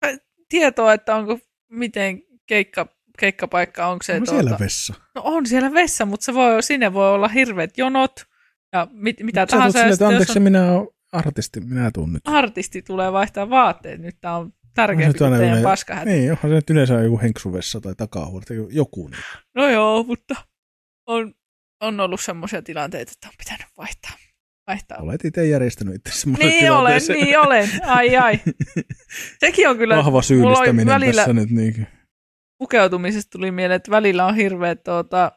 äh, 0.05 0.19
tietoa, 0.49 0.93
että 0.93 1.15
onko 1.15 1.39
miten 1.69 2.21
keikka, 2.45 2.87
keikkapaikka, 3.19 3.87
onko 3.87 4.03
se... 4.03 4.13
On 4.13 4.23
tuota, 4.23 4.41
siellä 4.41 4.57
vessa. 4.59 4.93
No 5.15 5.21
on 5.25 5.45
siellä 5.45 5.73
vessa, 5.73 6.05
mutta 6.05 6.23
se 6.23 6.33
voi, 6.33 6.63
sinne 6.63 6.93
voi 6.93 7.09
olla 7.09 7.27
hirveät 7.27 7.77
jonot 7.77 8.25
ja 8.73 8.87
mit, 8.91 9.23
mitä 9.23 9.41
Mut 9.41 9.49
tahansa. 9.49 9.79
Sä 9.79 9.79
sille, 9.79 9.93
että 9.93 10.07
anteeksi, 10.07 10.39
on... 10.39 10.43
minä 10.43 10.71
olen 10.71 10.87
artisti, 11.11 11.61
minä 11.61 11.91
tuun 11.91 12.13
nyt. 12.13 12.21
Artisti 12.25 12.81
tulee 12.81 13.11
vaihtaa 13.11 13.49
vaatteet, 13.49 14.01
nyt 14.01 14.15
tämä 14.21 14.35
on 14.35 14.53
tärkeämpi 14.75 15.17
kuin 15.17 15.31
teidän 15.31 15.47
yleensä, 15.47 15.69
paskahätä. 15.69 16.11
Niin, 16.11 16.31
onhan 16.31 16.51
se 16.51 16.55
nyt 16.55 16.69
yleensä 16.69 16.93
joku 16.93 17.19
henksuvessa 17.19 17.81
tai 17.81 17.95
takahuolta, 17.95 18.53
joku. 18.69 19.07
Niin. 19.07 19.23
No 19.55 19.69
joo, 19.69 20.03
mutta 20.03 20.35
on, 21.05 21.33
on 21.81 21.99
ollut 21.99 22.21
semmoisia 22.21 22.61
tilanteita, 22.61 23.11
että 23.11 23.27
on 23.27 23.33
pitänyt 23.37 23.67
vaihtaa. 23.77 24.11
Vaihtaa. 24.69 24.97
Olet 25.01 25.25
itse 25.25 25.47
järjestänyt 25.47 25.95
itse 25.95 26.29
Niin 26.39 26.71
olen, 26.71 27.01
niin 27.07 27.39
olen. 27.39 27.69
Ai 27.85 28.17
ai. 28.17 28.39
Sekin 29.39 29.69
on 29.69 29.77
kyllä... 29.77 29.95
Vahva 29.95 30.21
syyllistäminen 30.21 30.87
välillä, 30.87 31.21
tässä 31.21 31.33
nyt. 31.33 31.49
Niin. 31.49 31.87
Pukeutumisesta 32.57 33.29
tuli 33.29 33.51
mieleen, 33.51 33.75
että 33.75 33.91
välillä 33.91 34.25
on 34.25 34.35
hirveät 34.35 34.83
tuota, 34.83 35.31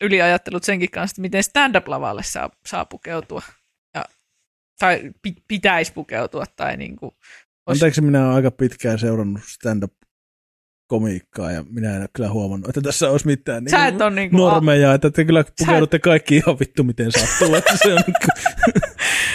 yliajattelut 0.00 0.64
senkin 0.64 0.90
kanssa, 0.90 1.12
että 1.12 1.20
miten 1.20 1.42
stand-up-lavalle 1.42 2.22
saa, 2.22 2.50
saa 2.66 2.84
pukeutua. 2.84 3.42
Ja, 3.94 4.04
tai 4.78 5.10
pi, 5.22 5.34
pitäisi 5.48 5.92
pukeutua. 5.92 6.44
Tai 6.56 6.76
niin 6.76 6.96
kuin, 6.96 7.12
Anteeksi, 7.66 8.00
minä 8.00 8.24
olen 8.24 8.36
aika 8.36 8.50
pitkään 8.50 8.98
seurannut 8.98 9.42
stand-up 9.44 9.92
komiikkaa 10.86 11.52
ja 11.52 11.64
minä 11.68 11.94
en 11.94 12.00
ole 12.00 12.08
kyllä 12.12 12.30
huomannut, 12.30 12.68
että 12.68 12.80
tässä 12.80 13.10
olisi 13.10 13.26
mitään 13.26 13.64
niin 13.64 14.02
on 14.02 14.14
niin 14.14 14.30
kuin 14.30 14.38
normeja, 14.38 14.90
a... 14.90 14.94
että 14.94 15.10
te 15.10 15.24
kyllä 15.24 15.44
pukeudutte 15.58 15.96
et... 15.96 16.02
kaikki 16.02 16.36
ihan 16.36 16.58
vittu 16.58 16.84
miten 16.84 17.12
sattuu. 17.12 17.54
että 17.54 17.76
se 17.76 17.94
on 17.94 18.02
niin 18.06 18.14
kuin... 18.24 18.44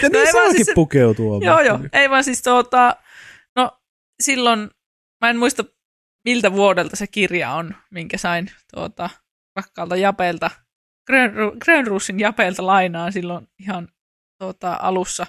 ja 0.03 0.09
no 0.09 0.19
niin 0.19 0.31
saakin 0.31 0.65
siis... 0.65 0.75
pukeutua. 0.75 1.39
Joo, 1.45 1.59
joo. 1.59 1.79
Ei 1.93 2.09
vaan 2.09 2.23
siis 2.23 2.41
tuota, 2.41 2.95
no 3.55 3.71
silloin, 4.23 4.69
mä 5.21 5.29
en 5.29 5.37
muista 5.37 5.63
miltä 6.25 6.53
vuodelta 6.53 6.95
se 6.95 7.07
kirja 7.07 7.51
on, 7.51 7.75
minkä 7.91 8.17
sain 8.17 8.51
tuota, 8.73 9.09
rakkaalta 9.55 9.95
Japeelta, 9.95 10.51
Grönruusin 11.63 12.19
Japeelta 12.19 12.65
lainaan 12.65 13.13
silloin 13.13 13.47
ihan 13.59 13.87
tuota, 14.39 14.77
alussa. 14.81 15.27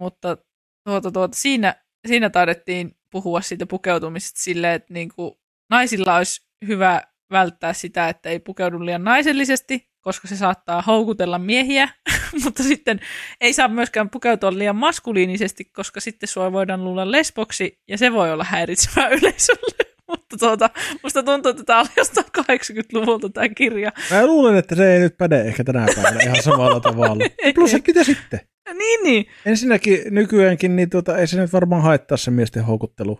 Mutta 0.00 0.36
tuota, 0.84 1.10
tuota, 1.10 1.36
siinä 1.36 1.74
siinä 2.06 2.30
taidettiin 2.30 2.97
puhua 3.10 3.40
siitä 3.40 3.66
pukeutumisesta 3.66 4.40
silleen, 4.40 4.74
että 4.74 4.94
niin 4.94 5.08
kuin 5.16 5.32
naisilla 5.70 6.16
olisi 6.16 6.40
hyvä 6.66 7.02
välttää 7.30 7.72
sitä, 7.72 8.08
että 8.08 8.28
ei 8.28 8.38
pukeudu 8.38 8.84
liian 8.84 9.04
naisellisesti, 9.04 9.88
koska 10.00 10.28
se 10.28 10.36
saattaa 10.36 10.82
houkutella 10.82 11.38
miehiä, 11.38 11.88
mutta 12.44 12.62
sitten 12.62 13.00
ei 13.40 13.52
saa 13.52 13.68
myöskään 13.68 14.10
pukeutua 14.10 14.58
liian 14.58 14.76
maskuliinisesti, 14.76 15.64
koska 15.64 16.00
sitten 16.00 16.28
sua 16.28 16.52
voidaan 16.52 16.84
luulla 16.84 17.10
lesboksi, 17.10 17.80
ja 17.88 17.98
se 17.98 18.12
voi 18.12 18.32
olla 18.32 18.44
häiritsevää 18.44 19.08
yleisölle. 19.18 19.97
Mutta 20.08 20.36
tuota, 20.38 20.70
musta 21.02 21.22
tuntuu, 21.22 21.50
että 21.50 21.64
tämä 21.64 21.80
oli 21.80 21.88
jostain 21.96 22.26
80-luvulta 22.38 23.30
tämä 23.30 23.48
kirja. 23.48 23.92
Mä 24.10 24.26
luulen, 24.26 24.56
että 24.56 24.74
se 24.74 24.94
ei 24.94 25.00
nyt 25.00 25.18
päde 25.18 25.40
ehkä 25.40 25.64
tänä 25.64 25.86
päivänä 25.94 26.20
ihan 26.22 26.42
samalla 26.42 26.80
tavalla. 26.80 27.24
Plus, 27.54 27.74
että 27.74 27.90
mitä 27.90 28.04
sitten? 28.04 28.40
Niin, 28.74 29.04
niin. 29.04 29.26
Ensinnäkin 29.46 30.00
nykyäänkin, 30.10 30.76
niin 30.76 30.90
tuota, 30.90 31.18
ei 31.18 31.26
se 31.26 31.40
nyt 31.40 31.52
varmaan 31.52 31.82
haittaa 31.82 32.16
se 32.16 32.30
miesten 32.30 32.64
houkuttelu. 32.64 33.18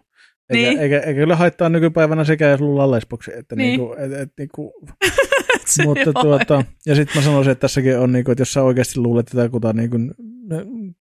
Eikä, 0.50 0.68
niin. 0.68 0.78
eikä, 0.78 0.98
eikä 0.98 1.20
kyllä 1.20 1.36
haittaa 1.36 1.68
nykypäivänä 1.68 2.24
sekä 2.24 2.48
jos 2.48 2.60
luullaan 2.60 2.90
lesboksi, 2.90 3.30
että 3.34 3.56
niin. 3.56 3.66
niinku, 3.66 3.94
et, 3.98 4.12
et, 4.12 4.32
niinku, 4.38 4.72
mutta 5.84 6.12
tuota, 6.12 6.64
ja 6.86 6.94
sitten 6.94 7.16
mä 7.16 7.24
sanoisin, 7.24 7.50
että 7.50 7.60
tässäkin 7.60 7.98
on, 7.98 8.12
niinku, 8.12 8.30
että 8.30 8.42
jos 8.42 8.52
sä 8.52 8.62
oikeasti 8.62 9.00
luulet, 9.00 9.28
että 9.28 9.50
jotain 9.52 9.76
niinku, 9.76 9.96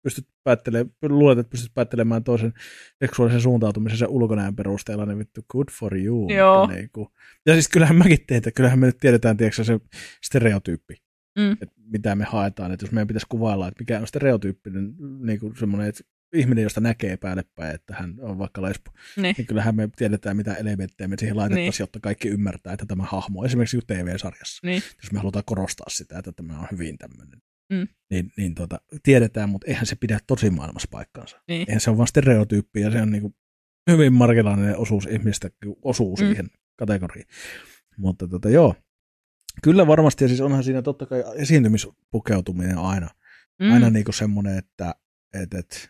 pystyt 0.05 0.27
päättelemään, 0.43 0.91
luulet, 1.01 1.39
että 1.39 1.49
pystyt 1.49 1.73
päättelemään 1.73 2.23
toisen 2.23 2.53
seksuaalisen 2.99 3.41
suuntautumisen 3.41 3.97
sen 3.97 4.09
ulkonäön 4.09 4.55
perusteella, 4.55 5.05
niin 5.05 5.19
vittu, 5.19 5.41
good 5.51 5.67
for 5.71 5.97
you. 5.97 6.31
Joo. 6.31 6.67
Niin 6.67 6.89
kuin. 6.93 7.07
Ja 7.45 7.53
siis 7.53 7.67
kyllähän 7.67 7.95
mäkin 7.95 8.17
teen, 8.27 8.37
että 8.37 8.51
kyllähän 8.51 8.79
me 8.79 8.85
nyt 8.85 8.97
tiedetään, 8.97 9.37
tiedätkö, 9.37 9.63
se 9.63 9.79
stereotyyppi, 10.23 10.95
mm. 11.37 11.51
että 11.51 11.75
mitä 11.91 12.15
me 12.15 12.23
haetaan. 12.23 12.71
Että 12.71 12.83
jos 12.83 12.91
meidän 12.91 13.07
pitäisi 13.07 13.27
kuvailla, 13.29 13.67
että 13.67 13.81
mikä 13.81 13.99
on 13.99 14.07
stereotyyppinen 14.07 14.93
niin 15.19 15.39
kuin 15.39 15.55
semmoinen, 15.55 15.89
että 15.89 16.03
ihminen, 16.33 16.63
josta 16.63 16.81
näkee 16.81 17.17
päälle 17.17 17.43
päin, 17.55 17.75
että 17.75 17.95
hän 17.95 18.15
on 18.21 18.37
vaikka 18.37 18.61
lesbo, 18.61 18.91
niin, 19.17 19.35
niin 19.37 19.47
kyllähän 19.47 19.75
me 19.75 19.89
tiedetään, 19.95 20.37
mitä 20.37 20.53
elementtejä 20.53 21.07
me 21.07 21.15
siihen 21.19 21.37
laitettaisiin, 21.37 21.69
niin. 21.69 21.83
jotta 21.83 21.99
kaikki 21.99 22.27
ymmärtää, 22.27 22.73
että 22.73 22.85
tämä 22.85 23.03
hahmo, 23.03 23.45
esimerkiksi 23.45 23.79
TV-sarjassa, 23.87 24.67
niin. 24.67 24.81
jos 25.03 25.11
me 25.11 25.19
halutaan 25.19 25.45
korostaa 25.45 25.89
sitä, 25.89 26.19
että 26.19 26.31
tämä 26.31 26.59
on 26.59 26.67
hyvin 26.71 26.97
tämmöinen 26.97 27.41
mm. 27.69 27.87
niin, 28.09 28.31
niin 28.37 28.55
tuota, 28.55 28.81
tiedetään, 29.03 29.49
mutta 29.49 29.67
eihän 29.67 29.85
se 29.85 29.95
pidä 29.95 30.19
tosi 30.27 30.49
maailmassa 30.49 30.87
paikkaansa. 30.91 31.41
Niin. 31.47 31.65
Eihän 31.67 31.81
se 31.81 31.89
on 31.89 31.97
vain 31.97 32.07
stereotyyppi 32.07 32.81
ja 32.81 32.91
se 32.91 33.01
on 33.01 33.11
niin 33.11 33.21
kuin 33.21 33.35
hyvin 33.91 34.13
marginaalinen 34.13 34.77
osuus 34.77 35.05
ihmistä, 35.05 35.49
osuu 35.81 36.15
mm. 36.15 36.19
siihen 36.19 36.47
kategoriin. 36.75 37.25
Mutta 37.97 38.27
tota, 38.27 38.49
joo, 38.49 38.75
kyllä 39.63 39.87
varmasti, 39.87 40.23
ja 40.23 40.27
siis 40.27 40.41
onhan 40.41 40.63
siinä 40.63 40.81
totta 40.81 41.05
kai 41.05 41.23
esiintymispukeutuminen 41.35 42.77
aina, 42.77 43.09
mm. 43.59 43.73
aina 43.73 43.89
niin 43.89 44.05
kuin 44.05 44.15
semmoinen, 44.15 44.57
että 44.57 44.95
et, 45.33 45.53
et, 45.53 45.89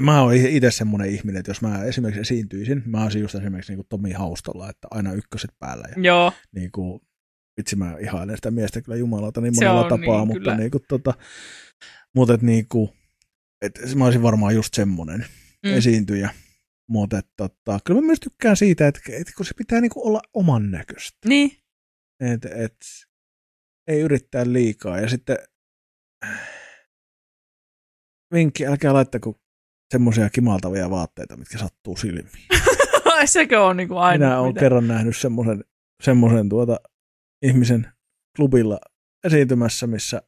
mä 0.00 0.22
oon 0.22 0.34
itse 0.34 0.70
semmoinen 0.70 1.10
ihminen, 1.10 1.38
että 1.38 1.50
jos 1.50 1.62
mä 1.62 1.84
esimerkiksi 1.84 2.20
esiintyisin, 2.20 2.82
mä 2.86 3.02
olisin 3.02 3.22
just 3.22 3.34
esimerkiksi 3.34 3.72
niin 3.72 3.78
kuin 3.78 3.86
Tomi 3.88 4.12
Haustolla, 4.12 4.70
että 4.70 4.88
aina 4.90 5.12
ykköset 5.12 5.50
päällä. 5.58 5.88
Ja 5.96 6.02
Joo, 6.02 6.32
niin 6.52 6.72
kuin, 6.72 7.00
vitsi 7.56 7.76
mä 7.76 7.96
ihailen 8.00 8.36
sitä 8.36 8.50
miestä 8.50 8.82
kyllä 8.82 8.96
jumalauta 8.96 9.40
niin 9.40 9.54
monella 9.56 9.80
on 9.84 10.00
tapaa, 10.00 10.18
niin, 10.18 10.26
mutta, 10.26 10.38
kyllä. 10.40 10.56
niin 10.56 10.70
kuin, 10.70 10.84
tota, 10.88 11.14
mutta 12.14 12.34
et, 12.34 12.42
niin 12.42 12.68
kuin, 12.68 12.90
et, 13.62 13.80
mä 13.94 14.04
olisin 14.04 14.22
varmaan 14.22 14.54
just 14.54 14.74
semmoinen 14.74 15.26
Mm. 15.66 15.74
esiintyjä. 15.74 16.30
Mutta 16.88 17.18
et, 17.18 17.26
tota, 17.36 17.78
kyllä 17.84 18.00
mä 18.00 18.06
myös 18.06 18.20
tykkään 18.20 18.56
siitä, 18.56 18.88
että, 18.88 19.00
että 19.12 19.32
kun 19.36 19.46
se 19.46 19.54
pitää 19.54 19.80
niin 19.80 19.90
kuin 19.90 20.06
olla 20.06 20.20
oman 20.34 20.70
näköistä. 20.70 21.28
niin. 21.28 21.50
Et, 22.20 22.44
et, 22.44 22.76
ei 23.86 24.00
yrittää 24.00 24.52
liikaa. 24.52 25.00
Ja 25.00 25.08
sitten 25.08 25.36
vinkki, 28.34 28.66
älkää 28.66 28.92
laittako 28.92 29.40
semmoisia 29.92 30.30
kimaltavia 30.30 30.90
vaatteita, 30.90 31.36
mitkä 31.36 31.58
sattuu 31.58 31.96
silmiin. 31.96 32.48
Sekö 33.24 33.64
on 33.64 33.76
niinku 33.76 33.96
aina. 33.96 34.26
Minä 34.26 34.40
olen 34.40 34.54
kerran 34.54 34.88
nähnyt 34.88 35.16
semmoisen, 35.16 35.64
semmoisen 36.02 36.48
tuota 36.48 36.80
ihmisen 37.42 37.92
klubilla 38.36 38.78
esiintymässä, 39.24 39.86
missä 39.86 40.22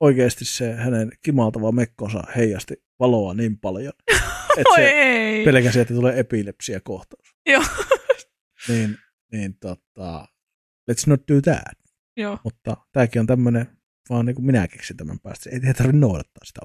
oikeasti 0.00 0.44
se 0.44 0.74
hänen 0.74 1.12
kimaltava 1.22 1.72
mekkonsa 1.72 2.22
heijasti 2.36 2.74
valoa 3.00 3.34
niin 3.34 3.58
paljon, 3.58 3.92
että 4.58 4.74
se 4.74 4.88
ei. 4.90 5.44
pelkäsi, 5.44 5.80
että 5.80 5.94
tulee 5.94 6.18
epilepsia 6.20 6.80
kohtaus. 6.80 7.36
Joo. 7.46 7.64
Niin, 8.68 8.98
niin 9.32 9.58
tota, 9.58 10.28
let's 10.90 11.04
not 11.06 11.20
do 11.28 11.40
that. 11.40 11.78
Joo. 12.16 12.38
Mutta 12.44 12.76
tämäkin 12.92 13.20
on 13.20 13.26
tämmöinen, 13.26 13.78
vaan 14.10 14.26
niin 14.26 14.34
kuin 14.34 14.46
minä 14.46 14.68
keksin 14.68 14.96
tämän 14.96 15.20
päästä. 15.20 15.50
Ei 15.50 15.60
tarvitse 15.60 15.92
noudattaa 15.92 16.44
sitä. 16.44 16.60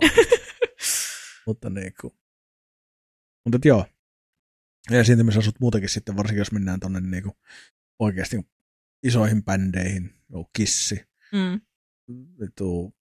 Mutta 1.48 1.69
niin 1.69 1.93
kuin. 2.02 2.14
Mutta 3.45 3.68
joo. 3.68 3.85
Ja 4.91 4.99
esiintymisasut 4.99 5.60
muutenkin 5.60 5.89
sitten, 5.89 6.18
varsinkin 6.18 6.39
jos 6.41 6.52
mennään 6.52 6.80
tonne 6.80 7.02
niin 7.02 7.23
kuin 7.23 7.35
oikeasti 7.99 8.38
isoihin 9.03 9.44
bändeihin, 9.44 10.15
joo, 10.30 10.49
Kissi, 10.57 11.06
Mm. 11.34 11.61
vitu 12.40 12.95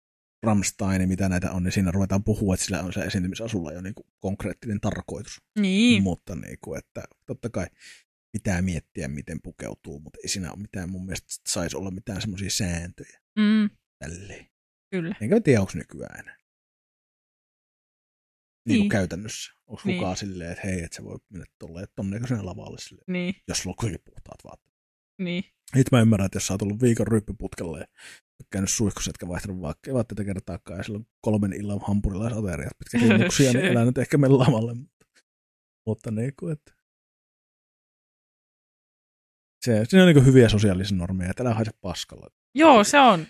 Rammstein, 0.43 1.07
mitä 1.09 1.29
näitä 1.29 1.51
on, 1.51 1.63
niin 1.63 1.71
siinä 1.71 1.91
ruvetaan 1.91 2.23
puhua, 2.23 2.53
että 2.53 2.65
sillä 2.65 2.83
on 2.83 2.93
se 2.93 2.99
esiintymisasulla 2.99 3.71
jo 3.71 3.81
niin 3.81 3.95
kuin 3.95 4.07
konkreettinen 4.19 4.81
tarkoitus. 4.81 5.41
Niin. 5.59 6.03
Mutta 6.03 6.35
niin 6.35 6.57
kuin, 6.61 6.79
että 6.79 7.03
totta 7.25 7.49
kai 7.49 7.67
pitää 8.31 8.61
miettiä, 8.61 9.07
miten 9.07 9.41
pukeutuu, 9.41 9.99
mutta 9.99 10.19
ei 10.23 10.29
siinä 10.29 10.51
ole 10.51 10.59
mitään 10.61 10.91
mun 10.91 11.05
mielestä 11.05 11.27
saisi 11.49 11.77
olla 11.77 11.91
mitään 11.91 12.21
semmoisia 12.21 12.49
sääntöjä 12.49 13.19
Mm. 13.35 13.69
tälleen. 13.99 14.47
Kyllä. 14.91 15.15
Enkä 15.21 15.35
mä 15.35 15.41
tiedä, 15.41 15.61
onko 15.61 15.71
nykyään 15.75 16.19
enää. 16.19 16.37
Niin, 16.37 16.43
Niin. 18.73 18.79
niin. 18.79 18.89
käytännössä. 18.89 19.53
Onko 19.67 19.81
Niin. 19.85 19.97
kukaan 19.97 20.17
silleen, 20.17 20.51
että 20.51 20.67
hei, 20.67 20.83
että 20.83 20.95
se 20.95 21.03
voi 21.03 21.17
mennä 21.29 21.45
tolleen 21.59 21.87
tonnekoseen 21.95 22.45
lavalle 22.45 22.77
silleen, 22.79 23.05
Niin. 23.07 23.35
jos 23.47 23.57
sulla 23.57 23.71
on 23.73 23.77
kuitenkin 23.79 24.05
puhtaat 24.13 24.43
vaatteet. 24.43 24.76
Niin. 25.17 25.43
Nyt 25.75 25.87
mä 25.91 26.01
ymmärrän, 26.01 26.25
että 26.25 26.35
jos 26.35 26.47
sä 26.47 26.53
oot 26.53 26.61
ollut 26.61 26.81
viikon 26.81 27.07
ryppyputkella 27.07 27.79
ja 27.79 27.85
käynyt 28.51 28.69
suihkussa, 28.69 29.09
etkä 29.09 29.27
vaihtanut 29.27 29.61
vaatteita 29.61 29.95
vaatteita 29.95 30.23
kertaakaan, 30.23 30.77
ja 30.79 30.83
silloin 30.83 31.07
kolmen 31.21 31.53
illan 31.53 31.79
hampurilaisateriat, 31.87 32.71
pitkä 32.79 32.97
hinnuksia, 33.05 33.53
niin 33.53 33.65
elää 33.65 33.85
nyt 33.85 33.97
ehkä 33.97 34.17
mennä 34.17 34.37
lavalle. 34.37 34.73
Mutta, 34.73 35.05
mutta 35.85 36.11
niin 36.11 36.33
kuin, 36.39 36.53
että 36.53 36.73
se, 39.65 39.85
siinä 39.85 40.03
on 40.05 40.13
niin 40.13 40.25
hyviä 40.25 40.49
sosiaalisia 40.49 40.97
normeja, 40.97 41.29
että 41.29 41.43
älä 41.43 41.53
haise 41.53 41.71
paskalla. 41.81 42.27
Joo, 42.55 42.83
se 42.83 42.99
on. 42.99 43.19
Se 43.19 43.27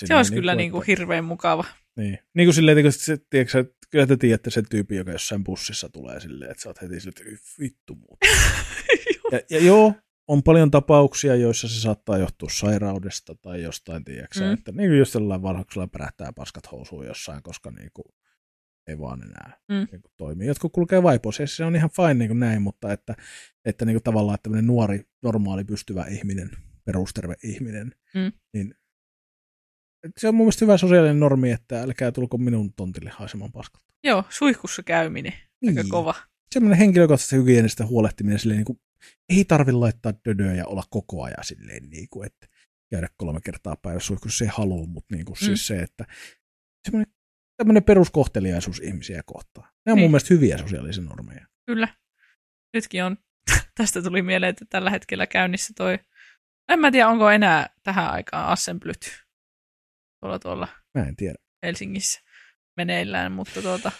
Silleen 0.00 0.16
olisi 0.16 0.30
niin 0.30 0.36
kyllä 0.38 0.52
kuin, 0.52 0.58
niinku 0.58 0.78
että- 0.78 0.86
hirveän 0.86 1.24
mukava. 1.24 1.64
Niin. 1.96 2.18
Niin 2.34 2.46
kuin 2.46 2.54
silleen, 2.54 2.78
että 2.78 2.90
se, 2.90 3.16
tiedätkö, 3.30 3.52
sä, 3.52 3.64
kyllä 3.90 4.06
te 4.06 4.16
tiedätte 4.16 4.50
sen 4.50 4.64
tyypin, 4.70 4.98
joka 4.98 5.10
jossain 5.12 5.44
bussissa 5.44 5.88
tulee 5.88 6.20
silleen, 6.20 6.50
että 6.50 6.62
sä 6.62 6.68
oot 6.68 6.82
heti 6.82 7.00
silleen, 7.00 7.20
että 7.20 7.30
"Ei 7.30 7.36
vittu 7.60 7.94
muuta. 7.94 8.26
ja, 9.32 9.40
ja, 9.50 9.64
joo, 9.64 9.94
on 10.28 10.42
paljon 10.42 10.70
tapauksia, 10.70 11.34
joissa 11.36 11.68
se 11.68 11.80
saattaa 11.80 12.18
johtua 12.18 12.48
sairaudesta 12.52 13.34
tai 13.34 13.62
jostain, 13.62 14.04
tiedätkö, 14.04 14.40
Mm. 14.40 14.52
että 14.52 14.72
niin 14.72 14.98
just 14.98 15.14
jollain 15.14 15.42
vanhuksella 15.42 15.86
pärähtää 15.86 16.32
paskat 16.32 16.72
housuun 16.72 17.06
jossain, 17.06 17.42
koska 17.42 17.70
niin 17.70 17.90
kuin, 17.94 18.04
ei 18.86 18.98
vaan 18.98 19.22
enää 19.22 19.58
Mm. 19.68 19.74
niin 19.92 20.02
kuin, 20.02 20.12
toimii. 20.16 20.46
Jotkut 20.46 20.72
kulkee 20.72 21.02
vaipoissa, 21.02 21.42
ja 21.42 21.46
se 21.46 21.64
on 21.64 21.76
ihan 21.76 21.90
fine 21.90 22.14
niin 22.14 22.28
kuin 22.28 22.40
näin, 22.40 22.62
mutta 22.62 22.92
että, 22.92 23.14
että 23.64 23.84
niin 23.84 23.94
kuin 23.94 24.02
tavallaan 24.02 24.38
tämmöinen 24.42 24.66
nuori, 24.66 25.06
normaali, 25.22 25.64
pystyvä 25.64 26.04
ihminen, 26.04 26.50
perusterve 26.84 27.34
ihminen, 27.44 27.94
Mm. 28.14 28.32
niin 28.52 28.74
että 30.04 30.20
se 30.20 30.28
on 30.28 30.34
mun 30.34 30.44
mielestä 30.46 30.64
hyvä 30.64 30.76
sosiaalinen 30.76 31.20
normi, 31.20 31.50
että 31.50 31.82
älkää 31.82 32.12
tulko 32.12 32.38
minun 32.38 32.72
tontille 32.72 33.10
haisemaan 33.10 33.52
paskalta. 33.52 33.86
Joo, 34.04 34.24
suihkussa 34.30 34.82
käyminen. 34.82 35.32
Aika 35.32 35.80
Niin. 35.82 35.88
kova. 35.90 36.14
Semmoinen 36.52 36.78
henkilökohtaisesta 36.78 37.36
hygienistä 37.36 37.86
huolehtiminen 37.86 38.38
silleen, 38.38 38.56
niin 38.58 38.64
kuin, 38.64 38.80
ei 39.28 39.44
tarvi 39.44 39.72
laittaa 39.72 40.12
dödöä 40.28 40.54
ja 40.54 40.66
olla 40.66 40.82
koko 40.90 41.22
ajan 41.22 41.44
silleen, 41.44 41.90
niin 41.90 42.08
kuin, 42.10 42.26
että 42.26 42.46
käydä 42.90 43.08
kolme 43.16 43.40
kertaa 43.44 43.76
päivässä 43.76 44.06
suihkussa, 44.06 44.38
se 44.38 44.44
ei 44.44 44.50
halua, 44.54 44.86
mutta 44.86 45.14
niin 45.14 45.24
kuin, 45.24 45.36
Mm. 45.42 45.46
siis 45.46 45.66
se, 45.66 45.78
että 45.78 46.04
semmoinen 46.84 47.14
tämmöinen 47.56 47.84
peruskohteliaisuus 47.84 48.80
ihmisiä 48.80 49.22
kohtaan. 49.26 49.68
Ne 49.86 49.92
on 49.92 49.96
Niin. 49.96 50.04
mun 50.04 50.10
mielestä 50.10 50.34
hyviä 50.34 50.58
sosiaalisia 50.58 51.04
normeja. 51.04 51.46
Kyllä. 51.66 51.88
Nytkin 52.74 53.04
on, 53.04 53.16
tästä 53.78 54.02
tuli 54.02 54.22
mieleen, 54.22 54.50
että 54.50 54.64
tällä 54.70 54.90
hetkellä 54.90 55.26
käynnissä 55.26 55.72
toi, 55.76 55.98
en 56.68 56.80
mä 56.80 56.90
tiedä 56.90 57.08
onko 57.08 57.30
enää 57.30 57.70
tähän 57.82 58.10
aikaan 58.10 58.48
assemblyt 58.48 59.22
tuolla 60.20 60.38
tuolla 60.38 60.68
Mä 60.98 61.04
en 61.08 61.16
tiedä. 61.16 61.34
Helsingissä 61.66 62.20
meneillään, 62.76 63.32
mutta 63.32 63.62
tuota, 63.62 63.92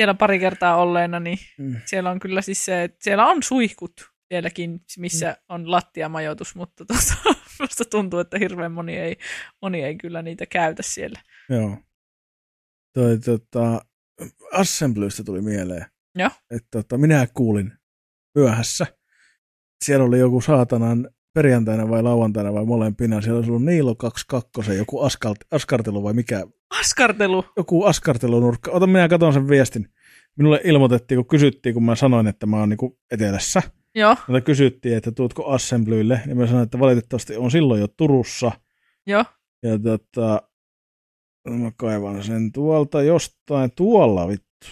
siellä 0.00 0.14
pari 0.14 0.38
kertaa 0.38 0.76
olleena, 0.76 1.20
niin 1.20 1.38
Mm. 1.58 1.80
siellä 1.84 2.10
on 2.10 2.20
kyllä 2.20 2.42
siis 2.42 2.64
se, 2.64 2.82
että 2.82 2.96
siellä 3.00 3.26
on 3.26 3.42
suihkut 3.42 4.11
sielläkin, 4.32 4.80
missä 4.98 5.36
on 5.48 5.70
lattiamajoitus, 5.70 6.54
mutta 6.54 6.84
tuota, 6.84 7.40
musta 7.60 7.84
tuntuu, 7.84 8.20
että 8.20 8.38
hirveän 8.38 8.72
moni 8.72 8.96
ei, 8.96 9.16
moni 9.62 9.82
ei 9.82 9.96
kyllä 9.96 10.22
niitä 10.22 10.46
käytä 10.46 10.82
siellä. 10.82 11.20
Joo. 11.48 11.76
Toi, 12.94 13.18
tota, 13.18 13.84
Assemblystä 14.52 15.24
tuli 15.24 15.40
mieleen. 15.40 15.86
Joo. 16.14 16.30
Että 16.50 16.68
tota, 16.70 16.98
minä 16.98 17.26
kuulin 17.34 17.72
myöhässä. 18.34 18.86
Siellä 19.84 20.06
oli 20.06 20.18
joku 20.18 20.40
saatanan 20.40 21.10
perjantaina 21.34 21.88
vai 21.88 22.02
lauantaina 22.02 22.52
vai 22.52 22.64
molempina. 22.64 23.20
Siellä 23.20 23.38
olisi 23.38 23.50
ollut 23.50 23.64
Niilo 23.64 23.94
22, 23.94 24.74
joku 24.76 25.00
askalt, 25.00 25.38
askartelu 25.50 26.02
vai 26.02 26.12
mikä. 26.12 26.46
Askartelu! 26.80 27.44
Joku 27.56 27.84
askartelunurkka. 27.84 28.70
Ota 28.70 28.86
minä 28.86 29.08
katson 29.08 29.32
sen 29.32 29.48
viestin. 29.48 29.88
Minulle 30.36 30.60
ilmoitettiin, 30.64 31.18
kun 31.18 31.28
kysyttiin, 31.28 31.74
kun 31.74 31.84
mä 31.84 31.96
sanoin, 31.96 32.26
että 32.26 32.46
mä 32.46 32.56
oon 32.56 32.68
niinku 32.68 32.98
etelässä. 33.10 33.62
Joo, 33.94 34.16
Mutta 34.26 34.40
kysyttiin, 34.40 34.96
että 34.96 35.12
tuutko 35.12 35.46
Assemblylle. 35.46 36.20
Ja 36.26 36.34
mä 36.34 36.46
sanoin, 36.46 36.64
että 36.64 36.78
valitettavasti 36.78 37.36
on 37.36 37.50
silloin 37.50 37.80
jo 37.80 37.88
Turussa. 37.88 38.52
joo. 39.06 39.24
Ja 39.62 39.78
tota, 39.78 40.42
mä 41.50 41.72
kaivan 41.76 42.24
sen 42.24 42.52
tuolta 42.52 43.02
jostain, 43.02 43.70
tuolla 43.76 44.28
vittu. 44.28 44.66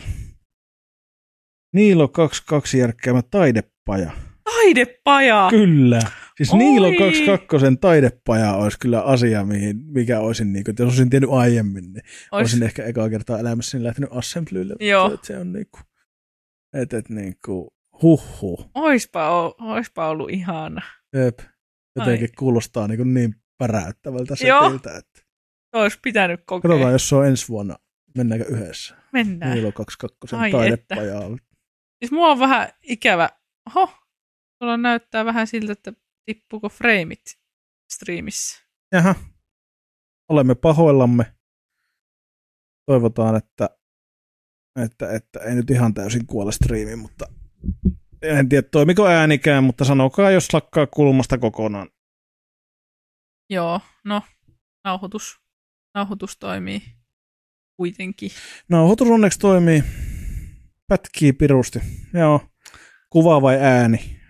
Niilo 1.74 2.08
22 2.08 2.78
järkkäämä 2.78 3.22
taidepaja. 3.30 4.10
Taidepaja! 4.44 5.46
Kyllä. 5.50 6.00
Siis 6.36 6.52
Oi! 6.52 6.58
Niilo 6.58 6.88
22 6.98 7.66
taidepaja 7.80 8.52
olisi 8.54 8.78
kyllä 8.78 9.02
asia, 9.02 9.44
mihin, 9.44 9.76
mikä 9.86 10.20
olisin, 10.20 10.52
niin 10.52 10.64
kuin, 10.64 10.74
jos 10.78 10.88
olisin 10.88 11.10
tiennyt 11.10 11.30
aiemmin, 11.30 11.92
niin 11.92 12.02
Ois, 12.32 12.42
olisin 12.42 12.62
ehkä 12.62 12.84
ekaa 12.84 13.10
kertaa 13.10 13.38
elämässäni 13.38 13.84
lähtenyt 13.84 14.10
Assemblylle. 14.12 14.74
Joo. 14.80 15.14
Et 15.14 15.24
se 15.24 15.38
on 15.38 15.52
niin 15.52 15.66
kuin, 15.70 15.82
et, 16.82 16.92
et 16.92 17.08
niin 17.08 17.36
kuin, 17.44 17.70
huh 18.02 18.40
huh. 18.40 18.70
oispa, 18.74 19.30
o- 19.30 19.56
oispa 19.58 20.08
ollut 20.08 20.30
ihana. 20.30 20.82
Jep. 21.16 21.38
Jotenkin 21.96 22.28
Ai. 22.30 22.34
kuulostaa 22.38 22.88
niin, 22.88 22.96
kuin 22.98 23.14
niin 23.14 23.34
päräyttävältä 23.58 24.36
setiltä, 24.36 24.96
että 24.96 25.20
Olisi 25.74 25.98
pitänyt 26.02 26.40
kokea. 26.46 26.70
katsotaan, 26.70 26.92
jos 26.92 27.08
se 27.08 27.14
on 27.16 27.26
ensi 27.26 27.48
vuonna, 27.48 27.76
mennäänkö 28.16 28.46
yhdessä. 28.48 28.96
Mennään. 29.12 29.52
Niilo 29.54 29.72
22 29.72 30.36
Ai 30.36 30.50
taidepajaa. 30.50 31.28
Siis 32.04 32.12
mua 32.12 32.28
on 32.28 32.38
vähän 32.38 32.68
ikävä. 32.82 33.30
Oho, 33.66 33.92
tuolla 34.58 34.76
näyttää 34.76 35.24
vähän 35.24 35.46
siltä, 35.46 35.72
että 35.72 35.92
tippuuko 36.24 36.68
freimit 36.68 37.24
striimissä. 37.92 38.66
Jaha, 38.92 39.14
olemme 40.30 40.54
pahoillamme. 40.54 41.34
Toivotaan, 42.86 43.36
että, 43.36 43.70
että, 44.84 45.12
että 45.12 45.40
ei 45.40 45.54
nyt 45.54 45.70
ihan 45.70 45.94
täysin 45.94 46.26
kuole 46.26 46.52
striimi, 46.52 46.96
mutta 46.96 47.26
en 48.22 48.48
tiedä 48.48 48.68
toimiko 48.72 49.06
äänikään, 49.06 49.64
mutta 49.64 49.84
sanokaa, 49.84 50.30
jos 50.30 50.52
lakkaa 50.52 50.86
kulmasta 50.86 51.38
kokonaan. 51.38 51.88
Joo, 53.50 53.80
no, 54.04 54.22
nauhoitus, 54.84 55.40
nauhoitus 55.94 56.36
toimii 56.38 56.82
kuitenkin. 57.80 58.30
Nauhoitus 58.68 59.08
onneksi 59.08 59.38
toimii. 59.38 59.84
Pätkii 60.88 61.32
pirusti. 61.32 61.78
Joo. 62.14 62.40
Kuva 63.10 63.42
vai 63.42 63.56
ääni? 63.60 64.20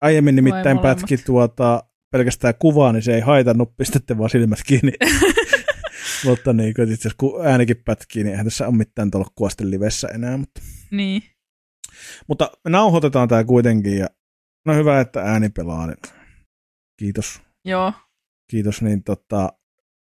Aiemmin 0.00 0.36
nimittäin 0.36 0.78
pätki 0.78 1.16
tuota 1.16 1.82
pelkästään 2.10 2.54
kuvaa, 2.58 2.92
niin 2.92 3.02
se 3.02 3.14
ei 3.14 3.20
haitannut, 3.20 3.76
pistätte 3.76 4.18
vaan 4.18 4.30
silmät 4.30 4.58
kiinni. 4.66 4.92
mutta 6.26 6.52
niin, 6.52 6.68
itse 6.68 6.82
asiassa 6.82 7.16
kun 7.18 7.46
äänikin 7.46 7.82
pätkii, 7.84 8.24
niin 8.24 8.30
eihän 8.30 8.46
tässä 8.46 8.66
ole 8.68 8.76
mitään 8.76 9.10
tolkkua 9.10 9.50
sitten 9.50 9.70
livessä 9.70 10.08
enää. 10.08 10.36
Mutta, 10.36 10.60
Niin. 10.90 11.22
Mutta 12.28 12.50
me 12.64 12.70
nauhoitetaan 12.70 13.28
tämä 13.28 13.44
kuitenkin 13.44 13.98
ja 13.98 14.08
no 14.66 14.74
hyvä, 14.74 15.00
että 15.00 15.22
ääni 15.22 15.48
pelaa. 15.48 15.86
Niin 15.86 15.98
kiitos. 16.98 17.42
Joo. 17.64 17.92
Kiitos, 18.50 18.82
niin 18.82 19.04
tota, 19.04 19.52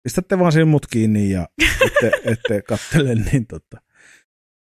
pistätte 0.02 0.38
vaan 0.38 0.52
silmut 0.52 0.86
kiinni 0.86 1.30
ja 1.30 1.48
ette, 1.86 2.12
ette 2.24 2.62
kattele, 2.62 3.14
niin 3.14 3.46
tota. 3.46 3.80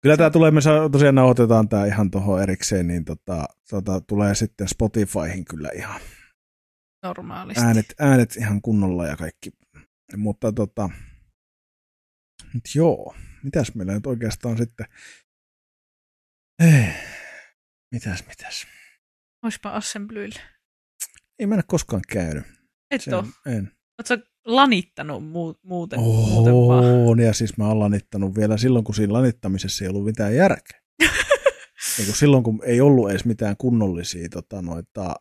Kyllä 0.02 0.18
tämä 0.18 0.30
tulee, 0.30 0.52
me 0.52 0.60
tosiaan 0.92 1.16
nauhoitetaan 1.16 1.70
tämä 1.70 1.86
ihan 1.86 2.12
tuohon 2.12 2.42
erikseen, 2.44 2.88
niin 2.88 3.06
tota, 3.06 3.46
tota, 3.70 4.02
tulee 4.02 4.36
sitten 4.36 4.68
Spotifyhin 4.68 5.46
kyllä 5.46 5.70
ihan 5.76 6.02
Normaalisti. 7.04 7.64
äänet, 7.64 7.94
äänet 8.00 8.36
ihan 8.36 8.62
kunnolla 8.62 9.08
ja 9.08 9.16
kaikki. 9.16 9.52
Mutta 10.18 10.52
tota, 10.52 10.90
nyt 12.54 12.64
joo, 12.76 13.16
mitäs 13.44 13.76
meillä 13.76 13.94
nyt 13.94 14.08
oikeastaan 14.08 14.58
sitten, 14.58 14.86
ei, 16.60 16.86
mitäs, 17.92 18.28
mitäs. 18.28 18.68
Oispa 19.44 19.70
assemblyillä. 19.70 20.40
Ei 21.40 21.48
mennä 21.48 21.64
koskaan 21.68 22.02
käynyt. 22.10 22.44
Et 22.92 23.02
oo. 23.14 23.26
en. 23.46 23.72
Oletko 24.00 24.30
lanittanut 24.46 25.28
muu, 25.28 25.60
muuten? 25.64 26.00
Oho, 26.00 27.16
ja 27.16 27.34
siis 27.34 27.58
mä 27.58 27.68
oon 27.68 27.80
lanittanut 27.80 28.36
vielä 28.36 28.58
silloin, 28.58 28.86
kun 28.86 28.96
siinä 28.96 29.14
lanittamisessa 29.14 29.86
ei 29.86 29.90
ollut 29.90 30.06
mitään 30.06 30.36
järkeä. 30.36 30.82
niin 31.98 32.06
kuin 32.06 32.16
silloin, 32.16 32.44
kun 32.44 32.62
ei 32.66 32.82
ollut 32.82 33.10
edes 33.10 33.26
mitään 33.26 33.58
kunnollisia 33.58 34.30
tota, 34.30 34.62
noita, 34.62 35.16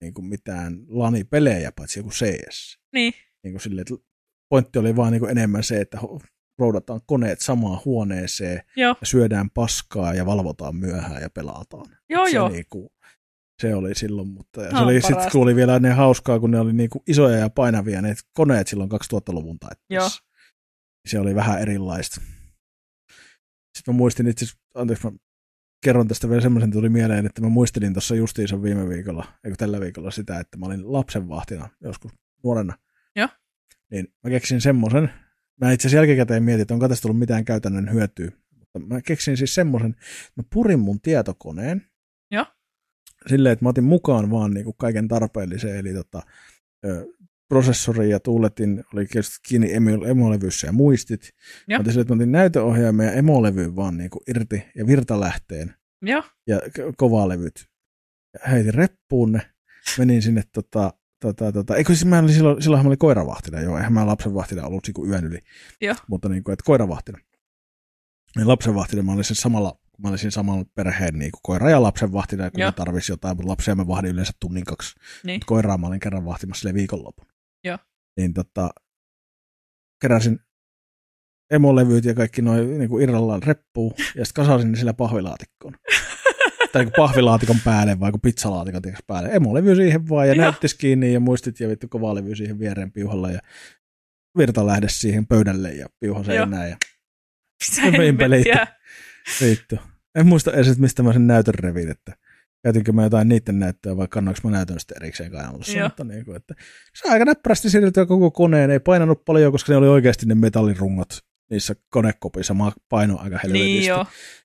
niin 0.00 0.14
kuin 0.14 0.24
mitään 0.24 0.84
lanipelejä, 0.88 1.72
paitsi 1.72 1.98
joku 1.98 2.10
CS. 2.10 2.78
Niin. 2.92 3.12
Niin 3.44 3.52
kuin 3.52 3.60
sille, 3.60 3.80
että 3.80 3.94
pointti 4.48 4.78
oli 4.78 4.96
vaan 4.96 5.12
niin 5.12 5.20
kuin 5.20 5.30
enemmän 5.30 5.64
se, 5.64 5.80
että 5.80 5.98
roudataan 6.60 7.00
koneet 7.06 7.40
samaan 7.40 7.80
huoneeseen 7.84 8.62
Joo, 8.76 8.96
ja 9.00 9.06
syödään 9.06 9.50
paskaa 9.50 10.14
ja 10.14 10.26
valvotaan 10.26 10.76
myöhään 10.76 11.22
ja 11.22 11.30
pelataan. 11.30 11.86
joo, 12.08 12.26
se, 12.26 12.36
joo. 12.36 12.48
Niin 12.48 12.64
kuin, 12.70 12.88
se 13.62 13.74
oli 13.74 13.94
silloin, 13.94 14.28
mutta 14.28 14.62
ja 14.62 14.68
se 14.70 14.74
No, 14.76 14.82
oli 14.84 15.00
parasta. 15.00 15.30
kun 15.30 15.42
oli 15.42 15.56
vielä 15.56 15.78
ne 15.78 15.90
hauskaa, 15.90 16.40
kun 16.40 16.50
ne 16.50 16.60
oli 16.60 16.72
niin 16.72 16.90
kuin 16.90 17.02
isoja 17.06 17.36
ja 17.36 17.50
painavia 17.50 18.02
ne 18.02 18.14
koneet 18.32 18.66
silloin 18.68 18.90
2000-luvun 18.92 19.58
taitteessa. 19.58 20.22
Se 21.08 21.18
oli 21.18 21.34
vähän 21.34 21.60
erilaista. 21.60 22.20
Sitten 23.76 23.94
mä 23.94 23.98
muistin 23.98 24.28
itse 24.28 24.46
anteeksi 24.74 25.06
mä 25.06 25.12
kerron 25.84 26.08
tästä 26.08 26.28
vielä 26.28 26.40
semmoisen, 26.42 26.72
tuli 26.72 26.88
mieleen, 26.88 27.26
että 27.26 27.40
mä 27.40 27.48
muistelin 27.48 27.92
tuossa 27.94 28.14
justiinsa 28.14 28.62
viime 28.62 28.88
viikolla, 28.88 29.24
eikö 29.44 29.56
tällä 29.56 29.80
viikolla 29.80 30.10
sitä, 30.10 30.40
että 30.40 30.56
mä 30.58 30.66
olin 30.66 30.92
lapsenvahtina 30.92 31.68
joskus 31.80 32.12
nuorena. 32.44 32.78
Joo. 33.16 33.28
Niin 33.90 34.06
mä 34.24 34.30
keksin 34.30 34.60
semmoisen, 34.60 35.10
mä 35.60 35.72
itse 35.72 35.88
asiassa 35.88 35.96
jälkikäteen 35.96 36.42
mietin, 36.42 36.62
että 36.62 36.74
onko 36.74 36.88
tästä 36.88 37.02
tullut 37.02 37.18
mitään 37.18 37.44
käytännön 37.44 37.92
hyötyä, 37.92 38.30
mutta 38.58 38.94
mä 38.94 39.00
keksin 39.00 39.36
siis 39.36 39.54
semmoisen, 39.54 39.96
mä 40.36 40.42
purin 40.52 40.80
mun 40.80 41.00
tietokoneen. 41.00 41.82
Joo. 42.30 42.46
Silleen, 43.26 43.52
että 43.52 43.64
mä 43.64 43.68
otin 43.68 43.84
mukaan 43.84 44.30
vaan 44.30 44.50
niinku 44.54 44.72
kaiken 44.72 45.08
tarpeellisen, 45.08 45.76
eli 45.76 45.94
tota, 45.94 46.22
ö, 46.86 47.06
prosessori 47.48 48.10
ja 48.10 48.20
tuuletin, 48.20 48.84
oli 48.94 49.06
kiinni 49.48 49.68
emo- 49.68 50.06
emolevyssä 50.06 50.66
ja 50.66 50.72
muistit. 50.72 51.30
Joo. 51.68 51.78
Mä 51.78 51.80
otin 51.80 51.92
sille, 51.92 52.02
että 52.02 52.14
mä 52.14 52.18
otin 52.18 52.32
näytöohjaimen 52.32 53.06
ja 53.06 53.12
emolevyyn 53.12 53.76
vaan 53.76 53.96
niinku 53.96 54.22
irti 54.28 54.62
ja 54.74 54.86
virtalähteen 54.86 55.74
Joo, 56.02 56.22
ja 56.46 56.60
k- 56.60 56.96
kovalevyt. 56.96 57.66
Ja 58.34 58.50
heitin 58.50 58.74
reppuun 58.74 59.32
ne, 59.32 59.50
menin 59.98 60.22
sinne 60.22 60.42
tota, 60.52 60.92
tota, 61.20 61.52
tota, 61.52 61.76
eikö 61.76 61.94
siis 61.94 62.04
mä 62.04 62.18
olin 62.18 62.34
silloin, 62.34 62.62
silloinhan 62.62 62.86
mä 62.86 62.88
olin 62.88 62.98
koiravahtina, 62.98 63.60
joo, 63.60 63.76
eihän 63.76 63.92
mä 63.92 64.06
lapsenvahtina 64.06 64.66
ollut 64.66 64.86
niinku 64.86 65.06
yön 65.06 65.24
yli, 65.24 65.38
Joo. 65.80 65.94
mutta 66.08 66.28
niin 66.28 66.44
kuin, 66.44 66.52
että 66.52 66.64
koiravahtina. 66.66 67.18
Niin 68.36 68.48
lapsenvahtina 68.48 69.02
mä 69.02 69.12
olin 69.12 69.24
sen 69.24 69.36
samalla, 69.36 69.70
kun 69.72 70.02
mä 70.02 70.08
olin 70.08 70.18
siinä 70.18 70.30
samalla 70.30 70.64
perheen 70.74 71.18
niin 71.18 71.30
kuin 71.30 71.40
koira 71.42 71.70
ja 71.70 71.82
lapsenvahtina, 71.82 72.50
kun 72.50 72.60
Joo. 72.60 72.68
mä 72.68 72.72
tarvisi 72.72 73.12
jotain, 73.12 73.36
mutta 73.36 73.50
lapsia 73.50 73.74
mä 73.74 73.86
vahdin 73.86 74.10
yleensä 74.10 74.32
tunnin 74.40 74.64
kaksi. 74.64 74.94
niin. 75.24 75.36
Mutta 75.36 75.46
koiraa 75.46 75.78
mä 75.78 75.86
olin 75.86 76.00
kerran 76.00 76.24
vahtimassa 76.24 76.60
sille 76.60 76.74
viikonlopun. 76.74 77.26
Joo. 77.64 77.78
Niin 78.16 78.34
tota, 78.34 78.70
keräsin 80.00 80.38
emolevyt 81.50 82.04
ja 82.04 82.14
kaikki 82.14 82.42
noin 82.42 82.78
niin 82.78 82.88
kuin 82.88 83.02
irrallaan 83.02 83.42
reppuun, 83.42 83.94
ja 83.98 84.24
sitten 84.24 84.44
kasasin 84.44 84.72
ne 84.72 84.78
sillä 84.78 84.94
pahvilaatikkoon. 84.94 85.74
tai 86.72 86.84
niin 86.84 86.92
kuin 86.92 87.06
pahvilaatikon 87.06 87.56
päälle 87.64 88.00
vai 88.00 88.10
kuin 88.10 88.20
pizzalaatikon 88.20 88.82
tiiäks, 88.82 89.02
päälle. 89.06 89.28
Emolevy 89.32 89.76
siihen 89.76 90.08
vaan 90.08 90.28
ja 90.28 90.34
Joo. 90.34 90.44
näyttis 90.44 90.74
kiinni 90.74 91.12
ja 91.12 91.20
muistit 91.20 91.60
ja 91.60 91.68
vittu 91.68 91.88
kovalevy 91.88 92.36
siihen 92.36 92.58
viereen 92.58 92.92
piuhalla 92.92 93.30
ja 93.30 93.40
virtalähde 94.38 94.88
siihen 94.88 95.26
pöydälle 95.26 95.72
ja 95.72 95.86
piuha 96.00 96.18
Joo. 96.18 96.24
seinään 96.24 96.70
ja 96.70 96.76
Mitä 99.30 99.46
vittu. 99.46 99.76
En 100.14 100.26
muista 100.26 100.52
edes, 100.52 100.78
mistä 100.78 101.02
mä 101.02 101.12
sen 101.12 101.26
näytön 101.26 101.54
revin, 101.54 101.90
että 101.90 102.12
käytinkö 102.62 102.92
mä 102.92 103.02
jotain 103.02 103.28
niiden 103.28 103.58
näyttöä 103.58 103.96
vai 103.96 104.08
kannoinko 104.08 104.40
mä 104.44 104.50
näytön 104.50 104.80
sitten 104.80 104.96
erikseen 104.96 105.30
kainalossa. 105.30 105.82
Mutta 105.82 106.04
niin 106.04 106.24
kuin, 106.24 106.36
että 106.36 106.54
se 106.94 107.08
aika 107.08 107.24
näppärästi 107.24 107.70
siirryttyä 107.70 108.06
koko 108.06 108.30
koneen, 108.30 108.70
ei 108.70 108.80
painanut 108.80 109.24
paljon, 109.24 109.52
koska 109.52 109.72
ne 109.72 109.76
oli 109.76 109.88
oikeasti 109.88 110.26
ne 110.26 110.34
metallirungot 110.34 111.29
niissä 111.50 111.74
konekopissa, 111.90 112.54
paino 112.88 113.18
aika 113.18 113.38
helvetisti. 113.42 113.68
Niin. 113.72 113.84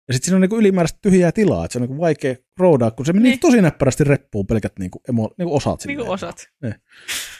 Ja 0.07 0.14
sitten 0.14 0.26
siinä 0.26 0.36
on 0.36 0.41
niinku 0.41 0.57
ylimääräistä 0.57 0.99
tyhjää 1.02 1.32
tilaa, 1.32 1.65
että 1.65 1.73
se 1.73 1.77
on 1.80 1.82
niinku 1.82 2.02
vaikea 2.02 2.36
roudaa, 2.60 2.91
kun 2.91 3.06
se 3.06 3.14
meni 3.14 3.23
Niin. 3.23 3.30
niin. 3.32 3.40
tosi 3.40 3.61
näppärästi 3.61 4.03
reppuun 4.03 4.48
pelkät 4.48 4.73
niinku, 4.80 5.02
emo, 5.10 5.32
niinku 5.38 5.56
osat 5.56 5.86
Niin 5.86 5.98
kuin 5.98 6.06
silleen. 6.06 6.14
osat. 6.14 6.49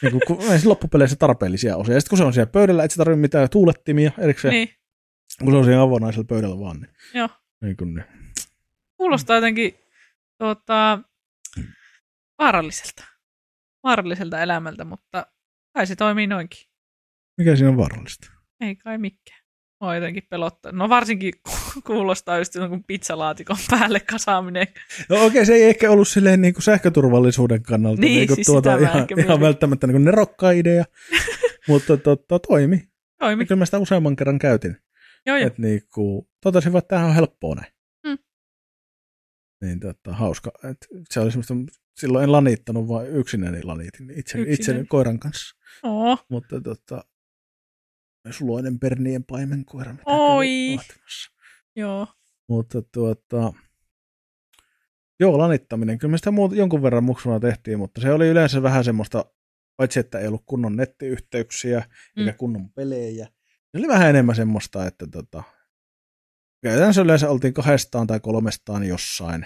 Niinku, 0.02 0.20
kun 0.28 0.42
ei 0.52 0.60
se 0.60 0.68
loppupeleissä 0.68 1.16
tarpeellisia 1.16 1.78
osia. 1.78 1.94
Ja 1.94 2.00
sitten 2.02 2.10
kun 2.10 2.18
se 2.18 2.24
on 2.24 2.34
siellä 2.34 2.52
pöydällä, 2.52 2.84
et 2.84 2.92
sä 2.92 2.98
tarvitse 2.98 3.22
mitään 3.22 3.50
tuulettimia 3.50 4.12
erikseen, 4.18 4.52
niin. 4.52 4.68
Niin. 4.68 5.46
kun 5.46 5.54
se 5.54 5.58
on 5.58 5.66
siellä 5.66 5.82
avonaisella 5.84 6.26
pöydällä 6.30 6.60
vaan. 6.60 6.80
Niin, 6.82 6.92
Joo. 7.14 7.30
niin 7.62 7.78
kuin, 7.78 7.94
niin. 7.96 8.06
Kuulostaa 8.98 9.36
jotenkin 9.36 9.76
tuota, 10.38 11.00
vaaralliselta. 12.40 13.04
Vaaralliselta 13.84 14.42
elämältä, 14.42 14.86
mutta 14.86 15.28
kai 15.74 15.88
se 15.88 15.96
toimii 15.96 16.28
noinkin. 16.28 16.60
Mikä 17.38 17.56
siinä 17.56 17.70
on 17.70 17.78
vaarallista? 17.78 18.32
Ei 18.62 18.76
kai 18.76 18.98
mikään. 18.98 19.45
Mua 19.86 19.96
jotenkin 19.96 20.24
pelottaa. 20.30 20.72
No 20.72 20.90
varsinkin 20.90 21.34
ku- 21.44 21.82
kuulostaa 21.86 22.38
just 22.38 22.56
jonkun 22.56 22.84
pizzalaatikon 22.84 23.58
päälle 23.70 24.00
kasaaminen. 24.00 24.68
No 25.10 25.16
okei, 25.16 25.28
okay, 25.28 25.46
se 25.46 25.54
ei 25.54 25.64
ehkä 25.64 25.92
ollut 25.92 26.08
silleen 26.08 26.42
niin 26.42 26.54
kuin 26.54 26.64
sähköturvallisuuden 26.64 27.64
kannalta 27.64 28.02
Niin, 28.02 28.16
niin 28.16 28.28
kuin 28.28 28.36
siis 28.36 28.46
tuota, 28.46 28.78
ihan, 28.78 29.02
ehkä 29.02 29.16
ihan 29.18 29.42
välttämättä 29.42 29.88
niin 29.88 29.94
kuin 29.94 30.06
nerokka 30.06 30.52
idea, 30.52 30.86
mutta 31.68 31.98
tota, 31.98 32.40
toimi. 32.40 32.90
Toimi. 33.20 33.46
Kyllä 33.46 33.60
mä 33.60 33.66
sitä 33.66 33.80
useamman 33.80 34.16
kerran 34.16 34.40
käytin. 34.40 34.78
Joo, 35.26 35.38
joo. 35.38 35.48
Että 35.48 35.62
niinku, 35.62 36.30
totesin 36.42 36.74
vaan, 36.74 36.80
että 36.80 36.90
tämähän 36.90 37.10
on 37.10 37.16
helppoa 37.16 37.56
näin. 37.56 37.74
Mm. 38.06 38.18
Niin 39.62 39.80
tota, 39.80 40.14
hauska. 40.14 40.52
Et 40.70 40.88
se 41.10 41.20
oli 41.20 41.32
semmoista, 41.32 41.54
silloin 41.98 42.24
en 42.24 42.32
lanittanut, 42.32 42.88
vaan 42.88 43.08
yksinäni 43.08 43.64
lanitin 43.64 44.12
itse, 44.16 44.40
itseni 44.48 44.86
koiran 44.86 45.20
kanssa. 45.20 45.56
Oo. 45.84 46.18
Mutta 46.30 46.62
tota, 46.62 47.04
suloinen 48.34 48.80
pernien 48.80 49.24
paimenkoira, 49.24 49.92
mitä 49.92 50.04
Oi. 50.06 50.78
Joo. 51.76 52.08
Mutta 52.50 52.82
tuota, 52.82 53.54
joo, 55.20 55.38
lanittaminen. 55.38 55.98
Kyllä 55.98 56.12
me 56.12 56.18
sitä 56.18 56.32
muuta, 56.32 56.56
jonkun 56.56 56.82
verran 56.82 57.04
muksuna 57.04 57.40
tehtiin, 57.40 57.80
mutta 57.80 58.02
se 58.02 58.12
oli 58.12 58.28
yleensä 58.28 58.64
vähän 58.64 58.84
semmoista, 58.84 59.26
paitsi 59.78 60.00
että 60.00 60.20
ei 60.20 60.28
ollut 60.28 60.44
kunnon 60.46 60.76
nettiyhteyksiä 60.76 61.84
Mm. 62.16 62.20
eikä 62.28 62.38
kunnon 62.38 62.70
pelejä. 62.70 63.26
Se 63.72 63.78
oli 63.78 63.88
vähän 63.88 64.10
enemmän 64.10 64.36
semmoista, 64.36 64.88
että 64.88 65.08
tota, 65.08 65.44
käytännössä 66.64 67.02
yleensä 67.02 67.30
oltiin 67.30 67.54
kahdestaan 67.54 68.08
tai 68.08 68.20
kolmestaan 68.20 68.84
jossain. 68.84 69.46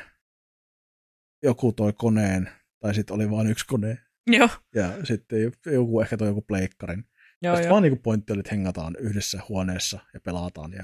Joku 1.43 1.71
toi 1.71 1.93
koneen, 1.93 2.49
tai 2.79 2.93
sitten 2.93 3.15
oli 3.15 3.31
vain 3.31 3.47
yksi 3.47 3.65
kone, 3.67 3.97
Joo. 4.27 4.49
ja 4.75 5.05
sitten 5.05 5.51
joku 5.65 6.01
ehkä 6.01 6.17
toi 6.17 6.27
joku 6.27 6.41
pleikkarin. 6.41 7.03
Joo, 7.41 7.55
Sitten 7.55 7.67
joo. 7.67 7.71
vaan 7.73 7.83
niinku 7.83 7.99
pointti 8.03 8.33
oli, 8.33 8.39
että 8.39 8.55
hengataan 8.55 8.95
yhdessä 8.99 9.41
huoneessa 9.49 9.99
ja 10.13 10.19
pelataan 10.19 10.73
ja 10.73 10.83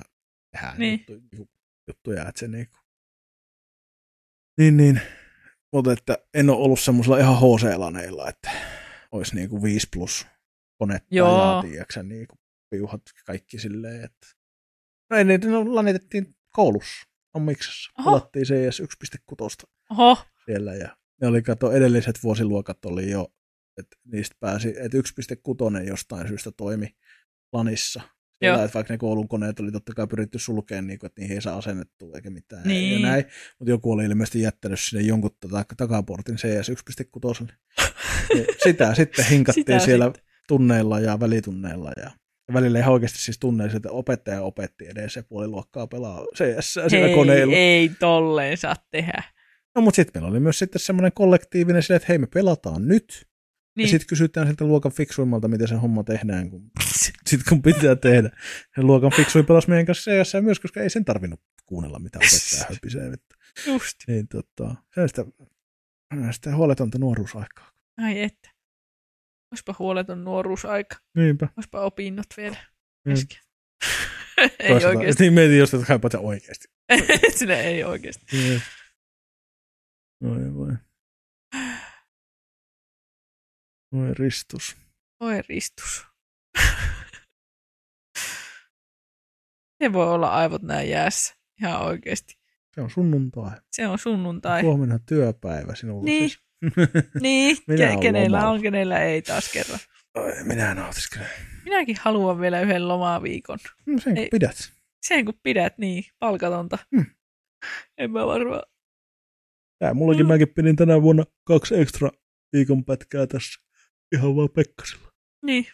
tehdään 0.51 0.79
Niin. 0.79 1.05
juttu, 1.31 1.49
juttuja, 1.87 2.27
että 2.27 2.39
se 2.39 2.47
niinku. 2.47 2.77
Niin, 4.57 4.77
niin. 4.77 5.01
Mutta 5.73 5.91
että 5.93 6.17
en 6.33 6.49
ole 6.49 6.57
ollut 6.57 6.79
semmoisella 6.79 7.17
ihan 7.17 7.35
HC-laneilla, 7.35 8.29
että 8.29 8.51
olisi 9.11 9.35
niinku 9.35 9.63
5 9.63 9.87
plus 9.93 10.27
konetta 10.77 11.07
Joo. 11.11 11.55
ja 11.55 11.61
tiiäksä, 11.61 12.03
niinku 12.03 12.35
piuhat 12.69 13.01
kaikki 13.25 13.59
silleen, 13.59 14.03
että 14.03 14.27
no 15.09 15.17
ei 15.17 15.23
niitä 15.23 15.47
no, 15.47 15.75
lanitettiin 15.75 16.35
koulussa 16.51 17.07
Ommiksessa. 17.33 17.91
Oho. 17.99 18.09
Pelattiin 18.11 18.45
CS 18.45 18.81
1.6 18.81 19.67
Oho. 19.91 20.17
siellä 20.45 20.73
ja 20.73 20.97
ne 21.21 21.27
oli, 21.27 21.41
kato, 21.41 21.71
edelliset 21.71 22.23
vuosiluokat 22.23 22.85
oli 22.85 23.11
jo, 23.11 23.33
että 23.77 23.97
niistä 24.11 24.35
pääsi, 24.39 24.69
että 24.79 24.97
1.6 25.81 25.87
jostain 25.87 26.27
syystä 26.27 26.51
toimi 26.57 26.95
lanissa. 27.53 28.01
Siellä, 28.39 28.57
Joo. 28.57 28.65
että 28.65 28.73
vaikka 28.73 28.93
ne 28.93 28.97
koulun 28.97 29.27
koneet 29.27 29.59
oli 29.59 29.71
totta 29.71 29.93
kai 29.93 30.07
pyritty 30.07 30.39
sulkeen, 30.39 30.87
niin 30.87 30.99
kuin, 30.99 31.07
että 31.07 31.21
niihin 31.21 31.35
ei 31.35 31.41
saa 31.41 31.57
asennettua 31.57 32.15
eikä 32.15 32.29
mitään. 32.29 32.63
Niin. 32.67 33.01
Ja 33.01 33.09
näin, 33.09 33.25
mutta 33.59 33.71
joku 33.71 33.91
oli 33.91 34.05
ilmeisesti 34.05 34.41
jättänyt 34.41 34.79
sinne 34.79 35.03
jonkun 35.03 35.31
tota, 35.39 35.65
takaportin 35.77 36.35
CS 36.35 36.69
1.6. 36.69 37.47
Niin 38.33 38.45
sitä 38.63 38.95
sitten 38.95 39.25
hinkattiin 39.25 39.65
Sitä 39.65 39.79
siellä 39.79 40.05
sitten. 40.05 40.23
tunneilla 40.47 40.99
ja 40.99 41.19
välitunneilla 41.19 41.91
ja 41.97 42.11
välillä 42.53 42.79
ihan 42.79 42.93
oikeasti 42.93 43.21
siis 43.21 43.39
tunne, 43.39 43.65
että 43.65 43.91
opettaja 43.91 44.41
opetti 44.41 44.87
edes 44.87 45.15
ja 45.15 45.23
puoli 45.23 45.47
luokkaa 45.47 45.87
pelaa 45.87 46.25
CS 46.35 46.73
siellä 46.73 47.07
Hei, 47.07 47.15
koneilla. 47.15 47.55
ei 47.55 47.91
tolleen 47.99 48.57
saa 48.57 48.75
tehdä. 48.91 49.23
No 49.75 49.81
mutta 49.81 49.95
sitten 49.95 50.21
meillä 50.21 50.31
oli 50.31 50.39
myös 50.39 50.59
sitten 50.59 50.79
semmoinen 50.81 51.11
kollektiivinen 51.13 51.83
sille, 51.83 51.95
että 51.95 52.05
hei 52.09 52.17
me 52.17 52.27
pelataan 52.27 52.87
nyt. 52.87 53.27
Niin. 53.75 53.83
Ja 53.83 53.85
Niin, 53.85 53.89
sitten 53.89 54.07
kysytään 54.07 54.47
siltä 54.47 54.65
luokan 54.65 54.91
fiksuimmalta, 54.91 55.47
miten 55.47 55.67
se 55.67 55.75
homma 55.75 56.03
tehdään, 56.03 56.49
kun, 56.49 56.71
sit 57.27 57.43
kun 57.49 57.61
pitää 57.61 57.95
tehdä. 57.95 58.29
Ja 58.77 58.83
luokan 58.83 59.11
fiksuin 59.15 59.45
pelasi 59.45 59.69
meidän 59.69 59.85
kanssa 59.85 60.11
CS 60.11 60.33
myös, 60.41 60.59
koska 60.59 60.81
ei 60.81 60.89
sen 60.89 61.05
tarvinnut 61.05 61.41
kuunnella, 61.65 61.99
mitä 61.99 62.19
opettaja 62.19 62.65
höpisee. 62.75 63.07
Että, 63.13 63.35
just. 63.67 63.97
niin 64.07 64.27
tota, 64.27 64.75
se 64.95 65.01
on 65.01 65.09
sitä, 65.09 65.25
sitä 66.31 66.55
huoletonta 66.55 66.97
nuoruusaikaa. 66.97 67.71
Ai 67.97 68.21
että. 68.21 68.49
Olisipa 69.51 69.75
huoleton 69.79 70.23
nuoruusaika. 70.23 70.97
Niinpä. 71.15 71.47
Olisipa 71.57 71.81
opinnot 71.81 72.27
vielä 72.37 72.57
Mm. 73.05 73.13
kesken. 73.13 73.39
ei 74.59 74.69
Toisaalta- 74.69 74.97
oikeasti. 74.97 75.23
Niin 75.23 75.33
mietin 75.33 75.59
just, 75.59 75.73
että 75.73 75.85
kaipaat 75.87 76.11
sä 76.11 76.19
oikeasti. 76.19 76.67
Sinne 77.37 77.61
ei 77.61 77.83
oikeasti. 77.83 78.25
Niin. 78.31 78.61
Oi 80.23 80.53
voi. 80.53 80.73
Oi 83.95 84.13
ristus. 84.13 84.77
Oi 85.19 85.41
ristus. 85.49 86.05
Se 89.83 89.93
voi 89.93 90.07
olla 90.11 90.29
aivot 90.29 90.61
näin 90.61 90.89
jäässä. 90.89 91.35
Ihan 91.61 91.81
oikeasti. 91.81 92.33
Se 92.75 92.81
on 92.81 92.89
sunnuntai. 92.89 93.51
Se 93.71 93.87
on 93.87 93.99
sunnuntai. 93.99 94.61
Huomenna 94.61 94.99
työpäivä 94.99 95.75
sinulla 95.75 96.03
Niin. 96.05 96.29
siis. 96.29 96.45
Niin, 97.21 97.57
Minä 97.67 97.95
ke- 97.95 97.99
kenellä 98.01 98.37
lomalla. 98.37 98.53
on, 98.55 98.61
kenellä 98.61 98.99
ei 99.03 99.21
taas 99.21 99.51
kerran. 99.53 99.79
Oi, 100.15 100.43
minä 100.43 100.73
nautiskelen. 100.73 101.29
Minäkin 101.65 101.95
haluan 102.01 102.39
vielä 102.41 102.61
yhden 102.61 102.87
lomaviikon. 102.87 103.57
No 103.85 103.99
sen 103.99 104.13
kun 104.13 104.23
Ei. 104.23 104.29
pidät. 104.31 104.55
Sen 105.07 105.25
kun 105.25 105.39
pidät 105.43 105.77
niin, 105.77 106.03
palkatonta. 106.19 106.77
Hmm. 106.95 107.05
En 107.97 108.11
mä 108.11 108.25
varmaan. 108.25 108.63
Tää 109.79 109.93
mullakin 109.93 110.25
Mm. 110.25 110.27
mäkin 110.27 110.47
pidin 110.55 110.75
tänä 110.75 111.01
vuonna 111.01 111.23
kaksi 111.43 111.75
ekstra 111.79 112.09
viikon 112.53 112.85
pätkää 112.85 113.27
tässä. 113.27 113.61
Ihan 114.11 114.35
vaan 114.35 114.49
Pekkasilla. 114.49 115.11
Niin, 115.45 115.67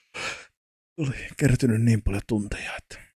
Oli 0.97 1.27
kertynyt 1.37 1.81
niin 1.81 2.03
paljon 2.03 2.21
tunteja, 2.27 2.71
että 2.77 3.11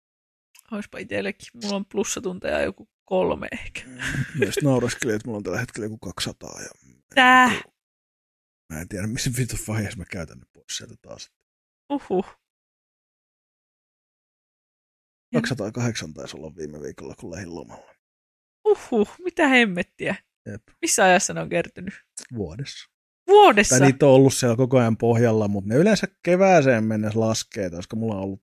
olisipa 0.71 0.99
itsellekin. 0.99 1.49
Mulla 1.63 1.77
on 1.77 1.87
plussatunteja 1.87 2.61
joku 2.63 2.89
kolme 3.05 3.49
ehkä. 3.53 3.83
myös 4.39 4.55
nauraskelin, 4.63 5.15
että 5.17 5.29
mulla 5.29 5.37
on 5.37 5.43
tällä 5.43 5.61
hetkellä 5.61 5.87
joku 5.87 5.99
200. 5.99 6.61
Ja 6.63 6.69
Tää? 7.15 7.49
Mä 8.73 8.81
en 8.81 8.89
tiedä, 8.89 9.07
missä 9.07 9.31
vitun 9.39 9.59
vaiheessa 9.69 9.99
mä 9.99 10.05
käytän 10.05 10.39
ne 10.39 10.47
pois 10.53 10.77
sieltä 10.77 10.95
taas. 11.03 11.31
Uhuh. 11.93 12.27
208 15.35 16.15
taisi 16.15 16.37
olla 16.37 16.57
viime 16.57 16.81
viikolla, 16.81 17.15
kun 17.15 17.31
lähdin 17.31 17.55
lomalla. 17.55 17.95
Uhuh, 18.65 19.15
mitä 19.25 19.49
hemmettiä. 19.49 20.15
Jep. 20.47 20.63
Missä 20.83 21.05
ajassa 21.05 21.35
ne 21.35 21.41
on 21.41 21.49
kertynyt? 21.49 21.95
Vuodessa. 22.35 22.92
Vuodessa? 23.27 23.79
Tai 23.79 23.87
niitä 23.87 24.07
on 24.07 24.13
ollut 24.13 24.35
siellä 24.35 24.57
koko 24.57 24.79
ajan 24.79 24.97
pohjalla, 24.97 25.49
mutta 25.49 25.69
ne 25.69 25.77
yleensä 25.77 26.07
kevääseen 26.23 26.85
mennessä 26.85 27.21
laskee, 27.21 27.71
koska 27.71 27.97
mulla 27.97 28.15
on 28.15 28.23
ollut 28.23 28.43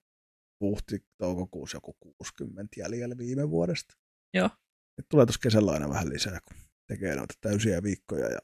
huhti 0.60 1.06
toukokuussa 1.18 1.78
joku 1.78 1.94
60 2.18 2.80
jäljellä 2.80 3.18
viime 3.18 3.50
vuodesta. 3.50 3.96
Joo. 4.34 4.50
Nyt 4.98 5.10
tulee 5.10 5.26
tuossa 5.26 5.40
kesällä 5.44 5.72
aina 5.72 5.90
vähän 5.90 6.10
lisää, 6.10 6.40
kun 6.48 6.58
tekee 6.88 7.16
noita 7.16 7.34
täysiä 7.42 7.84
viikkoja 7.84 8.26
ja, 8.28 8.40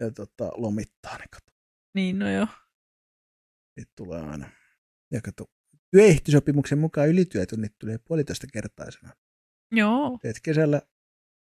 ja 0.00 0.10
tota, 0.10 0.50
lomittaa, 0.56 1.18
niin 1.18 1.28
kato, 1.30 1.52
Niin, 1.94 2.18
no 2.18 2.30
joo. 2.30 2.46
niitä 3.76 3.92
tulee 3.96 4.20
aina. 4.20 4.50
Ja 5.12 5.20
kato, 5.20 5.44
työehtosopimuksen 5.90 6.78
mukaan 6.78 7.08
ylityötunnit 7.08 7.72
tulee 7.78 7.98
puolitoista 7.98 8.46
kertaisena. 8.52 9.12
Joo. 9.72 10.18
Teet 10.22 10.36
kesällä, 10.42 10.82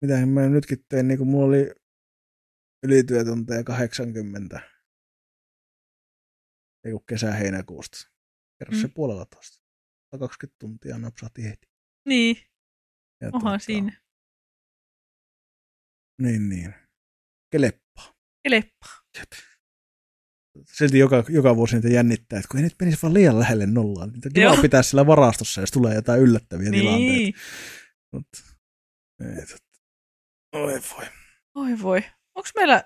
mitä 0.01 0.26
mä 0.26 0.49
nytkin 0.49 0.85
tein, 0.89 1.07
niin 1.07 1.18
kun 1.18 1.27
mulla 1.27 1.45
oli 1.45 1.72
ylityötunteja 2.84 3.64
80, 3.64 4.60
ei 6.86 6.91
kun 6.91 7.06
kesä-heinäkuusta. 7.10 7.98
Kerro 8.60 8.76
se 8.78 8.88
Mm. 8.88 8.94
puolella 8.94 9.26
toista. 9.26 9.64
120 10.12 10.56
tuntia 10.60 10.98
napsahti 10.98 11.44
heti. 11.44 11.68
Niin, 12.06 12.38
Ja 13.22 13.30
onhan 13.34 13.60
siinä. 13.60 14.02
Niin, 16.22 16.49
niin. 16.49 16.74
Keleppa. 17.52 18.16
Eleppa. 18.45 18.86
Silti 20.78 20.98
joka, 20.99 21.24
joka 21.30 21.56
vuosi 21.56 21.76
niitä 21.76 21.88
jännittää, 21.88 22.40
että 22.40 22.48
kun 22.52 22.58
ei 22.60 22.64
nyt 22.64 22.76
menisi 22.80 23.02
vaan 23.02 23.14
liian 23.14 23.40
lähelle 23.40 23.66
nollaan. 23.66 24.10
Niitä 24.10 24.30
kiva 24.34 24.44
Joo. 24.45 24.62
pitää 24.62 24.84
siellä 24.84 25.08
varastossa, 25.08 25.62
jos 25.62 25.72
tulee 25.72 25.95
jotain 25.95 26.22
yllättäviä 26.22 26.72
tilanteita. 26.72 27.14
Niin. 27.14 27.34
Mut, 28.14 28.28
ei. 29.22 29.45
Oi 30.56 30.74
voi. 30.95 31.06
Oi 31.56 31.82
voi. 31.82 32.02
Onko 32.38 32.49
meillä 32.55 32.84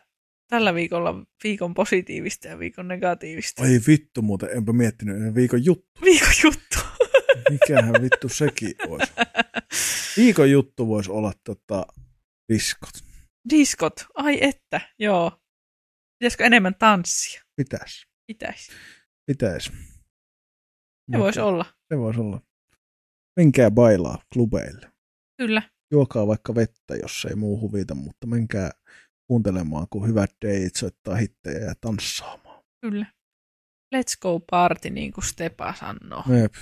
tällä 0.48 0.74
viikolla 0.74 1.26
viikon 1.44 1.74
positiivista 1.74 2.48
ja 2.48 2.60
viikon 2.60 2.88
negatiivista? 2.88 3.64
Oi 3.64 3.80
vittu 3.88 4.22
muuten, 4.22 4.50
enpä 4.58 4.74
miettinyt 4.74 5.36
viikon 5.36 5.66
juttu. 5.66 6.02
Viikon 6.06 6.34
juttu. 6.44 6.80
Mikähän 7.52 8.02
vittu 8.02 8.30
sekin 8.30 8.76
olisi. 8.88 9.14
Viikon 10.18 10.52
juttu 10.52 10.88
voisi 10.88 11.12
olla 11.12 11.34
tota, 11.44 11.86
diskot. 12.54 12.94
Diskot. 13.50 13.94
Ai 14.14 14.38
että, 14.42 14.82
joo. 15.00 15.42
Pitäisikö 16.20 16.46
enemmän 16.46 16.76
tanssia? 16.76 17.42
Pitäisi. 17.56 18.08
Pitäisi. 18.28 18.72
Pitäisi. 19.26 19.72
Se 21.12 21.18
voisi 21.18 21.40
olla. 21.40 21.66
Se 21.94 21.98
voisi 21.98 22.20
olla. 22.20 22.42
Menkää 23.38 23.72
bailaa 23.72 24.24
klubeille. 24.34 24.92
Kyllä. 25.38 25.62
Juokaa 25.92 26.28
vaikka 26.28 26.56
vettä, 26.56 26.96
jos 27.02 27.28
ei 27.30 27.36
muu 27.36 27.62
huvita, 27.62 27.96
mutta 27.96 28.28
menkää 28.28 28.72
kuuntelemaan, 29.32 29.88
kun 29.90 30.08
hyvät 30.08 30.32
deit 30.46 30.76
soittaa 30.76 31.16
hittejä 31.16 31.60
ja 31.60 31.74
tanssaamaan. 31.82 32.64
Kyllä. 32.82 33.06
Let's 33.96 34.20
go 34.22 34.40
party, 34.40 34.90
niin 34.90 35.14
kuin 35.14 35.26
Stepa 35.26 35.74
sanoo. 35.80 36.24
Jep. 36.42 36.54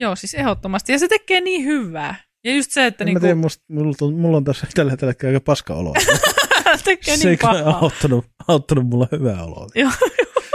Joo, 0.00 0.16
siis 0.16 0.34
ehdottomasti. 0.34 0.92
Ja 0.92 0.98
se 0.98 1.08
tekee 1.08 1.40
niin 1.40 1.64
hyvää. 1.64 2.14
Ja 2.44 2.54
just 2.54 2.70
se, 2.70 2.86
että 2.86 3.04
En 3.04 3.06
niin 3.06 3.14
mä 3.14 3.20
kuin, 3.20 3.26
tiedä, 3.26 3.34
musta, 3.34 3.64
mulla, 3.68 3.94
on, 4.00 4.14
mulla 4.14 4.36
on 4.36 4.44
tässä 4.44 4.66
tällä 4.74 4.90
hetkellä 4.90 5.14
aika 5.26 5.40
paska 5.40 5.74
olo. 5.74 5.94
tekee 6.84 7.16
se 7.16 7.28
ei 7.28 7.36
niin 7.36 7.38
pahaa. 7.42 7.78
auttanut, 7.78 8.26
auttanut 8.48 8.86
mulla 8.86 9.08
hyvää 9.12 9.44
oloa. 9.44 9.66
Joo. 9.74 9.90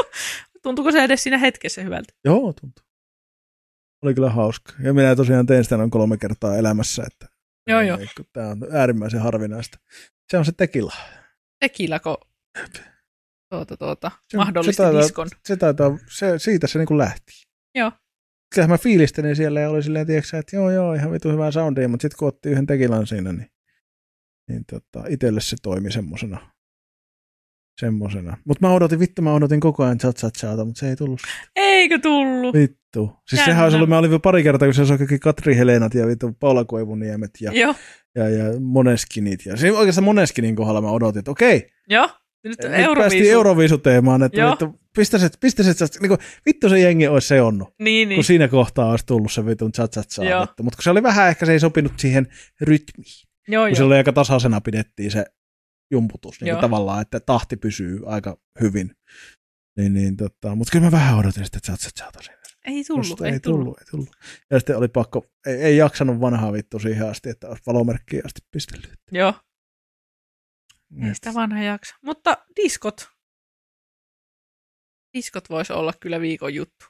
Tuntuuko 0.64 0.92
se 0.92 1.04
edes 1.04 1.24
siinä 1.24 1.38
hetkessä 1.38 1.82
hyvältä? 1.82 2.14
Joo, 2.26 2.54
tuntuu. 2.62 2.86
Oli 4.04 4.14
kyllä 4.14 4.30
hauska. 4.30 4.74
Ja 4.84 4.94
minä 4.94 5.16
tosiaan 5.16 5.46
tein 5.46 5.64
sitä 5.64 5.78
noin 5.78 5.90
kolme 5.90 6.18
kertaa 6.18 6.58
elämässä, 6.58 7.04
että 7.08 7.33
Joo, 7.68 7.82
joo. 7.82 7.98
Tämä 8.34 8.48
on 8.48 8.58
äärimmäisen 8.72 9.22
harvinaista. 9.22 9.80
Se 10.32 10.38
on 10.38 10.46
se 10.46 10.52
tekila. 10.52 10.94
Tekilako 11.60 12.18
tuota, 13.50 13.78
tuota, 13.78 14.12
Se- 14.28 14.38
mahdollisti 14.38 14.74
se 14.74 14.84
taitaa- 14.84 15.02
diskon? 15.02 15.28
Se 15.46 15.56
taitaa, 15.58 15.98
se, 16.10 16.40
siitä 16.40 16.68
se 16.68 16.80
niin 16.80 16.98
lähti. 16.98 17.32
Joo. 17.76 17.92
Kyllähän 18.54 18.70
mä 18.70 18.78
fiilistelin 18.78 19.36
siellä 19.36 19.60
ja 19.60 19.70
oli 19.70 19.84
silleen, 19.84 20.08
tiedätkö, 20.08 20.38
että 20.38 20.56
joo 20.56 20.72
joo, 20.72 20.94
ihan 20.94 21.12
vitu 21.12 21.32
hyvää 21.32 21.52
soundia, 21.52 21.88
mutta 21.88 22.02
sitten 22.02 22.18
kun 22.18 22.28
otti 22.28 22.50
yhden 22.50 22.66
tekilan 22.66 23.08
siinä, 23.08 23.34
niin, 23.34 23.52
niin 24.50 24.66
tota, 24.66 25.04
itselle 25.10 25.42
se 25.42 25.56
toimi 25.62 25.92
semmosena. 25.92 26.53
Semmosena. 27.80 28.38
Mutta 28.46 28.68
mä 28.68 28.74
odotin, 28.74 29.00
vittu 29.00 29.22
mä 29.22 29.34
odotin 29.34 29.60
koko 29.60 29.84
ajan 29.84 29.98
chat 29.98 30.18
chat 30.18 30.34
chata, 30.34 30.66
mutta 30.66 30.80
se 30.80 30.90
ei 30.90 30.96
tullut. 30.96 31.20
Eikö 31.56 32.00
tullut? 32.00 32.56
Vittu. 32.56 33.12
Siis 33.30 33.40
Jännä. 33.40 33.46
sehän 33.46 33.64
olisi 33.64 33.76
ollut, 33.76 33.90
mä 33.90 33.98
olin 33.98 34.10
vielä 34.10 34.20
pari 34.20 34.44
kertaa, 34.44 34.68
kun 34.68 34.74
se 34.74 34.86
soi 34.86 34.98
kaikki 34.98 35.20
Katri 35.20 35.56
Helenat 35.58 35.94
ja 35.94 36.08
vittu 36.08 36.32
Paula 36.40 36.66
Koivuniemet 36.66 37.32
ja, 37.42 37.52
Joo, 37.54 37.76
ja, 38.16 38.30
ja 38.30 38.60
Moneskinit. 38.60 39.46
Ja 39.46 39.58
siinä 39.58 39.78
oikeastaan 39.78 40.06
Moneskinin 40.06 40.56
kohdalla 40.56 40.82
mä 40.82 40.92
odotin, 40.92 41.20
että 41.20 41.32
okei, 41.32 41.70
joo. 41.90 42.10
Nyt 42.44 42.58
Nyt 42.58 42.58
päästiin 42.62 42.86
Euroviisu. 42.86 43.32
Euroviisuteemaan, 43.32 44.24
että 44.24 44.40
Joo. 44.42 44.52
vittu, 44.52 44.80
pistäiset, 44.96 45.38
pistäiset, 45.40 46.02
niin 46.02 46.08
kuin, 46.10 46.20
vittu 46.46 46.70
se 46.70 46.80
jengi 46.80 47.08
olisi 47.08 47.28
seonnut, 47.28 47.68
Niin, 47.68 47.86
niin. 47.86 48.10
niin. 48.10 48.18
kun 48.18 48.24
siinä 48.24 48.48
kohtaa 48.48 48.90
olisi 48.92 49.06
tullut 49.06 49.32
se 49.32 49.46
vitun 49.46 49.72
chat 49.72 49.92
chat. 49.92 50.08
Mutta 50.62 50.78
kun 50.78 50.84
se 50.84 50.90
oli 50.90 51.04
vähän, 51.04 51.30
ehkä 51.30 51.46
se 51.46 51.52
ei 51.52 51.60
sopinut 51.60 51.94
siihen 52.00 52.28
rytmiin. 52.62 53.28
Joo, 53.48 53.68
Kun 53.68 53.76
se 53.76 53.82
joo. 53.82 53.88
oli 53.88 53.96
aika 53.96 54.14
tasaisena 54.14 54.62
pidettiin 54.62 55.12
se 55.12 55.26
jumputus, 55.94 56.42
niin 56.42 56.58
tavallaan, 56.58 57.02
että 57.02 57.20
tahti 57.20 57.58
pysyy 57.58 58.00
aika 58.06 58.38
hyvin. 58.62 58.96
Niin, 59.78 59.94
niin, 59.94 60.18
tota, 60.18 60.56
mutta 60.56 60.72
kyllä 60.72 60.86
mä 60.86 60.92
vähän 60.92 61.18
odotin 61.18 61.46
sitä 61.46 61.60
chat 61.60 61.80
chat 61.80 61.94
chata 61.96 62.22
siinä. 62.22 62.44
Ei 62.66 62.84
tullut, 62.84 63.08
Musta 63.08 63.28
ei, 63.28 63.34
ei 63.34 63.40
tullut. 63.40 63.60
tullut, 63.60 63.80
ei 63.80 63.86
tullut. 63.92 64.10
Ja 64.50 64.60
sitten 64.60 64.78
oli 64.78 64.88
pakko, 64.88 65.26
ei, 65.48 65.56
ei 65.56 65.78
jaksanut 65.78 66.20
vanhaa 66.22 66.54
vittu 66.54 66.80
siihen 66.80 67.10
asti, 67.10 67.30
että 67.30 67.48
olisi 67.48 67.64
valomerkkiä 67.68 68.22
asti 68.26 68.42
pistellyt. 68.52 68.94
Joo, 69.12 69.34
ei 71.04 71.16
sitä 71.16 71.34
vanha 71.34 71.64
jaksa. 71.64 71.96
Mutta 72.02 72.38
diskot. 72.64 73.08
Diskot 75.18 75.50
voisi 75.50 75.74
olla 75.74 75.94
kyllä 76.02 76.22
viikon 76.22 76.54
juttu. 76.54 76.86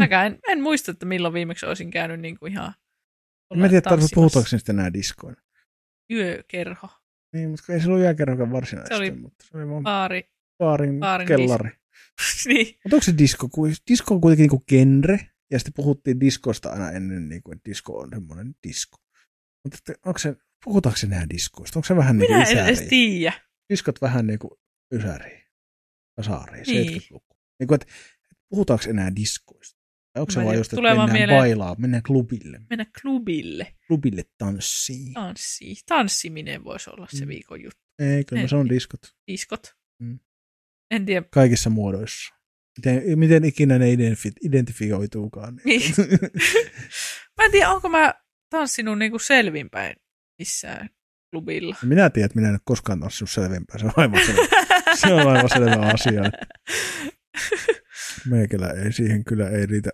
Mäkään 0.00 0.26
en, 0.26 0.38
en 0.48 0.62
muista, 0.62 0.90
että 0.90 1.06
milloin 1.06 1.34
viimeksi 1.34 1.66
olisin 1.66 1.90
käynyt 1.90 2.20
niin 2.20 2.38
kuin 2.38 2.52
ihan 2.52 2.74
En 3.54 3.58
mä 3.58 3.68
tiedä, 3.68 3.80
tarvitse 3.80 3.88
tanssimassa. 3.90 4.14
puhutaanko 4.14 4.48
niistä 4.52 4.72
enää 4.72 4.92
diskoina. 4.92 5.42
Yökerho, 6.12 6.88
Niin, 7.32 7.50
mutta 7.50 7.72
ei 7.72 7.80
se 7.80 7.88
ollut 7.88 8.02
jääkerrokan 8.02 8.52
varsinaisesti, 8.52 8.94
Se 8.94 8.98
oli 8.98 9.10
mutta 9.10 9.44
se 9.44 9.56
oli 9.58 9.68
vaan 9.68 9.82
baari, 9.82 10.30
baarin, 10.58 10.98
baarin 10.98 11.28
kellari. 11.28 11.70
niin. 12.48 12.66
Mutta 12.84 12.96
onko 12.96 13.04
se 13.04 13.14
disco? 13.18 13.48
ku- 13.48 13.66
Disco 13.90 14.14
on 14.14 14.20
kuitenkin 14.20 14.42
niinku 14.42 14.64
genre, 14.68 15.18
ja 15.50 15.58
sitten 15.58 15.74
puhuttiin 15.76 16.20
diskosta 16.20 16.70
aina 16.70 16.90
ennen, 16.90 17.28
niinku, 17.28 17.52
että 17.52 17.70
disco 17.70 17.98
on 17.98 18.08
semmoinen 18.14 18.54
disco. 18.68 18.96
Mutta 19.64 19.92
onko 20.06 20.18
se, 20.18 20.36
puhutaanko 20.64 20.96
se 20.96 21.06
enää 21.06 21.26
diskoista? 21.30 21.78
Onko 21.78 21.86
se 21.86 21.96
vähän 21.96 22.18
niin 22.18 22.30
Minä 22.30 22.44
kuin 22.44 22.58
en 22.58 22.64
edes 22.66 22.80
tiedä. 22.88 23.32
Diskot 23.72 24.00
vähän 24.00 24.26
niin 24.26 24.38
kuin 24.38 24.50
ysäri, 24.94 25.44
kasari, 26.16 26.60
Niin. 26.62 27.02
70-luku. 27.02 27.36
Niin 27.60 27.68
kuin, 27.68 27.74
että 27.82 27.86
puhutaanko 28.48 28.84
enää 28.90 29.16
diskoista? 29.16 29.77
Onko 30.20 30.30
se 30.32 30.44
vaan 30.44 30.56
just, 30.56 30.72
että 30.72 30.82
mennään 30.82 31.12
mieleen- 31.12 31.38
bailaa, 31.40 31.74
mennään 31.78 32.02
klubille, 32.02 32.60
Mennä 32.70 32.86
klubille. 33.02 33.74
klubille 33.86 34.22
tanssiin. 34.38 35.12
Tanssi. 35.14 35.74
Tanssiminen 35.86 36.64
voisi 36.64 36.90
olla 36.90 37.06
se 37.10 37.24
Mm. 37.24 37.28
viikon 37.28 37.62
juttu. 37.62 37.80
Ei, 37.98 38.24
kyllä 38.24 38.42
En 38.42 38.48
sanon 38.48 38.68
diskot 38.68 39.00
Diskot. 39.26 39.74
Mm. 40.02 40.18
En 40.90 41.06
tiedä. 41.06 41.26
kaikissa 41.30 41.70
muodoissa. 41.70 42.34
Miten, 42.78 43.18
miten 43.18 43.44
ikinä 43.44 43.78
ne 43.78 43.86
identifi- 43.94 44.36
identifioituukaan. 44.42 45.60
Niin. 45.64 45.94
Mä 47.38 47.44
en 47.44 47.50
tiedä, 47.50 47.70
onko 47.70 47.88
mä 47.88 48.14
tanssinut 48.50 48.98
niinku 48.98 49.18
selvinpäin 49.18 49.96
missään 50.38 50.88
klubilla. 51.30 51.76
Minä 51.84 52.10
tiedän, 52.10 52.26
että 52.26 52.36
minä 52.38 52.48
en 52.48 52.54
ole 52.54 52.60
koskaan 52.64 53.00
tanssinut 53.00 53.30
selvinpäin. 53.30 53.80
Se 53.80 53.86
on 53.86 53.92
aivan 53.96 54.20
selvä, 54.26 54.42
se 54.96 55.14
on 55.14 55.28
aivan 55.28 55.48
selvä 55.48 55.86
asia. 55.94 56.22
että 56.28 56.46
Meikälä 58.30 58.68
ei 58.70 58.92
siihen 58.92 59.24
kyllä 59.24 59.48
ei 59.50 59.66
riitä 59.66 59.90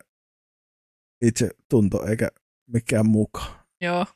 itse 1.23 1.51
tunto 1.71 2.07
eikä 2.07 2.29
mikään 2.67 3.07
muukaan. 3.07 3.65
Joo. 3.81 4.07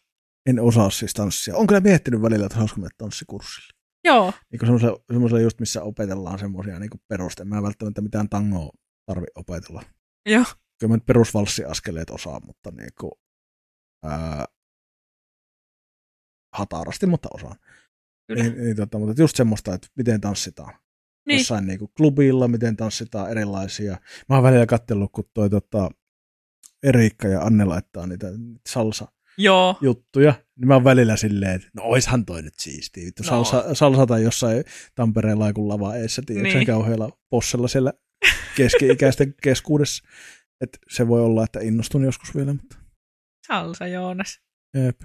En 0.46 0.60
osaa 0.60 0.90
siis 0.90 1.14
tanssia. 1.14 1.56
On 1.56 1.66
kyllä 1.66 1.80
miettinyt 1.80 2.22
välillä, 2.22 2.46
että 2.46 2.56
haluaisiko 2.56 2.80
mennä 2.80 2.94
tanssikurssille. 2.98 3.78
Joo. 4.04 4.32
Niin 4.52 4.60
semmoisella, 4.60 5.04
semmoisella 5.12 5.40
just, 5.40 5.60
missä 5.60 5.82
opetellaan 5.82 6.38
semmoisia 6.38 6.78
niin 6.78 6.90
peruste. 7.08 7.44
Mä 7.44 7.56
en 7.56 7.62
välttämättä 7.62 8.00
mitään 8.00 8.28
tangoa 8.28 8.70
tarvi 9.06 9.26
opetella. 9.34 9.82
Joo. 10.26 10.44
Kyllä 10.80 10.88
mä 10.88 10.96
nyt 10.96 11.06
perusvalssiaskeleet 11.06 12.10
osaan, 12.10 12.42
mutta 12.46 12.70
niin 12.70 12.90
kuin, 13.00 13.12
ää, 14.04 14.44
hatarasti, 16.54 17.06
mutta 17.06 17.28
osaan. 17.32 17.56
Kyllä. 18.26 18.42
Niin, 18.42 18.58
niin, 18.58 18.76
tota, 18.76 18.98
mutta 18.98 19.22
just 19.22 19.36
semmoista, 19.36 19.74
että 19.74 19.88
miten 19.96 20.20
tanssitaan. 20.20 20.74
Niin. 21.26 21.38
Jossain 21.38 21.66
niin 21.66 21.78
kuin 21.78 21.90
klubilla, 21.96 22.48
miten 22.48 22.76
tanssitaan 22.76 23.30
erilaisia. 23.30 23.96
Mä 24.28 24.36
oon 24.36 24.42
välillä 24.42 24.66
kattellut, 24.66 25.12
kun 25.12 25.24
toi 25.34 25.50
tota, 25.50 25.90
Eriikka 26.82 27.28
ja 27.28 27.40
Anne 27.40 27.64
laittaa 27.64 28.06
niitä 28.06 28.26
salsa 28.68 29.09
Joo. 29.38 29.78
juttuja, 29.80 30.34
niin 30.56 30.68
mä 30.68 30.74
oon 30.74 30.84
välillä 30.84 31.16
silleen, 31.16 31.52
että 31.55 31.68
no 31.76 31.82
oishan 31.82 32.24
toi 32.26 32.42
nyt 32.42 32.55
siistiä. 32.59 33.05
Vittu, 33.06 33.22
No. 33.22 33.28
salsa, 33.28 33.74
salsata 33.74 34.18
jossain 34.18 34.64
Tampereen 34.94 35.38
laikun 35.38 35.68
lava 35.68 35.96
eessä, 35.96 36.22
tiedätkö, 36.26 36.48
Niin. 36.48 36.59
niin. 36.59 36.66
kauhealla 36.66 37.10
possella 37.30 37.68
siellä 37.68 37.92
keski-ikäisten 38.56 39.34
keskuudessa. 39.42 40.05
Et 40.60 40.78
se 40.88 41.09
voi 41.09 41.20
olla, 41.20 41.44
että 41.44 41.60
innostun 41.60 42.05
joskus 42.05 42.34
vielä, 42.34 42.52
mutta 42.52 42.76
Salsa 43.46 43.86
Joonas. 43.86 44.40
jep. 44.74 45.00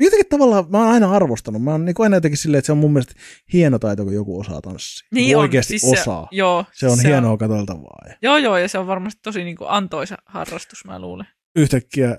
Jotenkin 0.00 0.28
tavallaan 0.28 0.64
mä 0.70 0.78
oon 0.78 0.88
aina 0.88 1.10
arvostanut. 1.10 1.62
Mä 1.62 1.70
oon 1.70 1.84
niin 1.84 1.94
aina 1.98 2.16
jotenkin 2.16 2.38
silleen, 2.38 2.58
että 2.58 2.66
se 2.66 2.72
on 2.72 2.78
mun 2.78 2.92
mielestä 2.92 3.14
hieno 3.52 3.78
taito, 3.78 4.04
kun 4.04 4.14
joku 4.14 4.40
osaa 4.40 4.60
tanssia. 4.60 5.08
Niin 5.14 5.28
Kun 5.28 5.36
on. 5.36 5.40
oikeasti 5.42 5.78
Siis 5.78 5.92
se- 5.92 6.00
osaa. 6.00 6.28
Joo. 6.30 6.64
Se 6.72 6.86
on 6.86 6.96
se 6.96 7.08
hienoa 7.08 7.36
katseltavaa. 7.36 7.98
Ja 8.08 8.14
Joo, 8.22 8.36
joo, 8.38 8.58
ja 8.58 8.68
se 8.68 8.78
on 8.78 8.86
varmasti 8.86 9.20
tosi 9.22 9.44
niinku 9.44 9.64
antoisa 9.68 10.16
harrastus, 10.26 10.84
mä 10.84 10.98
luulen. 10.98 11.26
yhtäkkiä 11.56 12.18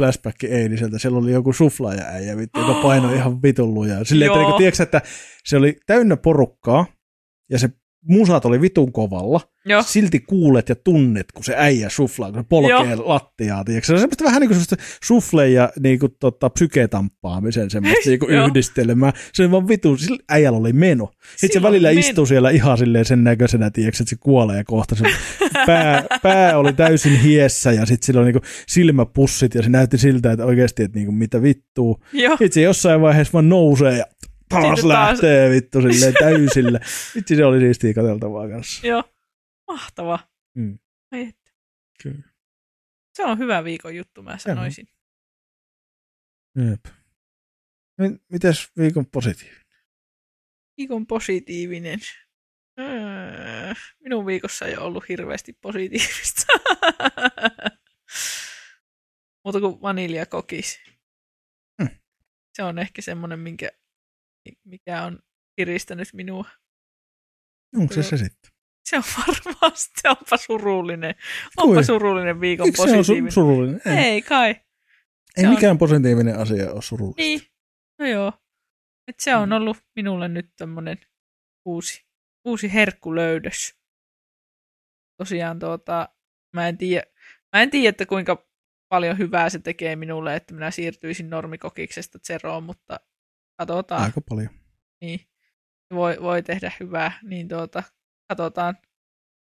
flashback 0.00 0.44
eiliseltä, 0.44 0.98
siellä 0.98 1.18
oli 1.18 1.32
joku 1.32 1.52
suflaaja 1.52 2.04
äijä, 2.04 2.36
vittu, 2.36 2.60
joka 2.60 2.74
painoi 2.82 3.14
ihan 3.16 3.42
vitun 3.42 3.74
lujaa. 3.74 4.04
Silleen, 4.04 4.30
että, 4.30 4.38
niinku, 4.42 4.58
tiedätkö, 4.58 4.82
että 4.82 5.00
se 5.44 5.56
oli 5.56 5.76
täynnä 5.86 6.16
porukkaa, 6.16 6.86
ja 7.50 7.58
se 7.58 7.68
musat 8.08 8.44
oli 8.44 8.60
vitun 8.60 8.92
kovalla, 8.92 9.40
Joo. 9.66 9.82
silti 9.82 10.20
kuulet 10.20 10.68
ja 10.68 10.74
tunnet, 10.74 11.32
kun 11.32 11.44
se 11.44 11.54
äijä 11.56 11.88
suflaa, 11.88 12.32
kun 12.32 12.40
se 12.40 12.46
polkee 12.48 12.90
Joo. 12.92 13.08
lattiaa, 13.08 13.64
tiedätkö? 13.64 13.86
Se 13.86 13.92
on 13.92 13.98
semmoista 13.98 14.24
vähän 14.24 14.40
niin 14.40 14.48
kuin 14.48 14.54
semmoista 14.56 14.76
sufle 15.04 15.48
ja 15.48 15.70
niin 15.80 15.98
kuin, 15.98 16.12
tota, 16.20 16.50
psyketamppaamisen 16.50 17.70
semmoista 17.70 18.10
niin 18.10 18.20
yhdistelmää. 18.30 19.12
Se 19.32 19.42
oli 19.42 19.50
vaan 19.50 19.68
vitun, 19.68 19.98
sillä 19.98 20.18
äijällä 20.28 20.58
oli 20.58 20.72
meno. 20.72 21.06
Sitten 21.06 21.48
se 21.48 21.52
Sillä 21.52 21.68
välillä 21.68 21.88
oli 21.88 21.94
meno. 21.94 22.08
istuu 22.08 22.26
siellä 22.26 22.50
ihan 22.50 22.78
silleen 22.78 23.04
sen 23.04 23.24
näköisenä, 23.24 23.70
tiedätkö, 23.70 24.02
että 24.02 24.10
se 24.10 24.16
kuolee 24.20 24.64
kohta. 24.64 24.94
Se 24.94 25.04
pää, 25.66 26.04
pää 26.22 26.58
oli 26.58 26.72
täysin 26.72 27.20
hiessä 27.20 27.72
ja 27.72 27.86
sitten 27.86 28.06
sillä 28.06 28.20
oli 28.20 28.26
niin 28.32 28.40
kuin 28.40 28.50
silmäpussit 28.68 29.54
ja 29.54 29.62
se 29.62 29.68
näytti 29.68 29.98
siltä, 29.98 30.32
että 30.32 30.44
oikeasti, 30.44 30.82
että 30.82 30.98
niin 30.98 31.06
kuin, 31.06 31.16
mitä 31.16 31.42
vittua. 31.42 31.98
Joo. 32.12 32.36
Sitten 32.36 32.52
se 32.52 32.60
jossain 32.60 33.00
vaiheessa 33.00 33.32
vaan 33.32 33.48
nousee 33.48 33.98
ja 33.98 34.04
taas 34.48 34.62
Sitten 34.78 34.90
taas- 34.90 35.10
lähtee 35.10 35.50
vittu 35.50 35.80
silleen 35.82 36.14
täysillä. 36.18 36.80
Vitsi 37.14 37.36
se 37.36 37.44
oli 37.44 37.60
siistiä 37.60 37.94
katseltavaa 37.94 38.48
kanssa. 38.48 38.86
Joo. 38.86 39.04
Mahtava. 39.66 40.18
Mm. 40.54 40.78
Ai. 41.12 41.32
Kyllä. 42.02 42.22
Se 43.14 43.24
on 43.24 43.38
hyvä 43.38 43.64
viikon 43.64 43.96
juttu, 43.96 44.22
mä 44.22 44.38
sanoisin. 44.38 44.88
Jep. 46.70 46.84
Mi- 47.98 48.18
Mites 48.28 48.70
viikon 48.78 49.06
positiivinen? 49.06 49.64
Viikon 50.76 51.06
positiivinen. 51.06 51.98
Öö, 52.80 53.74
Minun 54.00 54.26
viikossa 54.26 54.66
ei 54.66 54.76
ole 54.76 54.84
ollut 54.86 55.08
hirveästi 55.08 55.52
positiivista. 55.52 56.42
Muuta 59.44 59.60
kuin 59.60 59.82
vaniljakokis. 59.82 60.80
Hmm. 61.82 61.90
Se 62.54 62.62
on 62.62 62.78
ehkä 62.78 63.02
semmoinen, 63.02 63.38
minkä, 63.38 63.68
mikä 64.64 65.02
on 65.02 65.18
kiristänyt 65.56 66.08
minua. 66.12 66.44
Onko 67.76 67.94
se 67.94 68.02
se 68.02 68.16
sitten? 68.16 68.50
Se 68.88 68.96
on 68.96 69.02
varmasti, 69.18 70.00
onpa 70.08 70.36
surullinen. 70.36 71.14
Kui? 71.60 71.68
Onpa 71.70 71.82
surullinen 71.82 72.40
viikon 72.40 72.66
Eikö 72.66 72.76
se 72.76 72.82
on 72.82 72.88
su- 72.88 72.96
positiivinen. 72.96 73.32
surullinen? 73.32 73.80
Ei, 73.86 73.94
Ei 73.98 74.22
kai. 74.22 74.48
ei 74.48 74.56
se 75.40 75.48
on- 75.48 75.54
mikään 75.54 75.78
positiivinen 75.78 76.38
asia 76.38 76.72
ole 76.72 76.82
surullinen. 76.82 77.16
Niin. 77.26 77.40
No 77.98 78.06
joo. 78.06 78.32
Et 79.08 79.20
se 79.20 79.36
on 79.36 79.48
Mm. 79.48 79.52
ollut 79.52 79.76
minulle 79.96 80.28
nyt 80.28 80.50
tämmönen 80.56 80.98
uusi, 81.64 82.06
uusi 82.44 82.72
herkkulöydös. 82.74 83.78
Tosiaan 85.22 85.58
tuota, 85.58 86.08
mä 86.54 86.68
en 86.68 86.78
tiedä, 86.78 87.02
mä 87.56 87.62
en 87.62 87.70
tiedä, 87.70 87.88
että 87.88 88.06
kuinka 88.06 88.48
paljon 88.88 89.18
hyvää 89.18 89.50
se 89.50 89.58
tekee 89.58 89.96
minulle, 89.96 90.36
että 90.36 90.54
minä 90.54 90.70
siirtyisin 90.70 91.30
normikokiksesta 91.30 92.18
zeroon, 92.26 92.62
mutta 92.62 93.00
katsotaan. 93.58 94.02
Aika 94.02 94.20
paljon. 94.20 94.50
Niin, 95.00 95.20
voi, 95.94 96.16
voi 96.20 96.42
tehdä 96.42 96.72
hyvää, 96.80 97.18
niin 97.22 97.48
tuota, 97.48 97.82
katsotaan, 98.28 98.76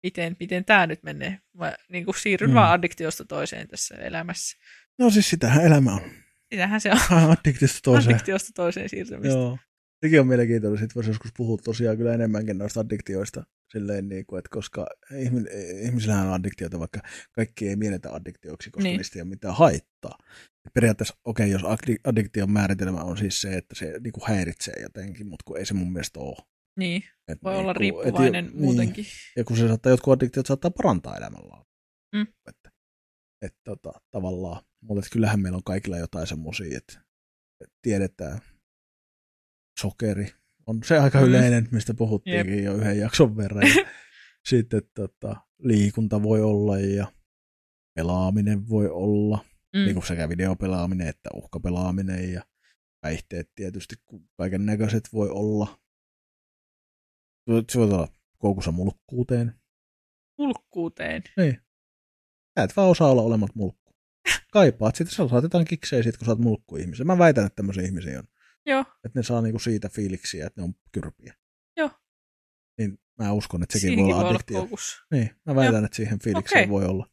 miten, 0.03 0.37
miten 0.41 0.65
tämä 0.65 0.87
nyt 0.87 1.03
menee. 1.03 1.41
Mä 1.59 1.75
niin 1.93 2.05
kuin 2.05 2.15
siirryn 2.21 2.51
Mm. 2.51 2.55
vaan 2.55 2.73
addiktiosta 2.73 3.25
toiseen 3.25 3.69
tässä 3.69 3.95
elämässä. 3.95 4.57
No 4.99 5.11
siis 5.11 5.31
sitähän 5.31 5.65
elämä 5.65 5.93
on. 5.95 6.11
Sitähän 6.53 6.81
se 6.81 6.91
on 6.93 6.99
Addiktista 7.39 7.79
toiseen. 7.83 8.15
addiktiosta 8.15 8.51
toiseen 8.55 8.89
siirtymistä. 8.89 9.39
Joo. 9.39 9.59
Sekin 10.05 10.21
on 10.21 10.27
mielenkiintoista, 10.27 10.85
että 10.85 10.95
voisi 10.95 11.11
joskus 11.11 11.31
puhua 11.37 11.59
tosiaan 11.65 11.97
kyllä 11.97 12.15
enemmänkin 12.15 12.59
noista 12.59 12.81
addiktioista. 12.81 13.43
Silleen, 13.73 14.09
niin 14.09 14.27
kuin, 14.27 14.39
että 14.39 14.49
koska 14.53 14.87
ihmi- 15.19 15.49
ihmisillähän 15.83 16.27
on 16.27 16.33
addiktioita, 16.33 16.79
vaikka 16.79 17.01
kaikki 17.33 17.69
ei 17.69 17.77
mielletä 17.77 18.13
addiktioiksi, 18.15 18.71
koska 18.71 18.83
niin. 18.83 18.97
niistä 18.97 19.19
ei 19.19 19.23
ole 19.23 19.29
mitään 19.29 19.55
haittaa. 19.55 20.19
Et 20.67 20.73
periaatteessa, 20.75 21.17
okei, 21.25 21.51
jos 21.51 21.63
addi- 21.63 22.01
addiktion 22.05 22.51
määritelmä 22.51 23.01
on 23.01 23.17
siis 23.19 23.41
se, 23.41 23.57
että 23.57 23.75
se 23.75 23.93
niin 24.01 24.13
kuin 24.13 24.25
häiritsee 24.29 24.75
jotenkin, 24.83 25.27
mutta 25.27 25.43
kun 25.47 25.59
ei 25.59 25.67
se 25.67 25.75
mun 25.75 25.93
mielestä 25.93 26.21
ole. 26.21 26.37
Niin, 26.79 27.03
Et 27.29 27.39
voi 27.45 27.53
niin 27.53 27.61
olla 27.61 27.73
riippuvainen 27.73 28.47
et, 28.47 28.55
muutenkin. 28.55 29.05
Niin, 29.05 29.13
ja 29.37 29.45
kun 29.45 29.57
se 29.57 29.69
saattaa, 29.69 29.91
jotkut 29.91 30.13
addiktiot 30.13 30.47
saattaa 30.47 30.71
parantaa 30.71 31.17
elämänlaatua. 31.17 31.73
Mm. 32.17 32.27
Että, 32.49 32.71
että 33.43 33.59
tota, 33.65 33.93
tavallaan, 34.11 34.63
mutta 34.81 34.99
että 34.99 35.13
kyllähän 35.13 35.41
meillä 35.41 35.57
on 35.57 35.65
kaikilla 35.65 35.99
jotain 35.99 36.27
semmoisia, 36.27 36.79
että, 36.79 37.01
että 37.61 37.77
tiedetään 37.83 38.39
sokeri. 39.81 40.27
On 40.67 40.81
se 40.85 40.99
aika 40.99 41.21
Mm. 41.21 41.27
yleinen, 41.27 41.69
mistä 41.73 41.95
puhuttiinkin 41.95 42.65
jo 42.65 42.75
yhden 42.75 42.99
jakson 42.99 43.37
verran. 43.37 43.63
Ja 43.69 43.75
sitten 44.49 44.83
tota, 44.95 45.37
liikunta 45.59 46.23
voi 46.23 46.43
olla 46.43 46.79
ja 46.79 47.13
pelaaminen 47.95 48.69
voi 48.69 48.89
olla, 48.89 49.45
Mm. 49.77 49.85
niin 49.85 49.95
kuin 49.95 50.07
sekä 50.07 50.29
videopelaaminen 50.29 51.09
että 51.09 51.31
uhkapelaaminen 51.35 52.33
ja 52.33 52.43
päihteet 53.01 53.51
tietysti 53.55 53.95
kaiken 54.37 54.67
näköiset 54.67 55.09
voi 55.13 55.29
olla. 55.31 55.79
Se 57.73 57.79
voi 57.79 57.93
olla 57.93 58.09
koukussa 58.39 58.73
mulkkuuteen. 58.73 59.55
Mulkkuuteen. 60.39 61.23
Niin. 61.37 61.61
Sä 62.59 62.65
et 62.65 62.77
vaan 62.77 62.89
osaa 62.89 63.11
olla 63.11 63.23
olemat 63.23 63.55
mulkku. 63.55 63.95
Kaipaat 64.53 64.97
sitä, 64.97 65.11
sä 65.11 65.29
saat 65.29 65.43
jotain 65.43 65.65
kiksejä 65.65 66.03
siitä, 66.03 66.19
kun 66.19 66.27
sä 66.27 66.33
oot 66.33 66.39
mulkku 66.39 66.77
ihmisen. 66.77 67.07
Mä 67.07 67.19
väitän, 67.19 67.47
että 67.47 67.57
tämmöisiä 67.57 67.85
ihmisiä 67.85 68.19
on. 68.19 68.29
Joo, 68.67 68.85
Että 69.05 69.19
ne 69.19 69.23
saa 69.23 69.43
niinku 69.43 69.59
siitä 69.59 69.89
fiiliksiä, 69.89 70.47
että 70.47 70.61
ne 70.61 70.65
on 70.65 70.75
kyrpiä. 70.93 71.35
Joo. 71.77 71.91
Niin 72.79 72.99
mä 73.19 73.33
uskon, 73.33 73.63
että 73.63 73.73
sekin 73.73 73.89
siinäkin 73.89 74.05
voi 74.05 74.13
olla 74.15 74.21
olla 74.29 74.31
addiktio. 74.37 74.59
koukussa. 74.59 75.07
niin, 75.11 75.31
mä 75.45 75.55
väitän, 75.55 75.85
että 75.85 75.97
siihen 75.97 76.19
fiilikseen 76.19 76.61
Okei. 76.61 76.71
voi 76.71 76.85
olla. 76.85 77.07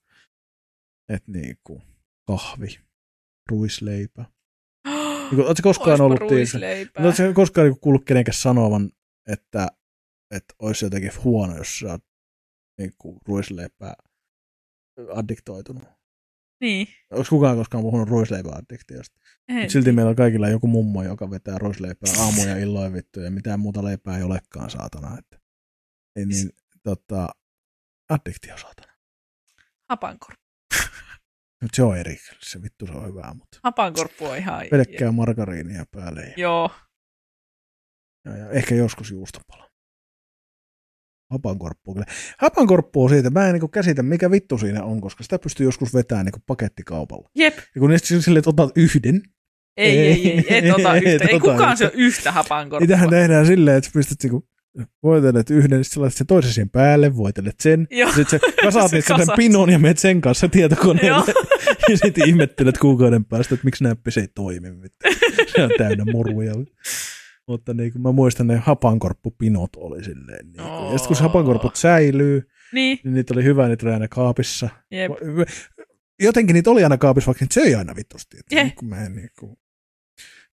Että 1.10 1.32
niinku 1.32 1.82
kahvi, 2.28 2.80
ruisleipä. 3.50 4.26
Niin, 5.32 5.46
Oletko 5.46 5.64
koskaan 5.64 5.92
Oispa 5.92 6.04
ollut, 6.04 6.20
ruisleipää. 6.20 7.06
Oletko 7.06 7.24
koskaan 7.34 7.66
niinku 7.68 7.80
kuullut 7.80 8.06
kenenkään 8.06 8.38
sanovan, 8.38 8.92
että, 9.28 9.68
että 10.32 10.54
olisi 10.60 10.86
jotenkin 10.86 11.12
huono, 11.24 11.58
jos 11.58 11.80
sä 11.80 11.88
oot 11.88 12.04
niin 12.78 12.92
kuin 12.98 13.18
ruisleipää 13.28 13.94
addiktoitunut. 15.16 15.84
Niin. 16.62 16.88
Onko 17.12 17.26
kukaan 17.30 17.58
koskaan 17.58 17.84
puhunut 17.84 18.10
ruisleipäaddiktiosta? 18.10 19.20
Mut 19.52 19.70
silti 19.70 19.92
meillä 19.92 20.10
on 20.10 20.16
kaikilla 20.16 20.50
joku 20.50 20.68
mummo, 20.68 21.04
joka 21.04 21.30
vetää 21.30 21.58
ruisleipää 21.58 22.14
aamuja 22.20 22.58
illoin 22.58 22.94
vittu 22.94 23.20
ja 23.20 23.32
mitään 23.32 23.60
muuta 23.60 23.84
leipää 23.84 24.18
ei 24.18 24.24
olekaan 24.24 24.70
saatana. 24.70 25.18
Että, 25.20 25.40
ei 26.16 26.26
niin, 26.26 26.50
tota, 26.84 27.30
addiktio 28.10 28.58
saatana. 28.58 28.94
Hapankorppu. 29.90 30.43
Mutta 31.64 31.76
se 31.76 31.84
on 31.84 31.98
eri, 31.98 32.18
se 32.40 32.62
vittu 32.62 32.88
se 32.88 32.92
on 32.92 33.08
hyvää, 33.08 33.34
mutta 33.34 33.60
Hapankorppu 33.64 34.26
on 34.26 34.38
ihan... 34.38 34.66
pelkkää 34.72 35.12
margariinia 35.12 35.86
päälle. 35.92 36.22
Ja, 36.22 36.34
Joo. 36.38 36.72
ja, 38.26 38.38
ja, 38.38 38.50
ehkä 38.50 38.76
joskus 38.76 39.12
juustopala. 39.12 39.70
Hapankorppu 41.32 41.94
kyllä. 41.94 42.06
Hapankorppu 42.38 43.04
on 43.04 43.10
siitä, 43.10 43.30
mä 43.30 43.48
en 43.48 43.54
niin 43.54 43.72
käsitä 43.72 44.04
mikä 44.04 44.32
vittu 44.32 44.58
siinä 44.58 44.84
on, 44.84 45.02
koska 45.02 45.24
sitä 45.24 45.40
pystyy 45.40 45.66
joskus 45.66 45.94
vetämään 45.94 46.26
niin 46.26 46.44
pakettikaupalla. 46.48 47.30
Jep. 47.36 47.58
Ja 47.58 47.80
kun 47.80 47.90
niistä 47.90 48.16
että 48.38 48.50
otat 48.50 48.72
yhden, 48.76 49.22
Ei, 49.78 50.00
ei, 50.00 50.30
ei, 50.30 50.58
et 50.58 50.74
ota 50.74 50.96
Ei, 50.96 50.98
yhtä. 50.98 51.10
Ei 51.10 51.36
et 51.36 51.44
ota 51.44 51.52
kukaan 51.52 51.78
syö 51.78 51.92
yhtä 51.94 52.32
hapankorppua. 52.32 52.80
Niitähän 52.80 53.10
tehdään 53.10 53.46
silleen, 53.46 53.78
että 53.78 53.90
pistät 53.94 54.24
niinku, 54.24 54.50
voitelet 55.04 55.50
yhden, 55.50 55.84
sitten 55.84 56.02
laitat 56.02 56.18
sen 56.18 56.28
toisen 56.28 56.54
siihen 56.54 56.70
päälle, 56.70 57.18
voitelet 57.18 57.60
sen, 57.60 57.88
Joo. 57.92 58.10
ja 58.10 58.16
sitten 58.16 58.40
sä 58.40 58.48
kasaat 58.64 58.92
Se 58.92 59.02
sen 59.02 59.28
pinon 59.38 59.70
ja 59.70 59.80
menet 59.80 59.98
sen 59.98 60.22
kanssa 60.22 60.50
tietokoneelle, 60.50 61.34
ja 61.90 61.98
sitten 61.98 62.28
ihmettelet 62.30 62.78
kuukauden 62.78 63.26
päästä, 63.26 63.56
että 63.56 63.66
miksi 63.66 63.84
näppis 63.84 64.18
ei 64.18 64.28
toimi. 64.36 64.68
Se 65.56 65.64
on 65.64 65.70
täynnä 65.78 66.06
muruja. 66.12 66.54
Mutta 67.48 67.74
niin 67.74 67.92
kuin 67.92 68.02
mä 68.02 68.12
muistan, 68.12 68.48
ne 68.48 68.56
hapankorppupinot 68.58 69.76
oli 69.76 70.04
silleen. 70.04 70.46
Niin 70.46 70.56
kuin. 70.64 70.86
Ja 70.86 70.90
sitten 70.90 71.08
kun 71.08 71.16
se 71.16 71.24
hapankorput 71.24 71.76
säilyy, 71.76 72.48
Niin, 72.74 73.00
niin 73.04 73.14
niitä 73.14 73.34
oli 73.34 73.44
hyvä, 73.44 73.68
niitä 73.68 73.86
oli 73.86 73.94
aina 73.94 74.08
kaapissa. 74.08 74.70
jep. 74.92 75.12
Jotenkin 76.22 76.54
niitä 76.54 76.72
oli 76.72 76.84
aina 76.84 76.98
kaapissa, 76.98 77.28
vaikka 77.28 77.44
niitä 77.46 77.54
söi 77.54 77.76
aina 77.76 77.96
vitusti. 77.96 78.38
Että 78.40 78.56
Je. 78.56 78.64
niin 78.64 78.74
mä 78.90 79.06
en, 79.06 79.16
niin 79.16 79.30
kuin... 79.40 79.56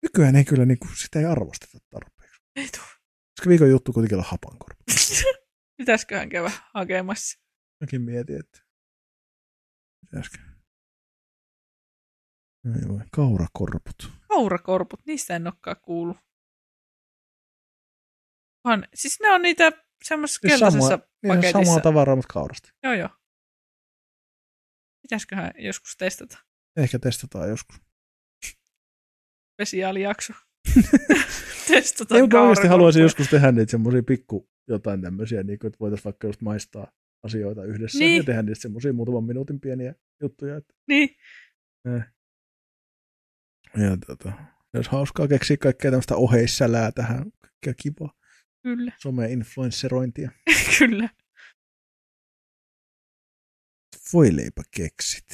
Nykyään 0.04 0.36
ei 0.36 0.46
kyllä, 0.46 0.66
niin 0.66 0.80
kuin, 0.80 0.92
sitä 0.96 1.20
ei 1.20 1.26
arvosteta 1.26 1.78
tarpeeksi. 1.90 2.42
Ei 2.56 2.68
tuu. 2.78 2.97
Koska 3.38 3.50
viikon 3.50 3.70
juttu 3.70 3.94
kuitenkin 3.94 4.18
on 4.18 4.24
hapankorppu. 4.28 4.84
Pitäisiköhän 5.78 6.30
käydä 6.30 6.52
hakemassa? 6.74 7.40
Mäkin 7.82 8.02
mietin, 8.02 8.40
että 8.40 8.60
pitäisikö. 10.02 10.38
Ei 12.66 12.88
voi, 12.88 13.00
kaurakorput. 13.12 14.12
Kaurakorput, 14.28 15.06
niistä 15.06 15.36
en 15.36 15.48
olekaan 15.48 15.78
kuullut. 15.82 16.18
Vaan, 18.64 18.88
siis 18.94 19.20
ne 19.20 19.30
on 19.30 19.42
niitä 19.42 19.72
semmoisessa 20.04 20.40
Siis 20.42 20.52
keltaisessa 20.54 20.94
on 20.94 21.02
paketissa. 21.28 21.64
samaa 21.64 21.80
tavaraa, 21.82 22.16
mutta 22.16 22.34
kaurasta. 22.34 22.70
Joo, 22.84 22.94
joo. 22.94 23.10
Pitäisiköhän 25.02 25.52
joskus 25.58 25.98
testata? 25.98 26.38
Ehkä 26.78 27.00
testataan 27.00 27.50
joskus. 27.50 27.76
Spesiaalijakso. 29.54 30.34
testata 31.68 32.16
Ei, 32.16 32.28
kaurakorppuja. 32.28 32.70
haluaisin 32.70 33.02
joskus 33.02 33.28
tehdä 33.30 33.52
niitä 33.52 33.72
semmoisia 33.72 34.04
pikku 34.04 34.50
jotain 34.68 35.02
tämmöisiä, 35.02 35.44
niin 35.44 35.60
kuin, 35.60 35.68
että 35.68 35.80
voitaisiin 35.80 36.06
vaikka 36.06 36.28
just 36.28 36.42
maistaa 36.42 36.92
asioita 37.24 37.64
yhdessä 37.64 38.00
Niin. 38.00 38.18
ja 38.18 38.24
tehdä 38.24 38.42
niistä 38.42 38.62
semmoisia 38.62 38.94
muutaman 38.94 39.24
minuutin 39.24 39.60
pieniä 39.60 39.96
juttuja. 40.22 40.58
Että, 40.58 40.74
Niin, 40.88 41.10
ja 43.78 43.98
tota, 44.08 44.32
olisi 44.76 44.90
hauskaa 44.92 45.28
keksiä 45.28 45.58
kaikkea 45.58 45.92
tämmöistä 45.92 46.16
oheissälää 46.16 46.92
tähän, 46.92 47.32
kaikkea 47.42 47.74
kivaa 47.82 48.14
kyllä, 48.64 48.92
some-influensserointia. 49.02 50.32
kyllä. 50.80 51.10
Voi 54.14 54.36
leipä 54.36 54.62
keksit. 54.76 55.26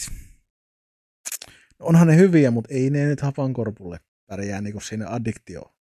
No 1.79 1.85
onhan 1.85 2.07
ne 2.07 2.17
hyviä, 2.17 2.51
mutta 2.51 2.73
ei 2.73 2.89
ne 2.89 3.05
nyt 3.05 3.21
hapankorpulle 3.21 3.99
pärjää 4.33 4.61
niin 4.61 4.73
kuin 4.73 4.83
siinä 4.83 5.09
addiktio. 5.09 5.75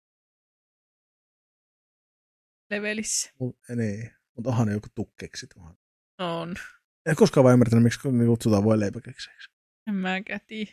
Levelissä. 2.70 3.30
Mut, 3.40 3.58
niin. 3.76 4.10
Mutta 4.36 4.50
onhan 4.50 4.66
ne 4.66 4.72
joku 4.72 4.88
tukkeksit. 4.94 5.50
Onhan. 5.56 5.76
On. 6.18 6.54
En 7.06 7.16
koskaan 7.16 7.44
vaan 7.44 7.52
ymmärtänyt, 7.52 7.82
miksi 7.82 8.08
me 8.08 8.26
kutsutaan 8.26 8.64
voi 8.64 8.80
leipäkekseiksi. 8.80 9.50
En 9.88 9.94
mäkään 9.94 10.40
tiedä. 10.46 10.70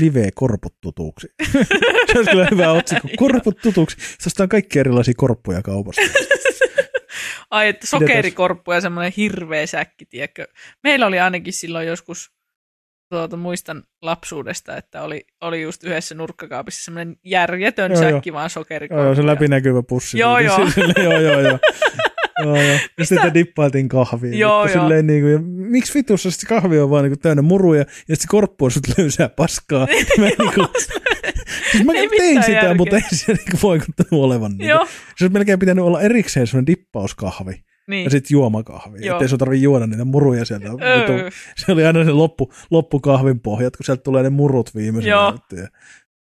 Live 0.00 0.30
korput 0.34 0.80
tutuksi. 0.80 1.28
se 2.12 2.18
olisi 2.18 2.30
kyllä 2.30 2.48
hyvä 2.50 2.72
otsikko. 2.72 3.08
Korput 3.16 3.58
tutuksi. 3.58 3.96
Se 4.18 4.42
on 4.42 4.48
kaikki 4.48 4.78
erilaisia 4.78 5.14
korppuja 5.16 5.62
kaupasta. 5.62 6.02
Ai, 7.50 7.68
että 7.68 7.86
sokerikorppu 7.86 8.72
ja 8.72 8.80
semmoinen 8.80 9.12
hirveä 9.16 9.66
säkki, 9.66 10.06
tiedätkö? 10.06 10.48
Meillä 10.82 11.06
oli 11.06 11.18
ainakin 11.20 11.52
silloin 11.52 11.86
joskus, 11.86 12.37
tuota, 13.10 13.36
muistan 13.36 13.82
lapsuudesta, 14.02 14.76
että 14.76 15.02
oli, 15.02 15.26
oli 15.40 15.62
just 15.62 15.84
yhdessä 15.84 16.14
nurkkakaapissa 16.14 16.84
semmoinen 16.84 17.16
järjetön 17.24 17.92
Joo, 17.92 18.02
joo. 18.02 18.10
säkki 18.12 18.32
vaan 18.32 18.42
Joo, 18.44 18.48
sokerikorppuja. 18.48 19.06
joo, 19.06 19.14
se 19.14 19.26
läpinäkyvä 19.26 19.82
pussi. 19.82 20.18
Joo, 20.18 20.36
Niin 20.36 20.46
joo. 20.46 20.70
Sille, 20.70 20.94
joo, 21.02 21.20
joo, 21.20 21.40
joo. 21.40 21.58
joo, 22.44 22.56
joo. 22.56 22.56
Ja 22.56 22.78
Mistä- 22.98 23.14
sitten 23.14 23.34
dippailtiin 23.34 23.88
kahviin. 23.88 24.38
Joo, 24.38 24.66
joo. 24.66 24.68
Silleen, 24.80 25.06
niin 25.06 25.22
kuin, 25.22 25.32
ja 25.32 25.38
miksi 25.70 25.94
vitussa 25.94 26.30
se 26.30 26.46
kahvi 26.46 26.78
on 26.80 26.90
vaan 26.90 27.04
niin 27.04 27.10
kuin, 27.10 27.20
täynnä 27.20 27.42
muruja, 27.42 27.80
ja 28.08 28.16
sitten 28.16 28.28
korppu 28.28 28.64
on 28.64 28.70
sut 28.70 28.98
löysää 28.98 29.28
paskaa. 29.28 29.86
mä, 30.18 30.24
niin 30.26 30.36
kuin, 30.54 30.68
siis 31.72 31.84
mä 31.84 31.92
Ei 31.92 32.08
tein 32.08 32.42
sitä, 32.42 32.52
järkeä. 32.52 32.74
mutta 32.74 32.96
ei 32.96 33.02
se 33.12 33.32
niin 33.32 33.44
kuin, 33.50 33.70
vaikuttanut 33.70 34.24
olevan. 34.24 34.52
Niin 34.58 34.68
Joo, 34.68 34.86
Se 34.86 35.24
olisi 35.24 35.32
melkein 35.32 35.58
pitänyt 35.58 35.84
olla 35.84 36.00
erikseen 36.00 36.46
sellainen 36.46 36.66
dippauskahvi 36.66 37.62
niin. 37.88 38.04
ja 38.04 38.10
sitten 38.10 38.34
juomakahvi. 38.34 39.06
Joo. 39.06 39.16
Ettei 39.16 39.28
sun 39.28 39.38
tarvitse 39.38 39.62
juoda 39.62 39.86
niitä 39.86 40.04
muruja 40.04 40.44
sieltä. 40.44 40.68
Öö. 40.82 41.30
Se 41.56 41.72
oli 41.72 41.86
aina 41.86 42.04
se 42.04 42.10
loppu, 42.10 42.52
loppukahvin 42.70 43.40
pohjat, 43.40 43.76
kun 43.76 43.84
sieltä 43.84 44.02
tulee 44.02 44.22
ne 44.22 44.30
murut 44.30 44.74
viimeisenä. 44.74 45.10
Joo. 45.10 45.38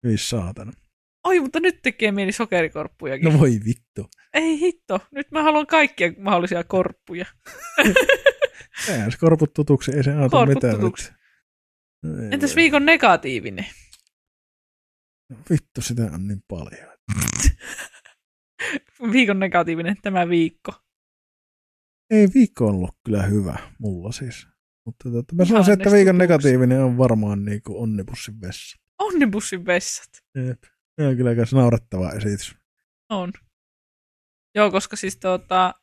hyi 0.06 0.18
saatana. 0.18 0.72
Oi, 1.24 1.40
mutta 1.40 1.60
nyt 1.60 1.82
tekee 1.82 2.12
mieli 2.12 2.32
sokerikorppujakin. 2.32 3.32
No 3.32 3.38
voi 3.38 3.60
vittu. 3.64 4.10
Ei 4.34 4.60
hitto, 4.60 5.00
nyt 5.10 5.30
mä 5.30 5.42
haluan 5.42 5.66
kaikkia 5.66 6.12
mahdollisia 6.18 6.64
korppuja. 6.64 7.26
Eihän 8.88 9.12
se 9.12 9.18
korput 9.18 9.54
tutuksi, 9.54 9.92
ei 9.96 10.04
se 10.04 10.12
auta 10.12 10.46
mitään. 10.46 10.74
tutuksi. 10.74 11.12
Ei 12.04 12.28
Entäs 12.30 12.50
voi. 12.50 12.56
viikon 12.56 12.86
negatiivinen? 12.86 13.66
Vittu, 15.50 15.80
sitä 15.80 16.02
on 16.02 16.28
niin 16.28 16.42
paljon. 16.48 16.88
Viikon 19.12 19.38
negatiivinen 19.38 19.96
tämä 20.02 20.28
viikko. 20.28 20.72
Ei 22.10 22.28
viikko 22.34 22.66
on 22.66 22.74
ollut 22.74 22.96
kyllä 23.04 23.22
hyvä, 23.22 23.58
mulla 23.78 24.12
siis. 24.12 24.46
Mutta 24.86 25.10
tota, 25.10 25.34
mä 25.34 25.44
sanoisin, 25.44 25.72
että 25.72 25.90
viikon 25.90 26.18
negatiivinen 26.18 26.84
on 26.84 26.98
varmaan 26.98 27.44
niin 27.44 27.62
kuin 27.62 27.78
onnibussin 27.78 28.40
vessa. 28.40 28.76
Onnibussin 28.98 29.66
vessat. 29.66 30.10
Jep. 30.34 30.62
Se 31.00 31.06
on 31.06 31.16
kyllä 31.16 31.34
myös 31.34 31.52
naurettava 31.52 32.10
esitys. 32.10 32.56
On. 33.10 33.32
Joo, 34.54 34.70
koska 34.70 34.96
siis 34.96 35.16
tota, 35.16 35.74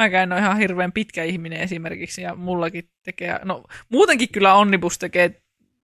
mäkään 0.00 0.22
en 0.22 0.32
ole 0.32 0.40
ihan 0.40 0.58
hirveän 0.58 0.92
pitkä 0.92 1.24
ihminen 1.24 1.60
esimerkiksi, 1.60 2.22
ja 2.22 2.34
mullakin 2.34 2.90
tekee, 3.04 3.40
no 3.44 3.64
muutenkin 3.88 4.32
kyllä 4.32 4.54
Onnibus 4.54 4.98
tekee 4.98 5.42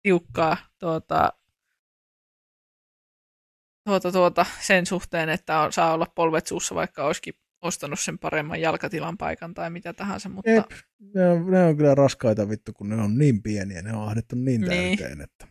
tiukkaa 0.04 0.58
tuota, 0.80 1.34
tuota, 3.88 4.12
tuota, 4.12 4.46
sen 4.62 4.86
suhteen, 4.86 5.30
että 5.30 5.60
on, 5.60 5.74
saa 5.74 5.94
olla 5.94 6.08
polvet 6.16 6.48
suussa, 6.48 6.76
vaikka 6.76 7.06
olisikin 7.06 7.34
ostanut 7.62 8.00
sen 8.00 8.20
paremman 8.20 8.62
jalkatilan 8.62 9.18
paikan 9.18 9.54
tai 9.54 9.70
mitä 9.70 9.94
tahansa, 9.94 10.30
mutta 10.30 10.52
Jep. 10.52 10.72
Ne 11.16 11.30
on, 11.30 11.52
ne 11.52 11.64
on 11.64 11.78
kyllä 11.78 11.96
raskaita 11.96 12.50
vittu, 12.50 12.74
kun 12.74 12.90
ne 12.90 12.96
on 12.96 13.18
niin 13.18 13.44
pieniä, 13.44 13.82
ne 13.82 13.94
on 13.94 14.08
ahdettu 14.08 14.36
niin 14.36 14.62
Niin. 14.62 14.98
täyteen, 14.98 15.22
että... 15.22 15.48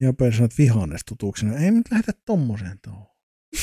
Ja 0.00 0.12
sanot 0.36 0.58
vihannestutuksena, 0.58 1.56
ei 1.56 1.70
nyt 1.70 1.90
lähetä 1.90 2.12
tommoseen 2.24 2.78
tuohon. 2.84 3.06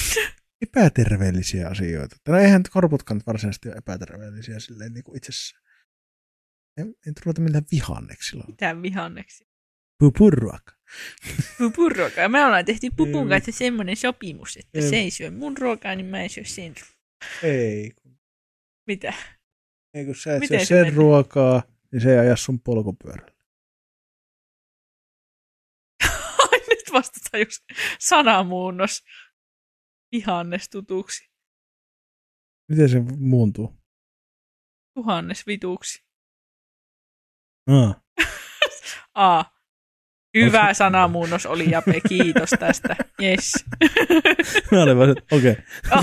epäterveellisiä 0.62 1.68
asioita. 1.68 2.16
No 2.28 2.38
eihän 2.38 2.64
korputkaan 2.72 3.22
varsinaisesti 3.28 3.70
ole 3.70 3.78
epäterveellisiä 3.78 4.60
silleen 4.60 4.94
niin 4.94 5.04
kuin 5.04 5.18
itsessään. 5.18 5.64
Ei, 6.78 6.86
ei 6.86 7.14
ruveta 7.26 7.42
millään 7.42 7.66
vihanneksilla. 7.72 8.44
mitään 8.48 8.82
vihanneksi. 8.82 9.48
Pupurruaka. 10.00 10.75
Pupun 11.58 11.92
ruokaa. 11.96 12.30
Me 12.30 12.46
ollaan 12.46 12.66
tehty 12.66 12.88
pupun 12.98 13.30
kanssa 13.30 13.52
semmoinen 13.52 13.98
sopimus, 13.98 14.58
että 14.58 14.80
Jep. 14.80 14.90
se 14.90 14.96
ei 14.96 15.12
syö 15.12 15.32
mun 15.32 15.58
ruokaa, 15.58 15.96
niin 15.96 16.06
mä 16.06 16.22
en 16.22 16.30
syö 16.30 16.44
sen. 16.46 16.76
Ei, 17.44 17.92
kun- 18.02 18.20
Mitä? 18.88 19.14
ei 19.94 20.06
kun 20.06 20.16
sä 20.16 20.34
et 20.36 20.40
Miten 20.40 20.60
syö 20.60 20.66
se 20.66 20.76
sen 20.76 20.86
meni? 20.86 20.96
ruokaa, 20.96 21.64
niin 21.92 22.02
se 22.02 22.12
ei 22.14 22.20
aja 22.20 22.36
sun 22.36 22.60
polkupyörällä. 22.60 23.36
Nyt 26.70 26.92
vasta 26.94 27.20
tajus 27.32 27.64
sanamuunnos 28.00 29.04
vihannes 30.12 30.70
tutuksi. 30.70 31.30
Miten 32.72 32.90
se 32.90 33.00
muuntuu? 33.18 33.74
Tuhannes 34.94 35.48
vituksi. 35.48 36.06
Ah. 37.68 38.02
A. 39.16 39.44
Hyvä 40.36 40.74
sanamuunnos 40.74 41.46
oli, 41.46 41.72
Jape. 41.72 42.02
Kiitos 42.10 42.50
tästä. 42.60 42.96
Yes. 43.24 43.54
Mä 44.72 44.84
olin 44.84 44.98
vaan, 44.98 45.16
okei. 45.32 45.56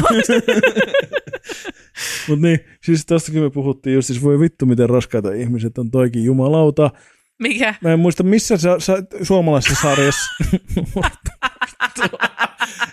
Mutta 2.28 2.46
niin, 2.46 2.60
siis 2.84 3.06
tostakin 3.06 3.42
me 3.42 3.50
puhuttiin 3.50 3.94
just, 3.94 4.06
siis 4.06 4.22
voi 4.22 4.40
vittu 4.40 4.66
miten 4.66 4.90
raskaita 4.90 5.32
ihmiset 5.32 5.78
on 5.78 5.90
toikin 5.90 6.24
jumalauta. 6.24 6.90
Mikä? 7.42 7.74
Mä 7.80 7.92
en 7.92 7.98
muista 7.98 8.22
missä 8.22 8.56
sä, 8.56 8.76
sä 8.78 9.02
suomalaisessa 9.22 9.82
sarjassa. 9.82 10.26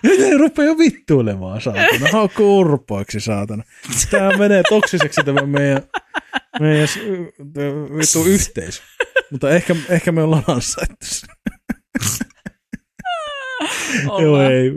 Nyt 0.02 0.20
ei 0.20 0.38
rupea 0.38 0.64
jo 0.64 0.78
vittuilemaan, 0.78 1.60
saatana. 1.60 2.08
Haukku 2.12 2.58
urpoiksi, 2.58 3.20
saatana. 3.20 3.62
Tämä 4.10 4.36
menee 4.38 4.62
toksiseksi 4.68 5.20
tämä 5.24 5.42
meidän, 5.46 5.82
meidän 6.60 6.88
vittu 7.98 8.24
yhteisö. 8.24 8.82
Mutta 9.30 9.50
ehkä, 9.50 9.76
ehkä 9.88 10.12
me 10.12 10.22
ollaan 10.22 10.44
ansaittu 10.46 11.06
sen. 11.06 11.28
Joo, 14.22 14.42
ei, 14.42 14.72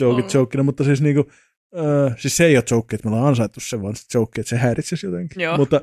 joke, 0.00 0.22
jokina, 0.34 0.62
mutta 0.62 0.84
siis 0.84 1.02
niinku, 1.02 1.30
äh, 1.78 2.16
siis 2.18 2.36
se 2.36 2.44
ei 2.44 2.56
ole 2.56 2.64
joke, 2.70 2.96
että 2.96 3.08
me 3.08 3.14
ollaan 3.14 3.28
ansaittu 3.28 3.60
sen, 3.60 3.82
vaan 3.82 3.96
se 3.96 4.18
joke, 4.18 4.40
että 4.40 4.50
se 4.50 4.56
häiritsisi 4.56 5.06
jotenkin. 5.06 5.42
Joo. 5.42 5.56
Mutta 5.56 5.80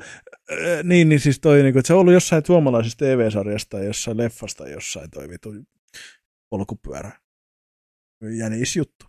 äh, 0.52 0.84
niin, 0.84 1.10
niin 1.10 1.20
siis 1.20 1.40
toi, 1.40 1.64
niinku, 1.64 1.80
että 1.80 1.88
se 1.88 1.94
on 1.94 2.00
ollut 2.00 2.14
jossain 2.14 2.46
suomalaisessa 2.46 2.98
TV-sarjasta, 2.98 3.80
jossain 3.80 4.18
leffasta, 4.18 4.70
jossain 4.70 5.10
toi 5.12 5.30
vitu 5.30 5.50
polkupyörä. 6.50 7.12
Jänis 8.38 8.76
juttu. 8.76 9.06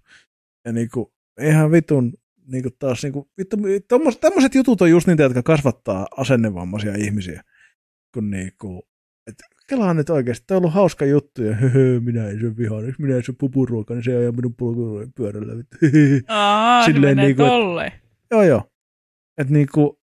Ja 0.64 0.72
niinku, 0.72 1.14
ihan 1.40 1.70
vitun, 1.70 2.14
niinku 2.46 2.70
taas 2.78 3.02
niinku, 3.02 3.30
vittu, 3.38 3.56
tommos, 3.88 4.18
tämmöiset 4.18 4.54
jutut 4.54 4.82
on 4.82 4.90
just 4.90 5.06
niitä, 5.06 5.22
jotka 5.22 5.42
kasvattaa 5.42 6.06
asennevammaisia 6.16 6.94
ihmisiä. 6.94 7.42
Kun 8.14 8.30
niinku, 8.30 8.88
et 9.26 9.34
kelaan 9.68 9.96
nyt 9.96 10.10
oikeasti, 10.10 10.44
tämä 10.46 10.56
on 10.56 10.62
ollut 10.62 10.74
hauska 10.74 11.04
juttu 11.04 11.42
ja 11.42 11.54
höhö, 11.54 12.00
minä 12.00 12.28
en 12.28 12.40
syö 12.40 12.56
vihanneksi, 12.56 13.02
minä 13.02 13.16
en 13.16 13.24
syö 13.24 13.34
pupuruokaa, 13.38 13.94
niin 13.96 14.04
se 14.04 14.16
ajaa 14.16 14.32
minun 14.32 14.54
vittu, 14.54 15.08
höhö. 15.82 16.20
Aa, 16.28 16.82
se 16.86 16.92
Silleen 16.92 17.16
menee 17.16 17.26
niinku, 17.26 17.42
et- 17.42 17.48
tolle. 17.48 18.00
Joo, 18.30 18.42
joo. 18.42 18.70
Että 19.38 19.52
niinku, 19.52 20.00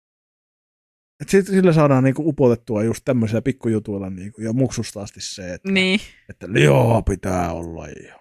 et 1.22 1.28
sit, 1.28 1.47
sillä 1.47 1.72
saadaan 1.72 2.05
niinku 2.05 2.28
upotettua 2.28 2.84
just 2.84 3.01
tämmöisillä 3.05 3.42
pikkujutuilla 3.42 4.10
niinku, 4.10 4.40
ja 4.40 4.52
muksusta 4.52 5.02
asti 5.02 5.20
se, 5.20 5.55
että, 5.55 5.72
Niin. 5.72 6.01
että 6.28 6.52
lihaa 6.52 7.02
pitää 7.02 7.52
olla 7.52 7.88
ja 7.88 8.20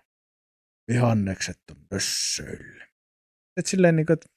vihannekset 0.92 1.60
on 1.72 1.78
pössöille. 1.90 2.90
Et 3.58 3.66
silleen 3.66 3.96
niinku, 3.96 4.14
että 4.14 4.30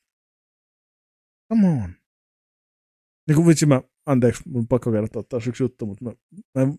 come 1.52 1.68
on. 1.68 1.94
Niinku 3.28 3.46
vitsi 3.46 3.66
mä, 3.66 3.82
anteeksi, 4.06 4.42
mun 4.48 4.68
pakko 4.68 4.92
kertoa 4.92 5.22
taas 5.22 5.46
yksi 5.46 5.62
juttu, 5.62 5.86
mutta 5.86 6.04
mä, 6.04 6.12
mä, 6.54 6.74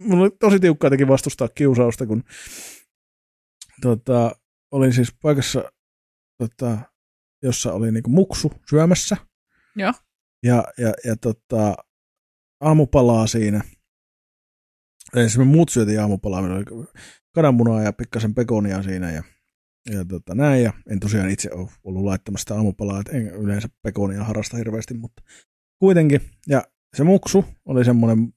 mulla 0.00 0.22
oli 0.22 0.30
tosi 0.30 0.60
tiukkaa 0.60 0.90
teki 0.90 1.08
vastustaa 1.08 1.48
kiusausta, 1.48 2.06
kun 2.06 2.24
tota, 3.80 4.36
olin 4.70 4.92
siis 4.92 5.14
paikassa, 5.22 5.72
tota, 6.38 6.78
jossa 7.42 7.72
oli 7.72 7.92
niinku 7.92 8.10
muksu 8.10 8.52
syömässä. 8.70 9.16
Joo. 9.76 9.92
Ja, 10.42 10.64
ja, 10.78 10.92
ja 11.04 11.16
tota, 11.16 11.74
aamupalaa 12.60 13.26
siinä. 13.26 13.60
Eli 15.14 15.22
siis 15.22 15.38
me 15.38 15.44
muut 15.44 15.68
syötiin 15.68 16.00
aamupalaa, 16.00 16.42
meillä 16.42 16.56
oli 16.56 16.86
kananmunaa 17.34 17.82
ja 17.82 17.92
pikkasen 17.92 18.34
pekonia 18.34 18.82
siinä 18.82 19.12
ja, 19.12 19.22
ja 19.90 20.04
tota, 20.04 20.34
näin. 20.34 20.62
Ja 20.62 20.72
en 20.90 21.00
tosiaan 21.00 21.30
itse 21.30 21.50
ole 21.52 21.68
ollut 21.84 22.04
laittamassa 22.04 22.42
sitä 22.42 22.54
aamupalaa, 22.54 23.00
että 23.00 23.12
en 23.12 23.26
yleensä 23.26 23.68
pekonia 23.82 24.24
harrasta 24.24 24.56
hirveästi, 24.56 24.94
mutta 24.94 25.22
kuitenkin. 25.80 26.20
Ja 26.48 26.64
se 26.96 27.04
muksu 27.04 27.44
oli 27.64 27.84
semmoinen 27.84 28.32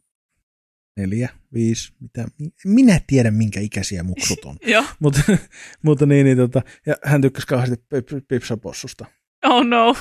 neljä, 0.98 1.30
viisi, 1.54 1.94
mitä, 2.00 2.28
minä 2.66 3.00
tiedän 3.08 3.34
minkä 3.34 3.60
ikäisiä 3.60 4.04
muksut 4.04 4.46
on. 4.46 4.58
Joo. 4.68 4.84
mutta, 5.00 5.22
mutta 5.86 6.06
niin, 6.06 6.26
niin 6.26 6.38
tota, 6.38 6.62
ja 6.86 6.96
hän 7.04 7.22
tykkäsi 7.22 7.48
kauheasti 7.48 7.76
pip- 7.76 8.26
pipsapossusta. 8.28 9.06
Oh 9.44 9.66
no. 9.66 9.96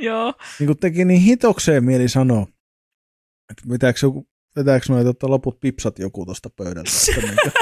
Joo. 0.00 0.34
Niin 0.58 0.66
kuin 0.66 0.78
teki 0.78 1.04
niin 1.04 1.20
hitokseen 1.20 1.84
mieli 1.84 2.08
sanoa, 2.08 2.46
että 3.50 3.68
vetääkö, 3.68 3.98
joku, 4.02 4.28
vetääkö 4.56 4.86
noin 4.88 5.06
tota, 5.06 5.30
loput 5.30 5.60
pipsat 5.60 5.98
joku 5.98 6.24
tuosta 6.24 6.50
pöydältä. 6.50 6.90
Että 7.08 7.20
niin 7.26 7.36
kuin, 7.42 7.52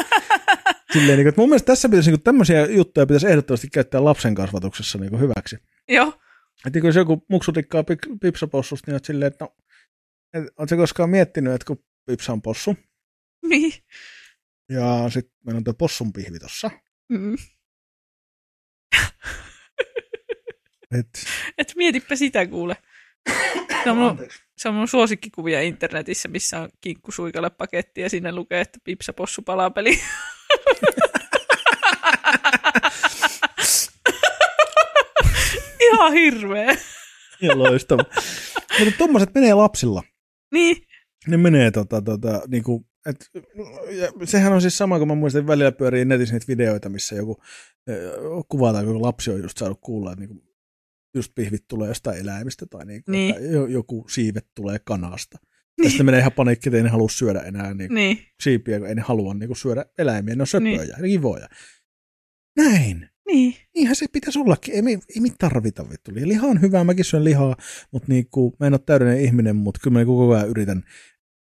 silleen, 0.93 1.16
niin 1.16 1.24
kuin, 1.24 1.28
että 1.28 1.40
mun 1.40 1.48
mielestä 1.48 1.66
tässä 1.66 1.89
pitäisi 1.89 2.11
niin 2.11 2.19
kuin, 2.19 2.24
tämmöisiä 2.24 2.66
juttuja 2.66 3.07
pitäisi 3.07 3.27
ehdottomasti 3.27 3.69
käyttää 3.73 4.05
lapsen 4.05 4.35
kasvatuksessa 4.35 4.98
niin 4.98 5.11
kuin, 5.11 5.20
hyväksi. 5.20 5.57
Joo. 5.89 6.12
Että 6.66 6.78
jos 6.78 6.97
joku 6.97 7.24
muksu 7.28 7.53
tikkaa 7.53 7.85
pipsapossusta, 8.20 8.91
niin 8.91 8.95
oot 8.95 9.05
silleen, 9.05 9.32
että 9.32 9.45
no, 9.45 9.57
et, 10.35 10.45
oot 10.59 10.69
sä 10.69 10.77
koskaan 10.77 11.11
miettinyt, 11.11 11.53
että 11.53 11.65
kun 11.66 11.85
pipsa 12.07 12.32
on 12.32 12.43
possu, 12.43 12.77
Niin. 13.47 13.73
ja 14.69 15.11
sitten 15.11 15.35
meillä 15.47 15.59
on 15.59 15.65
tuo 15.65 15.74
possun 15.74 16.12
pihvi 16.12 16.39
tossa, 16.39 16.70
Mm. 17.09 17.37
että 20.99 21.20
Et 21.59 21.73
mietipä 21.77 22.16
sitä 22.16 22.47
kuule. 22.47 22.77
Se 23.85 23.91
on, 23.91 23.97
mun, 23.97 24.19
se 24.57 24.69
on 24.69 24.74
mun 24.74 24.89
suosikkikuvia 24.89 25.61
internetissä, 25.61 26.28
missä 26.28 26.61
on 26.61 26.69
kinkkusuikalle 26.81 27.51
paketti 27.51 28.01
ja 28.01 28.11
sinne 28.11 28.32
lukee, 28.32 28.61
että 28.61 28.78
pipsa 28.85 29.12
possu 29.12 29.43
palapeli. 29.43 30.01
Ihan 36.01 36.12
hirveä. 36.12 36.77
Ihan 37.43 37.59
loistava. 37.59 38.05
Mutta 38.78 38.94
tommoset 38.98 39.35
menee 39.35 39.55
lapsilla. 39.55 40.02
Niin. 40.52 40.77
Ne 41.28 41.36
menee 41.36 41.70
tota, 41.70 42.02
tota, 42.02 42.43
niinku, 42.48 42.86
et, 43.06 43.16
ja 43.90 44.27
sehän 44.27 44.52
on 44.52 44.60
siis 44.60 44.78
sama, 44.78 44.98
kun 44.98 45.09
mä 45.09 45.14
muistan, 45.14 45.47
välillä 45.47 45.72
pyörii 45.72 46.05
netissä 46.05 46.35
niitä 46.35 46.47
videoita, 46.48 46.89
missä 46.89 47.14
joku 47.14 47.43
eh, 47.86 47.97
kuvataan, 48.48 48.85
kun 48.85 49.02
lapsi 49.02 49.31
on 49.31 49.43
just 49.43 49.59
saanut 49.59 49.78
kuulla, 49.81 50.12
että 50.12 50.20
niinku, 50.27 50.44
just 51.14 51.32
pihvit 51.35 51.64
tulee 51.68 51.89
jostain 51.89 52.18
eläimistä 52.18 52.66
tai, 52.70 52.86
niinku, 52.86 53.10
Niin. 53.10 53.35
joku 53.68 54.06
siivet 54.09 54.47
tulee 54.55 54.78
kanasta. 54.85 55.39
Ja 55.82 55.89
sitten 55.89 56.06
menee 56.06 56.20
ihan 56.20 56.32
paniikki, 56.32 56.68
että 56.68 56.77
ei 56.77 56.82
ne 56.82 56.89
halua 56.89 57.09
syödä 57.09 57.40
enää 57.40 57.74
niinku, 57.74 57.94
Niin. 57.94 58.18
siipiä, 58.43 58.78
kun 58.78 58.89
ei 58.89 58.94
ne 58.94 59.02
halua 59.02 59.35
niinku, 59.35 59.55
syödä 59.55 59.85
eläimiä, 59.98 60.35
ne 60.36 60.43
on 60.43 60.47
söpöjä, 60.47 60.77
Niin. 60.77 61.02
niin. 61.02 61.20
kivoja. 61.20 61.48
Näin. 62.56 63.09
Niin. 63.32 63.55
Niinhän 63.74 63.97
se 63.97 64.07
pitäisi 64.12 64.39
ollakin. 64.39 64.74
Ei, 64.74 64.82
me, 64.82 64.90
ei 64.90 65.20
me 65.20 65.28
tarvita 65.39 65.90
vittu. 65.90 66.11
Liha 66.15 66.47
on 66.47 66.61
hyvää, 66.61 66.85
mäkin 66.85 67.05
syön 67.05 67.24
lihaa, 67.24 67.57
mutta 67.93 68.09
niinku, 68.09 68.57
mä 68.61 68.66
en 68.66 68.74
ole 68.74 68.81
täydellinen 68.86 69.24
ihminen, 69.24 69.57
mutta 69.57 69.81
kyllä 69.82 69.93
mä 69.94 69.98
niinku 69.98 70.16
koko 70.19 70.35
ajan 70.35 70.48
yritän, 70.48 70.78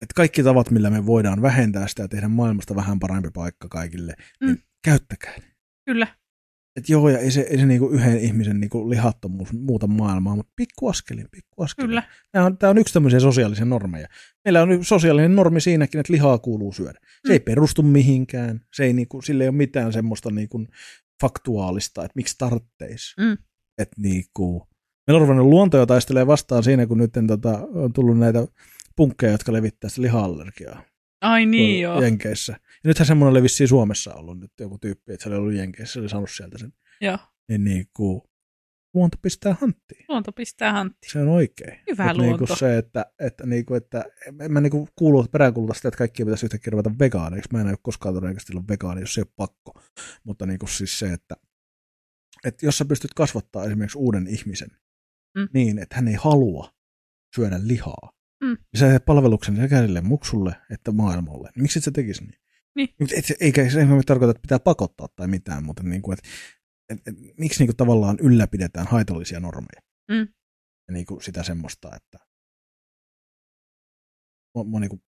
että 0.02 0.14
kaikki 0.16 0.44
tavat, 0.44 0.72
millä 0.72 0.90
me 0.90 1.06
voidaan 1.06 1.42
vähentää 1.42 1.88
sitä 1.88 2.02
ja 2.02 2.08
tehdä 2.08 2.28
maailmasta 2.28 2.76
vähän 2.76 3.00
parempi 3.00 3.30
paikka 3.34 3.68
kaikille, 3.68 4.14
mm. 4.42 4.48
niin 4.48 4.56
Mm. 4.58 4.64
käyttäkää 4.84 5.34
ne. 5.38 5.44
Kyllä. 5.86 6.08
Et 6.76 6.90
joo, 6.90 7.10
ja 7.10 7.20
ei 7.20 7.32
se, 7.32 7.42
ei 7.42 7.58
se 7.58 7.66
niinku 7.66 7.90
yhden 7.90 8.20
ihmisen 8.20 8.60
niinku 8.60 8.90
lihattomuus 8.90 9.54
muuta 9.54 9.88
maailmaa, 9.88 10.36
mutta 10.36 10.54
pikku 10.56 10.88
askelin, 10.88 11.28
pikku 11.32 11.64
askelin. 11.64 11.90
Kyllä. 11.90 12.04
Tämä 12.32 12.46
on, 12.46 12.58
tämä 12.58 12.72
on 12.72 12.78
yksi 12.78 12.94
tämmöisiä 12.94 13.20
sosiaalisia 13.20 13.66
normeja. 13.66 14.08
Meillä 14.46 14.62
on 14.62 14.84
sosiaalinen 14.86 15.36
normi 15.36 15.62
siinäkin, 15.62 16.00
että 16.00 16.14
lihaa 16.14 16.38
kuuluu 16.38 16.74
syödä. 16.74 17.00
Se 17.04 17.30
Mm. 17.30 17.32
ei 17.32 17.40
perustu 17.40 17.84
mihinkään, 17.84 18.62
se 18.74 18.84
ei 18.86 18.94
niinku, 18.94 19.22
sille 19.22 19.44
ei 19.44 19.48
ole 19.48 19.56
mitään 19.58 19.94
semmoista 19.94 20.32
niinku 20.32 20.68
faktuaalista, 21.22 22.06
että 22.06 22.16
miksi 22.16 22.36
tartteis. 22.38 23.14
Mm. 23.20 23.38
Että 23.78 24.02
niinku, 24.02 24.68
meillä 25.08 25.18
on 25.18 25.22
ruvennut 25.22 25.48
luonto 25.48 25.78
jo 25.78 25.86
taistelee 25.86 26.28
vastaan 26.28 26.64
siinä, 26.64 26.88
kun 26.88 26.98
nyt 26.98 27.12
tota, 27.28 27.68
on 27.74 27.94
tullut 27.94 28.18
näitä 28.18 28.48
punkkeja, 28.96 29.32
jotka 29.32 29.54
levittää 29.54 29.90
sitä 29.90 30.02
liha-allergiaa. 30.02 30.84
Ai 31.22 31.46
niin 31.46 31.82
joo. 31.82 32.02
Jenkeissä. 32.02 32.54
Ja 32.54 32.88
nythän 32.88 33.06
semmoinen 33.06 33.32
oli 33.32 33.44
vissiin 33.44 33.68
Suomessa 33.68 34.14
ollut 34.14 34.40
nyt 34.40 34.52
joku 34.60 34.78
tyyppi, 34.78 35.14
että 35.14 35.24
se 35.24 35.30
oli 35.30 35.38
ollut 35.38 35.54
Jenkeissä, 35.54 35.94
se 35.94 36.00
oli 36.00 36.10
saanut 36.10 36.30
sieltä 36.32 36.58
sen. 36.58 36.74
Joo. 37.02 37.18
Niin 37.50 37.64
niinku, 37.64 38.30
luonto 38.96 39.18
pistää 39.22 39.56
hanttiin. 39.62 40.06
Luonto 40.10 40.32
pistää 40.32 40.74
hantti. 40.74 41.10
Se 41.12 41.20
on 41.20 41.28
oikein. 41.28 41.80
Hyvä 41.92 42.08
Mut 42.08 42.18
niinku 42.18 42.38
luonto. 42.38 42.56
se, 42.56 42.78
että, 42.78 43.06
että, 43.20 43.46
niinku, 43.46 43.74
että 43.74 44.06
en 44.42 44.52
mä 44.52 44.62
niinku 44.62 44.88
kuulu 44.96 45.24
peräänkuuluta 45.32 45.74
sitä, 45.74 45.88
että 45.88 45.98
kaikki 45.98 46.26
pitäisi 46.26 46.46
yhtäkkiä 46.46 46.72
ruveta 46.72 46.92
vegaaneiksi. 47.00 47.50
Mä 47.54 47.62
en 47.62 47.68
ole 47.68 47.78
koskaan 47.82 48.16
todennäköisesti 48.16 48.54
ollut 48.54 48.70
vegaani, 48.70 49.02
jos 49.02 49.14
se 49.14 49.22
ei 49.22 49.26
ole 49.28 49.34
pakko. 49.36 49.82
Mutta 50.24 50.46
niinku 50.46 50.68
siis 50.68 51.00
se, 51.00 51.14
että, 51.14 51.36
että 52.46 52.66
jos 52.66 52.78
sä 52.78 52.86
pystyt 52.86 53.14
kasvattaa 53.14 53.66
esimerkiksi 53.66 53.98
uuden 53.98 54.28
ihmisen 54.28 54.70
Mm. 55.38 55.48
niin, 55.54 55.80
että 55.80 55.96
hän 55.96 56.08
ei 56.08 56.14
halua 56.14 56.74
syödä 57.36 57.60
lihaa, 57.64 58.12
Mm. 58.44 58.48
niin 58.50 58.80
sä 58.80 58.88
teet 58.90 59.06
palveluksen 59.06 59.56
sekä 59.56 59.82
sille 59.82 60.02
muksulle 60.02 60.56
että 60.72 60.92
maailmalle. 60.92 61.50
Niin 61.56 61.64
miksi 61.64 61.80
et 61.80 61.84
sä 61.86 61.92
tekisi 61.92 62.24
niin? 62.26 62.40
Niin. 62.76 62.90
Et, 63.18 63.26
eikä 63.40 63.70
se 63.70 63.80
ei 63.80 63.86
tarkoita, 64.06 64.32
että 64.32 64.42
pitää 64.42 64.60
pakottaa 64.60 65.08
tai 65.16 65.28
mitään, 65.28 65.64
mutta 65.64 65.84
niinku, 65.84 66.12
että 66.12 66.30
et, 66.90 67.08
et, 67.08 67.16
miksi 67.38 67.60
niinku 67.60 67.74
tavallaan 67.78 68.18
ylläpidetään 68.22 68.88
haitallisia 68.88 69.40
normeja? 69.40 69.82
Mm. 70.12 70.28
Ja 70.88 70.94
niinku 70.94 71.20
sitä 71.20 71.44
semmoista, 71.44 71.96
että 71.96 72.18
mä, 74.56 74.64
mä 74.64 74.80
niinku, 74.80 75.02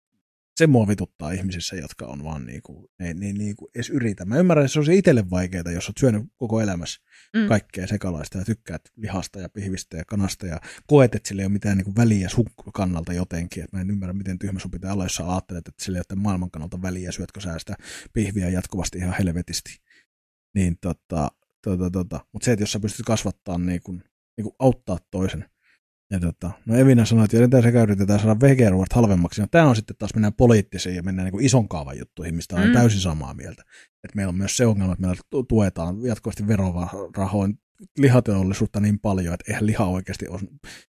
se 0.58 0.68
mua 0.68 0.88
vituttaa 0.88 1.32
ihmisissä, 1.32 1.76
jotka 1.76 2.06
on 2.06 2.24
vaan 2.24 2.46
niinku, 2.46 2.92
ne, 3.00 3.14
ne 3.14 3.34
niinku 3.34 3.70
edes 3.76 3.90
yritä. 3.90 4.26
Mä 4.26 4.38
ymmärrän, 4.38 4.66
että 4.66 4.74
se 4.74 4.80
on 4.80 4.86
se 4.86 4.96
itselle 4.96 5.30
vaikeaa, 5.30 5.72
jos 5.72 5.90
oot 5.90 5.98
syönyt 5.98 6.24
koko 6.36 6.62
elämässä 6.62 7.02
mm. 7.34 7.48
kaikkea 7.48 7.88
sekalaista 7.88 8.38
ja 8.38 8.46
tykkäät 8.46 8.82
lihasta 8.96 9.40
ja 9.40 9.50
pihvistä 9.50 9.98
ja 9.98 10.06
kanasta 10.06 10.48
ja 10.48 10.62
koet, 10.88 11.16
että 11.16 11.28
sillä 11.28 11.42
ei 11.42 11.46
ole 11.46 11.54
mitään 11.54 11.78
niinku 11.78 11.96
väliä 11.96 12.30
sun 12.30 12.46
kannalta 12.74 13.14
jotenkin. 13.14 13.64
Et 13.64 13.72
mä 13.72 13.82
en 13.82 13.92
ymmärrä, 13.92 14.14
miten 14.14 14.40
tyhmä 14.40 14.60
sun 14.60 14.72
pitää 14.72 14.94
olla, 14.94 15.06
jos 15.06 15.16
sä 15.16 15.32
ajattelet, 15.32 15.68
että 15.68 15.84
sillä 15.84 15.98
ei 15.98 16.04
ole 16.12 16.20
maailman 16.20 16.52
kannalta 16.52 16.82
väliä, 16.82 17.12
syötkö 17.12 17.42
sä 17.42 17.60
sitä 17.60 17.76
pihviä 18.14 18.50
jatkuvasti 18.50 18.98
ihan 18.98 19.16
helvetisti. 19.20 19.78
Niin 20.56 20.78
tota, 20.82 21.32
tota, 21.70 21.90
tota. 21.92 22.26
Mutta 22.34 22.46
se, 22.46 22.52
että 22.52 22.64
jos 22.64 22.72
sä 22.72 22.80
pystyt 22.80 23.06
kasvattaa 23.06 23.58
niinku, 23.58 23.98
niinku 24.38 24.56
auttaa 24.60 24.98
toisen, 25.12 25.46
ja 26.12 26.20
tota, 26.20 26.52
no 26.66 26.76
Evina 26.76 27.06
sanoi, 27.06 27.26
että 27.26 27.38
yritetään 27.38 27.64
sekä 27.64 27.82
yritetään 27.82 28.20
saada 28.20 28.40
vegeruoat 28.40 28.94
halvemmaksi. 28.94 29.42
No, 29.42 29.48
tämä 29.52 29.70
on 29.70 29.76
sitten 29.76 29.96
taas 30.00 30.14
mennään 30.14 30.34
poliittisiin 30.34 30.96
ja 30.96 31.04
mennään 31.04 31.32
niin 31.32 31.46
ison 31.46 31.70
kaavan 31.70 31.98
juttuihin, 31.98 32.36
mistä 32.36 32.56
on 32.56 32.68
mm. 32.68 32.74
täysin 32.74 33.00
samaa 33.00 33.34
mieltä. 33.34 33.64
Et 34.04 34.16
meillä 34.16 34.30
on 34.30 34.38
myös 34.38 34.58
se 34.58 34.66
ongelma, 34.66 34.94
että 34.94 35.08
meillä 35.08 35.22
tuetaan 35.48 36.02
jatkuvasti 36.04 36.48
verorahoin 36.48 37.60
lihateollisuutta 37.98 38.80
niin 38.80 39.00
paljon, 39.00 39.34
että 39.34 39.46
eihän 39.48 39.66
liha 39.66 39.86
oikeasti 39.86 40.28
ole, 40.28 40.40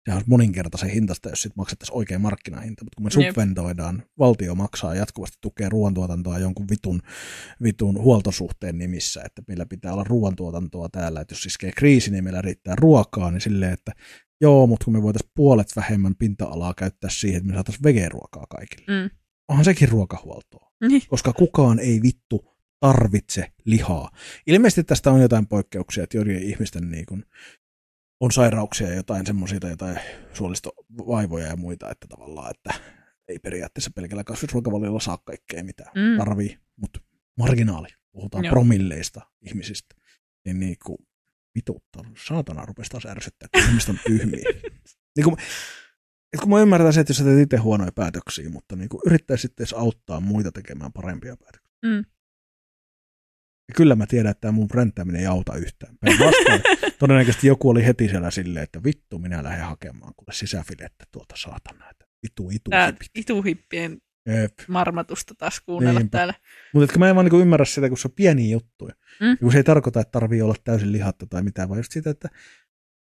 sehän 0.05 0.17
olisi 0.17 0.29
moninkertaisen 0.29 0.89
hintasta, 0.89 1.29
jos 1.29 1.41
sitten 1.41 1.59
maksettaisiin 1.59 1.97
oikea 1.97 2.19
markkinahinta. 2.19 2.83
Mutta 2.83 2.95
kun 2.95 3.05
me 3.05 3.11
subventoidaan, 3.11 4.03
valtio 4.19 4.55
maksaa 4.55 4.95
jatkuvasti 4.95 5.37
tukea 5.41 5.69
ruoantuotantoa 5.69 6.39
jonkun 6.39 6.67
vitun, 6.69 7.01
vitun 7.63 8.01
huoltosuhteen 8.01 8.77
nimissä, 8.77 9.21
että 9.25 9.41
meillä 9.47 9.65
pitää 9.65 9.93
olla 9.93 10.03
ruoantuotantoa 10.03 10.89
täällä, 10.89 11.21
että 11.21 11.33
jos 11.33 11.45
iskee 11.45 11.71
kriisi, 11.71 12.11
niin 12.11 12.23
meillä 12.23 12.41
riittää 12.41 12.75
ruokaa, 12.75 13.31
niin 13.31 13.41
silleen, 13.41 13.73
että 13.73 13.91
Joo, 14.41 14.67
mutta 14.67 14.85
kun 14.85 14.93
me 14.93 15.01
voitaisiin 15.01 15.31
puolet 15.35 15.75
vähemmän 15.75 16.15
pinta-alaa 16.15 16.73
käyttää 16.73 17.09
siihen, 17.09 17.37
että 17.37 17.47
me 17.47 17.53
saataisiin 17.53 17.83
vegeruokaa 17.83 18.45
kaikille. 18.49 18.85
Mm. 18.87 19.09
Onhan 19.47 19.65
sekin 19.65 19.89
ruokahuoltoa. 19.89 20.71
Niin. 20.87 21.01
Koska 21.07 21.33
kukaan 21.33 21.79
ei 21.79 22.01
vittu 22.01 22.45
tarvitse 22.79 23.51
lihaa. 23.65 24.09
Ilmeisesti 24.47 24.83
tästä 24.83 25.11
on 25.11 25.21
jotain 25.21 25.47
poikkeuksia, 25.47 26.03
että 26.03 26.17
joiden 26.17 26.43
ihmisten 26.43 26.91
niin 26.91 27.05
kuin 27.05 27.25
on 28.19 28.31
sairauksia 28.31 28.87
ja 28.87 28.95
jotain 28.95 29.25
semmoisia 29.25 29.59
tai 29.59 29.69
jotain 29.69 29.99
suolistovaivoja 30.33 31.47
ja 31.47 31.55
muita, 31.55 31.91
että 31.91 32.07
tavallaan, 32.07 32.51
että 32.51 32.73
ei 33.27 33.39
periaatteessa 33.39 33.91
pelkällä 33.95 34.23
kasvisruokavaliolla 34.23 34.99
saa 34.99 35.17
kaikkea 35.17 35.63
mitä 35.63 35.83
mm. 35.95 36.17
tarvii, 36.17 36.59
mutta 36.75 36.99
marginaali, 37.37 37.87
puhutaan 38.11 38.45
Joo. 38.45 38.51
promilleista 38.51 39.21
ihmisistä, 39.41 39.95
niin, 40.45 40.59
niin 40.59 40.75
kuin 40.85 40.97
vituttaa. 41.55 42.03
Saatana 42.27 42.65
rupesi 42.65 42.89
taas 42.89 43.05
ärsyttää, 43.05 43.49
kun 43.53 43.63
ihmiset 43.69 43.89
on 43.89 43.99
tyhmiä. 44.07 44.43
niin 45.15 45.23
kuin, 45.23 45.37
että 46.33 46.41
kun 46.41 46.49
mä 46.49 46.61
ymmärrän 46.61 46.93
se, 46.93 46.99
että 46.99 47.11
jos 47.11 47.17
sä 47.17 47.23
teet 47.23 47.39
itse 47.39 47.57
huonoja 47.57 47.91
päätöksiä, 47.91 48.49
mutta 48.49 48.75
niin 48.75 48.89
kuin 48.89 49.01
yrittäisit 49.05 49.59
edes 49.59 49.73
auttaa 49.73 50.19
muita 50.19 50.51
tekemään 50.51 50.93
parempia 50.93 51.37
päätöksiä. 51.37 51.77
Mm. 51.85 52.05
Ja 53.69 53.73
kyllä 53.75 53.95
mä 53.95 54.07
tiedän, 54.07 54.31
että 54.31 54.41
tämä 54.41 54.51
mun 54.51 54.69
ränttäminen 54.73 55.21
ei 55.21 55.27
auta 55.27 55.55
yhtään. 55.55 55.95
Päinvastoin 55.99 56.61
todennäköisesti 56.99 57.47
joku 57.47 57.69
oli 57.69 57.85
heti 57.85 58.09
siellä 58.09 58.31
silleen, 58.31 58.63
että 58.63 58.83
vittu, 58.83 59.19
minä 59.19 59.43
lähden 59.43 59.65
hakemaan 59.65 60.13
kuule 60.17 60.33
sisäfilettä 60.33 61.05
tuolta 61.11 61.35
saatana. 61.37 61.89
Että 61.89 62.05
vitu, 62.23 62.49
itu, 62.49 62.69
Tää 62.69 62.93
ituhippien 63.15 63.97
Jep. 64.25 64.53
marmatusta 64.67 65.35
taas 65.37 65.61
kuunnella 65.61 65.99
Niinpä. 65.99 66.17
täällä. 66.17 66.33
Mutta 66.73 66.99
mä 66.99 67.09
en 67.09 67.15
vaan 67.15 67.25
niin 67.25 67.41
ymmärrä 67.41 67.65
sitä, 67.65 67.89
kun 67.89 67.97
se 67.97 68.07
on 68.07 68.13
pieniä 68.15 68.51
juttuja. 68.51 68.93
Mm. 69.21 69.37
kun 69.37 69.51
se 69.51 69.57
ei 69.57 69.63
tarkoita, 69.63 69.99
että 69.99 70.11
tarvii 70.11 70.41
olla 70.41 70.55
täysin 70.63 70.91
lihatta 70.91 71.25
tai 71.25 71.43
mitään, 71.43 71.69
vaan 71.69 71.79
just 71.79 71.91
sitä, 71.91 72.09
että 72.09 72.29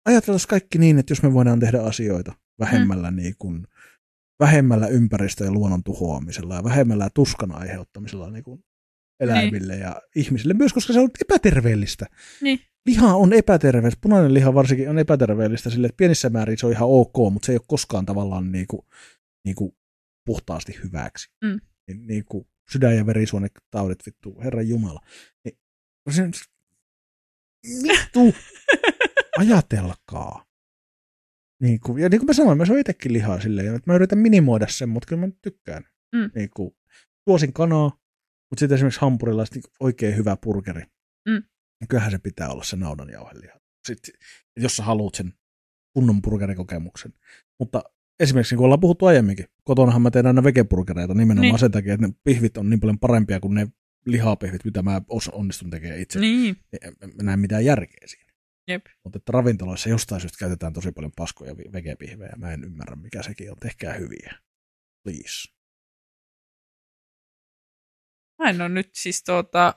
ajatellaan 0.06 0.40
kaikki 0.50 0.78
niin, 0.78 1.00
että 1.00 1.12
jos 1.12 1.24
me 1.24 1.34
voidaan 1.34 1.60
tehdä 1.60 1.82
asioita 1.82 2.34
vähemmällä, 2.60 3.12
mm. 3.12 3.18
niin 3.18 3.36
kuin, 3.40 3.68
vähemmällä 4.40 4.88
ympäristö- 4.88 5.46
ja 5.46 5.52
luonnon 5.52 5.84
tuhoamisella 5.84 6.56
ja 6.56 6.64
vähemmällä 6.64 7.10
tuskan 7.14 7.52
aiheuttamisella 7.52 8.32
niin 8.32 8.44
kuin 8.44 8.64
eläimille 9.20 9.74
niin. 9.74 9.84
ja 9.84 10.02
ihmisille, 10.16 10.54
myös 10.54 10.74
koska 10.74 10.94
se 10.94 11.00
on 11.00 11.10
epäterveellistä. 11.22 12.06
Niin. 12.42 12.60
Liha 12.86 13.16
on 13.16 13.34
epäterveellistä, 13.34 14.02
punainen 14.02 14.34
liha 14.34 14.54
varsinkin 14.54 14.90
on 14.90 15.00
epäterveellistä 15.00 15.70
sille, 15.70 15.88
että 15.88 15.98
pienissä 15.98 16.30
määrin 16.30 16.58
se 16.58 16.66
on 16.66 16.72
ihan 16.72 16.90
ok, 16.90 17.34
mutta 17.34 17.46
se 17.46 17.52
ei 17.52 17.56
ole 17.56 17.66
koskaan 17.68 18.06
tavallaan 18.06 18.52
niin 18.52 18.68
kuin, 18.68 18.82
niin 19.46 19.56
kuin 19.56 19.76
puhtaasti 20.26 20.80
hyväksi. 20.84 21.32
Mm. 21.44 21.60
Niin, 21.88 22.08
niin 22.08 22.26
kuin 22.26 22.48
sydän- 22.72 22.96
ja 22.96 23.06
verisuonitaudit, 23.06 24.06
vittu, 24.06 24.42
Herran 24.44 24.68
Jumala. 24.68 25.00
Niin, 25.46 25.58
se, 26.10 26.24
vittu, 27.84 28.36
ajatelkaa. 29.40 30.46
Niin 31.62 31.80
kuin, 31.80 32.04
ja 32.04 32.10
niin 32.10 32.20
kuin 32.20 32.28
mä 32.28 32.34
sanoin, 32.34 32.58
mä 32.58 32.66
syön 32.66 32.80
itsekin 32.80 33.14
lihaa 33.14 33.42
silleen, 33.42 33.76
että 33.76 33.92
mä 33.92 33.96
yritän 33.96 34.18
minimoida 34.18 34.68
sen, 34.70 34.90
mutta 34.90 35.08
kyllä 35.08 35.28
mä 35.28 35.34
tykkään. 35.42 35.84
Mm. 36.16 36.32
Niin 36.36 36.50
kuin, 36.50 36.76
tuosin 37.26 37.54
kanaa, 37.54 38.00
mutta 38.50 38.60
sitten 38.60 38.76
esimerkiksi 38.76 39.02
hampurilla 39.02 39.46
niin 39.54 39.64
oikein 39.80 40.18
hyvä 40.18 40.38
burgeri. 40.44 40.82
Mm. 41.30 41.44
Niin 41.80 41.88
kyllähän 41.90 42.12
se 42.12 42.18
pitää 42.18 42.50
olla 42.50 42.64
se 42.64 42.76
naudanjauheliha. 42.76 43.60
Sitten, 43.88 44.14
jos 44.58 44.78
sä 44.78 44.84
haluat 44.84 45.16
sen 45.16 45.34
kunnon 45.94 46.22
burgerikokemuksen. 46.22 47.14
Mutta 47.60 47.84
esimerkiksi 48.20 48.56
kun 48.56 48.66
ollaan 48.66 48.80
puhuttu 48.80 49.06
aiemminkin, 49.06 49.46
kotonahan 49.64 50.02
mä 50.02 50.12
teen 50.12 50.28
aina 50.28 50.44
vegeburgereita 50.44 51.14
nimenomaan 51.14 51.42
niin. 51.42 51.60
sen 51.60 51.72
takia, 51.72 51.94
että 51.94 52.08
ne 52.08 52.14
pihvit 52.24 52.58
on 52.58 52.70
niin 52.70 52.80
paljon 52.80 53.00
parempia 53.00 53.40
kuin 53.40 53.54
ne 53.54 53.68
lihapihvit, 54.06 54.66
mitä 54.66 54.82
mä 54.82 55.02
onnistun 55.32 55.70
tekemään 55.70 56.00
itse. 56.00 56.20
Niin. 56.20 56.58
Mä 57.02 57.24
näen 57.24 57.40
mitään 57.40 57.66
järkeä 57.66 58.08
siinä. 58.08 58.30
Jep. 58.68 58.86
Mutta 59.04 59.18
että 59.18 59.32
ravintoloissa 59.32 59.90
jostain 59.90 60.22
syystä 60.22 60.38
käytetään 60.40 60.74
tosi 60.74 60.92
paljon 60.92 61.12
paskoja 61.16 61.58
vegepihvejä. 61.58 62.34
Mä 62.38 62.52
en 62.52 62.64
ymmärrä, 62.64 62.96
mikä 62.96 63.24
sekin 63.24 63.52
on. 63.52 63.58
Tehkää 63.60 63.94
hyviä. 63.94 64.34
Please. 65.04 65.59
Mä 68.40 68.50
en 68.50 68.62
ole 68.62 68.70
nyt 68.70 68.90
siis 68.94 69.24
tuota, 69.24 69.74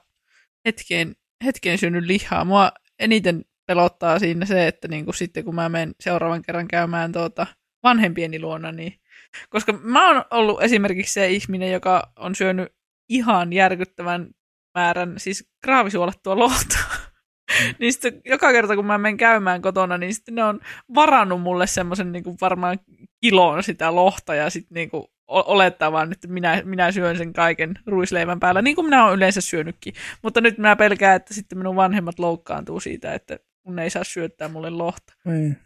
hetkeen, 0.66 1.16
hetkeen 1.44 1.78
syönyt 1.78 2.04
lihaa. 2.04 2.44
Mua 2.44 2.72
eniten 2.98 3.44
pelottaa 3.66 4.18
siinä 4.18 4.46
se, 4.46 4.66
että 4.66 4.88
niinku 4.88 5.12
sitten 5.12 5.44
kun 5.44 5.54
mä 5.54 5.68
menen 5.68 5.94
seuraavan 6.00 6.42
kerran 6.42 6.68
käymään 6.68 7.12
tuota, 7.12 7.46
vanhempieni 7.82 8.40
luona, 8.40 8.72
niin 8.72 9.00
koska 9.48 9.72
mä 9.72 10.08
oon 10.08 10.24
ollut 10.30 10.62
esimerkiksi 10.62 11.12
se 11.12 11.30
ihminen, 11.30 11.72
joka 11.72 12.12
on 12.16 12.34
syönyt 12.34 12.68
ihan 13.08 13.52
järkyttävän 13.52 14.28
määrän, 14.74 15.14
siis 15.16 15.50
graavisuolattua 15.64 16.38
lohta. 16.38 16.78
Mm. 16.78 17.12
niin 17.78 17.92
sitten 17.92 18.20
joka 18.24 18.52
kerta, 18.52 18.76
kun 18.76 18.86
mä 18.86 18.98
menen 18.98 19.16
käymään 19.16 19.62
kotona, 19.62 19.98
niin 19.98 20.14
sitten 20.14 20.34
ne 20.34 20.44
on 20.44 20.60
varannut 20.94 21.40
mulle 21.40 21.66
semmoisen 21.66 22.12
niin 22.12 22.24
varmaan 22.40 22.78
kilon 23.20 23.62
sitä 23.62 23.94
lohta 23.94 24.34
ja 24.34 24.50
sitten 24.50 24.74
niin 24.74 24.90
kuin 24.90 25.04
olettaa 25.28 25.92
vaan, 25.92 26.12
että 26.12 26.28
minä, 26.28 26.62
minä 26.64 26.92
syön 26.92 27.16
sen 27.16 27.32
kaiken 27.32 27.78
ruisleivän 27.86 28.40
päällä, 28.40 28.62
niin 28.62 28.76
kuin 28.76 28.84
minä 28.84 29.04
olen 29.04 29.16
yleensä 29.16 29.40
syönytkin. 29.40 29.94
Mutta 30.22 30.40
nyt 30.40 30.58
minä 30.58 30.76
pelkään, 30.76 31.16
että 31.16 31.34
sitten 31.34 31.58
minun 31.58 31.76
vanhemmat 31.76 32.18
loukkaantuu 32.18 32.80
siitä, 32.80 33.14
että 33.14 33.38
kun 33.62 33.78
ei 33.78 33.90
saa 33.90 34.04
syöttää 34.04 34.48
mulle 34.48 34.70
lohta. 34.70 35.14
Niin. 35.24 35.56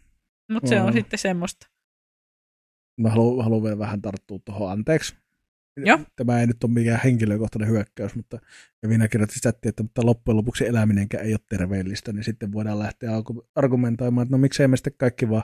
Mutta 0.53 0.69
se 0.69 0.81
on 0.81 0.93
sitten 0.93 1.19
semmoista. 1.19 1.67
Mä 3.01 3.11
haluan, 3.11 3.45
haluan 3.45 3.63
vielä 3.63 3.79
vähän 3.79 4.03
tarttua 4.03 4.39
tuohon 4.45 4.71
anteeksi. 4.71 5.17
Joo. 5.77 5.99
Tämä 6.17 6.41
ei 6.41 6.47
nyt 6.47 6.65
ole 6.65 6.73
mikään 6.73 7.01
henkilökohtainen 7.05 7.69
hyökkäys, 7.69 8.15
mutta 8.15 8.39
ja 8.83 8.89
minä 8.89 9.09
kirjoitin 9.09 9.35
sitä, 9.35 9.49
että 9.63 9.83
mutta 9.83 10.07
loppujen 10.07 10.37
lopuksi 10.37 10.67
eläminenkään 10.67 11.25
ei 11.25 11.33
ole 11.33 11.41
terveellistä, 11.49 12.13
niin 12.13 12.25
sitten 12.25 12.53
voidaan 12.53 12.79
lähteä 12.79 13.11
argumentoimaan, 13.55 14.23
että 14.23 14.35
no 14.35 14.39
miksei 14.39 14.69
me 14.69 14.77
sitten 14.77 14.93
kaikki 14.99 15.31
vaan 15.31 15.43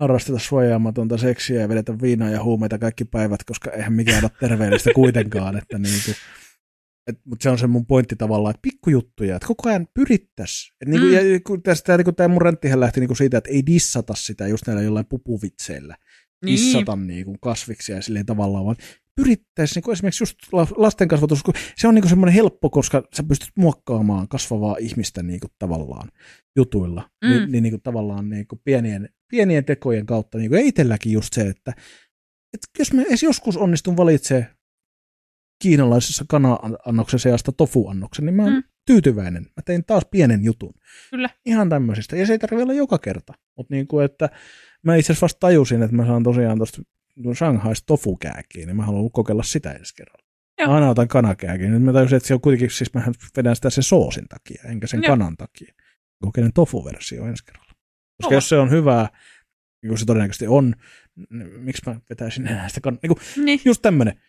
harrasteta 0.00 0.38
suojaamatonta 0.38 1.18
seksiä 1.18 1.60
ja 1.60 1.68
vedetä 1.68 2.00
viinaa 2.02 2.30
ja 2.30 2.42
huumeita 2.42 2.78
kaikki 2.78 3.04
päivät, 3.04 3.44
koska 3.44 3.70
eihän 3.70 3.92
mikään 3.92 4.24
ole 4.24 4.30
terveellistä 4.40 4.90
kuitenkaan. 4.94 5.56
Että 5.56 5.78
niin 5.78 6.00
kuin, 6.04 6.14
et, 7.06 7.20
mutta 7.24 7.42
se 7.42 7.50
on 7.50 7.58
se 7.58 7.66
mun 7.66 7.86
pointti 7.86 8.16
tavallaan, 8.16 8.50
että 8.50 8.62
pikkujuttuja, 8.62 9.36
että 9.36 9.48
koko 9.48 9.68
ajan 9.68 9.88
pyrittäisiin. 9.94 10.76
Niin 10.86 11.02
mm. 11.02 11.12
ja 11.12 11.20
kun 11.46 11.62
tästä, 11.62 11.96
niin 11.96 12.14
tämä 12.14 12.28
mun 12.28 12.42
renttihän 12.42 12.80
lähti 12.80 13.00
niin 13.00 13.08
kuin 13.08 13.16
siitä, 13.16 13.38
että 13.38 13.50
ei 13.50 13.66
dissata 13.66 14.14
sitä 14.16 14.46
just 14.46 14.66
näillä 14.66 14.82
jollain 14.82 15.06
pupuvitseillä. 15.06 15.96
Niin. 16.44 16.52
Dissata 16.52 16.96
niin. 16.96 17.06
Niin 17.06 17.24
kuin 17.24 17.38
kasviksia 17.40 17.96
ja 17.96 18.02
silleen 18.02 18.26
tavallaan, 18.26 18.64
vaan 18.64 18.76
pyrittäisiin 19.16 19.82
niin 19.86 19.92
esimerkiksi 19.92 20.22
just 20.22 20.38
lasten 20.76 21.08
kasvatus, 21.08 21.42
kun 21.42 21.54
se 21.76 21.88
on 21.88 21.94
niin 21.94 22.08
semmoinen 22.08 22.34
helppo, 22.34 22.70
koska 22.70 23.02
sä 23.16 23.22
pystyt 23.22 23.48
muokkaamaan 23.56 24.28
kasvavaa 24.28 24.76
ihmistä 24.80 25.22
niin 25.22 25.40
kuin 25.40 25.50
tavallaan 25.58 26.08
jutuilla, 26.56 27.10
mm. 27.24 27.30
niin, 27.30 27.52
niin, 27.52 27.62
niin 27.62 27.72
kuin 27.72 27.82
tavallaan 27.82 28.28
niin 28.30 28.46
kuin 28.46 28.60
pienien, 28.64 29.08
pienien 29.28 29.64
tekojen 29.64 30.06
kautta. 30.06 30.38
Niin 30.38 30.50
kuin, 30.50 30.66
itselläkin 30.66 31.12
just 31.12 31.32
se, 31.32 31.40
että, 31.40 31.70
että 32.54 32.66
jos 32.78 32.92
mä 32.92 33.02
edes 33.02 33.22
joskus 33.22 33.56
onnistun 33.56 33.96
valitsemaan 33.96 34.46
kiinalaisessa 35.62 36.24
kana-annoksen 36.28 37.20
seasta 37.20 37.52
tofu-annoksen, 37.52 38.26
niin 38.26 38.34
mä 38.34 38.42
oon 38.42 38.52
mm. 38.52 38.62
tyytyväinen. 38.86 39.42
Mä 39.42 39.62
tein 39.64 39.84
taas 39.84 40.02
pienen 40.10 40.44
jutun. 40.44 40.74
Kyllä. 41.10 41.30
Ihan 41.46 41.68
tämmöisistä. 41.68 42.16
Ja 42.16 42.26
se 42.26 42.32
ei 42.32 42.38
tarvitse 42.38 42.62
olla 42.62 42.72
joka 42.72 42.98
kerta. 42.98 43.32
Mutta 43.56 43.74
niin 43.74 43.86
kuin, 43.86 44.04
että 44.04 44.28
mä 44.82 44.96
itse 44.96 45.12
asiassa 45.12 45.24
vasta 45.24 45.40
tajusin, 45.40 45.82
että 45.82 45.96
mä 45.96 46.06
saan 46.06 46.22
tosiaan 46.22 46.56
tuosta 46.56 46.82
Shanghais 47.34 47.82
tofu-kääkiä, 47.86 48.66
niin 48.66 48.76
mä 48.76 48.86
haluan 48.86 49.10
kokeilla 49.10 49.42
sitä 49.42 49.72
ensi 49.72 49.94
kerralla. 49.94 50.28
Joo. 50.58 50.72
Aina 50.72 50.90
otan 50.90 51.08
kanakääkin. 51.08 51.72
Nyt 51.72 51.82
mä 51.82 51.92
tajusin, 51.92 52.16
että 52.16 52.26
se 52.26 52.34
on 52.34 52.40
kuitenkin, 52.40 52.70
siis 52.70 52.94
mä 52.94 53.04
vedän 53.36 53.56
sitä 53.56 53.70
sen 53.70 53.84
soosin 53.84 54.28
takia, 54.28 54.62
enkä 54.64 54.86
sen 54.86 55.02
Joo. 55.02 55.12
kanan 55.12 55.36
takia. 55.36 55.74
Kokeilen 56.22 56.52
tofu-versio 56.52 57.26
ensi 57.26 57.44
kerralla. 57.44 57.67
Koska 58.22 58.34
jos 58.34 58.48
se 58.48 58.58
on 58.58 58.70
hyvää, 58.70 59.08
niin 59.82 59.88
kuin 59.88 59.98
se 59.98 60.04
todennäköisesti 60.06 60.46
on, 60.46 60.74
niin 61.30 61.60
miksi 61.60 61.82
mä 61.86 62.00
vetäisin 62.10 62.48
sitä 62.68 62.80
kanan? 62.80 62.98
Niin, 63.02 63.44
niin. 63.44 63.60
Just 63.64 63.82
tämmönen. 63.82 64.20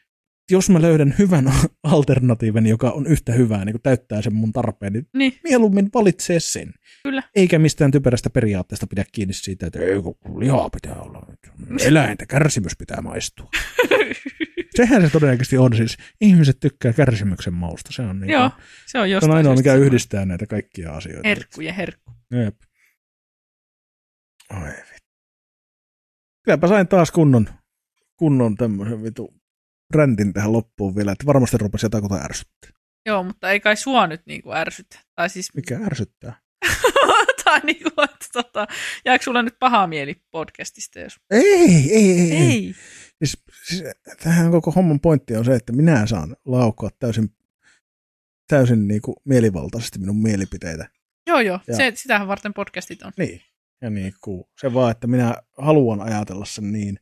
jos 0.51 0.69
mä 0.69 0.81
löydän 0.81 1.15
hyvän 1.19 1.51
alternatiivin, 1.83 2.65
joka 2.65 2.91
on 2.91 3.07
yhtä 3.07 3.31
hyvää, 3.31 3.65
niin 3.65 3.73
kuin 3.73 3.81
täyttää 3.81 4.21
sen 4.21 4.33
mun 4.33 4.53
tarpeen, 4.53 4.93
niin 4.93 5.07
Niin, 5.13 5.33
mieluummin 5.43 5.89
valitsee 5.93 6.39
sen. 6.39 6.73
kyllä. 7.03 7.23
Eikä 7.35 7.59
mistään 7.59 7.91
typerästä 7.91 8.29
periaatteesta 8.29 8.87
pidä 8.87 9.05
kiinni 9.11 9.33
siitä, 9.33 9.67
että 9.67 9.79
ei 9.79 10.01
kun 10.01 10.39
lihaa 10.39 10.69
pitää 10.69 10.95
olla. 10.95 11.25
Eläintä, 11.85 12.25
kärsimys 12.25 12.77
pitää 12.77 13.01
maistua. 13.01 13.49
Sehän 14.75 15.01
se 15.01 15.09
todennäköisesti 15.09 15.57
on 15.57 15.75
siis. 15.75 15.97
Ihmiset 16.21 16.59
tykkää 16.59 16.93
kärsimyksen 16.93 17.53
mausta. 17.53 17.93
Se 17.93 18.01
on, 18.01 18.19
niin 18.19 18.29
Joo, 18.29 18.49
kuin, 18.49 18.61
se 18.85 18.99
on 18.99 19.09
se 19.09 19.25
on 19.25 19.31
ainoa, 19.31 19.55
mikä 19.55 19.73
yhdistää 19.75 20.25
näitä 20.25 20.45
kaikkia 20.47 20.91
asioita. 20.91 21.27
Herkku 21.27 21.61
ja 21.61 21.73
herkku. 21.73 22.11
Jep. 22.31 22.55
Oi 24.53 24.69
vittu. 24.69 25.09
Kylläpä 26.45 26.67
sain 26.67 26.87
taas 26.87 27.11
kunnon, 27.11 27.49
kunnon 28.17 28.55
tämmöisen 28.55 29.03
vitu 29.03 29.33
räntin 29.95 30.33
tähän 30.33 30.53
loppuun 30.53 30.95
vielä, 30.95 31.11
että 31.11 31.25
varmasti 31.25 31.57
rupesi 31.57 31.85
jotain 31.85 32.23
ärsyttää. 32.23 32.69
Joo, 33.05 33.23
mutta 33.23 33.51
ei 33.51 33.59
kai 33.59 33.77
sua 33.77 34.07
nyt 34.07 34.21
niinku 34.25 34.53
ärsytä. 34.53 34.99
Tai 35.15 35.29
siis, 35.29 35.53
Mikä 35.55 35.79
ärsyttää? 35.85 36.41
tai 37.43 37.59
niinku, 37.59 37.89
että 37.89 38.25
tota, 38.33 38.67
jääkö 39.05 39.23
sulla 39.23 39.41
nyt 39.41 39.55
paha 39.59 39.87
mieli 39.87 40.21
podcastista, 40.31 40.99
jos... 40.99 41.15
Ei, 41.31 41.43
ei, 41.43 41.91
ei. 41.91 42.31
ei. 42.31 42.31
Ei. 42.31 42.75
Siis, 43.23 43.43
siis, 43.67 43.83
tähän 44.23 44.51
koko 44.51 44.71
homman 44.71 44.99
pointti 44.99 45.35
on 45.35 45.45
se, 45.45 45.55
että 45.55 45.73
minä 45.73 46.05
saan 46.05 46.35
laukkaa 46.45 46.89
täysin, 46.99 47.35
täysin 48.47 48.87
niin 48.87 49.01
kuin 49.01 49.15
mielivaltaisesti 49.25 49.99
minun 49.99 50.21
mielipiteitä. 50.21 50.89
Joo, 51.27 51.39
joo. 51.39 51.59
Joo. 51.67 51.77
Se, 51.77 51.91
sitähän 51.95 52.27
varten 52.27 52.53
podcastit 52.53 53.03
on. 53.03 53.11
Niin. 53.17 53.41
Ja 53.81 53.89
niin 53.89 54.13
kuin, 54.21 54.43
se 54.61 54.73
vaan, 54.73 54.91
että 54.91 55.07
minä 55.07 55.35
haluan 55.57 56.01
ajatella 56.01 56.45
sen 56.45 56.71
niin, 56.71 56.99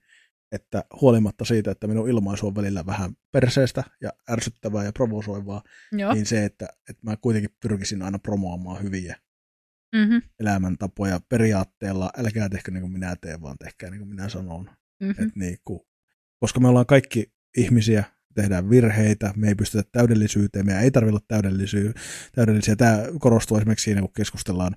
että 0.52 0.84
huolimatta 1.02 1.46
siitä, 1.46 1.72
että 1.72 1.88
minun 1.88 2.10
ilmaisu 2.10 2.48
on 2.48 2.56
välillä 2.56 2.86
vähän 2.86 3.12
perseestä 3.32 3.84
ja 4.02 4.10
ärsyttävää 4.30 4.84
ja 4.84 4.92
provosoivaa, 4.92 5.64
Joo. 5.92 6.14
niin 6.14 6.26
se, 6.26 6.46
että, 6.46 6.68
että 6.90 7.02
mä 7.06 7.18
kuitenkin 7.18 7.56
pyrkisin 7.62 8.02
aina 8.02 8.20
promoamaan 8.20 8.84
hyviä 8.84 9.16
Mm-hmm. 9.96 10.22
elämäntapoja 10.40 11.20
periaatteella, 11.30 12.10
älkää 12.18 12.50
tehkö 12.50 12.72
niin 12.72 12.82
kuin 12.82 12.92
minä 12.92 13.16
teen, 13.16 13.42
vaan 13.42 13.58
tehkää 13.58 13.90
niin 13.90 14.00
kuin 14.00 14.10
minä 14.10 14.30
sanon. 14.30 14.70
Mm-hmm. 15.00 15.26
Et 15.28 15.36
niin 15.36 15.58
kuin, 15.66 15.80
koska 16.40 16.60
me 16.60 16.68
ollaan 16.68 16.86
kaikki 16.86 17.32
ihmisiä, 17.58 18.04
tehdään 18.36 18.70
virheitä, 18.70 19.34
me 19.36 19.48
ei 19.48 19.56
pystytä 19.56 19.90
täydellisyyteen, 19.92 20.66
meidän 20.66 20.84
ei 20.84 20.92
tarvitse 20.92 21.12
olla 21.14 21.26
täydellisiä. 21.28 21.92
täydellisiä. 22.36 22.76
Tämä 22.76 23.04
korostuu 23.20 23.58
esimerkiksi 23.58 23.84
siinä, 23.84 24.02
kun 24.02 24.14
keskustellaan 24.16 24.76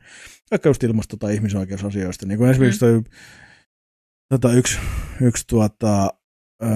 vaikka 0.51 0.69
just 0.69 0.83
ilmasto- 0.85 1.17
tai 1.17 1.35
ihmisoikeusasioista. 1.35 2.27
Niin 2.27 2.39
kuin 2.39 2.51
esimerkiksi 2.51 2.81
toi, 2.81 3.03
tota, 4.29 4.53
yksi, 4.53 4.79
yksi 5.21 5.45
tuota, 5.47 6.11
öö, 6.63 6.71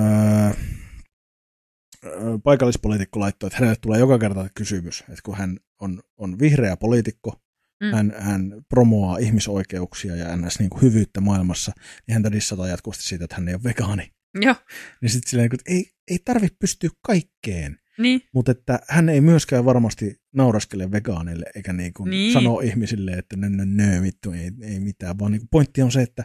öö, 2.04 2.38
paikallispoliitikko 2.44 3.20
laittoi, 3.20 3.46
että 3.46 3.56
hänelle 3.58 3.76
tulee 3.80 3.98
joka 4.00 4.18
kerta 4.18 4.48
kysymys, 4.54 5.00
että 5.00 5.20
kun 5.24 5.36
hän 5.36 5.58
on, 5.80 6.00
on 6.16 6.38
vihreä 6.38 6.76
poliitikko, 6.76 7.40
Mm. 7.82 7.90
hän, 7.92 8.12
hän 8.18 8.64
promoaa 8.68 9.18
ihmisoikeuksia 9.18 10.16
ja 10.16 10.36
ns. 10.36 10.58
Niin 10.58 10.70
kuin 10.70 10.82
hyvyyttä 10.82 11.20
maailmassa, 11.20 11.72
niin 12.06 12.12
häntä 12.12 12.32
dissataan 12.32 12.70
jatkuvasti 12.70 13.04
siitä, 13.04 13.24
että 13.24 13.36
hän 13.36 13.48
ei 13.48 13.54
ole 13.54 13.64
vegaani. 13.64 14.13
Joo. 14.34 14.54
Niin 15.00 15.10
sitten 15.10 15.30
silleen, 15.30 15.50
että 15.54 15.72
ei, 15.72 15.90
ei 16.10 16.18
tarvitse 16.24 16.56
pystyä 16.60 16.90
kaikkeen, 17.06 17.78
Niin. 17.98 18.22
mutta 18.34 18.52
että 18.52 18.78
hän 18.88 19.08
ei 19.08 19.20
myöskään 19.20 19.64
varmasti 19.64 20.20
nauraskele 20.34 20.90
vegaaneille 20.90 21.46
eikä 21.54 21.72
niin 21.72 21.92
kuin 21.92 22.10
Niin. 22.10 22.32
sano 22.32 22.60
ihmisille, 22.60 23.12
että 23.12 23.36
nö, 23.36 23.48
nö, 23.48 23.64
nö, 23.64 24.02
vittu, 24.02 24.32
ei, 24.32 24.50
ei 24.62 24.80
mitään, 24.80 25.18
vaan 25.18 25.32
niin 25.32 25.40
kuin 25.40 25.48
pointti 25.50 25.82
on 25.82 25.92
se, 25.92 26.02
että, 26.02 26.24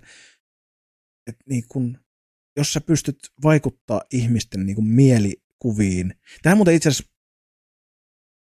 että 1.27 1.43
niin 1.49 1.63
kuin, 1.67 1.97
jos 2.57 2.73
sä 2.73 2.81
pystyt 2.81 3.19
vaikuttaa 3.43 4.01
ihmisten 4.13 4.65
niin 4.65 4.75
kuin 4.75 4.87
mielikuviin. 4.87 6.13
Tämä 6.41 6.55
muuten 6.55 6.75
itse 6.75 6.89
asiassa 6.89 7.13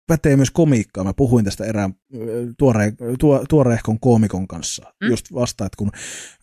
pätee 0.07 0.37
myös 0.37 0.51
komiikkaa. 0.51 1.05
Mä 1.05 1.15
puhuin 1.15 1.45
tästä 1.45 1.65
erään 1.65 1.95
ö, 2.15 2.53
tuore, 2.59 2.93
tuo, 3.19 3.45
tuoreehkon 3.49 4.01
koomikon 4.01 4.49
kanssa 4.49 4.95
mm. 5.01 5.09
just 5.09 5.33
vasta, 5.33 5.67
että 5.67 5.77
kun 5.77 5.91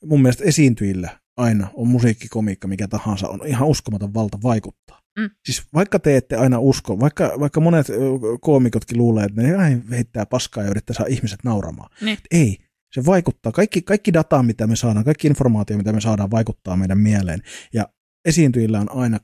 mun 0.06 0.22
mielestä 0.22 0.43
esiintyjillä 0.43 1.19
aina 1.38 1.68
on 1.74 1.88
musiikkikomiikka, 1.88 2.68
mikä 2.68 2.88
tahansa, 2.88 3.30
on 3.30 3.48
ihan 3.48 3.68
uskomaton 3.68 4.14
valta 4.14 4.38
vaikuttaa. 4.44 5.02
Mm. 5.20 5.30
Siis 5.45 5.64
vaikka 5.74 5.99
te 5.99 6.18
ette 6.18 6.36
aina 6.36 6.60
usko, 6.60 6.99
vaikka, 6.99 7.34
vaikka 7.40 7.60
monet 7.60 7.88
koomikotkin 8.41 8.98
luulee, 8.98 9.26
että 9.26 9.41
ne 9.41 9.56
aina 9.56 9.82
heittää 9.90 10.26
paskaa 10.26 10.64
ja 10.64 10.70
yrittää 10.70 10.94
saada 10.94 11.12
ihmiset 11.12 11.40
nauramaan. 11.44 11.90
Niin. 12.02 12.18
Ei, 12.32 12.57
se 12.94 13.06
vaikuttaa. 13.06 13.52
Kaikki, 13.52 13.82
kaikki 13.82 14.14
data, 14.14 14.44
mitä 14.44 14.68
me 14.68 14.76
saadaan, 14.76 15.06
kaikki 15.06 15.28
informaatio, 15.28 15.78
mitä 15.78 15.94
me 15.94 16.02
saadaan, 16.02 16.32
vaikuttaa 16.32 16.78
meidän 16.78 16.98
mieleen. 16.98 17.41
Ja 17.74 17.90
esiintyjillä 18.26 18.80
on 18.80 18.91
aina 18.91 19.20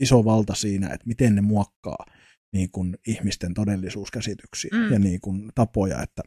iso 0.00 0.24
valta 0.24 0.54
siinä, 0.54 0.86
että 0.86 1.06
miten 1.06 1.34
ne 1.34 1.40
muokkaa 1.40 2.06
niin 2.52 2.70
kuin 2.70 2.98
ihmisten 3.06 3.54
todellisuuskäsityksiä 3.54 4.70
Mm. 4.72 4.92
ja 4.92 4.98
niin 4.98 5.20
kuin 5.20 5.52
tapoja, 5.54 6.02
että 6.02 6.22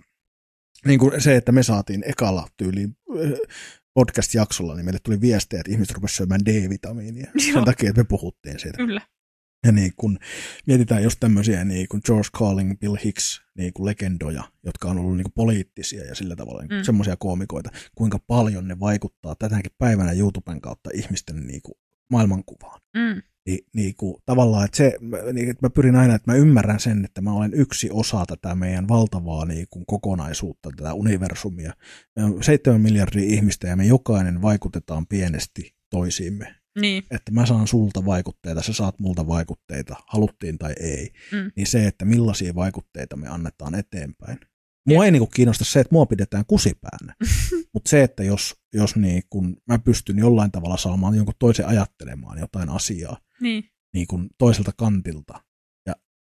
niin 0.86 1.00
kuin 1.00 1.22
se, 1.22 1.36
että 1.36 1.52
me 1.52 1.64
saatiin 1.64 2.04
ekalla 2.08 2.48
tyyliin 2.58 2.98
podcast-jaksolla, 3.96 4.76
niin 4.76 4.86
meille 4.86 5.00
tuli 5.04 5.22
viestejä, 5.22 5.60
että 5.60 5.72
ihmiset 5.72 5.96
rupesivat 5.96 6.18
syömään 6.18 6.46
D-vitamiinia 6.46 7.32
Joo. 7.36 7.54
sen 7.54 7.66
takia, 7.66 7.90
että 7.90 8.02
me 8.02 8.06
puhuttiin 8.10 8.60
siitä. 8.60 8.78
Kyllä. 8.78 9.02
Ja 9.66 9.72
niin 9.72 9.94
kun 9.98 10.20
mietitään 10.68 11.04
just 11.04 11.20
tämmöisiä 11.20 11.64
niin 11.64 11.88
kuin 11.88 12.02
George 12.06 12.30
Carlin, 12.38 12.78
Bill 12.78 12.98
Hicks 13.04 13.42
niin 13.58 13.74
kuin 13.74 13.86
legendoja, 13.86 14.44
jotka 14.66 14.90
on 14.90 15.00
ollut 15.00 15.18
niin 15.18 15.32
poliittisia 15.36 16.04
ja 16.06 16.16
sillä 16.16 16.36
tavalla 16.36 16.62
niin 16.62 16.70
Mm. 16.72 16.76
mm. 16.78 16.84
semmoisia 16.84 17.16
koomikoita, 17.20 17.70
kuinka 17.96 18.20
paljon 18.28 18.68
ne 18.68 18.80
vaikuttaa 18.80 19.36
tänäkin 19.36 19.72
päivänä 19.78 20.12
YouTuben 20.12 20.62
kautta 20.62 20.90
ihmisten 20.94 21.48
niin 21.48 21.62
kuin 21.62 21.76
maailmankuvaan. 22.10 22.82
Mm. 22.98 23.22
Niin, 23.46 23.60
niin 23.74 23.96
kuin, 23.96 24.16
tavallaan, 24.26 24.66
että, 24.66 24.78
se, 24.78 24.94
niin, 25.34 25.50
että 25.50 25.66
mä 25.66 25.70
pyrin 25.70 25.96
aina, 25.96 26.16
että 26.16 26.32
mä 26.32 26.38
ymmärrän 26.38 26.80
sen, 26.80 27.06
että 27.06 27.22
mä 27.22 27.34
olen 27.34 27.54
yksi 27.54 27.90
osa 27.92 28.26
tätä 28.28 28.56
meidän 28.56 28.88
valtavaa 28.88 29.46
niin 29.46 29.68
kuin, 29.70 29.86
kokonaisuutta, 29.86 30.70
tätä 30.78 30.94
universumia. 30.94 31.74
Me 32.16 32.24
on 32.24 32.44
seitsemän 32.44 32.82
miljardia 32.82 33.24
ihmistä 33.34 33.68
ja 33.68 33.76
me 33.76 33.86
jokainen 33.86 34.42
vaikutetaan 34.42 35.08
pienesti 35.08 35.76
toisiimme 35.90 36.56
Niin. 36.82 37.04
että 37.12 37.32
mä 37.32 37.46
saan 37.46 37.68
sulta 37.68 38.06
vaikutteita, 38.06 38.62
sä 38.62 38.74
saat 38.74 39.00
multa 39.00 39.28
vaikutteita, 39.28 39.96
haluttiin 40.08 40.58
tai 40.58 40.74
ei, 40.80 41.12
Mm. 41.32 41.52
niin 41.56 41.68
se, 41.68 41.88
että 41.88 42.06
millaisia 42.06 42.56
vaikutteita 42.56 43.16
me 43.18 43.28
annetaan 43.28 43.76
eteenpäin. 43.76 44.40
Mua 44.88 45.06
ei 45.06 45.12
niinku 45.12 45.28
kiinnosta 45.28 45.66
se, 45.66 45.80
että 45.80 45.96
mua 45.96 46.06
pidetään 46.06 46.46
kusipäänä, 46.48 47.16
mutta 47.74 47.90
se, 47.90 48.04
että 48.04 48.24
jos, 48.24 48.56
jos 48.74 48.96
niin 48.96 49.24
kun 49.30 49.58
mä 49.68 49.80
pystyn 49.80 50.18
jollain 50.18 50.52
tavalla 50.52 50.78
saamaan 50.78 51.16
jonkun 51.16 51.34
toisen 51.40 51.68
ajattelemaan 51.68 52.40
jotain 52.40 52.70
asiaa 52.70 53.18
Niin. 53.42 53.64
niin 53.94 54.08
kun 54.08 54.30
toiselta 54.38 54.72
kantilta 54.78 55.44
ja 55.88 55.94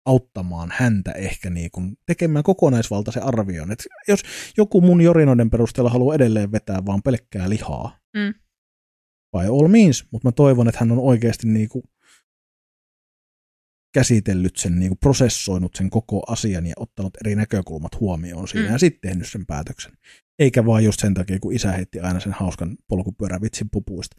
auttamaan 0.06 0.69
häntä 0.76 1.11
ehkä 1.11 1.49
niin 1.49 1.72
kun 1.72 1.98
tekemään 2.06 2.44
kokonaisvaltaisen 2.44 3.24
arvion. 3.24 3.72
Et 3.72 3.84
jos 4.07 4.22
joku 4.57 4.82
mun 4.82 5.02
jorinoiden 5.02 5.49
perusteella 5.49 5.90
haluaa 5.90 6.15
edelleen 6.15 6.52
vetää 6.52 6.86
vaan 6.86 7.02
pelkkää 7.03 7.49
lihaa, 7.49 7.98
Mm. 8.18 8.34
by 9.38 9.45
all 9.48 9.68
means, 9.68 10.06
mutta 10.11 10.28
mä 10.28 10.32
toivon, 10.32 10.68
että 10.68 10.80
hän 10.80 10.91
on 10.91 10.99
oikeasti 10.99 11.48
niinku 11.48 11.84
käsitellyt 13.93 14.57
sen, 14.57 14.80
niinku 14.80 14.95
prosessoinut 14.95 15.76
sen 15.76 15.89
koko 15.89 16.23
asian 16.27 16.65
ja 16.65 16.73
ottanut 16.77 17.18
eri 17.26 17.35
näkökulmat 17.35 17.99
huomioon 17.99 18.47
siinä 18.47 18.61
Mm. 18.64 18.68
mm. 18.69 18.73
ja 18.73 18.80
sitten 18.80 19.09
tehnyt 19.09 19.27
sen 19.30 19.45
päätöksen. 19.45 19.91
Eikä 20.39 20.65
vaan 20.65 20.84
just 20.84 20.99
sen 20.99 21.14
takia, 21.14 21.39
kun 21.39 21.53
isä 21.53 21.72
heitti 21.72 21.99
aina 21.99 22.19
sen 22.19 22.34
hauskan 22.34 22.77
polkupyörävitsin 22.88 23.69
pupuista, 23.69 24.18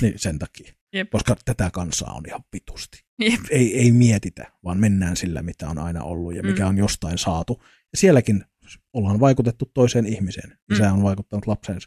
niin 0.00 0.14
sen 0.18 0.38
takia. 0.38 0.72
Jep. 0.92 1.10
Koska 1.10 1.36
tätä 1.44 1.70
kansaa 1.72 2.12
on 2.14 2.22
ihan 2.26 2.40
vitusti. 2.52 3.04
Jep. 3.18 3.40
Ei, 3.50 3.78
ei 3.78 3.92
mietitä, 3.92 4.52
vaan 4.64 4.80
mennään 4.80 5.16
sillä, 5.16 5.42
mitä 5.42 5.68
on 5.68 5.78
aina 5.78 6.02
ollut 6.02 6.34
ja 6.34 6.42
mikä 6.42 6.62
Mm. 6.62 6.68
on 6.68 6.78
jostain 6.78 7.18
saatu. 7.18 7.62
Ja 7.64 7.98
sielläkin 7.98 8.44
ollaan 8.92 9.20
vaikutettu 9.20 9.70
toiseen 9.74 10.06
ihmiseen. 10.06 10.58
Isä 10.72 10.88
Mm. 10.88 10.92
on 10.92 11.02
vaikuttanut 11.02 11.46
lapseen. 11.46 11.78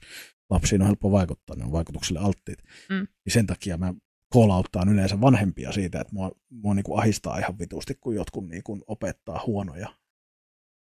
Lapsiin 0.49 0.81
on 0.81 0.88
helppo 0.88 1.11
vaikuttaa, 1.11 1.55
ne 1.55 1.64
on 1.64 1.72
vaikutukselle 1.72 2.19
alttiit. 2.19 2.60
Mm. 2.89 2.95
Niin 3.26 3.34
sen 3.34 3.47
takia 3.47 3.77
mä 3.77 3.93
call 4.34 4.91
yleensä 4.91 5.22
vanhempia 5.22 5.72
siitä, 5.72 6.01
että 6.01 6.14
mua, 6.14 6.31
mua 6.49 6.73
niinku 6.73 6.97
ahistaa 6.97 7.38
ihan 7.38 7.60
vitusti, 7.60 7.95
kun 8.01 8.15
jotkut 8.15 8.47
niinku 8.47 8.80
opettaa 8.88 9.43
huonoja, 9.47 9.88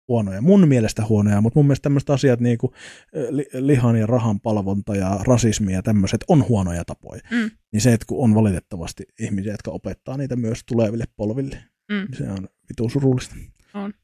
huonoja, 0.09 0.43
mun 0.43 0.69
mielestä 0.69 1.07
huonoja, 1.09 1.41
mutta 1.41 1.59
mun 1.59 1.67
mielestä 1.67 1.83
tämmöiset 1.83 2.11
asiat 2.11 2.41
niin 2.41 2.59
kuin 2.59 2.73
lihan 3.53 3.97
ja 3.97 4.07
rahan 4.07 4.41
palvonta 4.41 4.97
ja 4.97 5.19
rasismi 5.23 5.73
ja 5.73 5.83
tämmöiset 5.83 6.25
on 6.29 6.49
huonoja 6.49 6.85
tapoja. 6.85 7.21
Mm. 7.31 7.51
Niin 7.73 7.81
se, 7.81 7.93
että 7.93 8.07
kun 8.07 8.25
on 8.25 8.35
valitettavasti 8.35 9.05
ihmisiä, 9.21 9.53
jotka 9.53 9.71
opettaa 9.71 10.17
niitä 10.17 10.37
myös 10.37 10.61
tuleville 10.67 11.05
polville, 11.17 11.65
Mm. 11.91 11.97
niin 11.97 12.17
se 12.17 12.31
on 12.31 12.49
vitu 12.69 12.89
surullista. 12.89 13.35
On. 13.75 13.95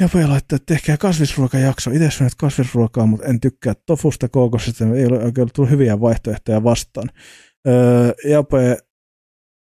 Ja 0.00 0.08
P 0.08 0.14
laittaa, 0.14 0.56
että 0.56 0.74
tehkää 0.74 0.96
kasvisruokajakso. 0.96 1.90
Itse 1.90 2.10
syönyt 2.10 2.34
kasvisruokaa, 2.34 3.06
mutta 3.06 3.26
en 3.26 3.40
tykkää 3.40 3.74
tofusta, 3.86 4.28
kookosista. 4.28 4.84
Ei 4.84 5.06
ole 5.06 5.24
oikein 5.24 5.48
tullut 5.54 5.70
hyviä 5.70 6.00
vaihtoehtoja 6.00 6.64
vastaan. 6.64 7.08
Öö, 7.68 8.12
Jape, 8.24 8.78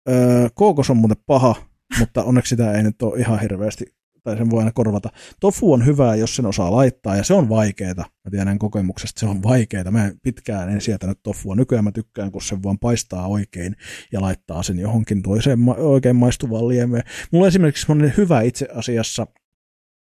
öö, 0.09 0.48
kookos 0.55 0.90
on 0.90 0.97
muuten 0.97 1.22
paha, 1.27 1.55
mutta 1.98 2.24
onneksi 2.24 2.48
sitä 2.48 2.72
ei 2.72 2.82
nyt 2.82 3.02
ole 3.02 3.18
ihan 3.18 3.40
hirveästi 3.40 4.01
tai 4.22 4.36
sen 4.36 4.51
voi 4.51 4.59
aina 4.59 4.72
korvata. 4.72 5.09
Tofu 5.40 5.72
on 5.72 5.86
hyvää, 5.86 6.14
jos 6.14 6.36
sen 6.36 6.47
osaa 6.47 6.70
laittaa, 6.70 7.16
ja 7.16 7.24
se 7.24 7.35
on 7.35 7.48
vaikeeta. 7.48 8.02
Mä 8.24 8.31
tiedän 8.31 8.59
kokemuksesta, 8.59 9.20
se 9.20 9.27
on 9.27 9.43
vaikeeta. 9.43 9.90
Mä 9.90 10.12
pitkään 10.22 10.68
en 10.68 10.81
sietänyt 10.81 11.18
tofua. 11.22 11.55
Nykyään 11.55 11.85
mä 11.85 11.93
tykkään, 11.93 12.32
kun 12.32 12.43
se 12.43 12.62
vaan 12.62 12.78
paistaa 12.78 13.27
oikein 13.27 13.77
ja 14.12 14.20
laittaa 14.20 14.62
sen 14.62 14.78
johonkin 14.78 15.22
toiseen 15.22 15.59
ma- 15.59 15.74
oikein 15.74 16.16
maistuvaan 16.16 16.68
liemeen. 16.68 17.05
Mulla 17.32 17.44
on 17.44 17.48
esimerkiksi 17.48 17.86
semmoinen 17.86 18.14
hyvä 18.16 18.40
itse 18.40 18.68
asiassa, 18.74 19.27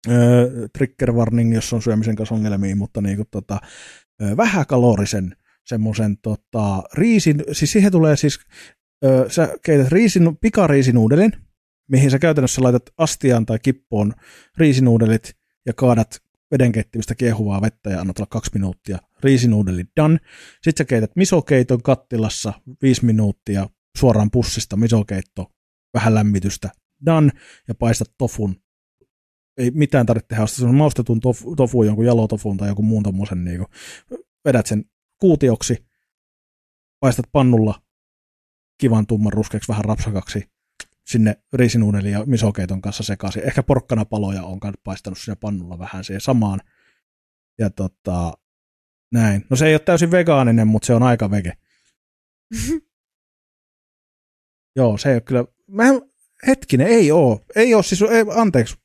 äh, 0.09 0.15
trigger 0.73 1.12
warning, 1.12 1.55
jos 1.55 1.73
on 1.73 1.82
syömisen 1.82 2.16
kanssa 2.16 2.35
ongelmia, 2.35 2.77
mutta 2.77 3.01
niin 3.01 3.16
kuin, 3.16 3.28
tota, 3.31 3.59
äh, 4.23 4.36
vähäkalorisen 4.36 5.36
semmoisen 5.69 6.19
tota, 6.19 6.82
riisin, 6.95 7.45
siis 7.53 7.73
siihen 7.73 7.93
tulee 7.93 8.16
siis, 8.16 8.39
äh, 9.05 9.31
sä 9.31 9.49
keität 9.65 9.93
riisin, 9.93 10.36
pikariisinuudelin, 10.36 11.32
mihin 11.89 12.11
sä 12.11 12.19
käytännössä 12.19 12.62
laitat 12.62 12.82
astiaan 12.99 13.47
tai 13.47 13.59
kippoon 13.59 14.12
riisinuudelit 14.57 15.36
ja 15.66 15.73
kaadat 15.73 16.23
vedenkeittimistä 16.51 17.15
kiehuvaa 17.15 17.62
vettä 17.62 17.90
ja 17.90 18.01
annat 18.01 18.19
olla 18.19 18.28
kaksi 18.31 18.51
minuuttia. 18.55 18.99
Riisinuudelit 19.23 19.89
done. 19.97 20.19
Sitten 20.62 20.85
sä 20.85 20.89
keität 20.89 21.16
misokeiton 21.16 21.82
kattilassa 21.82 22.53
viisi 22.82 23.05
minuuttia 23.05 23.69
suoraan 23.99 24.31
pussista 24.31 24.77
misokeitto, 24.77 25.53
vähän 25.95 26.15
lämmitystä 26.15 26.70
done 27.07 27.31
ja 27.69 27.74
paistat 27.74 28.09
tofun. 28.19 28.57
Ei 29.57 29.70
mitään 29.70 30.07
tarvitse 30.07 30.28
tehdä, 30.28 30.45
on 30.69 30.74
maustetun 30.74 31.20
tofu, 31.20 31.57
tofu 31.57 31.82
jonkun 31.82 32.07
jalotofun 32.07 32.57
tai 32.57 32.69
joku 32.69 32.82
muun 32.82 33.03
tommosen, 33.03 33.45
niin 33.45 33.66
vedät 34.45 34.66
sen 34.66 34.85
kuutioksi, 35.19 35.86
paistat 37.01 37.27
pannulla 37.32 37.82
kivan 38.78 39.07
tumman 39.07 39.32
ruskeaksi, 39.32 39.69
vähän 39.69 39.85
rapsakaksi, 39.85 40.51
sinne 41.07 41.43
riisinuudelin 41.53 42.12
ja 42.12 42.27
misokeiton 42.27 42.81
kanssa 42.81 43.03
sekaisin. 43.03 43.45
Ehkä 43.45 43.62
porkkanapaloja 43.62 44.43
on 44.43 44.61
paistanut 44.85 45.19
sinne 45.19 45.36
pannulla 45.40 45.78
vähän 45.78 46.05
siihen 46.05 46.20
samaan. 46.20 46.61
Ja 47.59 47.70
tota, 47.70 48.32
näin. 49.12 49.45
No 49.51 49.57
se 49.57 49.66
ei 49.66 49.74
ole 49.74 49.78
täysin 49.81 50.11
vegaaninen, 50.11 50.69
mutta 50.69 50.86
se 50.86 50.95
on 50.95 51.03
aika 51.03 51.31
vege. 51.31 51.53
Joo, 54.77 54.99
se 54.99 55.09
ei 55.09 55.15
ole 55.15 55.20
kyllä... 55.20 55.45
Mä, 55.66 55.85
hetkinen, 56.47 56.86
ei 56.86 57.12
oo. 57.12 57.40
Ei 57.57 57.74
oo, 57.74 57.82
siis 57.82 58.03
ei, 58.03 58.24
anteeksi. 58.35 58.77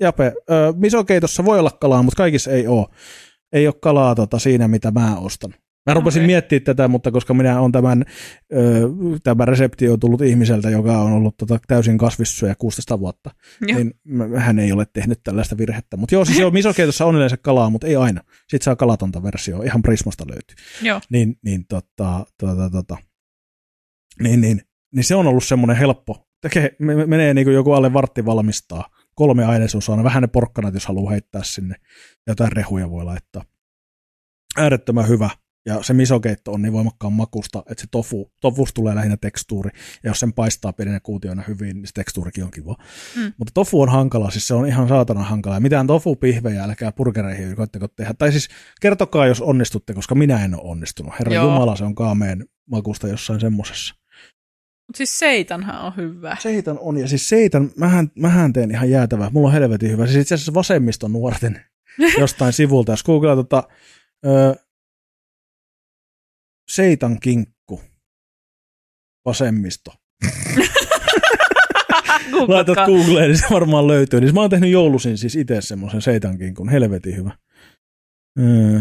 Jape, 0.00 0.32
ö, 0.50 0.72
misokeitossa 0.76 1.44
voi 1.44 1.58
olla 1.58 1.70
kalaa, 1.70 2.02
mutta 2.02 2.16
kaikissa 2.16 2.50
ei 2.50 2.66
oo. 2.66 2.90
Ei 3.52 3.66
ole 3.66 3.74
kalaa 3.80 4.14
tota, 4.14 4.38
siinä, 4.38 4.68
mitä 4.68 4.90
mä 4.90 5.16
ostan. 5.16 5.54
Mä 5.88 5.94
rupesin 5.94 6.20
okay. 6.20 6.26
miettimään 6.26 6.64
tätä, 6.64 6.88
mutta 6.88 7.10
koska 7.10 7.34
minä 7.34 7.60
on 7.60 7.72
tämän, 7.72 8.04
ö, 8.52 8.88
tämä 9.22 9.44
resepti 9.44 9.88
on 9.88 10.00
tullut 10.00 10.22
ihmiseltä, 10.22 10.70
joka 10.70 10.98
on 10.98 11.12
ollut 11.12 11.36
tota 11.36 11.58
täysin 11.66 11.98
kasvissyöjä 11.98 12.54
16 12.54 13.00
vuotta, 13.00 13.30
joo. 13.68 13.78
niin 13.78 13.94
hän 14.36 14.58
ei 14.58 14.72
ole 14.72 14.86
tehnyt 14.92 15.20
tällaista 15.24 15.58
virhettä. 15.58 15.96
Mutta 15.96 16.14
joo, 16.14 16.24
siis 16.24 16.40
on 16.40 16.52
misokeitossa 16.52 17.04
on 17.04 17.16
yleensä 17.16 17.36
kalaa, 17.36 17.70
mutta 17.70 17.86
ei 17.86 17.96
aina. 17.96 18.20
Sitten 18.40 18.64
saa 18.64 18.76
kalatonta 18.76 19.22
versio, 19.22 19.62
ihan 19.62 19.82
Prismasta 19.82 20.24
löytyy. 20.28 20.56
Joo. 20.82 21.00
Niin, 21.10 21.36
niin, 21.44 21.64
tota, 21.68 22.26
tota, 22.40 22.70
tota, 22.70 22.96
niin, 24.22 24.40
niin, 24.40 24.62
niin 24.94 25.04
se 25.04 25.14
on 25.14 25.26
ollut 25.26 25.44
semmoinen 25.44 25.76
helppo. 25.76 26.28
Tekee, 26.40 26.76
menee 27.06 27.34
niin 27.34 27.44
kuin 27.44 27.54
joku 27.54 27.72
alle 27.72 27.92
vartti 27.92 28.24
valmistaa. 28.24 28.90
Kolme 29.18 29.44
ainesosaa, 29.44 30.04
vähän 30.04 30.22
ne 30.22 30.26
porkkanat, 30.26 30.74
jos 30.74 30.86
haluaa 30.86 31.10
heittää 31.10 31.42
sinne. 31.44 31.74
Jotain 32.26 32.52
rehuja 32.52 32.90
voi 32.90 33.04
laittaa. 33.04 33.44
Äärettömän 34.56 35.08
hyvä 35.08 35.30
ja 35.66 35.82
se 35.82 35.94
misokeitto 35.94 36.52
on 36.52 36.62
niin 36.62 36.72
voimakkaan 36.72 37.12
makusta, 37.12 37.62
että 37.70 37.80
se 37.80 37.86
tofu, 37.90 38.32
tofus 38.40 38.74
tulee 38.74 38.94
lähinnä 38.94 39.16
tekstuuri, 39.16 39.70
ja 40.04 40.10
jos 40.10 40.20
sen 40.20 40.32
paistaa 40.32 40.72
pieninä 40.72 41.00
kuutioina 41.00 41.42
hyvin, 41.48 41.76
niin 41.76 41.86
se 41.86 41.92
tekstuurikin 41.92 42.44
on 42.44 42.50
kiva. 42.50 42.76
Mm. 43.16 43.32
Mutta 43.38 43.52
tofu 43.54 43.80
on 43.80 43.88
hankala, 43.88 44.30
siis 44.30 44.48
se 44.48 44.54
on 44.54 44.66
ihan 44.66 44.88
saatana 44.88 45.22
hankala, 45.22 45.56
ja 45.56 45.60
mitään 45.60 45.86
tofu-pihvejä 45.86 46.64
älkää 46.64 46.92
burgereihin 46.92 47.56
koitteko 47.56 47.88
tehdä. 47.88 48.14
Tai 48.14 48.32
siis 48.32 48.48
kertokaa, 48.80 49.26
jos 49.26 49.40
onnistutte, 49.40 49.94
koska 49.94 50.14
minä 50.14 50.44
en 50.44 50.54
ole 50.54 50.70
onnistunut. 50.70 51.14
Herra 51.18 51.34
Joo. 51.34 51.44
Jumala, 51.44 51.76
se 51.76 51.84
on 51.84 51.94
kaameen 51.94 52.44
makusta 52.70 53.08
jossain 53.08 53.40
semmosessa. 53.40 53.97
Mutta 54.88 54.96
siis 54.96 55.18
seitanhan 55.18 55.80
on 55.80 55.96
hyvä. 55.96 56.36
Seitan 56.40 56.78
on, 56.80 56.96
ja 56.96 57.08
siis 57.08 57.28
seitan, 57.28 57.70
mähän, 57.76 58.10
mähän 58.14 58.52
teen 58.52 58.70
ihan 58.70 58.90
jäätävää. 58.90 59.30
Mulla 59.32 59.48
on 59.48 59.54
helvetin 59.54 59.90
hyvä. 59.90 60.06
Siis 60.06 60.16
itse 60.16 60.34
asiassa 60.34 60.54
vasemmiston 60.54 61.12
nuorten 61.12 61.64
jostain 62.20 62.52
sivulta, 62.52 62.92
jos 62.92 63.04
googlaa 63.04 63.36
tota, 63.36 63.68
öö, 64.26 64.54
Seitan 66.70 67.20
kinkku. 67.20 67.80
Vasemmisto. 69.24 69.94
Laitat 72.48 72.78
Googleen, 72.86 73.30
niin 73.30 73.38
se 73.38 73.46
varmaan 73.50 73.86
löytyy. 73.86 74.20
Niin 74.20 74.34
mä 74.34 74.40
oon 74.40 74.50
tehnyt 74.50 74.70
joulusin 74.70 75.18
siis 75.18 75.36
itse 75.36 75.60
semmoisen 75.60 76.02
seitan 76.02 76.38
kinkun. 76.38 76.68
Helvetin 76.68 77.16
hyvä. 77.16 77.30
Öö. 78.38 78.80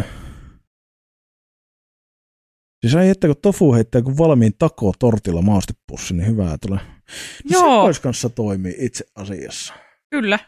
Siis 2.81 2.95
ei 2.95 3.09
että 3.09 3.27
kun 3.27 3.35
tofu 3.41 3.73
heittää 3.73 4.01
kun 4.01 4.17
valmiin 4.17 4.53
tako 4.59 4.93
tortilla 4.99 5.41
maustepussi, 5.41 6.13
niin 6.13 6.27
hyvää 6.27 6.57
tulee. 6.57 6.79
No 6.79 7.59
Joo. 7.59 7.93
Se 7.93 8.01
kanssa 8.01 8.29
toimii 8.29 8.75
itse 8.77 9.05
asiassa. 9.15 9.73
Kyllä. 10.09 10.39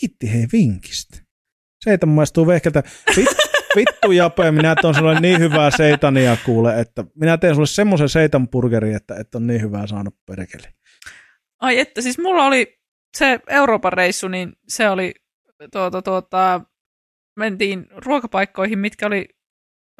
Kiitti 0.00 0.32
hei 0.32 0.46
vinkistä. 0.52 1.18
Seitan 1.84 2.08
maistuu 2.08 2.46
vehkeltä. 2.46 2.82
Vittu 3.76 4.12
Jape, 4.12 4.50
minä 4.50 4.76
on 4.84 4.94
sulle 4.94 5.20
niin 5.20 5.40
hyvää 5.40 5.70
seitania 5.76 6.36
kuule, 6.44 6.80
että 6.80 7.04
minä 7.14 7.38
teen 7.38 7.54
sulle 7.54 7.66
semmoisen 7.66 8.08
seitanburgeri, 8.08 8.94
että, 8.94 9.14
että 9.14 9.38
on 9.38 9.46
niin 9.46 9.62
hyvää 9.62 9.86
saanut 9.86 10.14
perkele. 10.26 10.72
Ai 11.60 11.78
että, 11.78 12.00
siis 12.00 12.18
mulla 12.18 12.46
oli 12.46 12.78
se 13.16 13.40
Euroopan 13.48 13.92
reissu, 13.92 14.28
niin 14.28 14.52
se 14.68 14.90
oli 14.90 15.14
tuota, 15.72 16.02
tuota, 16.02 16.60
mentiin 17.36 17.86
ruokapaikkoihin, 17.96 18.78
mitkä 18.78 19.06
oli 19.06 19.35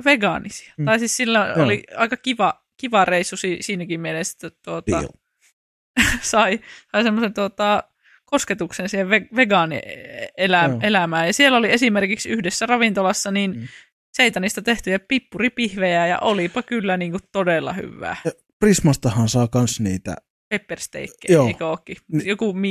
vegaanisia. 0.05 0.73
Mm. 0.79 0.85
Tai 0.85 0.99
siis 0.99 1.17
sillä 1.17 1.53
Joo. 1.57 1.65
oli 1.65 1.83
aika 1.97 2.17
kiva, 2.17 2.65
kiva 2.77 3.05
reissu 3.05 3.37
si- 3.37 3.59
siinäkin 3.61 4.01
mielessä, 4.01 4.47
että 4.47 4.61
tuota, 4.65 5.03
sai, 6.23 6.61
sai 6.93 7.03
semmoisen 7.03 7.35
tuota, 7.35 7.85
kosketuksen 8.25 8.89
siihen 8.89 9.09
ve- 9.09 9.37
vegaanielämään. 9.37 11.27
Ja 11.27 11.33
siellä 11.33 11.59
oli 11.59 11.73
esimerkiksi 11.73 12.29
yhdessä 12.29 12.67
ravintolassa 12.67 13.31
niin 13.31 13.57
mm. 13.57 13.69
seitanista 14.17 14.63
tehtyjä 14.63 14.99
pippuripihvejä 14.99 16.07
ja 16.07 16.19
olipa 16.19 16.63
kyllä 16.63 16.97
niin 16.97 17.11
kuin 17.11 17.23
todella 17.33 17.73
hyvää. 17.73 18.17
Ja 18.25 18.33
Prismastahan 18.59 19.29
saa 19.29 19.49
myös 19.55 19.81
niitä 19.81 20.17
peppersteikkejä, 20.49 21.39
eikö 21.47 21.67
ookin? 21.69 21.97
Joku 22.25 22.53
me, 22.53 22.69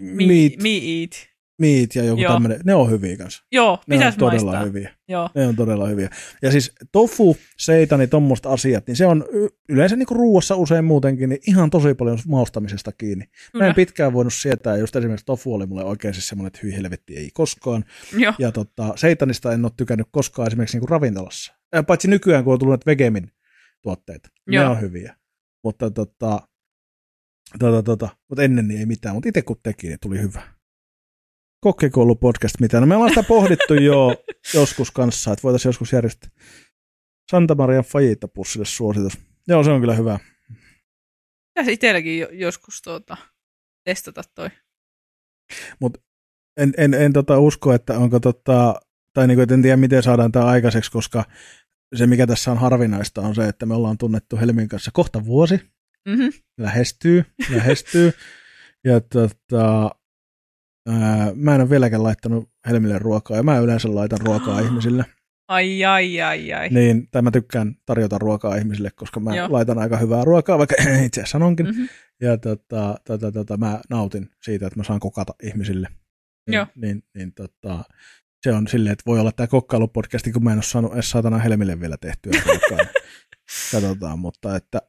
me, 0.00 0.26
meat. 0.26 0.52
me 0.62 0.68
eat 0.68 1.33
Meat 1.58 1.94
ja 1.94 2.04
joku 2.04 2.22
tämmöinen, 2.22 2.60
ne 2.64 2.74
on 2.74 2.90
hyviä 2.90 3.16
kanssa. 3.16 3.44
Joo, 3.52 3.78
ne 3.86 4.06
on 4.06 4.12
todella 4.18 4.50
maistaa. 4.50 4.64
hyviä. 4.64 4.90
Joo. 5.08 5.28
Ne 5.34 5.46
on 5.46 5.56
todella 5.56 5.86
hyviä. 5.88 6.10
Ja 6.42 6.50
siis 6.50 6.72
tofu, 6.92 7.36
seitani, 7.58 8.06
tuommoista 8.06 8.50
asiat, 8.50 8.86
niin 8.86 8.96
se 8.96 9.06
on 9.06 9.24
yleensä 9.68 9.96
niin 9.96 10.06
ruuassa 10.10 10.56
usein 10.56 10.84
muutenkin, 10.84 11.28
niin 11.28 11.40
ihan 11.46 11.70
tosi 11.70 11.94
paljon 11.94 12.18
maustamisesta 12.28 12.92
kiinni. 12.92 13.24
Kyllä. 13.52 13.64
Mä 13.64 13.68
en 13.68 13.74
pitkään 13.74 14.12
voinut 14.12 14.34
sietää, 14.34 14.76
just 14.76 14.96
esimerkiksi 14.96 15.26
tofu 15.26 15.54
oli 15.54 15.66
mulle 15.66 15.84
oikein 15.84 16.14
siis 16.14 16.28
semmoinen, 16.28 16.46
että 16.46 16.60
hyi 16.62 16.76
helvetti, 16.76 17.16
ei 17.16 17.30
koskaan. 17.34 17.84
Joo. 18.18 18.32
Ja 18.38 18.52
tota, 18.52 18.92
seitanista 18.96 19.52
en 19.52 19.64
ole 19.64 19.72
tykännyt 19.76 20.08
koskaan 20.10 20.48
esimerkiksi 20.48 20.78
niin 20.78 20.88
ravintolassa. 20.88 21.54
Paitsi 21.86 22.08
nykyään, 22.08 22.44
kun 22.44 22.52
on 22.52 22.58
tullut 22.58 22.86
vegemin 22.86 23.30
tuotteita. 23.82 24.28
Joo. 24.46 24.64
Ne 24.64 24.70
on 24.70 24.80
hyviä. 24.80 25.16
Mutta 25.64 25.90
tota, 25.90 26.40
tota, 27.58 27.82
tota, 27.82 28.08
mutta 28.28 28.42
ennen 28.42 28.68
niin 28.68 28.80
ei 28.80 28.86
mitään, 28.86 29.14
mutta 29.14 29.28
itse 29.28 29.42
kun 29.42 29.56
teki, 29.62 29.86
niin 29.86 29.98
tuli 30.00 30.20
hyvä 30.20 30.53
kokkekoulupodcast 31.64 32.60
mitä. 32.60 32.80
No 32.80 32.86
me 32.86 32.94
ollaan 32.94 33.10
sitä 33.10 33.22
pohdittu 33.22 33.74
jo 33.74 34.24
joskus 34.54 34.90
kanssa, 34.90 35.32
että 35.32 35.42
voitaisiin 35.42 35.68
joskus 35.68 35.92
järjestää 35.92 36.30
Santa 37.30 37.54
Maria 37.54 37.82
Fajita 37.82 38.28
pussille 38.28 38.66
suositus. 38.66 39.18
Joo, 39.48 39.64
se 39.64 39.70
on 39.70 39.80
kyllä 39.80 39.94
hyvä. 39.94 40.18
Pitäisi 41.54 41.72
itselläkin 41.72 42.26
joskus 42.32 42.82
tuota, 42.82 43.16
testata 43.84 44.22
toi. 44.34 44.50
Mut 45.80 45.98
en, 46.56 46.72
en, 46.76 46.94
en 46.94 47.12
tota 47.12 47.38
usko, 47.38 47.72
että 47.72 47.98
onko 47.98 48.20
tota, 48.20 48.80
tai 49.12 49.26
niinku, 49.26 49.54
en 49.54 49.62
tiedä 49.62 49.76
miten 49.76 50.02
saadaan 50.02 50.32
tämä 50.32 50.44
aikaiseksi, 50.44 50.90
koska 50.90 51.24
se 51.94 52.06
mikä 52.06 52.26
tässä 52.26 52.50
on 52.50 52.58
harvinaista 52.58 53.20
on 53.20 53.34
se, 53.34 53.48
että 53.48 53.66
me 53.66 53.74
ollaan 53.74 53.98
tunnettu 53.98 54.36
Helmin 54.36 54.68
kanssa 54.68 54.90
kohta 54.94 55.24
vuosi. 55.24 55.60
Mm-hmm. 56.08 56.32
Lähestyy, 56.58 57.24
lähestyy. 57.50 58.12
ja 58.88 59.00
tota, 59.00 59.90
Mä 61.34 61.54
en 61.54 61.60
ole 61.60 61.70
vieläkään 61.70 62.02
laittanut 62.02 62.50
Helmille 62.68 62.98
ruokaa, 62.98 63.36
ja 63.36 63.42
mä 63.42 63.58
yleensä 63.58 63.94
laitan 63.94 64.20
ruokaa 64.20 64.60
ihmisille. 64.66 65.04
Ai, 65.48 65.84
ai, 65.84 66.20
ai, 66.20 66.52
ai. 66.52 66.68
Niin, 66.68 67.08
tai 67.10 67.22
mä 67.22 67.30
tykkään 67.30 67.74
tarjota 67.86 68.18
ruokaa 68.18 68.56
ihmisille, 68.56 68.90
koska 68.90 69.20
mä 69.20 69.36
Joo. 69.36 69.52
laitan 69.52 69.78
aika 69.78 69.96
hyvää 69.96 70.24
ruokaa, 70.24 70.58
vaikka 70.58 70.74
itse 71.06 71.20
asiassa 71.20 71.32
sanonkin. 71.32 71.66
Mm-hmm. 71.66 71.88
Ja 72.20 72.38
tota, 72.38 72.94
tota, 73.06 73.32
tota, 73.32 73.56
mä 73.56 73.80
nautin 73.90 74.30
siitä, 74.42 74.66
että 74.66 74.80
mä 74.80 74.84
saan 74.84 75.00
kokata 75.00 75.34
ihmisille. 75.42 75.88
Niin, 76.46 76.54
Joo. 76.54 76.66
Niin, 76.76 77.02
niin 77.14 77.34
tota, 77.34 77.84
se 78.42 78.52
on 78.52 78.68
silleen, 78.68 78.92
että 78.92 79.02
voi 79.06 79.20
olla 79.20 79.32
tämä 79.32 79.46
kokkailupodcasti, 79.46 80.32
kun 80.32 80.44
mä 80.44 80.52
en 80.52 80.56
ole 80.56 80.62
saanut 80.62 80.92
edes 80.92 81.10
saatana 81.10 81.38
Helmille 81.38 81.80
vielä 81.80 81.96
tehtyä 81.96 82.32
ruokaa. 82.46 82.86
Katsotaan, 83.72 84.18
mutta 84.18 84.56
että 84.56 84.82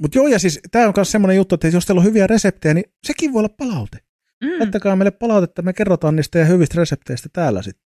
mutta 0.00 0.18
joo, 0.18 0.26
ja 0.26 0.38
siis 0.38 0.60
tämä 0.70 0.86
on 0.86 0.92
myös 0.96 1.12
semmoinen 1.12 1.36
juttu, 1.36 1.54
että 1.54 1.68
jos 1.68 1.86
teillä 1.86 2.00
on 2.00 2.04
hyviä 2.06 2.26
reseptejä, 2.26 2.74
niin 2.74 2.84
sekin 3.06 3.32
voi 3.32 3.40
olla 3.40 3.54
palaute. 3.58 3.98
Mm. 4.44 4.58
Laittakaa 4.58 4.96
meille 4.96 5.10
palautetta, 5.10 5.62
me 5.62 5.72
kerrotaan 5.72 6.16
niistä 6.16 6.38
ja 6.38 6.44
hyvistä 6.44 6.74
resepteistä 6.76 7.28
täällä 7.32 7.62
sitten. 7.62 7.86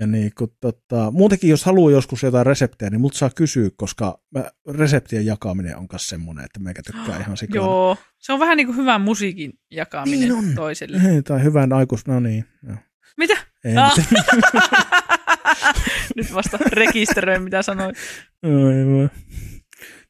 Ja 0.00 0.06
niin, 0.06 0.32
kun, 0.38 0.56
tota, 0.60 1.10
muutenkin 1.10 1.50
jos 1.50 1.64
haluaa 1.64 1.92
joskus 1.92 2.22
jotain 2.22 2.46
reseptejä, 2.46 2.90
niin 2.90 3.00
multa 3.00 3.18
saa 3.18 3.30
kysyä, 3.30 3.70
koska 3.76 4.20
mä, 4.34 4.44
reseptien 4.70 5.26
jakaminen 5.26 5.76
on 5.76 5.86
myös 5.92 6.08
semmoinen, 6.08 6.44
että 6.44 6.60
meikä 6.60 6.82
tykkää 6.86 7.20
ihan 7.20 7.36
sikana. 7.36 7.56
Joo, 7.64 7.96
se 8.18 8.32
on 8.32 8.38
vähän 8.40 8.56
niin 8.56 8.66
kuin 8.66 8.76
hyvän 8.76 9.00
musiikin 9.00 9.52
jakaminen 9.70 10.20
Niin 10.20 10.32
on. 10.32 10.44
toisille. 10.54 11.02
Hei, 11.02 11.22
tai 11.22 11.42
hyvän 11.42 11.72
aikus, 11.72 12.06
no 12.06 12.20
niin. 12.20 12.44
Joo. 12.68 12.76
Mitä? 13.16 13.34
Ei, 13.64 13.76
Ah. 13.76 13.94
Nyt 16.16 16.34
vasta 16.34 16.58
rekisteröin, 16.66 17.42
mitä 17.42 17.62
sanoit. 17.62 17.96
Oi 18.42 18.86
voi. 18.86 19.08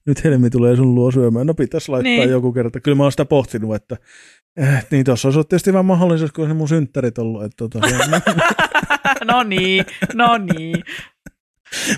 Nyt 0.07 0.25
Helmi 0.25 0.51
tulee 0.51 0.77
sun 0.77 0.95
luo 0.95 1.11
syömään. 1.11 1.47
No 1.47 1.55
pitäisi 1.55 1.91
laittaa 1.91 2.11
Niin. 2.13 2.31
joku 2.31 2.53
kerta. 2.53 2.81
Kyllä 2.81 2.97
mä 2.97 3.03
oon 3.03 3.13
sitä 3.13 3.25
pohtinut, 3.25 3.75
että 3.75 3.97
eh, 4.57 4.87
niin 4.91 5.05
tuossa 5.05 5.29
olisi 5.29 5.41
tietysti 5.49 5.73
vähän 5.73 5.85
mahdollisuus, 5.85 6.33
kun 6.33 6.45
on 6.45 6.51
se 6.51 6.55
mun 6.55 6.69
synttärit 6.69 7.19
ollut. 7.19 7.45
Että, 7.45 7.57
tota, 7.57 7.79
no 9.33 9.43
niin, 9.43 9.85
no 10.15 10.39
niin. 10.39 10.83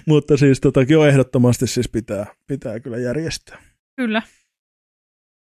mutta 0.07 0.37
siis 0.37 0.61
tota, 0.61 0.83
joo, 0.83 1.07
ehdottomasti 1.07 1.67
siis 1.67 1.89
pitää, 1.89 2.27
pitää 2.47 2.81
kyllä 2.81 2.99
järjestää. 2.99 3.63
Kyllä. 3.97 4.23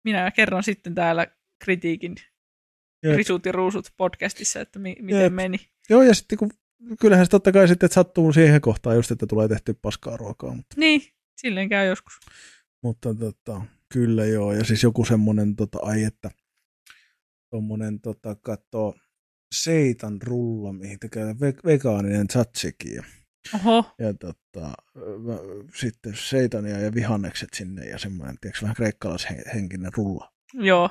Minä 0.05 0.30
kerron 0.30 0.62
sitten 0.62 0.94
täällä 0.94 1.26
kritiikin 1.64 2.14
Jep. 3.05 3.16
Risut 3.16 3.47
ja 3.47 3.52
ruusut 3.52 3.88
podcastissa, 3.97 4.60
että 4.60 4.78
mi- 4.78 4.97
miten 5.01 5.22
Jep. 5.22 5.32
meni. 5.32 5.56
Joo, 5.90 6.02
ja 6.02 6.14
sitten 6.14 6.38
kun, 6.38 6.51
kyllähän 7.01 7.26
se 7.26 7.30
totta 7.30 7.52
kai 7.52 7.68
sitten 7.68 7.86
että 7.86 7.94
sattuu 7.94 8.32
siihen 8.32 8.60
kohtaan 8.60 8.97
just, 8.97 9.10
että 9.10 9.26
tulee 9.26 9.48
tehty 9.48 9.74
paskaa 9.82 10.16
ruokaa. 10.16 10.55
Mutta, 10.55 10.74
Niin, 10.78 11.02
silleen 11.36 11.68
käy 11.68 11.86
joskus. 11.86 12.14
Mutta 12.82 13.15
tota, 13.15 13.61
kyllä 13.93 14.24
joo, 14.24 14.53
ja 14.53 14.65
siis 14.65 14.82
joku 14.82 15.05
semmoinen, 15.05 15.57
tota, 15.57 15.78
ai 15.82 16.03
että, 16.05 16.31
tommonen, 17.51 18.01
tota, 18.01 18.35
katso, 18.35 18.94
seitan 19.55 20.23
rulla, 20.23 20.73
mihin 20.73 20.98
tekee 21.01 21.24
ve- 21.24 21.61
vegaaninen 21.66 22.27
tzatziki. 22.27 22.94
Ja 22.94 23.03
Oho, 23.55 23.94
ja 23.98 24.15
tota, 24.15 24.73
mä- 25.19 25.69
sitten 25.74 26.12
seitania 26.16 26.78
ja 26.81 26.94
vihannekset 26.94 27.48
sinne 27.55 27.85
ja 27.89 27.98
semmoinen, 27.98 28.36
tiedätkö, 28.40 28.62
vähän 28.62 28.77
kreikkalaishenkinen 28.77 29.93
rulla. 29.97 30.32
joo. 30.55 30.90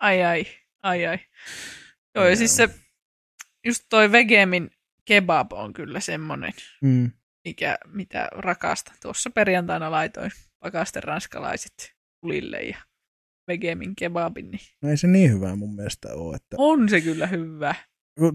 Ai 0.00 0.22
ai, 0.22 0.46
ai 0.82 1.06
ai. 1.06 1.18
Joo, 2.14 2.24
ja 2.24 2.30
Joo. 2.30 2.36
siis 2.36 2.56
se, 2.56 2.68
just 3.66 3.84
toi 3.88 4.12
vegemin 4.12 4.70
kebab 5.04 5.52
on 5.52 5.72
kyllä 5.72 6.00
semmonen, 6.00 6.52
Mm. 6.82 7.10
Mikä, 7.44 7.78
mitä 7.86 8.28
rakastan. 8.32 8.96
Tuossa 9.02 9.30
perjantaina 9.30 9.90
laitoin 9.90 10.30
pakasten 10.60 11.02
ranskalaiset 11.02 11.92
tulille 12.20 12.62
ja 12.62 12.76
vegemin 13.48 13.96
kebabin, 13.96 14.50
niin 14.50 14.60
No 14.82 14.90
ei 14.90 14.96
se 14.96 15.06
niin 15.06 15.32
hyvää 15.32 15.56
mun 15.56 15.74
mielestä 15.74 16.08
ole. 16.14 16.36
Että, 16.36 16.56
on 16.58 16.88
se 16.88 17.00
kyllä 17.00 17.26
hyvä. 17.26 17.74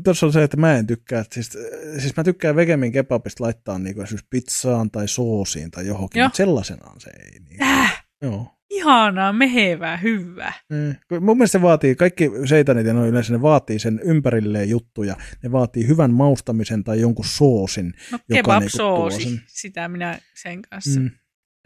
Tuossa 0.04 0.26
on 0.26 0.34
se, 0.34 0.44
että 0.44 0.58
mä 0.58 0.76
en 0.76 0.88
tykkää, 0.88 1.22
että 1.22 1.34
siis, 1.34 1.58
siis 1.98 2.18
mä 2.18 2.24
tykkään 2.24 2.56
vegemin 2.56 2.92
kebabista 2.92 3.44
laittaa 3.44 3.80
niinku 3.80 4.02
esimerkiksi 4.02 4.28
pizzaan 4.30 4.92
tai 4.92 5.08
soosiin 5.08 5.72
tai 5.72 5.88
johonkin, 5.88 6.20
Joo. 6.20 6.26
mutta 6.28 6.38
sellaisenaan 6.38 7.02
se 7.02 7.10
ei. 7.10 7.40
Niin. 7.40 7.64
Äh, 7.64 8.06
Joo. 8.22 8.55
Ihanaa, 8.70 9.34
mehevää, 9.34 9.98
hyvä. 9.98 10.54
Mm. 10.70 10.96
Mun 11.26 11.38
mielestä 11.38 11.58
se 11.58 11.62
vaatii, 11.62 11.96
kaikki 11.96 12.32
seitanit 12.46 12.88
ja 12.88 12.94
noin 12.94 13.10
yleensä 13.10 13.34
ne 13.34 13.42
vaatii 13.42 13.80
sen 13.80 14.00
ympärilleen 14.04 14.70
juttuja. 14.70 15.16
Ne 15.44 15.52
vaatii 15.52 15.88
hyvän 15.88 16.14
maustamisen 16.14 16.84
tai 16.84 17.00
jonkun 17.02 17.26
soosin. 17.26 17.86
No 18.12 18.20
Joka 18.30 18.60
niinku 18.60 18.68
kebab-soosi, 18.70 19.24
tuo 19.24 19.30
sen- 19.32 19.42
sitä 19.48 19.88
minä 19.88 20.20
sen 20.36 20.62
kanssa 20.62 21.00
Mm. 21.00 21.10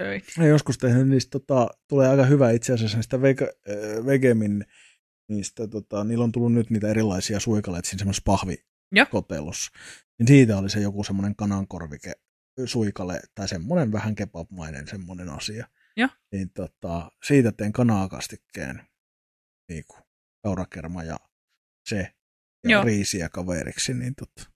söin. 0.01 0.21
Mä 0.37 0.45
joskus 0.45 0.77
tehnyt 0.77 1.07
niistä, 1.07 1.29
tota, 1.31 1.67
tulee 1.87 2.07
aika 2.07 2.25
hyvä 2.25 2.51
itse 2.51 2.73
asiassa 2.73 2.97
niistä 2.97 3.21
vege, 3.21 3.43
äh, 3.69 4.05
vegemin, 4.05 4.65
niistä, 5.29 5.67
tota, 5.67 6.03
niillä 6.03 6.23
on 6.23 6.31
tullut 6.31 6.53
nyt 6.53 6.69
niitä 6.69 6.87
erilaisia 6.87 7.39
suikaleita 7.39 7.87
siinä 7.89 7.99
semmoisessa 7.99 8.23
pahvikotelossa. 8.25 9.71
Niin 10.19 10.27
siitä 10.27 10.57
oli 10.57 10.69
se 10.69 10.79
joku 10.79 11.03
semmoinen 11.03 11.35
kanankorvike 11.35 12.11
suikale 12.65 13.19
tai 13.35 13.47
semmoinen 13.47 13.91
vähän 13.91 14.15
kebabmainen 14.15 14.87
semmoinen 14.87 15.29
asia. 15.29 15.67
Joo. 15.99 16.09
Niin 16.31 16.49
tota, 16.49 17.11
siitä 17.27 17.51
teen 17.51 17.73
kanakastikkeen 17.73 18.81
niin 19.69 19.83
kuin 19.87 20.03
kaurakerma 20.43 21.03
ja 21.03 21.19
se 21.85 22.13
ja 22.63 22.71
Joo. 22.71 22.83
riisiä 22.83 23.29
kaveriksi. 23.29 23.93
Niin 23.93 24.15
tota, 24.15 24.51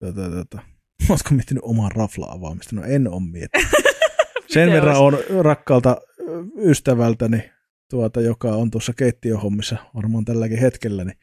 tota, 0.00 0.30
tota. 0.30 0.62
Oletko 1.10 1.34
miettinyt 1.34 1.62
oman 1.64 1.92
rafla-avaamista? 1.92 2.76
No 2.76 2.82
en 2.84 3.08
ole 3.08 3.22
miettinyt. 3.30 3.68
Sen 4.54 4.72
verran 4.72 4.96
on 4.96 5.18
rakkaalta 5.42 5.96
ystävältäni, 6.56 7.50
tuota, 7.90 8.20
joka 8.20 8.48
on 8.48 8.70
tuossa 8.70 8.92
keittiöhommissa 8.92 9.76
varmaan 9.94 10.24
tälläkin 10.24 10.58
hetkellä, 10.58 11.04
niin 11.04 11.18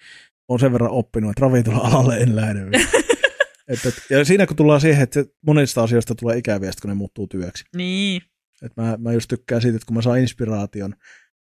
on 0.47 0.59
sen 0.59 0.73
verran 0.73 0.91
oppinut, 0.91 1.29
että 1.31 1.41
ravintola-alalle 1.41 2.17
en 2.17 2.35
lähde. 2.35 2.59
että, 3.67 3.91
ja 4.09 4.25
siinä 4.25 4.47
kun 4.47 4.55
tullaan 4.55 4.81
siihen, 4.81 5.03
että 5.03 5.25
monista 5.45 5.83
asioista 5.83 6.15
tulee 6.15 6.37
ikäviä, 6.37 6.71
kun 6.81 6.89
ne 6.89 6.95
muuttuu 6.95 7.27
työksi. 7.27 7.63
Niin, 7.75 8.21
Et 8.61 8.77
mä, 8.77 8.97
mä 8.97 9.13
just 9.13 9.27
tykkään 9.27 9.61
siitä, 9.61 9.75
että 9.75 9.85
kun 9.85 9.95
mä 9.95 10.01
saan 10.01 10.19
inspiraation, 10.19 10.95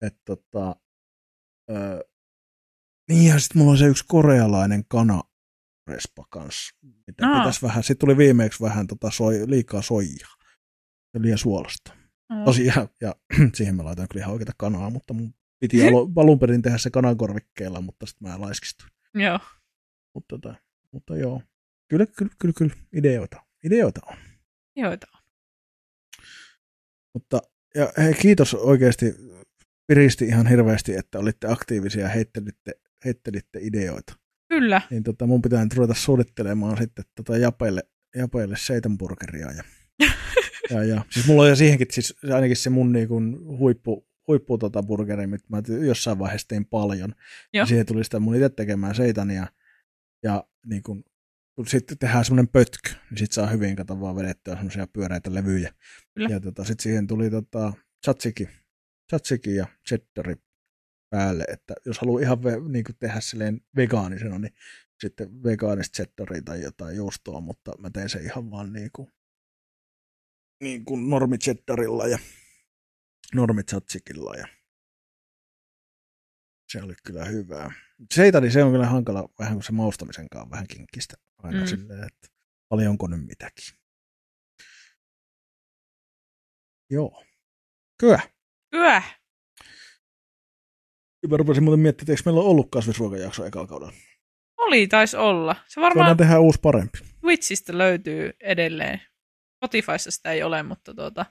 että 0.01 0.21
tota, 0.25 0.75
ö, 1.71 2.03
niin 3.09 3.29
ja 3.33 3.39
sitten 3.39 3.57
mulla 3.57 3.71
on 3.71 3.77
se 3.77 3.85
yksi 3.85 4.05
korealainen 4.07 4.85
kana 4.87 5.23
respa 5.87 6.25
kanssa, 6.29 6.75
mitä 7.07 7.27
Aa. 7.29 7.39
pitäisi 7.39 7.61
vähän, 7.61 7.83
sitten 7.83 8.07
tuli 8.07 8.17
viimeksi 8.17 8.63
vähän 8.63 8.87
tota 8.87 9.11
soi, 9.11 9.49
liikaa 9.49 9.81
soijaa 9.81 10.35
ja 11.13 11.21
liian 11.21 11.37
suolasta. 11.37 11.93
no, 12.29 12.45
Tosiaan, 12.45 12.89
ja 13.01 13.15
siihen 13.55 13.75
mä 13.75 13.85
laitan 13.85 14.07
kyllä 14.11 14.23
ihan 14.23 14.33
oikeita 14.33 14.51
kanaa, 14.57 14.89
mutta 14.89 15.13
mun 15.13 15.33
piti 15.59 15.77
alo- 15.81 16.11
alun 16.21 16.39
perin 16.39 16.61
tehdä 16.61 16.77
se 16.77 16.89
kanankorvikkeella, 16.89 17.81
mutta 17.81 18.05
sitten 18.05 18.27
mä 18.29 18.41
laiskistuin. 18.41 18.91
joo. 19.13 19.39
Mutta, 20.15 20.39
tota, 20.39 20.55
mutta 20.91 21.17
joo, 21.17 21.41
kyllä, 21.89 22.05
kyllä, 22.05 22.31
kyllä, 22.39 22.53
kyllä, 22.57 22.75
ideoita, 22.93 23.43
ideoita 23.63 24.01
on. 24.11 24.17
On. 25.13 25.14
Mutta 27.15 27.41
ja 27.75 27.93
hei, 27.97 28.13
kiitos 28.13 28.53
oikeasti, 28.53 29.15
piristi 29.87 30.25
ihan 30.25 30.47
hirveästi, 30.47 30.95
että 30.95 31.19
olitte 31.19 31.47
aktiivisia 31.47 32.03
ja 32.03 32.09
heittelitte, 32.09 32.71
heittelitte 33.05 33.59
ideoita. 33.61 34.13
Kyllä, 34.49 34.81
Niin 34.89 35.03
tota, 35.03 35.27
mun 35.27 35.41
pitää 35.41 35.63
nyt 35.63 35.73
ruveta 35.73 35.93
suunnittelemaan 35.93 36.77
sitten 36.77 37.05
tota 37.15 37.37
Japeille, 37.37 37.83
Japeille 38.15 38.55
seitanburgeria. 38.57 39.51
Ja, 39.51 39.63
ja, 40.71 40.83
ja, 40.83 41.05
siis 41.09 41.27
mulla 41.27 41.43
on 41.43 41.49
jo 41.49 41.55
siihenkin, 41.55 41.87
siis 41.91 42.15
ainakin 42.33 42.55
se 42.55 42.69
mun 42.69 42.91
niin 42.91 43.07
kuin 43.07 43.37
huippu, 43.57 44.07
huippu 44.27 44.57
tota 44.57 44.83
burgeri, 44.83 45.27
mitä 45.27 45.45
mä 45.49 45.61
jossain 45.85 46.19
vaiheessa 46.19 46.47
tein 46.47 46.65
paljon. 46.65 47.09
Joo. 47.53 47.61
Ja 47.61 47.65
siihen 47.65 47.85
tuli 47.85 48.03
sitä 48.03 48.19
mun 48.19 48.35
itse 48.35 48.49
tekemään 48.49 48.95
seitania. 48.95 49.47
Ja 50.23 50.43
niin 50.65 50.83
kuin, 50.83 51.03
kun 51.55 51.67
sitten 51.67 51.97
tehdään 51.97 52.25
semmoinen 52.25 52.51
pötky, 52.51 52.89
niin 53.09 53.17
sit 53.17 53.31
saa 53.31 53.47
hyvin 53.47 53.75
kato 53.75 53.99
vaan 53.99 54.15
vedettyä 54.15 54.55
semmoisia 54.55 54.87
pyöreitä 54.87 55.33
levyjä. 55.33 55.73
Kyllä. 56.13 56.29
Ja 56.29 56.39
tota, 56.39 56.63
sitten 56.63 56.83
siihen 56.83 57.07
tuli 57.07 57.29
tota, 57.29 57.73
tzatziki, 58.01 58.49
tzatziki 59.07 59.55
ja 59.55 59.67
cheddari 59.87 60.35
päälle, 61.09 61.43
että 61.43 61.73
jos 61.85 61.99
haluaa 61.99 62.21
ihan 62.21 62.43
ve, 62.43 62.51
niin 62.69 62.83
kuin 62.83 62.95
tehdä 62.99 63.21
silleen 63.21 63.61
vegaanisena, 63.75 64.39
niin 64.39 64.53
sitten 64.99 65.43
vegaanista 65.43 65.95
cheddaria 65.95 66.41
tai 66.41 66.61
jotain 66.61 66.97
juustoa, 66.97 67.41
mutta 67.41 67.71
mä 67.79 67.89
tein 67.89 68.09
sen 68.09 68.23
ihan 68.23 68.51
vaan 68.51 68.73
niin 68.73 68.89
kuin, 68.95 69.11
niin 70.63 70.85
kuin 70.85 71.09
normi 71.09 71.37
cheddarilla 71.37 72.07
ja 72.07 72.19
normi 73.35 73.63
tzatzikilla 73.63 74.35
ja 74.35 74.47
se 76.71 76.83
oli 76.83 76.93
kyllä 77.05 77.25
hyvää. 77.25 77.71
Seitani 78.13 78.51
se 78.51 78.63
on 78.63 78.71
kyllä 78.71 78.87
hankala 78.87 79.29
vähän 79.39 79.53
kuin 79.53 79.63
se 79.63 79.71
maustamisen 79.71 80.29
kanssa 80.29 80.49
vähän 80.49 80.67
kinkkistä 80.67 81.24
aina 81.45 81.59
Mm. 81.59 81.67
silleen, 81.67 82.03
että 82.03 82.27
paljonko 82.69 83.07
nyt 83.07 83.25
mitäkin. 83.25 83.65
Joo. 86.89 87.23
Kyllä. 87.99 88.19
hyvä. 88.75 89.01
Mä 91.29 91.37
rupesin 91.37 91.63
muuten 91.63 91.79
miettimään, 91.79 92.03
että 92.05 92.11
eikö 92.13 92.21
meillä 92.25 92.41
ole 92.41 92.49
ollut 92.49 92.71
kasvisruokajakso 92.71 93.45
ekalla 93.45 93.67
kaudella. 93.67 93.93
Oli, 94.57 94.87
taisi 94.87 95.17
olla. 95.17 95.55
Se 95.67 95.81
varmaan 95.81 95.95
Voidaan 96.05 96.17
tehdä 96.17 96.39
uusi 96.39 96.59
parempi. 96.61 96.97
Twitchistä 97.21 97.77
löytyy 97.77 98.33
edelleen. 98.39 99.01
Spotifyssa 99.57 100.11
sitä 100.11 100.31
ei 100.31 100.43
ole, 100.43 100.63
mutta 100.63 100.93
tuota, 100.93 101.25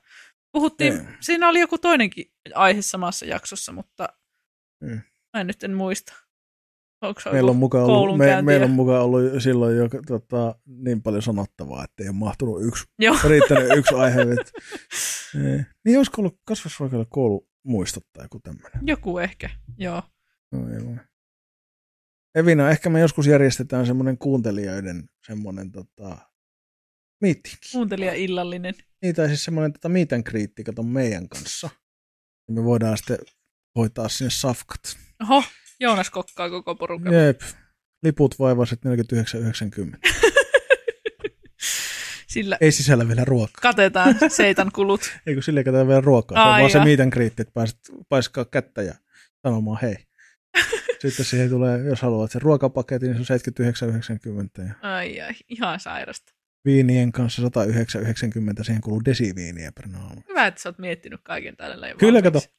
puhuttiin, 0.53 0.93
Ei. 0.93 1.17
siinä 1.21 1.49
oli 1.49 1.61
joku 1.61 1.79
toinenkin 1.79 2.33
aihe 2.55 2.83
samassa 2.83 3.27
jaksossa, 3.27 3.73
mutta 3.73 4.09
mä 5.35 5.41
en 5.41 5.47
nyt 5.47 5.65
en 5.65 5.75
muista. 5.75 6.13
Onko 7.09 7.21
Meillä 7.33 7.51
on, 7.51 7.57
mukaan 7.57 7.85
ollut, 7.85 8.19
me, 8.19 8.43
meillä 8.43 8.65
on 8.65 8.71
mukaan 8.71 9.03
ollut 9.03 9.23
silloin 9.39 9.77
jo 9.77 9.89
tota, 10.07 10.55
niin 10.67 11.03
paljon 11.03 11.23
sanottavaa, 11.23 11.85
että 11.85 12.03
ei 12.03 12.09
ole 12.09 12.17
mahtunut 12.17 12.63
yksi, 12.63 12.85
Joo. 12.99 13.17
riittänyt 13.29 13.77
yksi 13.77 13.95
aihe. 13.95 14.21
Et, 14.21 14.53
eh, 15.45 15.67
niin 15.85 15.97
olisiko 15.97 16.23
ollut 16.23 16.41
kasvisruokalle 16.45 17.07
koulu 17.09 17.49
muistot 17.65 18.05
tai 18.13 18.25
joku 18.25 18.41
tämmöinen? 18.41 18.81
Joku 18.87 19.19
ehkä, 19.19 19.51
joo. 19.79 20.03
No, 20.53 20.59
ei 20.75 20.85
voi. 20.87 20.97
Evina, 22.35 22.71
ehkä 22.71 22.91
me 22.91 23.01
joskus 23.01 23.27
järjestetään 23.27 23.87
semmoinen 23.87 24.19
kuuntelijoiden 24.19 25.05
semmoinen 25.27 25.73
tota, 25.73 26.19
meeting. 27.21 27.57
Kuuntelija 27.73 28.15
illallinen. 28.15 28.75
Niin, 29.03 29.15
tai 29.15 29.29
siis 29.29 29.45
semmoinen 29.45 29.73
tota, 29.73 29.89
meet 29.89 30.13
and 30.13 30.23
greet, 30.23 30.53
kato 30.67 30.83
meidän 30.83 31.29
kanssa. 31.29 31.71
Ja 32.49 32.55
me 32.55 32.65
voidaan 32.65 32.97
sitten 32.97 33.19
hoitaa 33.77 34.09
sinne 34.09 34.31
safkat. 34.31 34.81
Oho, 35.23 35.43
Joonas 35.81 36.11
kokkaa 36.11 36.51
koko 36.51 36.75
porukan. 36.75 37.13
Jep. 37.15 37.41
Liput 38.03 38.39
vaivasit 38.39 38.81
49,90. 38.85 39.99
Sillä 42.27 42.59
Ei 42.61 42.73
sisällä 42.73 43.09
vielä 43.09 43.25
ruokaa. 43.25 43.61
katetaan 43.63 44.15
seitan 44.37 44.71
kulut. 44.75 45.01
Ei 45.27 45.35
kun 45.35 45.43
sille 45.43 45.65
katetaan 45.65 45.89
vielä 45.89 46.01
ruokaa. 46.01 46.37
Se 46.39 46.41
on 46.49 46.55
Ai 46.55 46.61
vaan 46.61 46.71
se 46.73 46.79
joo. 46.79 46.85
meet 46.85 47.01
and 47.01 47.13
greet, 47.13 47.41
että 47.41 47.53
pääset 47.55 47.79
paiskaa 48.09 48.45
kättä 48.45 48.83
ja 48.83 48.95
sanomaan 49.43 49.79
hei. 49.83 49.97
Sitten 51.03 51.25
siihen 51.25 51.51
tulee, 51.51 51.79
jos 51.85 52.03
haluat 52.03 52.31
sen 52.31 52.43
ruokapaketin, 52.43 53.13
niin 53.13 53.25
se 53.25 53.33
on 53.33 53.39
79,90 54.61 54.67
ja 54.69 54.75
Ai 54.83 55.21
ai, 55.21 55.33
ihan 55.49 55.81
sairasta. 55.81 56.33
viinien 56.65 57.13
kanssa 57.13 57.43
109,90, 57.43 58.65
siihen 58.65 58.81
kuluu 58.83 59.03
desiviiniä 59.05 59.73
per 59.73 59.89
naama. 59.89 60.23
Hyvä, 60.29 60.47
että 60.47 60.61
sä 60.63 60.69
oot 60.69 60.79
miettinyt 60.79 61.21
kaiken 61.25 61.57
tällä 61.57 61.95
Kyllä, 61.99 62.23
valmiiksi. 62.23 62.51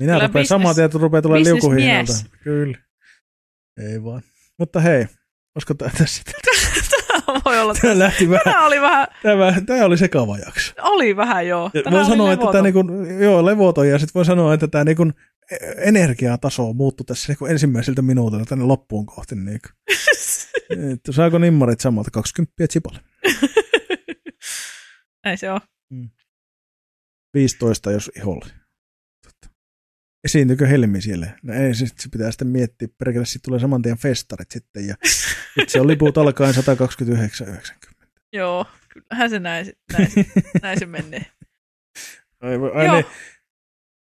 Minä 0.00 0.12
Kyllä 0.12 0.26
rupean 0.26 0.46
saman 0.46 0.74
tien, 0.74 0.84
että 0.84 0.98
rupeaa 0.98 1.22
tulee 1.22 1.44
liukuhihnalta. 1.44 2.12
Kyllä. 2.44 2.78
Ei 3.90 4.04
vaan. 4.04 4.22
Mutta 4.58 4.80
hei, 4.80 5.06
olisiko 5.54 5.74
tämä 5.74 5.90
tässä? 5.98 6.22
Tämä 7.26 7.40
voi 7.44 7.60
olla. 7.60 7.74
Tämä 7.74 7.98
lähti 7.98 8.30
vähän, 8.30 8.44
Tämä 8.44 8.66
oli 8.66 8.80
vähän, 8.80 9.06
tämä, 9.22 9.54
tämä 9.66 9.84
oli 9.84 9.98
sekava 9.98 10.38
jakso. 10.38 10.72
oli 10.82 11.16
vähän 11.16 11.46
joo. 11.46 11.70
Voin 11.74 11.94
oli 11.96 12.04
sanoa, 12.04 12.32
että 12.32 12.46
tämä 12.52 12.62
levoton. 12.62 13.02
niinku, 13.02 13.22
joo, 13.24 13.46
levoton, 13.46 13.88
ja 13.88 13.98
sitten 13.98 14.14
voi 14.14 14.24
sanoa, 14.24 14.54
että 14.54 14.68
tämä 14.68 14.84
niinku, 14.84 15.12
energiataso 15.76 16.72
muuttui 16.72 17.04
tässä 17.04 17.32
niinku 17.32 17.46
ensimmäiseltä 17.46 18.02
minuutilta 18.02 18.44
tänne 18.44 18.64
loppuun 18.64 19.06
kohti. 19.06 19.34
Niinku. 19.34 19.68
että 20.92 21.12
saako 21.12 21.38
nimmarit 21.38 21.80
samalta 21.80 22.10
20 22.10 22.66
chipalle? 22.66 23.00
Näin 25.24 25.38
se 25.38 25.50
on. 25.50 25.60
15, 27.34 27.92
jos 27.92 28.10
iholle. 28.16 28.61
Esiintyykö 30.24 30.66
Helmi 30.66 31.00
siellä? 31.00 31.26
No 31.42 31.54
ei, 31.54 31.74
se, 31.74 31.86
se 31.86 32.08
pitää 32.12 32.30
sitten 32.30 32.48
miettiä. 32.48 32.88
Perkele, 32.98 33.24
sitten 33.26 33.48
tulee 33.48 33.60
saman 33.60 33.82
tien 33.82 33.98
festarit 33.98 34.50
sitten. 34.50 34.86
Ja 34.86 34.94
itse 35.62 35.80
on 35.80 35.86
liput 35.86 36.18
alkaen 36.18 36.54
129,90. 36.54 37.92
Joo, 38.32 38.66
kyllähän 38.88 39.30
se 39.30 39.38
näin, 39.38 39.66
se- 39.66 39.76
näin, 39.92 40.10
se- 40.10 40.26
näin 40.62 40.78
se 40.78 40.86
menee. 40.86 41.26
Ai, 42.40 42.54
ai 42.74 42.86
Joo. 42.86 42.96
ne, 42.96 43.04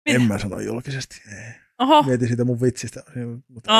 en 0.07 0.23
Mitä? 0.23 0.33
mä 0.35 0.39
sano 0.39 0.61
julkisesti. 0.61 1.23
Ei. 1.29 1.53
Oho. 1.79 2.03
Mietin 2.03 2.29
siitä 2.29 2.45
mun 2.45 2.61
vitsistä. 2.61 3.03
Mutta 3.49 3.71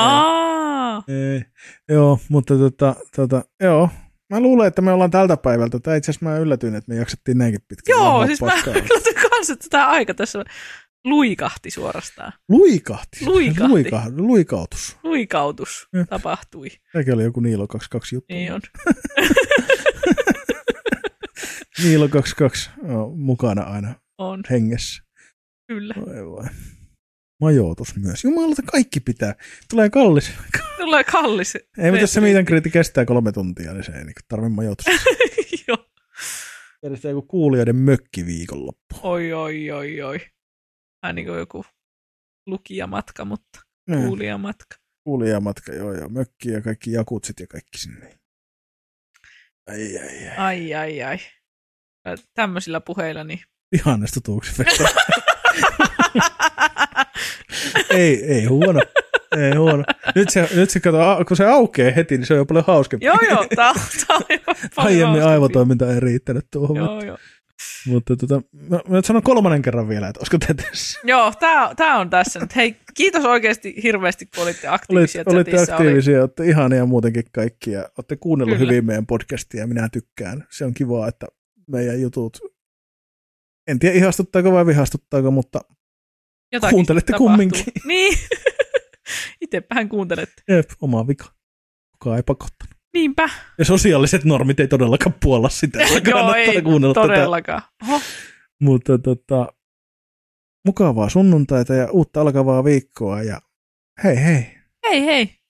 ei. 1.07 1.15
Ei. 1.15 1.45
Joo, 1.89 2.19
mutta 2.29 2.57
tota, 2.57 2.95
tota, 3.15 3.45
joo. 3.63 3.89
Mä 4.29 4.39
luulen, 4.39 4.67
että 4.67 4.81
me 4.81 4.91
ollaan 4.91 5.11
tältä 5.11 5.37
päivältä. 5.37 5.79
Tai 5.79 5.97
itse 5.97 6.11
asiassa 6.11 6.25
mä 6.25 6.37
yllätyin, 6.37 6.75
että 6.75 6.91
me 6.93 6.99
jaksettiin 6.99 7.37
näinkin 7.37 7.61
pitkään. 7.67 7.99
Joo, 7.99 8.25
siis 8.27 8.41
mä 8.41 8.51
katsoin 8.51 9.15
kanssa, 9.31 9.53
että 9.53 9.67
tämä 9.69 9.87
aika 9.87 10.13
tässä 10.13 10.43
luikahti 11.05 11.71
suorastaan. 11.71 12.33
Luikahti. 12.49 13.25
Luikahti. 13.25 13.69
Luika, 13.71 14.03
luikautus. 14.17 14.97
Luikautus 15.03 15.87
Jep. 15.93 16.09
tapahtui. 16.09 16.67
Tämäkin 16.93 17.13
oli 17.13 17.23
joku 17.23 17.39
Niilo 17.39 17.67
22 17.67 18.15
juttu. 18.15 18.33
Niin 18.33 18.53
on. 18.53 18.61
Niilo 21.83 22.07
22 22.09 22.69
on 22.83 23.19
mukana 23.19 23.61
aina 23.61 23.95
On, 24.17 24.43
hengessä. 24.49 25.03
kyllä. 25.67 25.93
Voi 26.05 26.25
voi. 26.25 26.45
Majoitus 27.41 27.95
myös. 27.95 28.23
Jumalauta, 28.23 28.61
kaikki 28.61 28.99
pitää. 28.99 29.35
Tulee 29.69 29.89
kallis. 29.89 30.31
Tulee 30.77 31.03
kallis. 31.03 31.55
Ei, 31.55 31.63
mutta 31.91 32.01
jos 32.01 32.13
se 32.13 32.21
meidän 32.21 32.45
kriitti 32.45 32.69
kestää 32.69 33.05
kolme 33.05 33.31
tuntia, 33.31 33.73
niin 33.73 33.83
se 33.83 33.91
ei 33.91 34.03
niin 34.05 34.13
tarvitse 34.27 34.55
majoitusta. 34.55 34.91
Joo. 35.67 35.77
Järjestää 36.83 37.11
joku 37.11 37.21
kuulijoiden 37.27 37.75
mökki 37.75 38.25
viikonloppu. 38.25 38.95
Oi, 39.03 39.33
oi, 39.33 39.71
oi, 39.71 40.01
oi. 40.01 40.19
Vähän 41.05 41.15
niin 41.15 41.25
kuin 41.27 41.39
joku 41.39 41.65
lukijamatka, 42.47 43.25
mutta 43.25 43.59
Niin, 43.89 44.03
kuulijamatka. 44.07 44.75
Kuulijamatka, 45.03 45.73
joo 45.73 45.93
joo. 45.93 46.09
Mökki 46.09 46.49
ja 46.51 46.61
kaikki 46.61 46.91
jakutsit 46.91 47.39
ja 47.39 47.47
kaikki 47.47 47.77
sinne. 47.77 48.19
Ai 49.67 49.97
ai 49.97 50.27
ai. 50.29 50.37
Ai, 50.37 50.73
ai, 50.73 51.03
ai. 51.03 51.17
Tämmöisillä 52.33 52.79
puheilla, 52.81 53.23
niin... 53.23 53.39
Ihannestutuuko 53.75 54.45
se 54.45 54.51
festa? 54.63 54.83
ei, 57.89 58.23
ei 58.25 58.45
huono. 58.45 58.79
Ei 59.37 59.55
huono. 59.55 59.83
Nyt 60.15 60.29
se, 60.29 60.49
nyt 60.55 60.69
se 60.69 60.79
kato, 60.79 60.97
kun 61.27 61.37
se 61.37 61.45
aukeaa 61.45 61.91
heti, 61.91 62.17
niin 62.17 62.25
se 62.25 62.33
on 62.33 62.37
jo 62.37 62.45
paljon 62.45 62.65
hauskempi. 62.67 63.05
joo, 63.05 63.17
joo, 63.29 63.45
tää 63.55 63.73
tää 64.07 64.17
on 64.17 64.23
jo 64.29 64.37
paljon 64.45 64.67
Aiemmin 64.77 65.05
hauskempi. 65.07 65.31
aivotoiminta 65.33 65.93
ei 65.93 65.99
riittänyt 65.99 66.45
tuohon. 66.51 66.77
Joo, 66.77 67.01
joo. 67.05 67.17
Mutta 67.87 68.15
tota, 68.15 68.41
mä, 68.69 68.79
mä 68.87 69.01
sanon 69.03 69.23
kolmannen 69.23 69.61
kerran 69.61 69.89
vielä, 69.89 70.07
että 70.07 70.19
olisiko 70.19 70.37
te 70.37 70.53
tässä? 70.53 70.99
Joo, 71.03 71.33
tää, 71.39 71.75
tää 71.75 71.97
on 71.99 72.09
tässä 72.09 72.39
nyt. 72.39 72.55
Hei, 72.55 72.75
kiitos 72.93 73.25
oikeasti 73.25 73.75
hirveästi, 73.83 74.25
kun 74.25 74.43
olitte 74.43 74.69
Olit, 74.69 74.75
aktiivisia 74.81 75.23
olitte 75.25 75.51
chatissa. 75.51 75.75
aktiivisia, 75.75 76.21
olette 76.21 76.45
ihania 76.45 76.85
muutenkin 76.85 77.23
kaikki 77.31 77.71
ja 77.71 77.89
olette 77.97 78.15
kuunnellut 78.15 78.57
Kyllä. 78.57 78.71
hyvin 78.71 78.85
meidän 78.85 79.05
podcastia 79.05 79.61
ja 79.61 79.67
minä 79.67 79.89
tykkään. 79.91 80.47
Se 80.49 80.65
on 80.65 80.73
kiva, 80.73 81.07
että 81.07 81.27
meidän 81.67 82.01
jutut, 82.01 82.39
en 83.67 83.79
tiedä 83.79 83.95
ihastuttaako 83.95 84.51
vai 84.51 84.65
vihastuttaako, 84.65 85.31
mutta 85.31 85.59
Oli, 85.69 85.75
jotakin 86.51 86.73
kuuntelette 86.75 87.11
tapahtuu. 87.11 87.27
kumminkin. 87.27 87.65
Niin. 87.85 88.17
Itsepähän 89.41 89.89
kuuntelette. 89.89 90.43
jep, 90.47 90.69
oma 90.81 91.07
vika. 91.07 91.25
Kukaan 91.91 92.17
ei 92.17 92.23
pakottanut. 92.23 92.74
Niinpä. 92.95 93.29
Ja 93.57 93.65
sosiaaliset 93.65 94.23
normit 94.23 94.59
ei 94.59 94.67
todellakaan 94.67 95.15
puolla 95.21 95.49
sitä. 95.49 95.79
Joo, 96.09 96.33
ei 96.33 96.61
kuunnella 96.61 96.93
tätä. 96.93 97.07
todellakaan. 97.07 97.61
Oho. 97.83 98.01
Mutta 98.61 98.97
tota, 98.97 99.47
mukavaa 100.65 101.09
sunnuntaita 101.09 101.73
ja 101.73 101.91
uutta 101.91 102.21
alkavaa 102.21 102.63
viikkoa 102.63 103.23
ja 103.23 103.41
hei 104.03 104.23
hei. 104.23 104.47
Hei, 104.89 105.05
hei. 105.05 105.44